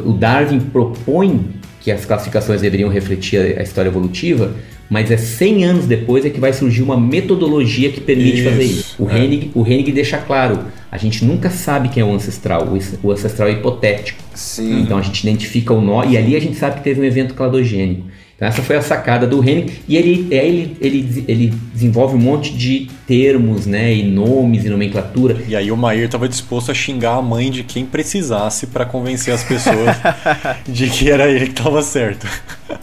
o 0.04 0.12
Darwin 0.12 0.60
propõe 0.60 1.40
que 1.80 1.92
as 1.92 2.04
classificações 2.04 2.60
deveriam 2.60 2.88
refletir 2.88 3.58
a 3.58 3.62
história 3.62 3.88
evolutiva, 3.88 4.54
mas 4.88 5.10
é 5.10 5.16
100 5.16 5.64
anos 5.64 5.86
depois 5.86 6.24
é 6.24 6.30
que 6.30 6.40
vai 6.40 6.52
surgir 6.52 6.82
uma 6.82 6.98
metodologia 6.98 7.90
que 7.90 8.00
permite 8.00 8.42
fazer 8.42 8.64
Isso, 8.64 8.80
isso. 8.80 9.02
O 9.02 9.10
é. 9.10 9.18
Hennig, 9.18 9.50
o 9.54 9.66
Hennig 9.66 9.92
deixa 9.92 10.18
claro, 10.18 10.64
a 10.90 10.96
gente 10.96 11.24
nunca 11.24 11.50
sabe 11.50 11.88
quem 11.88 12.00
é 12.02 12.06
o 12.06 12.12
ancestral, 12.12 12.68
o 13.02 13.10
ancestral 13.12 13.48
é 13.48 13.52
hipotético. 13.52 14.22
Sim. 14.34 14.80
Então 14.82 14.98
a 14.98 15.02
gente 15.02 15.22
identifica 15.22 15.72
o 15.72 15.80
nó 15.80 16.04
e 16.04 16.16
ali 16.16 16.36
a 16.36 16.40
gente 16.40 16.56
sabe 16.56 16.76
que 16.76 16.84
teve 16.84 17.00
um 17.00 17.04
evento 17.04 17.34
cladogênico. 17.34 18.06
Então 18.36 18.46
essa 18.46 18.62
foi 18.62 18.76
a 18.76 18.82
sacada 18.82 19.26
do 19.26 19.42
Hennig 19.42 19.82
e 19.88 19.96
ele, 19.96 20.28
é, 20.30 20.46
ele, 20.46 20.76
ele, 20.80 21.24
ele 21.26 21.46
desenvolve 21.72 22.14
um 22.14 22.18
monte 22.18 22.54
de 22.54 22.90
termos, 23.06 23.64
né, 23.64 23.94
e 23.94 24.02
nomes 24.02 24.64
e 24.64 24.68
nomenclatura. 24.68 25.42
E 25.48 25.56
aí 25.56 25.72
o 25.72 25.76
Mair 25.76 26.08
tava 26.08 26.28
disposto 26.28 26.70
a 26.70 26.74
xingar 26.74 27.14
a 27.14 27.22
mãe 27.22 27.50
de 27.50 27.64
quem 27.64 27.86
precisasse 27.86 28.66
pra 28.66 28.84
convencer 28.84 29.32
as 29.32 29.42
pessoas 29.42 29.96
de 30.68 30.90
que 30.90 31.10
era 31.10 31.28
ele 31.28 31.46
que 31.46 31.62
tava 31.62 31.82
certo. 31.82 32.26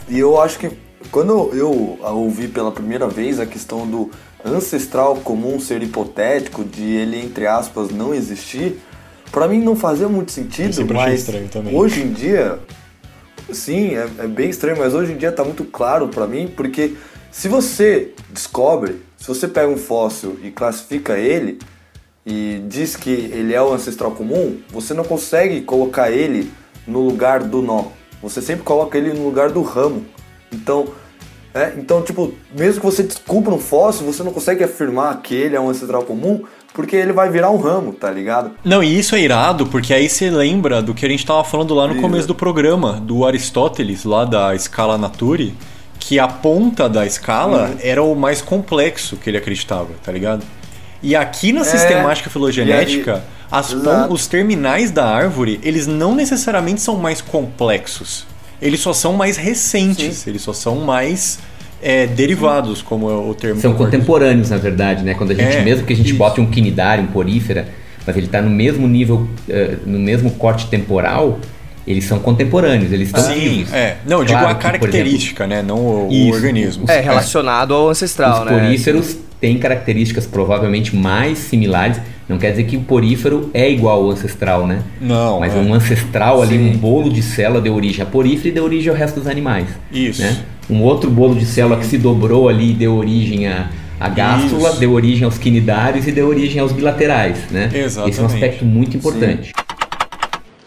E 0.08 0.18
eu 0.18 0.40
acho 0.40 0.58
que 0.58 0.72
quando 1.12 1.54
eu 1.54 1.98
ouvi 2.02 2.48
pela 2.48 2.72
primeira 2.72 3.06
vez 3.06 3.38
a 3.38 3.46
questão 3.46 3.86
do 3.86 4.10
ancestral 4.44 5.16
comum 5.16 5.60
ser 5.60 5.82
hipotético, 5.84 6.64
de 6.64 6.82
ele, 6.82 7.20
entre 7.20 7.46
aspas, 7.46 7.90
não 7.90 8.12
existir, 8.12 8.80
pra 9.30 9.46
mim 9.46 9.60
não 9.60 9.76
fazia 9.76 10.08
muito 10.08 10.32
sentido, 10.32 10.84
mas 10.92 11.20
estranho 11.20 11.48
também. 11.48 11.74
hoje 11.74 12.02
em 12.02 12.12
dia, 12.12 12.58
sim, 13.54 13.94
é, 13.94 14.08
é 14.18 14.26
bem 14.26 14.50
estranho, 14.50 14.78
mas 14.78 14.94
hoje 14.94 15.12
em 15.12 15.16
dia 15.16 15.32
tá 15.32 15.44
muito 15.44 15.64
claro 15.64 16.08
pra 16.08 16.26
mim, 16.26 16.52
porque 16.54 16.94
se 17.30 17.48
você 17.48 18.12
descobre, 18.30 19.00
se 19.16 19.26
você 19.28 19.48
pega 19.48 19.68
um 19.68 19.76
fóssil 19.76 20.38
e 20.42 20.50
classifica 20.50 21.16
ele, 21.18 21.58
e 22.26 22.62
diz 22.68 22.96
que 22.96 23.10
ele 23.10 23.52
é 23.52 23.60
o 23.60 23.72
ancestral 23.72 24.12
comum, 24.12 24.58
você 24.70 24.94
não 24.94 25.04
consegue 25.04 25.60
colocar 25.60 26.10
ele 26.10 26.50
no 26.86 27.00
lugar 27.00 27.42
do 27.42 27.60
nó. 27.60 27.86
Você 28.22 28.40
sempre 28.40 28.64
coloca 28.64 28.96
ele 28.96 29.12
no 29.12 29.24
lugar 29.24 29.50
do 29.50 29.62
ramo. 29.62 30.06
Então, 30.50 30.88
é, 31.52 31.74
então 31.76 32.02
tipo, 32.02 32.32
mesmo 32.56 32.80
que 32.80 32.86
você 32.86 33.02
descubra 33.02 33.52
um 33.52 33.58
fóssil, 33.58 34.06
você 34.06 34.22
não 34.22 34.32
consegue 34.32 34.64
afirmar 34.64 35.20
que 35.20 35.34
ele 35.34 35.54
é 35.54 35.60
um 35.60 35.68
ancestral 35.68 36.04
comum, 36.04 36.44
porque 36.74 36.94
ele 36.96 37.12
vai 37.12 37.30
virar 37.30 37.50
um 37.50 37.56
ramo, 37.56 37.92
tá 37.92 38.10
ligado? 38.10 38.50
Não, 38.62 38.82
e 38.82 38.98
isso 38.98 39.14
é 39.14 39.20
irado, 39.20 39.64
porque 39.66 39.94
aí 39.94 40.08
você 40.08 40.28
lembra 40.28 40.82
do 40.82 40.92
que 40.92 41.06
a 41.06 41.08
gente 41.08 41.24
tava 41.24 41.42
falando 41.44 41.72
lá 41.74 41.86
no 41.88 42.02
começo 42.02 42.26
do 42.28 42.34
programa, 42.34 43.00
do 43.00 43.24
Aristóteles, 43.24 44.04
lá 44.04 44.24
da 44.26 44.54
escala 44.54 44.98
Naturi, 44.98 45.54
que 45.98 46.18
a 46.18 46.28
ponta 46.28 46.88
da 46.88 47.06
escala 47.06 47.68
Uhum. 47.70 47.76
era 47.80 48.02
o 48.02 48.14
mais 48.14 48.42
complexo 48.42 49.16
que 49.16 49.30
ele 49.30 49.38
acreditava, 49.38 49.88
tá 50.04 50.12
ligado? 50.12 50.44
E 51.02 51.14
aqui 51.16 51.52
na 51.52 51.60
É, 51.60 51.64
sistemática 51.64 52.28
filogenética, 52.28 53.24
aí- 53.50 54.06
os 54.10 54.26
terminais 54.26 54.90
da 54.90 55.06
árvore, 55.06 55.60
eles 55.62 55.86
não 55.86 56.14
necessariamente 56.14 56.80
são 56.82 56.96
mais 56.96 57.20
complexos. 57.22 58.26
Eles 58.60 58.80
só 58.80 58.92
são 58.92 59.12
mais 59.12 59.36
recentes, 59.36 60.26
eles 60.26 60.42
só 60.42 60.52
são 60.52 60.76
mais 60.76 61.38
é, 61.84 62.06
derivados, 62.06 62.80
como 62.82 63.10
é 63.10 63.14
o 63.14 63.34
termo 63.34 63.60
São 63.60 63.72
que 63.72 63.78
contemporâneos, 63.78 64.50
na 64.50 64.56
verdade, 64.56 65.04
né? 65.04 65.12
Quando 65.14 65.32
a 65.32 65.34
gente, 65.34 65.56
É, 65.56 65.62
mesmo 65.62 65.86
que 65.86 65.92
a 65.92 65.96
gente 65.96 66.08
isso. 66.08 66.16
bote 66.18 66.40
um 66.40 66.46
quinidário, 66.46 67.04
um 67.04 67.08
porífera, 67.08 67.68
mas 68.06 68.16
ele 68.16 68.26
está 68.26 68.40
no 68.40 68.50
mesmo 68.50 68.88
nível, 68.88 69.28
eh, 69.48 69.76
no 69.86 69.98
mesmo 69.98 70.30
corte 70.32 70.66
temporal, 70.66 71.38
eles 71.86 72.04
são 72.04 72.18
contemporâneos, 72.18 72.90
eles 72.90 73.08
estão 73.08 73.22
Sim, 73.22 73.34
vivos. 73.38 73.72
é. 73.72 73.98
Não, 74.06 74.20
eu 74.20 74.24
digo 74.24 74.38
Claro 74.38 74.52
a 74.52 74.58
que, 74.58 74.62
por 74.62 74.78
característica, 74.78 75.46
né? 75.46 75.62
Não 75.62 75.76
o, 75.76 76.08
o 76.08 76.12
Isso. 76.12 76.32
organismo. 76.34 76.84
É, 76.88 77.00
relacionado 77.00 77.74
ao 77.74 77.90
ancestral, 77.90 78.40
Os 78.44 78.50
né? 78.50 78.58
poríferos 78.58 79.16
têm 79.40 79.58
características 79.58 80.26
provavelmente 80.26 80.96
mais 80.96 81.36
similares. 81.38 82.00
Não 82.26 82.38
quer 82.38 82.52
dizer 82.52 82.64
que 82.64 82.78
o 82.78 82.80
porífero 82.80 83.50
é 83.52 83.70
igual 83.70 84.02
ao 84.04 84.10
ancestral, 84.10 84.66
né? 84.66 84.78
Não, 84.98 85.40
Mas 85.40 85.54
é. 85.54 85.58
um 85.58 85.74
ancestral 85.74 86.40
ali, 86.40 86.56
Sim. 86.56 86.70
um 86.70 86.76
bolo 86.78 87.10
de 87.12 87.20
célula 87.22 87.60
deu 87.60 87.74
origem 87.74 88.02
a 88.02 88.06
porífero 88.06 88.48
e 88.48 88.52
deu 88.52 88.64
origem 88.64 88.88
ao 88.90 88.96
resto 88.96 89.20
dos 89.20 89.28
animais. 89.28 89.66
Isso. 89.92 90.22
Né? 90.22 90.38
Um 90.68 90.82
outro 90.82 91.10
bolo 91.10 91.34
de 91.34 91.44
célula 91.44 91.78
que 91.78 91.86
se 91.86 91.98
dobrou 91.98 92.48
ali 92.48 92.70
e 92.70 92.74
deu 92.74 92.94
origem 92.94 93.46
a, 93.46 93.70
a 94.00 94.08
gástula, 94.08 94.70
Isso. 94.70 94.80
deu 94.80 94.92
origem 94.92 95.24
aos 95.24 95.38
quinidários 95.38 96.06
e 96.06 96.12
deu 96.12 96.28
origem 96.28 96.60
aos 96.60 96.72
bilaterais, 96.72 97.50
né? 97.50 97.66
Esse 97.66 97.98
é 97.98 98.02
um 98.02 98.06
Exatamente. 98.08 98.24
aspecto 98.24 98.64
muito 98.64 98.96
importante. 98.96 99.52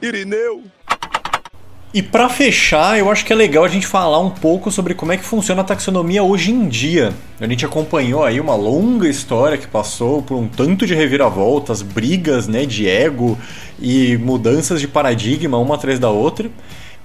Irineu. 0.02 0.64
E 1.94 2.03
pra 2.03 2.30
fechar, 2.30 2.99
eu 2.99 3.10
acho 3.10 3.26
que 3.26 3.32
é 3.32 3.36
legal 3.36 3.64
a 3.64 3.68
gente 3.68 3.88
falar 3.88 4.19
um 4.19 4.30
pouco 4.30 4.69
sobre 4.69 4.94
como 4.94 5.14
é 5.14 5.18
que 5.18 5.24
funciona 5.24 5.61
a 5.61 5.64
taxonomia 5.64 6.22
hoje 6.22 6.52
em 6.52 6.68
dia. 6.68 7.14
A 7.40 7.48
gente 7.48 7.65
acompanhou 7.65 8.24
aí 8.24 8.40
uma 8.40 8.56
longa 8.56 9.07
história 9.07 9.57
que 9.57 9.65
passou 9.65 10.22
por 10.22 10.36
um 10.36 10.48
tanto 10.48 10.86
de 10.86 10.94
reviravoltas, 10.94 11.82
brigas, 11.82 12.48
né, 12.48 12.65
de 12.65 12.88
ego 12.88 13.38
e 13.82 14.18
mudanças 14.18 14.82
de 14.82 14.88
paradigma 14.88 15.57
uma 15.57 15.76
atrás 15.76 15.98
da 15.98 16.10
outra. 16.10 16.52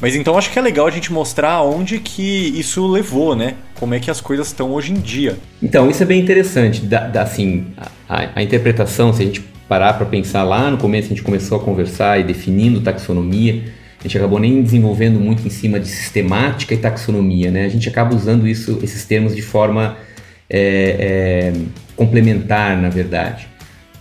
Mas 0.02 0.16
então 0.16 0.36
acho 0.36 0.50
que 0.50 0.58
é 0.58 0.62
legal 0.62 0.84
a 0.88 0.90
gente 0.90 1.12
mostrar 1.12 1.52
aonde 1.52 2.00
que 2.00 2.52
isso 2.58 2.84
levou, 2.88 3.36
né? 3.36 3.54
Como 3.78 3.94
é 3.94 4.00
que 4.00 4.10
as 4.10 4.20
coisas 4.20 4.48
estão 4.48 4.72
hoje 4.72 4.90
em 4.92 4.96
dia. 4.96 5.38
Então, 5.62 5.88
isso 5.88 6.02
é 6.02 6.06
bem 6.06 6.20
interessante. 6.20 6.84
Da, 6.84 7.06
da- 7.06 7.22
assim, 7.22 7.66
a, 8.08 8.28
a- 8.34 8.42
interpretação, 8.42 9.12
se 9.12 9.22
a 9.22 9.26
gente 9.26 9.40
parar 9.68 9.92
para 9.92 10.04
pensar 10.04 10.42
lá 10.42 10.68
no 10.72 10.76
começo, 10.76 11.06
a 11.06 11.08
gente 11.10 11.22
começou 11.22 11.56
a 11.56 11.60
conversar 11.62 12.18
e 12.18 12.24
definindo 12.24 12.80
taxonomia. 12.80 13.62
A 14.00 14.02
gente 14.02 14.18
acabou 14.18 14.40
nem 14.40 14.60
desenvolvendo 14.60 15.20
muito 15.20 15.46
em 15.46 15.50
cima 15.50 15.78
de 15.78 15.86
sistemática 15.86 16.74
e 16.74 16.78
taxonomia, 16.78 17.52
né? 17.52 17.64
A 17.64 17.68
gente 17.68 17.88
acaba 17.88 18.12
usando 18.12 18.48
isso, 18.48 18.80
esses 18.82 19.04
termos 19.04 19.36
de 19.36 19.42
forma 19.42 19.96
é, 20.50 21.52
é, 21.54 21.60
complementar, 21.94 22.76
na 22.76 22.88
verdade. 22.88 23.46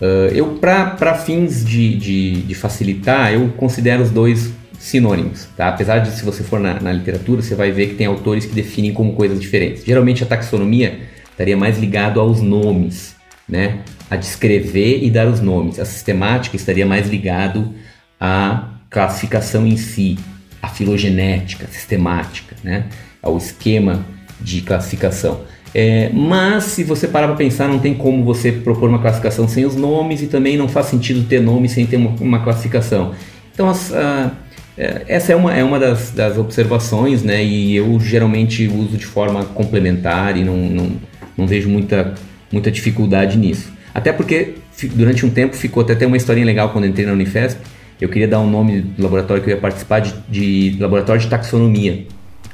Ah, 0.00 0.28
eu, 0.34 0.58
para 0.60 1.14
fins 1.14 1.64
de, 1.64 1.96
de, 1.96 2.42
de 2.42 2.54
facilitar, 2.56 3.32
eu 3.32 3.50
considero 3.56 4.02
os 4.02 4.10
dois 4.10 4.50
sinônimos, 4.82 5.46
tá? 5.56 5.68
Apesar 5.68 6.00
de, 6.00 6.10
se 6.10 6.24
você 6.24 6.42
for 6.42 6.58
na, 6.58 6.80
na 6.80 6.92
literatura, 6.92 7.40
você 7.40 7.54
vai 7.54 7.70
ver 7.70 7.90
que 7.90 7.94
tem 7.94 8.04
autores 8.04 8.44
que 8.44 8.52
definem 8.52 8.92
como 8.92 9.12
coisas 9.12 9.40
diferentes. 9.40 9.84
Geralmente 9.84 10.24
a 10.24 10.26
taxonomia 10.26 11.02
estaria 11.30 11.56
mais 11.56 11.78
ligado 11.78 12.18
aos 12.18 12.40
nomes, 12.40 13.14
né? 13.48 13.78
A 14.10 14.16
descrever 14.16 15.04
e 15.04 15.08
dar 15.08 15.28
os 15.28 15.40
nomes. 15.40 15.78
A 15.78 15.84
sistemática 15.84 16.56
estaria 16.56 16.84
mais 16.84 17.08
ligado 17.08 17.72
à 18.20 18.70
classificação 18.90 19.64
em 19.64 19.76
si, 19.76 20.18
à 20.60 20.66
filogenética 20.66 21.64
sistemática, 21.68 22.56
né? 22.64 22.86
Ao 23.22 23.36
esquema 23.36 24.04
de 24.40 24.62
classificação. 24.62 25.42
É, 25.72 26.10
mas 26.12 26.64
se 26.64 26.82
você 26.82 27.06
parar 27.06 27.28
para 27.28 27.36
pensar, 27.36 27.68
não 27.68 27.78
tem 27.78 27.94
como 27.94 28.24
você 28.24 28.50
propor 28.50 28.88
uma 28.88 28.98
classificação 28.98 29.46
sem 29.46 29.64
os 29.64 29.76
nomes 29.76 30.22
e 30.22 30.26
também 30.26 30.56
não 30.56 30.66
faz 30.66 30.86
sentido 30.86 31.22
ter 31.28 31.40
nome 31.40 31.68
sem 31.68 31.86
ter 31.86 31.98
uma, 31.98 32.10
uma 32.20 32.42
classificação. 32.42 33.14
Então 33.54 33.70
as, 33.70 33.92
ah, 33.92 34.32
é, 34.76 35.02
essa 35.08 35.32
é 35.32 35.36
uma, 35.36 35.54
é 35.54 35.62
uma 35.62 35.78
das, 35.78 36.10
das 36.10 36.38
observações, 36.38 37.22
né? 37.22 37.44
E 37.44 37.76
eu 37.76 37.98
geralmente 38.00 38.66
uso 38.68 38.96
de 38.96 39.06
forma 39.06 39.44
complementar 39.44 40.36
e 40.36 40.44
não, 40.44 40.56
não, 40.56 40.92
não 41.36 41.46
vejo 41.46 41.68
muita, 41.68 42.14
muita 42.50 42.70
dificuldade 42.70 43.36
nisso. 43.36 43.72
Até 43.94 44.12
porque 44.12 44.54
durante 44.94 45.26
um 45.26 45.30
tempo 45.30 45.54
ficou 45.54 45.82
até, 45.82 45.92
até 45.92 46.06
uma 46.06 46.16
historinha 46.16 46.46
legal 46.46 46.70
quando 46.70 46.86
entrei 46.86 47.06
na 47.06 47.12
Unifesp. 47.12 47.60
Eu 48.00 48.08
queria 48.08 48.26
dar 48.26 48.40
um 48.40 48.50
nome 48.50 48.80
do 48.80 49.02
laboratório 49.02 49.42
que 49.42 49.50
eu 49.50 49.54
ia 49.54 49.60
participar 49.60 50.00
de, 50.00 50.12
de 50.28 50.76
laboratório 50.80 51.20
de 51.20 51.28
taxonomia. 51.28 52.04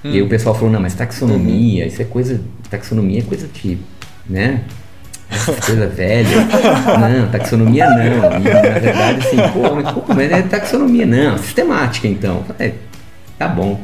E 0.05 0.17
aí 0.17 0.23
o 0.23 0.29
pessoal 0.29 0.55
falou, 0.55 0.71
não, 0.71 0.81
mas 0.81 0.95
taxonomia, 0.95 1.87
isso 1.87 2.01
é 2.01 2.05
coisa. 2.05 2.41
Taxonomia 2.71 3.21
é 3.21 3.23
coisa 3.23 3.49
de. 3.49 3.79
né? 4.29 4.63
Coisa 5.65 5.87
velha. 5.89 6.37
Não, 6.99 7.29
taxonomia 7.29 7.87
não. 7.89 8.41
E, 8.41 8.45
na 8.45 8.61
verdade, 8.81 9.19
assim, 9.27 9.37
pô, 9.53 9.75
mas, 9.75 9.91
pô, 9.93 10.03
mas 10.15 10.33
é 10.33 10.43
taxonomia, 10.43 11.07
não. 11.07 11.37
Sistemática, 11.39 12.09
então. 12.09 12.45
É, 12.59 12.73
tá 13.39 13.47
bom. 13.49 13.81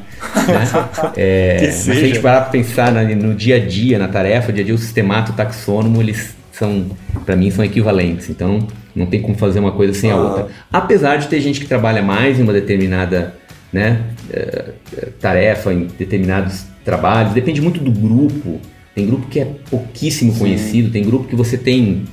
Né? 0.49 0.65
É, 1.17 1.71
se 1.71 1.91
a 1.91 1.95
gente 1.95 2.19
parar 2.21 2.43
pra 2.43 2.51
pensar 2.51 2.91
na- 2.91 3.03
no 3.05 3.35
dia 3.35 3.57
a 3.57 3.61
dia, 3.61 3.99
na 3.99 4.09
tarefa, 4.09 4.53
dia 4.53 4.63
a 4.63 4.67
dia, 4.67 4.75
o 4.75 4.79
sistemato 4.79 5.33
o 5.33 5.35
taxônomo, 5.35 6.01
eles 6.01 6.35
são, 6.51 6.87
para 7.27 7.37
mim, 7.37 7.51
são 7.51 7.65
equivalentes. 7.65 8.31
Então, 8.31 8.67
não 8.97 9.07
tem 9.07 9.21
como 9.21 9.37
fazer 9.37 9.59
uma 9.61 9.73
coisa 9.73 9.93
sem 9.93 10.11
a 10.11 10.15
Ah. 10.15 10.17
outra. 10.17 10.47
Apesar 10.73 11.17
de 11.19 11.29
ter 11.29 11.41
gente 11.41 11.61
que 11.61 11.67
trabalha 11.67 12.03
mais 12.03 12.39
em 12.39 12.43
uma 12.43 12.53
determinada 12.55 13.35
né, 13.73 14.01
eh, 14.33 14.65
eh, 14.97 15.09
tarefa, 15.21 15.73
em 15.73 15.89
determinados 15.99 16.65
trabalhos, 16.85 17.33
depende 17.33 17.61
muito 17.61 17.81
do 17.81 17.91
grupo. 17.91 18.61
Tem 18.95 19.07
grupo 19.07 19.27
que 19.27 19.41
é 19.41 19.45
pouquíssimo 19.45 20.35
conhecido, 20.39 20.91
tem 20.91 21.03
grupo 21.03 21.27
que 21.27 21.35
você 21.35 21.59
tem. 21.59 22.05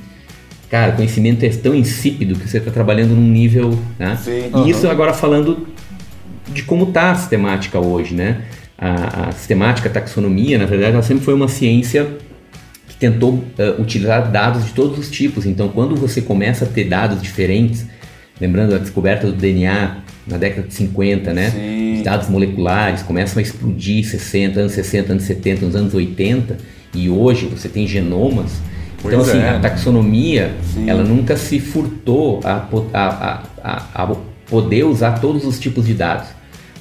Cara, 0.68 0.92
o 0.92 0.96
conhecimento 0.96 1.44
é 1.44 1.48
tão 1.50 1.74
insípido 1.74 2.34
que 2.34 2.48
você 2.48 2.58
está 2.58 2.70
trabalhando 2.70 3.14
num 3.14 3.28
nível. 3.28 3.78
Né? 3.98 4.16
Sim. 4.16 4.50
E 4.64 4.70
isso 4.70 4.88
agora 4.88 5.12
falando 5.12 5.68
de 6.48 6.62
como 6.64 6.88
está 6.88 7.12
a 7.12 7.14
sistemática 7.14 7.78
hoje, 7.78 8.14
né? 8.14 8.42
A, 8.76 9.28
a, 9.28 9.32
sistemática, 9.32 9.88
a 9.88 9.92
taxonomia, 9.92 10.58
na 10.58 10.66
verdade, 10.66 10.94
ela 10.94 11.02
sempre 11.02 11.24
foi 11.24 11.34
uma 11.34 11.46
ciência 11.46 12.16
que 12.88 12.96
tentou 12.96 13.34
uh, 13.34 13.80
utilizar 13.80 14.30
dados 14.30 14.64
de 14.64 14.72
todos 14.72 14.98
os 14.98 15.08
tipos. 15.08 15.46
Então, 15.46 15.68
quando 15.68 15.94
você 15.94 16.20
começa 16.20 16.64
a 16.64 16.68
ter 16.68 16.84
dados 16.84 17.22
diferentes, 17.22 17.86
lembrando 18.40 18.74
a 18.74 18.78
descoberta 18.78 19.28
do 19.28 19.34
DNA 19.34 19.98
na 20.26 20.36
década 20.36 20.66
de 20.66 20.74
50, 20.74 21.32
né? 21.32 21.50
Sim. 21.50 21.96
Os 21.96 22.02
dados 22.02 22.28
moleculares 22.28 23.02
começam 23.02 23.38
a 23.38 23.42
explodir 23.42 24.04
60, 24.04 24.60
anos 24.60 24.72
60, 24.72 25.12
anos 25.12 25.24
70, 25.24 25.66
nos 25.66 25.76
anos 25.76 25.94
80, 25.94 26.58
e 26.94 27.08
hoje 27.10 27.46
você 27.46 27.68
tem 27.68 27.86
genomas. 27.86 28.52
Pois 29.00 29.14
então, 29.14 29.26
assim, 29.26 29.38
é, 29.38 29.50
a 29.50 29.58
taxonomia, 29.58 30.52
ela 30.86 31.02
nunca 31.02 31.36
se 31.36 31.58
furtou 31.58 32.40
a, 32.44 32.68
a, 32.94 33.42
a, 33.62 34.02
a 34.02 34.16
poder 34.46 34.84
usar 34.84 35.18
todos 35.20 35.44
os 35.44 35.58
tipos 35.58 35.86
de 35.86 35.94
dados. 35.94 36.28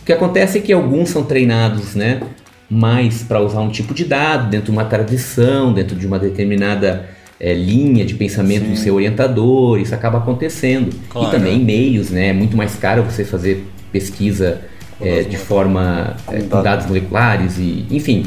O 0.02 0.06
que 0.06 0.14
acontece 0.14 0.60
é 0.60 0.62
que 0.62 0.72
alguns 0.72 1.10
são 1.10 1.24
treinados, 1.24 1.96
né? 1.96 2.22
Mais 2.70 3.24
para 3.24 3.42
usar 3.42 3.62
um 3.62 3.70
tipo 3.70 3.94
de 3.94 4.06
dado 4.06 4.50
dentro 4.50 4.66
de 4.66 4.72
uma 4.72 4.86
tradição, 4.86 5.74
dentro 5.74 5.96
de 5.96 6.06
uma 6.06 6.20
determinada 6.20 7.10
eh, 7.44 7.54
linha 7.56 8.06
de 8.06 8.14
pensamento 8.14 8.70
do 8.70 8.76
seu 8.78 8.94
orientador, 8.96 9.80
isso 9.80 9.96
acaba 9.96 10.20
acontecendo. 10.20 10.90
Claro. 11.10 11.28
E 11.28 11.32
também 11.32 11.60
e-mails, 11.60 12.12
né? 12.12 12.28
É 12.28 12.34
muito 12.34 12.56
mais 12.56 12.76
caro 12.76 13.02
você 13.04 13.26
fazer 13.26 13.66
pesquisa 13.92 14.62
eh, 15.02 15.24
de 15.24 15.38
forma 15.38 16.16
eh, 16.32 16.42
com 16.42 16.48
dado. 16.50 16.64
dados 16.64 16.86
moleculares 16.86 17.58
e, 17.58 17.86
enfim, 17.90 18.26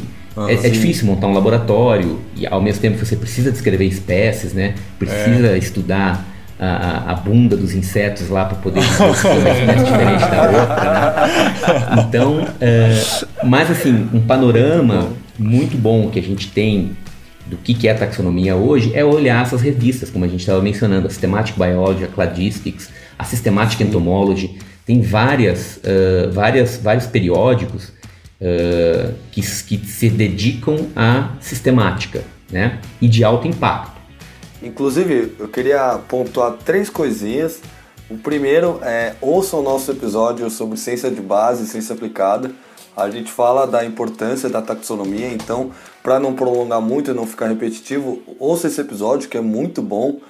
é, 0.49 0.55
é 0.55 0.69
difícil 0.69 1.07
montar 1.07 1.29
um 1.29 1.33
laboratório 1.33 2.19
e 2.37 2.45
ao 2.45 2.61
mesmo 2.61 2.81
tempo 2.83 2.99
você 2.99 3.15
precisa 3.15 3.53
descrever 3.53 3.85
espécies, 3.85 4.53
né? 4.53 4.75
Precisa 4.99 5.57
estudar 5.57 6.27
a, 6.59 7.13
a- 7.13 7.15
bunda 7.15 7.57
dos 7.57 7.73
insetos 7.75 8.29
lá 8.29 8.45
para 8.45 8.57
poder 8.59 8.81
dizer 8.81 9.03
é 9.03 9.07
uma 9.07 9.13
espécie 9.51 9.85
diferente 9.85 10.21
da 10.31 10.43
outra, 10.61 10.93
né? 10.93 12.03
Então, 12.09 12.47
é, 12.61 13.01
mas 13.45 13.71
assim, 13.71 14.09
um 14.13 14.21
panorama 14.21 15.09
muito 15.39 15.77
bom 15.77 16.11
que 16.11 16.19
a 16.19 16.23
gente 16.23 16.49
tem 16.51 16.91
do 17.47 17.57
que, 17.57 17.87
é 17.87 17.95
taxonomia 17.95 18.57
hoje 18.57 18.93
é 18.95 19.05
olhar 19.05 19.43
essas 19.43 19.61
revistas, 19.61 20.11
como 20.11 20.25
a 20.25 20.29
gente 20.29 20.41
estava 20.41 20.63
mencionando, 20.63 21.07
a 21.07 21.11
Systematic 21.11 21.57
Biology, 21.57 22.05
a 22.05 22.09
Cladistics, 22.09 22.91
a 23.19 23.25
Systematic 23.25 23.81
Entomology, 23.81 24.59
tem 24.87 25.01
várias, 25.01 25.81
eh, 25.83 26.29
várias, 26.33 26.77
vários 26.77 27.07
periódicos 27.07 27.93
eh, 28.41 29.11
que, 29.31 29.41
que 29.41 29.87
se 29.87 30.11
dedicam 30.11 30.89
à 30.95 31.31
sistemática 31.41 32.23
né? 32.51 32.81
e 33.01 33.09
de 33.09 33.25
alto 33.25 33.49
impacto. 33.49 33.95
Inclusive, 34.63 35.35
eu 35.39 35.49
queria 35.49 35.99
pontuar 36.09 36.53
três 36.65 36.89
coisinhas. 36.89 37.61
O 38.11 38.17
primeiro 38.17 38.79
é 38.83 39.15
ouça 39.21 39.57
o 39.57 39.63
nosso 39.63 39.91
episódio 39.91 40.49
sobre 40.51 40.77
ciência 40.79 41.11
de 41.11 41.21
base 41.21 41.65
e 41.65 41.67
ciência 41.67 41.95
aplicada. 41.95 42.51
A 42.97 43.11
gente 43.11 43.31
fala 43.31 43.67
da 43.67 43.85
importância 43.85 44.49
da 44.49 44.63
taxonomia, 44.63 45.29
então, 45.29 45.73
para 46.03 46.21
não 46.21 46.35
prolongar 46.35 46.81
muito 46.81 47.11
e 47.11 47.15
não 47.15 47.27
ficar 47.27 47.49
repetitivo, 47.49 48.23
ouça 48.39 48.69
esse 48.69 48.81
episódio 48.81 49.29
que 49.29 49.37
é 49.37 49.41
muito 49.41 49.83
bom. 49.83 50.21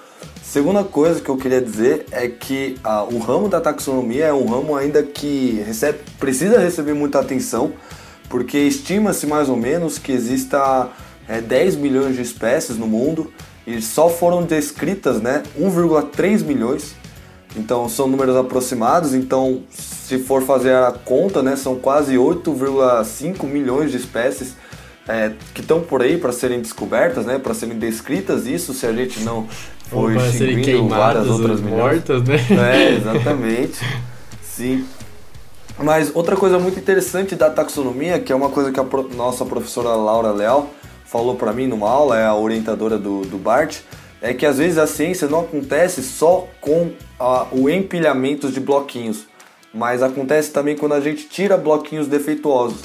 Segunda 0.42 0.82
coisa 0.82 1.20
que 1.20 1.28
eu 1.28 1.36
queria 1.36 1.60
dizer 1.60 2.06
é 2.10 2.26
que 2.26 2.76
o 3.12 3.18
ramo 3.18 3.48
da 3.48 3.60
taxonomia 3.60 4.26
é 4.26 4.32
um 4.32 4.46
ramo 4.46 4.76
ainda 4.76 5.02
que 5.02 5.62
recebe, 5.66 5.98
precisa 6.18 6.58
receber 6.58 6.94
muita 6.94 7.20
atenção, 7.20 7.72
porque 8.30 8.56
estima-se 8.56 9.26
mais 9.26 9.50
ou 9.50 9.56
menos 9.56 9.98
que 9.98 10.12
exista 10.12 10.88
é, 11.28 11.42
10 11.42 11.76
milhões 11.76 12.16
de 12.16 12.22
espécies 12.22 12.78
no 12.78 12.86
mundo 12.86 13.30
e 13.66 13.80
só 13.82 14.08
foram 14.08 14.42
descritas 14.42 15.20
né, 15.20 15.42
1,3 15.58 16.42
milhões. 16.42 16.94
Então 17.56 17.88
são 17.88 18.08
números 18.08 18.36
aproximados, 18.36 19.14
então 19.14 19.62
se 20.06 20.18
for 20.18 20.42
fazer 20.42 20.74
a 20.74 20.92
conta, 20.92 21.42
né, 21.42 21.56
são 21.56 21.76
quase 21.76 22.16
8,5 22.16 23.44
milhões 23.46 23.90
de 23.90 23.96
espécies 23.96 24.54
é, 25.08 25.32
que 25.54 25.60
estão 25.60 25.80
por 25.80 26.02
aí 26.02 26.16
para 26.18 26.32
serem 26.32 26.60
descobertas, 26.60 27.26
né, 27.26 27.38
para 27.38 27.54
serem 27.54 27.78
descritas. 27.78 28.46
Isso 28.46 28.72
se 28.74 28.86
a 28.86 28.92
gente 28.92 29.20
não 29.20 29.46
Ou 29.92 30.10
for 30.10 30.20
serem 30.20 30.58
extinguindo 30.60 30.88
várias 30.88 31.28
outras 31.28 31.58
ou 31.60 31.64
milhões. 31.66 31.80
mortas, 32.08 32.22
né? 32.22 32.36
É, 32.50 32.94
exatamente. 32.96 33.78
Sim. 34.42 34.84
Mas 35.78 36.10
outra 36.14 36.36
coisa 36.36 36.58
muito 36.58 36.78
interessante 36.78 37.34
da 37.34 37.50
taxonomia, 37.50 38.18
que 38.20 38.32
é 38.32 38.36
uma 38.36 38.48
coisa 38.48 38.70
que 38.70 38.78
a 38.78 38.84
pro- 38.84 39.10
nossa 39.14 39.44
professora 39.44 39.90
Laura 39.90 40.30
Leal 40.30 40.68
falou 41.04 41.34
para 41.34 41.52
mim 41.52 41.66
numa 41.66 41.88
aula, 41.90 42.18
é 42.18 42.24
a 42.26 42.34
orientadora 42.34 42.96
do, 42.96 43.22
do 43.22 43.36
BART, 43.38 43.78
é 44.22 44.32
que 44.32 44.46
às 44.46 44.58
vezes 44.58 44.78
a 44.78 44.86
ciência 44.86 45.28
não 45.28 45.40
acontece 45.40 46.02
só 46.02 46.46
com 46.60 46.92
a- 47.18 47.46
o 47.52 47.68
empilhamento 47.68 48.50
de 48.50 48.60
bloquinhos, 48.60 49.26
mas 49.74 50.02
acontece 50.02 50.52
também 50.52 50.76
quando 50.76 50.92
a 50.92 51.00
gente 51.00 51.26
tira 51.28 51.56
bloquinhos 51.56 52.06
defeituosos. 52.06 52.82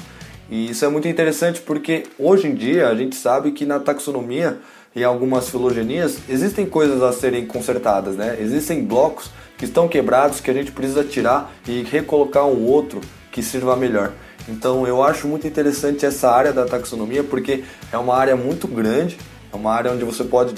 E 0.50 0.70
isso 0.70 0.84
é 0.84 0.88
muito 0.88 1.06
interessante 1.06 1.60
porque 1.60 2.02
hoje 2.18 2.48
em 2.48 2.54
dia 2.54 2.88
a 2.88 2.94
gente 2.94 3.14
sabe 3.14 3.52
que 3.52 3.64
na 3.64 3.78
taxonomia 3.78 4.58
e 4.94 5.04
algumas 5.04 5.48
filogenias 5.48 6.18
existem 6.28 6.66
coisas 6.66 7.00
a 7.02 7.12
serem 7.12 7.46
consertadas, 7.46 8.16
né? 8.16 8.36
Existem 8.40 8.84
blocos 8.84 9.30
que 9.56 9.64
estão 9.64 9.86
quebrados 9.86 10.40
que 10.40 10.50
a 10.50 10.54
gente 10.54 10.72
precisa 10.72 11.04
tirar 11.04 11.52
e 11.68 11.82
recolocar 11.82 12.46
um 12.46 12.66
outro 12.66 13.00
que 13.30 13.42
sirva 13.42 13.76
melhor. 13.76 14.12
Então 14.48 14.86
eu 14.86 15.02
acho 15.02 15.28
muito 15.28 15.46
interessante 15.46 16.04
essa 16.04 16.28
área 16.28 16.52
da 16.52 16.64
taxonomia 16.64 17.22
porque 17.22 17.62
é 17.92 17.98
uma 17.98 18.16
área 18.16 18.34
muito 18.34 18.66
grande, 18.66 19.16
é 19.52 19.56
uma 19.56 19.72
área 19.72 19.92
onde 19.92 20.04
você 20.04 20.24
pode. 20.24 20.54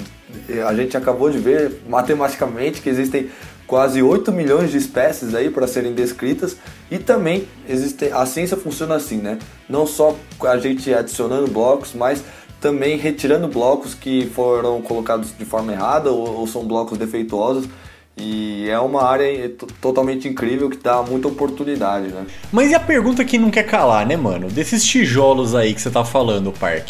A 0.67 0.73
gente 0.73 0.97
acabou 0.97 1.29
de 1.29 1.37
ver 1.37 1.81
matematicamente 1.87 2.81
que 2.81 2.89
existem 2.89 3.29
quase 3.67 4.01
8 4.03 4.31
milhões 4.31 4.71
de 4.71 4.77
espécies 4.77 5.33
aí 5.33 5.49
para 5.49 5.67
serem 5.67 5.93
descritas 5.93 6.57
e 6.91 6.97
também 6.99 7.47
existe 7.67 8.05
a 8.11 8.25
ciência 8.25 8.57
funciona 8.57 8.95
assim, 8.95 9.17
né? 9.17 9.39
Não 9.69 9.85
só 9.87 10.15
a 10.45 10.57
gente 10.57 10.93
adicionando 10.93 11.49
blocos, 11.49 11.93
mas 11.93 12.23
também 12.61 12.97
retirando 12.97 13.47
blocos 13.47 13.93
que 13.93 14.27
foram 14.33 14.81
colocados 14.81 15.29
de 15.37 15.45
forma 15.45 15.73
errada 15.73 16.11
ou, 16.11 16.39
ou 16.39 16.47
são 16.47 16.63
blocos 16.65 16.97
defeituosos. 16.97 17.67
E 18.15 18.69
é 18.69 18.77
uma 18.79 19.03
área 19.03 19.49
to- 19.49 19.65
totalmente 19.81 20.27
incrível 20.27 20.69
que 20.69 20.77
dá 20.77 21.01
muita 21.01 21.27
oportunidade, 21.27 22.09
né? 22.09 22.25
Mas 22.51 22.69
e 22.69 22.75
a 22.75 22.79
pergunta 22.79 23.25
que 23.25 23.39
não 23.39 23.49
quer 23.49 23.63
calar, 23.63 24.05
né, 24.05 24.15
mano? 24.15 24.49
Desses 24.49 24.85
tijolos 24.85 25.55
aí 25.55 25.73
que 25.73 25.81
você 25.81 25.89
tá 25.89 26.05
falando, 26.05 26.51
Park. 26.51 26.89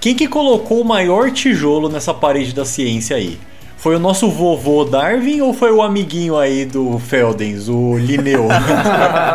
Quem 0.00 0.16
que 0.16 0.26
colocou 0.26 0.80
o 0.80 0.84
maior 0.84 1.30
tijolo 1.30 1.88
nessa 1.88 2.12
parede 2.12 2.52
da 2.52 2.64
ciência 2.64 3.16
aí? 3.16 3.38
Foi 3.84 3.96
o 3.96 3.98
nosso 3.98 4.30
vovô 4.30 4.82
Darwin 4.82 5.42
ou 5.42 5.52
foi 5.52 5.70
o 5.70 5.82
amiguinho 5.82 6.38
aí 6.38 6.64
do 6.64 6.98
Feldens, 6.98 7.68
o 7.68 7.98
Linneu? 7.98 8.48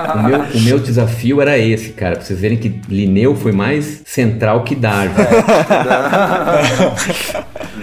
O 0.09 0.23
meu, 0.23 0.39
o 0.39 0.61
meu 0.61 0.79
desafio 0.79 1.39
era 1.39 1.55
esse, 1.55 1.91
cara, 1.91 2.15
pra 2.15 2.25
vocês 2.25 2.39
verem 2.39 2.57
que 2.57 2.81
Linneu 2.89 3.35
foi 3.35 3.51
mais 3.51 4.01
central 4.03 4.63
que 4.63 4.73
Darwin. 4.73 5.13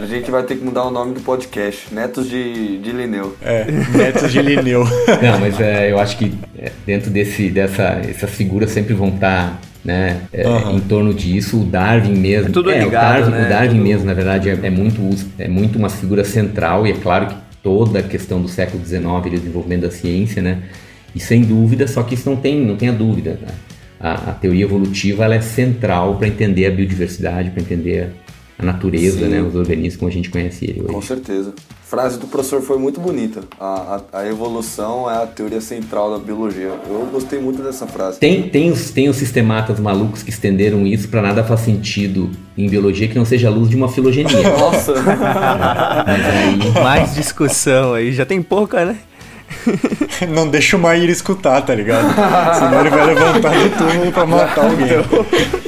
A 0.03 0.07
gente 0.07 0.29
vai 0.29 0.43
ter 0.43 0.57
que 0.57 0.65
mudar 0.65 0.83
o 0.85 0.91
nome 0.91 1.15
do 1.15 1.21
podcast, 1.21 1.95
Netos 1.95 2.29
de, 2.29 2.79
de 2.79 2.91
Linneu. 2.91 3.37
é, 3.41 3.65
netos 3.97 4.33
de 4.33 4.43
Linneu. 4.43 4.83
Não, 5.23 5.39
mas 5.39 5.61
é, 5.61 5.93
eu 5.93 6.01
acho 6.01 6.19
que 6.19 6.35
é, 6.59 6.73
dentro 6.85 7.11
desse, 7.11 7.49
dessa, 7.49 8.01
essas 8.09 8.31
figuras 8.31 8.73
sempre 8.73 8.93
vão 8.93 9.11
estar 9.11 9.61
né, 9.87 10.23
é, 10.33 10.45
Aham. 10.47 10.73
em 10.73 10.81
torno 10.81 11.15
disso. 11.15 11.61
O 11.61 11.65
Darwin 11.65 12.15
mesmo. 12.17 12.49
É 12.49 12.53
tudo 12.53 12.69
o 12.71 12.73
ligado, 12.73 12.91
Darwin, 12.91 13.31
né? 13.31 13.47
o 13.47 13.49
Darwin 13.49 13.69
Tudo- 13.77 13.83
mesmo, 13.83 14.05
na 14.07 14.15
verdade, 14.15 14.51
é, 14.51 14.59
é 14.63 14.71
muito, 14.71 15.01
é 15.39 15.49
muito 15.49 15.79
uma 15.79 15.89
figura 15.89 16.25
central 16.25 16.87
e 16.87 16.91
é 16.91 16.95
claro 16.95 17.27
que 17.29 17.35
toda 17.63 18.01
a 18.01 18.03
questão 18.03 18.43
do 18.43 18.49
século 18.49 18.85
XIX 18.85 19.05
e 19.27 19.31
do 19.31 19.37
desenvolvimento 19.39 19.83
da 19.83 19.91
ciência, 19.91 20.43
né? 20.43 20.63
E 21.15 21.21
sem 21.21 21.43
dúvida, 21.43 21.87
só 21.89 22.03
que 22.03 22.15
isso 22.15 22.29
não 22.29 22.37
tem, 22.37 22.61
não 22.65 22.77
tem 22.77 22.89
a 22.89 22.93
dúvida. 22.93 23.39
né? 23.41 23.49
A, 23.99 24.13
a 24.13 24.33
teoria 24.33 24.65
evolutiva 24.65 25.25
ela 25.25 25.35
é 25.37 25.41
central 25.41 26.17
para 26.17 26.29
entender 26.29 26.67
a 26.67 26.71
biodiversidade, 26.71 27.51
para 27.51 27.63
entender 27.63 28.11
a 28.59 28.65
natureza, 28.65 29.21
Sim. 29.21 29.29
né? 29.29 29.41
Os 29.41 29.55
organismos 29.55 29.97
como 29.97 30.11
a 30.11 30.13
gente 30.13 30.29
conhece 30.31 30.65
ele 30.67 30.81
Com 30.83 30.99
hoje. 30.99 31.07
certeza. 31.07 31.55
A 31.87 31.89
frase 31.89 32.19
do 32.19 32.27
professor 32.27 32.61
foi 32.63 32.79
muito 32.79 33.01
bonita. 33.01 33.45
A, 33.61 34.01
a, 34.13 34.19
a 34.19 34.27
evolução 34.27 35.09
é 35.09 35.23
a 35.23 35.27
teoria 35.27 35.61
central 35.61 36.11
da 36.11 36.19
biologia. 36.19 36.73
Eu 36.89 37.09
gostei 37.13 37.39
muito 37.39 37.63
dessa 37.63 37.87
frase. 37.87 38.19
Tem, 38.19 38.49
tem, 38.49 38.73
os, 38.73 38.91
tem 38.91 39.09
os 39.09 39.15
sistematas 39.15 39.79
malucos 39.79 40.21
que 40.21 40.31
estenderam 40.31 40.85
isso 40.85 41.07
para 41.07 41.23
nada 41.23 41.45
faz 41.45 41.61
sentido 41.61 42.29
em 42.59 42.69
biologia 42.69 43.07
que 43.07 43.15
não 43.17 43.25
seja 43.25 43.47
a 43.47 43.53
luz 43.53 43.71
de 43.71 43.77
uma 43.77 43.89
filogenia. 43.89 44.43
Nossa! 44.59 44.95
Mas 44.95 46.27
aí, 46.27 46.83
Mais 46.83 47.15
discussão 47.15 47.95
aí, 47.95 48.13
já 48.13 48.27
tem 48.27 48.43
pouca, 48.43 48.85
né? 48.85 48.97
Não 50.29 50.49
deixa 50.49 50.77
o 50.77 50.81
Maíra 50.81 51.13
escutar, 51.13 51.63
tá 51.63 51.73
ligado? 51.73 52.13
Senão 52.55 52.81
ele 52.81 52.91
vai 52.91 53.07
levantar 53.07 53.53
do 53.55 53.79
túmulo 53.79 54.13
pra 54.13 54.27
matar 54.27 54.65
alguém. 54.65 54.89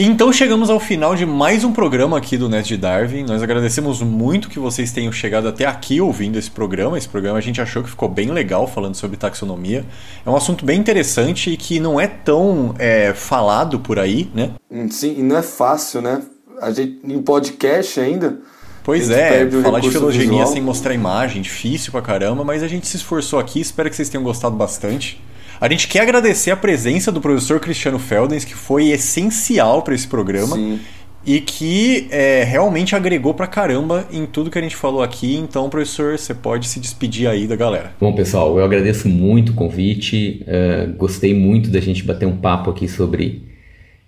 Então 0.00 0.32
chegamos 0.32 0.70
ao 0.70 0.78
final 0.78 1.16
de 1.16 1.26
mais 1.26 1.64
um 1.64 1.72
programa 1.72 2.16
aqui 2.16 2.36
do 2.36 2.48
Net 2.48 2.68
de 2.68 2.76
Darwin. 2.76 3.24
Nós 3.24 3.42
agradecemos 3.42 4.00
muito 4.00 4.48
que 4.48 4.60
vocês 4.60 4.92
tenham 4.92 5.10
chegado 5.10 5.48
até 5.48 5.66
aqui 5.66 6.00
ouvindo 6.00 6.38
esse 6.38 6.48
programa. 6.48 6.96
Esse 6.96 7.08
programa 7.08 7.36
a 7.36 7.40
gente 7.40 7.60
achou 7.60 7.82
que 7.82 7.90
ficou 7.90 8.08
bem 8.08 8.30
legal 8.30 8.68
falando 8.68 8.94
sobre 8.94 9.16
taxonomia. 9.16 9.84
É 10.24 10.30
um 10.30 10.36
assunto 10.36 10.64
bem 10.64 10.78
interessante 10.78 11.50
e 11.50 11.56
que 11.56 11.80
não 11.80 11.98
é 11.98 12.06
tão 12.06 12.76
é, 12.78 13.12
falado 13.12 13.80
por 13.80 13.98
aí, 13.98 14.30
né? 14.32 14.52
Hum, 14.70 14.88
Sim, 14.88 15.16
e 15.18 15.22
não 15.24 15.36
é 15.36 15.42
fácil, 15.42 16.00
né? 16.00 16.22
a 16.60 16.70
gente, 16.70 17.00
em 17.04 17.20
podcast 17.20 17.98
ainda. 17.98 18.38
Pois 18.84 19.10
é, 19.10 19.50
falar 19.50 19.80
de 19.80 19.90
filogenia 19.90 20.28
visual. 20.28 20.46
sem 20.46 20.62
mostrar 20.62 20.94
imagem, 20.94 21.42
difícil 21.42 21.90
pra 21.90 22.00
caramba, 22.00 22.44
mas 22.44 22.62
a 22.62 22.68
gente 22.68 22.86
se 22.86 22.96
esforçou 22.96 23.38
aqui, 23.38 23.60
espero 23.60 23.90
que 23.90 23.96
vocês 23.96 24.08
tenham 24.08 24.22
gostado 24.22 24.56
bastante. 24.56 25.20
A 25.60 25.68
gente 25.68 25.88
quer 25.88 26.00
agradecer 26.00 26.52
a 26.52 26.56
presença 26.56 27.10
do 27.10 27.20
professor 27.20 27.58
Cristiano 27.58 27.98
Feldens, 27.98 28.44
que 28.44 28.54
foi 28.54 28.90
essencial 28.90 29.82
para 29.82 29.92
esse 29.92 30.06
programa 30.06 30.54
Sim. 30.54 30.78
e 31.26 31.40
que 31.40 32.06
é, 32.12 32.44
realmente 32.44 32.94
agregou 32.94 33.34
pra 33.34 33.48
caramba 33.48 34.06
em 34.12 34.24
tudo 34.24 34.52
que 34.52 34.58
a 34.58 34.62
gente 34.62 34.76
falou 34.76 35.02
aqui. 35.02 35.34
Então, 35.34 35.68
professor, 35.68 36.16
você 36.16 36.32
pode 36.32 36.68
se 36.68 36.78
despedir 36.78 37.28
aí 37.28 37.48
da 37.48 37.56
galera. 37.56 37.92
Bom, 38.00 38.12
pessoal, 38.12 38.56
eu 38.56 38.64
agradeço 38.64 39.08
muito 39.08 39.50
o 39.50 39.54
convite. 39.54 40.44
eh, 40.46 40.90
gostei 40.96 41.34
muito 41.34 41.70
da 41.70 41.80
gente 41.80 42.04
bater 42.04 42.26
um 42.26 42.36
papo 42.36 42.70
aqui 42.70 42.86
sobre 42.86 43.42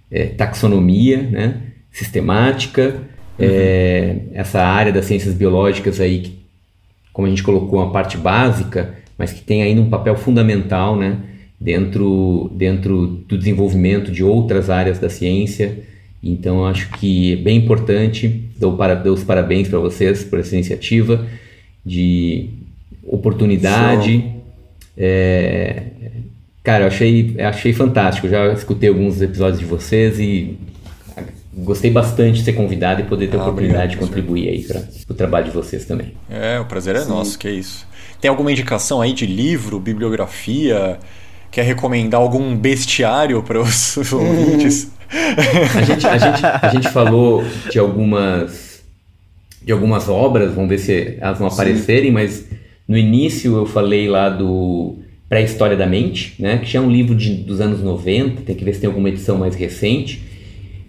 eh, 0.08 0.26
taxonomia, 0.26 1.20
né? 1.20 1.62
Sistemática, 1.90 3.02
eh, 3.36 4.18
essa 4.34 4.62
área 4.62 4.92
das 4.92 5.04
ciências 5.06 5.34
biológicas 5.34 6.00
aí, 6.00 6.20
que, 6.20 6.38
como 7.12 7.26
a 7.26 7.30
gente 7.30 7.42
colocou, 7.42 7.80
uma 7.80 7.90
parte 7.90 8.16
básica, 8.16 8.94
mas 9.18 9.32
que 9.32 9.40
tem 9.42 9.64
ainda 9.64 9.80
um 9.80 9.90
papel 9.90 10.14
fundamental, 10.14 10.96
né? 10.96 11.16
Dentro, 11.60 12.50
dentro 12.54 13.06
do 13.28 13.36
desenvolvimento 13.36 14.10
de 14.10 14.24
outras 14.24 14.70
áreas 14.70 14.98
da 14.98 15.10
ciência. 15.10 15.80
Então, 16.22 16.64
acho 16.66 16.90
que 16.92 17.34
é 17.34 17.36
bem 17.36 17.58
importante. 17.58 18.44
Dou, 18.58 18.76
para, 18.76 18.94
dou 18.94 19.14
os 19.14 19.22
parabéns 19.22 19.68
para 19.68 19.78
vocês 19.78 20.24
por 20.24 20.38
essa 20.38 20.54
iniciativa 20.54 21.26
de 21.84 22.48
oportunidade. 23.02 24.24
É, 24.96 25.82
cara, 26.62 26.84
eu 26.84 26.88
achei, 26.88 27.36
achei 27.40 27.72
fantástico. 27.72 28.28
Já 28.28 28.52
escutei 28.52 28.88
alguns 28.88 29.20
episódios 29.20 29.58
de 29.60 29.66
vocês 29.66 30.18
e 30.18 30.56
gostei 31.54 31.90
bastante 31.90 32.38
de 32.38 32.44
ser 32.44 32.52
convidado 32.52 33.00
e 33.02 33.04
poder 33.04 33.28
ter 33.28 33.36
a 33.36 33.40
Ah, 33.40 33.42
oportunidade 33.44 33.92
de 33.92 33.96
obrigado, 33.96 34.08
contribuir 34.08 34.48
aí 34.48 34.62
para 34.62 34.82
o 35.08 35.14
trabalho 35.14 35.46
de 35.46 35.50
vocês 35.50 35.84
também. 35.84 36.14
É, 36.30 36.58
o 36.60 36.64
prazer 36.64 36.96
é 36.96 37.04
nosso, 37.04 37.38
que 37.38 37.48
é 37.48 37.52
isso. 37.52 37.86
Tem 38.20 38.28
alguma 38.28 38.52
indicação 38.52 39.00
aí 39.00 39.12
de 39.12 39.26
livro, 39.26 39.78
bibliografia? 39.78 40.98
Quer 41.50 41.64
recomendar 41.64 42.20
algum 42.20 42.56
bestiário 42.56 43.42
para 43.42 43.60
os 43.60 43.96
ouvintes? 44.12 44.90
A 45.76 45.82
gente, 45.82 46.06
a, 46.06 46.18
gente, 46.18 46.46
a 46.46 46.68
gente 46.68 46.88
falou 46.90 47.44
de 47.70 47.78
algumas 47.78 48.70
de 49.62 49.72
algumas 49.72 50.08
obras, 50.08 50.54
vamos 50.54 50.70
ver 50.70 50.78
se 50.78 51.18
elas 51.20 51.38
vão 51.38 51.48
aparecerem, 51.48 52.10
mas 52.10 52.46
no 52.88 52.96
início 52.96 53.56
eu 53.56 53.66
falei 53.66 54.08
lá 54.08 54.30
do 54.30 54.96
Pré-História 55.28 55.76
da 55.76 55.86
Mente, 55.86 56.34
né, 56.38 56.58
que 56.58 56.66
já 56.66 56.78
é 56.78 56.82
um 56.82 56.90
livro 56.90 57.14
de, 57.14 57.34
dos 57.34 57.60
anos 57.60 57.82
90, 57.82 58.42
tem 58.42 58.56
que 58.56 58.64
ver 58.64 58.74
se 58.74 58.80
tem 58.80 58.88
alguma 58.88 59.08
edição 59.08 59.36
mais 59.36 59.54
recente. 59.54 60.22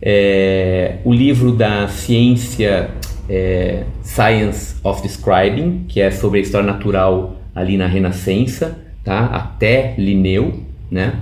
É, 0.01 0.95
o 1.03 1.13
livro 1.13 1.51
da 1.51 1.88
ciência 1.89 2.89
é, 3.29 3.83
Science 4.01 4.75
of 4.83 5.01
Describing, 5.01 5.85
que 5.88 6.01
é 6.01 6.09
sobre 6.09 6.39
a 6.39 6.41
história 6.41 6.65
natural 6.65 7.35
ali 7.53 7.77
na 7.77 7.88
Renascença, 7.88 8.79
tá? 9.03 9.26
até 9.26 9.95
Linneu. 9.98 10.53
Né? 10.90 11.15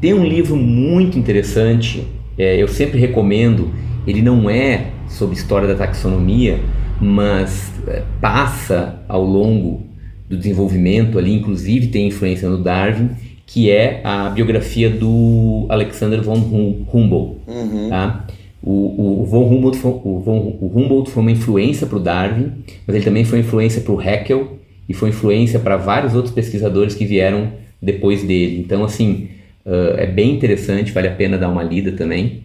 Tem 0.00 0.14
um 0.14 0.24
livro 0.24 0.56
muito 0.56 1.18
interessante, 1.18 2.06
é, 2.38 2.60
eu 2.60 2.68
sempre 2.68 2.98
recomendo, 2.98 3.70
ele 4.06 4.22
não 4.22 4.48
é 4.48 4.86
sobre 5.08 5.36
história 5.36 5.68
da 5.68 5.74
taxonomia, 5.74 6.60
mas 7.00 7.72
é, 7.86 8.02
passa 8.20 9.02
ao 9.08 9.24
longo 9.24 9.82
do 10.28 10.36
desenvolvimento 10.36 11.18
ali, 11.18 11.34
inclusive 11.34 11.88
tem 11.88 12.06
influência 12.06 12.48
no 12.48 12.58
Darwin, 12.58 13.10
que 13.44 13.68
é 13.68 14.00
a 14.04 14.30
biografia 14.30 14.88
do 14.88 15.66
Alexander 15.68 16.22
von 16.22 16.36
Hum- 16.36 16.86
Humboldt. 16.92 17.40
Tá? 17.88 18.26
O, 18.62 19.22
o, 19.22 19.24
von 19.24 19.44
Humboldt 19.48 19.78
foi, 19.78 19.90
o, 19.90 20.20
von, 20.20 20.56
o 20.60 20.70
Humboldt 20.74 21.10
foi 21.10 21.22
uma 21.22 21.32
influência 21.32 21.86
para 21.86 21.96
o 21.96 22.00
Darwin, 22.00 22.52
mas 22.86 22.94
ele 22.94 23.04
também 23.04 23.24
foi 23.24 23.40
influência 23.40 23.80
para 23.80 23.92
o 23.92 23.98
Haeckel 23.98 24.59
e 24.90 24.92
foi 24.92 25.10
influência 25.10 25.60
para 25.60 25.76
vários 25.76 26.16
outros 26.16 26.34
pesquisadores 26.34 26.96
que 26.96 27.04
vieram 27.04 27.52
depois 27.80 28.24
dele. 28.24 28.58
Então, 28.58 28.82
assim, 28.82 29.28
ah, 29.64 29.94
é 29.96 30.06
bem 30.06 30.32
interessante, 30.34 30.90
vale 30.90 31.06
a 31.06 31.12
pena 31.12 31.38
dar 31.38 31.48
uma 31.48 31.62
lida 31.62 31.92
também. 31.92 32.42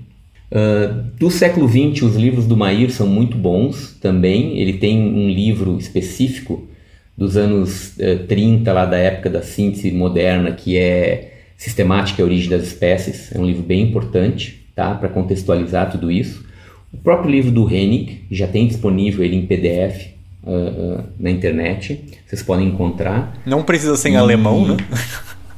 Ah, 0.51 1.05
do 1.17 1.31
século 1.31 1.67
XX, 1.67 2.03
os 2.03 2.15
livros 2.15 2.45
do 2.45 2.55
Mair 2.55 2.91
são 2.91 3.07
muito 3.07 3.35
bons 3.35 3.97
também. 3.99 4.59
Ele 4.59 4.73
tem 4.73 5.01
um 5.01 5.27
livro 5.27 5.76
específico 5.80 6.67
dos 7.17 7.35
anos 7.35 7.99
eh, 7.99 8.15
30, 8.15 8.72
lá 8.73 8.85
da 8.85 8.97
época 8.97 9.30
da 9.30 9.41
síntese 9.41 9.89
moderna, 9.89 10.51
que 10.51 10.77
é 10.77 11.31
Sistemática 11.57 12.22
e 12.22 12.23
a 12.23 12.26
Origem 12.26 12.49
das 12.49 12.63
Espécies. 12.63 13.34
É 13.34 13.39
um 13.39 13.45
livro 13.45 13.63
bem 13.63 13.81
importante 13.81 14.67
tá? 14.76 14.93
para 14.93 15.09
contextualizar 15.09 15.89
tudo 15.89 16.11
isso. 16.11 16.45
O 16.93 16.97
próprio 16.97 17.31
livro 17.31 17.51
do 17.51 17.67
Hennig, 17.73 18.26
já 18.30 18.45
tem 18.45 18.67
disponível 18.67 19.23
ele 19.23 19.35
em 19.35 19.47
PDF 19.47 20.14
ah, 20.45 20.99
ah, 20.99 21.03
na 21.19 21.30
internet. 21.31 22.03
Vocês 22.26 22.43
podem 22.43 22.67
encontrar. 22.67 23.35
Não 23.45 23.63
precisa 23.63 23.95
ser 23.95 24.09
em 24.09 24.15
alemão, 24.15 24.67
né? 24.67 24.77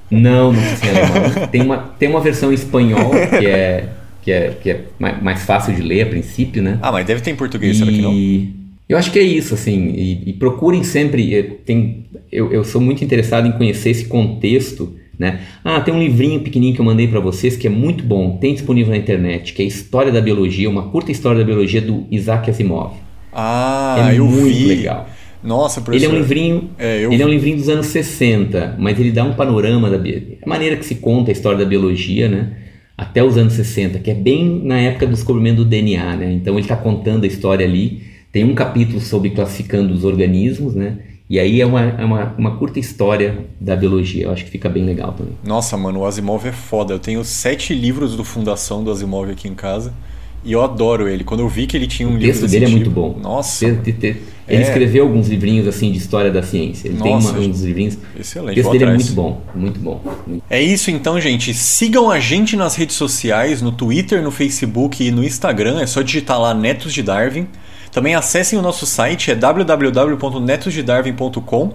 Não, 0.09 0.53
não 0.53 0.61
precisa 0.61 0.77
ser 0.77 0.97
alemão. 0.97 1.47
Tem 1.47 1.61
uma, 1.61 1.77
tem 1.77 2.09
uma 2.09 2.21
versão 2.21 2.51
em 2.51 2.55
espanhol 2.55 3.11
que 3.39 3.45
é, 3.45 3.89
que 4.21 4.31
é, 4.31 4.49
que 4.61 4.69
é 4.71 4.85
mais, 5.21 5.43
fácil 5.43 5.73
de 5.73 5.81
ler 5.81 6.03
a 6.03 6.05
princípio, 6.05 6.61
né? 6.61 6.79
Ah, 6.81 6.91
mas 6.91 7.05
deve 7.05 7.21
ter 7.21 7.31
em 7.31 7.35
português, 7.35 7.77
será 7.77 7.91
que 7.91 8.01
não? 8.01 8.13
E 8.13 8.53
eu 8.87 8.97
acho 8.97 9.11
que 9.11 9.19
é 9.19 9.23
isso, 9.23 9.53
assim. 9.53 9.89
E, 9.89 10.29
e 10.29 10.33
procurem 10.33 10.83
sempre. 10.83 11.35
eh, 11.35 11.43
Tem, 11.65 12.05
eu, 12.31 12.51
eu 12.53 12.63
sou 12.63 12.79
muito 12.79 13.03
interessado 13.03 13.47
em 13.47 13.51
conhecer 13.51 13.89
esse 13.89 14.05
contexto, 14.05 14.95
né? 15.19 15.41
Ah, 15.63 15.81
tem 15.81 15.93
um 15.93 15.99
livrinho 15.99 16.39
pequenininho 16.39 16.75
que 16.75 16.79
eu 16.81 16.85
mandei 16.85 17.07
para 17.07 17.19
vocês 17.19 17.57
que 17.57 17.67
é 17.67 17.69
muito 17.69 18.03
bom, 18.03 18.37
tem 18.37 18.53
disponível 18.53 18.91
na 18.91 18.97
internet, 18.97 19.53
que 19.53 19.61
é 19.61 19.65
História 19.65 20.11
da 20.11 20.21
Biologia, 20.21 20.69
uma 20.69 20.83
curta 20.89 21.11
história 21.11 21.39
da 21.39 21.45
biologia 21.45 21.81
do 21.81 22.05
Isaac 22.09 22.49
Asimov. 22.49 22.93
Ah, 23.39 24.09
é 24.11 24.17
eu 24.19 24.25
muito 24.25 24.47
vi. 24.47 24.65
legal. 24.65 25.07
Nossa, 25.43 25.79
Ele 25.79 25.85
professor. 25.85 26.09
é 26.11 26.13
um 26.15 26.19
livrinho, 26.19 26.69
É, 26.79 27.05
eu 27.05 27.11
ele 27.11 27.21
é 27.21 27.25
um 27.25 27.29
livrinho 27.29 27.57
dos 27.57 27.69
anos 27.69 27.85
60, 27.85 28.75
mas 28.79 28.99
ele 28.99 29.11
dá 29.11 29.23
um 29.23 29.33
panorama 29.35 29.89
da 29.91 29.97
a 29.97 30.49
maneira 30.49 30.75
que 30.75 30.85
se 30.85 30.95
conta 30.95 31.29
a 31.29 31.33
história 31.33 31.59
da 31.59 31.65
biologia, 31.65 32.27
né? 32.27 32.53
Até 32.97 33.23
os 33.23 33.37
anos 33.37 33.53
60, 33.53 33.99
que 33.99 34.09
é 34.09 34.15
bem 34.15 34.61
na 34.63 34.79
época 34.79 35.05
do 35.05 35.13
descobrimento 35.13 35.57
do 35.57 35.65
DNA, 35.65 36.15
né? 36.15 36.31
Então 36.33 36.55
ele 36.55 36.61
está 36.61 36.75
contando 36.75 37.23
a 37.25 37.27
história 37.27 37.63
ali. 37.65 38.01
Tem 38.31 38.43
um 38.43 38.55
capítulo 38.55 38.99
sobre 38.99 39.29
classificando 39.29 39.93
os 39.93 40.03
organismos, 40.03 40.73
né? 40.73 40.97
E 41.29 41.39
aí 41.39 41.61
é 41.61 41.65
uma, 41.65 41.81
é 41.81 42.03
uma, 42.03 42.33
uma 42.37 42.57
curta 42.57 42.79
história 42.79 43.45
da 43.61 43.75
biologia. 43.75 44.23
Eu 44.25 44.31
acho 44.31 44.45
que 44.45 44.49
fica 44.51 44.67
bem 44.67 44.83
legal 44.83 45.11
também. 45.13 45.33
Nossa, 45.45 45.77
mano, 45.77 45.99
o 45.99 46.05
Asimov 46.05 46.47
é 46.47 46.51
foda. 46.51 46.93
Eu 46.93 46.99
tenho 46.99 47.23
sete 47.23 47.73
livros 47.75 48.15
do 48.15 48.23
Fundação 48.23 48.83
do 48.83 48.89
Asimov 48.89 49.29
aqui 49.29 49.47
em 49.47 49.53
casa. 49.53 49.93
E 50.47 50.53
eu 50.53 50.63
adoro 50.63 51.09
ele. 51.09 51.25
Quando 51.25 51.41
eu 51.41 51.49
vi 51.49 51.67
que 51.67 51.75
ele 51.75 51.85
tinha 51.87 52.07
um 52.07 52.13
O 52.13 52.17
livro 52.17 52.27
texto 52.27 52.41
desse 52.43 52.53
dele 52.53 52.65
é 52.65 52.69
tipo- 52.69 52.79
muito 52.79 52.89
bom. 53.15 53.19
Nossa, 53.21 53.65
Ele 53.65 54.15
É. 54.47 54.61
escreveu 54.61 55.03
alguns 55.03 55.27
livrinhos 55.27 55.67
assim 55.67 55.91
de 55.91 55.97
história 55.97 56.31
da 56.31 56.41
ciência. 56.41 56.87
Ele 56.87 56.97
Nossa, 56.99 57.33
tem 57.33 57.41
uma, 57.41 57.49
uns 57.51 57.61
livrinhos. 57.61 57.95
O 57.95 57.99
excelente. 58.21 58.55
texto 58.55 58.63
vou 58.63 58.71
dele 58.71 58.83
é 58.85 58.87
atrás. 58.87 59.03
muito 59.03 59.15
bom, 59.21 59.41
muito 59.53 59.77
bom. 59.81 60.01
É 60.49 60.61
isso 60.61 60.89
então, 60.89 61.19
gente. 61.19 61.53
Sigam 61.53 62.09
a 62.09 62.17
gente 62.17 62.55
nas 62.55 62.75
redes 62.75 62.95
sociais, 62.95 63.61
no 63.61 63.73
Twitter, 63.73 64.23
no 64.23 64.31
Facebook 64.31 65.03
e 65.05 65.11
no 65.11 65.21
Instagram. 65.21 65.81
É 65.81 65.85
só 65.85 66.01
digitar 66.01 66.39
lá 66.39 66.53
Netos 66.53 66.93
de 66.93 67.03
Darwin. 67.03 67.45
Também 67.91 68.15
acessem 68.15 68.57
o 68.57 68.61
nosso 68.61 68.85
site, 68.85 69.29
é 69.31 69.35
www.netosdedarwin.com. 69.35 71.73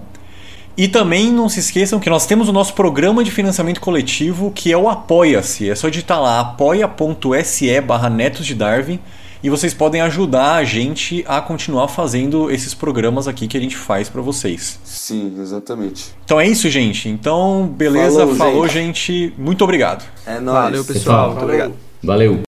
E 0.76 0.88
também 0.88 1.30
não 1.30 1.48
se 1.48 1.60
esqueçam 1.60 2.00
que 2.00 2.08
nós 2.08 2.26
temos 2.26 2.48
o 2.48 2.52
nosso 2.52 2.74
programa 2.74 3.22
de 3.22 3.30
financiamento 3.30 3.80
coletivo, 3.80 4.50
que 4.50 4.72
é 4.72 4.76
o 4.76 4.88
Apoia-se. 4.88 5.68
É 5.68 5.74
só 5.74 5.88
digitar 5.88 6.20
lá 6.20 6.40
apoia.se 6.40 7.80
barra 7.80 8.08
Netos 8.08 8.46
de 8.46 8.54
Darwin 8.54 8.98
e 9.42 9.50
vocês 9.50 9.74
podem 9.74 10.00
ajudar 10.00 10.54
a 10.54 10.64
gente 10.64 11.24
a 11.26 11.40
continuar 11.40 11.88
fazendo 11.88 12.50
esses 12.50 12.74
programas 12.74 13.26
aqui 13.26 13.48
que 13.48 13.56
a 13.56 13.60
gente 13.60 13.76
faz 13.76 14.08
para 14.08 14.22
vocês. 14.22 14.78
Sim, 14.84 15.36
exatamente. 15.40 16.14
Então 16.24 16.40
é 16.40 16.46
isso, 16.46 16.70
gente. 16.70 17.08
Então, 17.08 17.66
beleza, 17.66 18.20
Falou, 18.20 18.36
falou, 18.36 18.68
gente. 18.68 19.32
Muito 19.36 19.62
obrigado. 19.64 20.04
É 20.24 20.38
nóis. 20.38 20.64
Valeu, 20.64 20.84
pessoal. 20.84 20.94
Pessoal, 20.94 21.30
Muito 21.30 21.42
obrigado. 21.42 21.74
Valeu! 22.02 22.42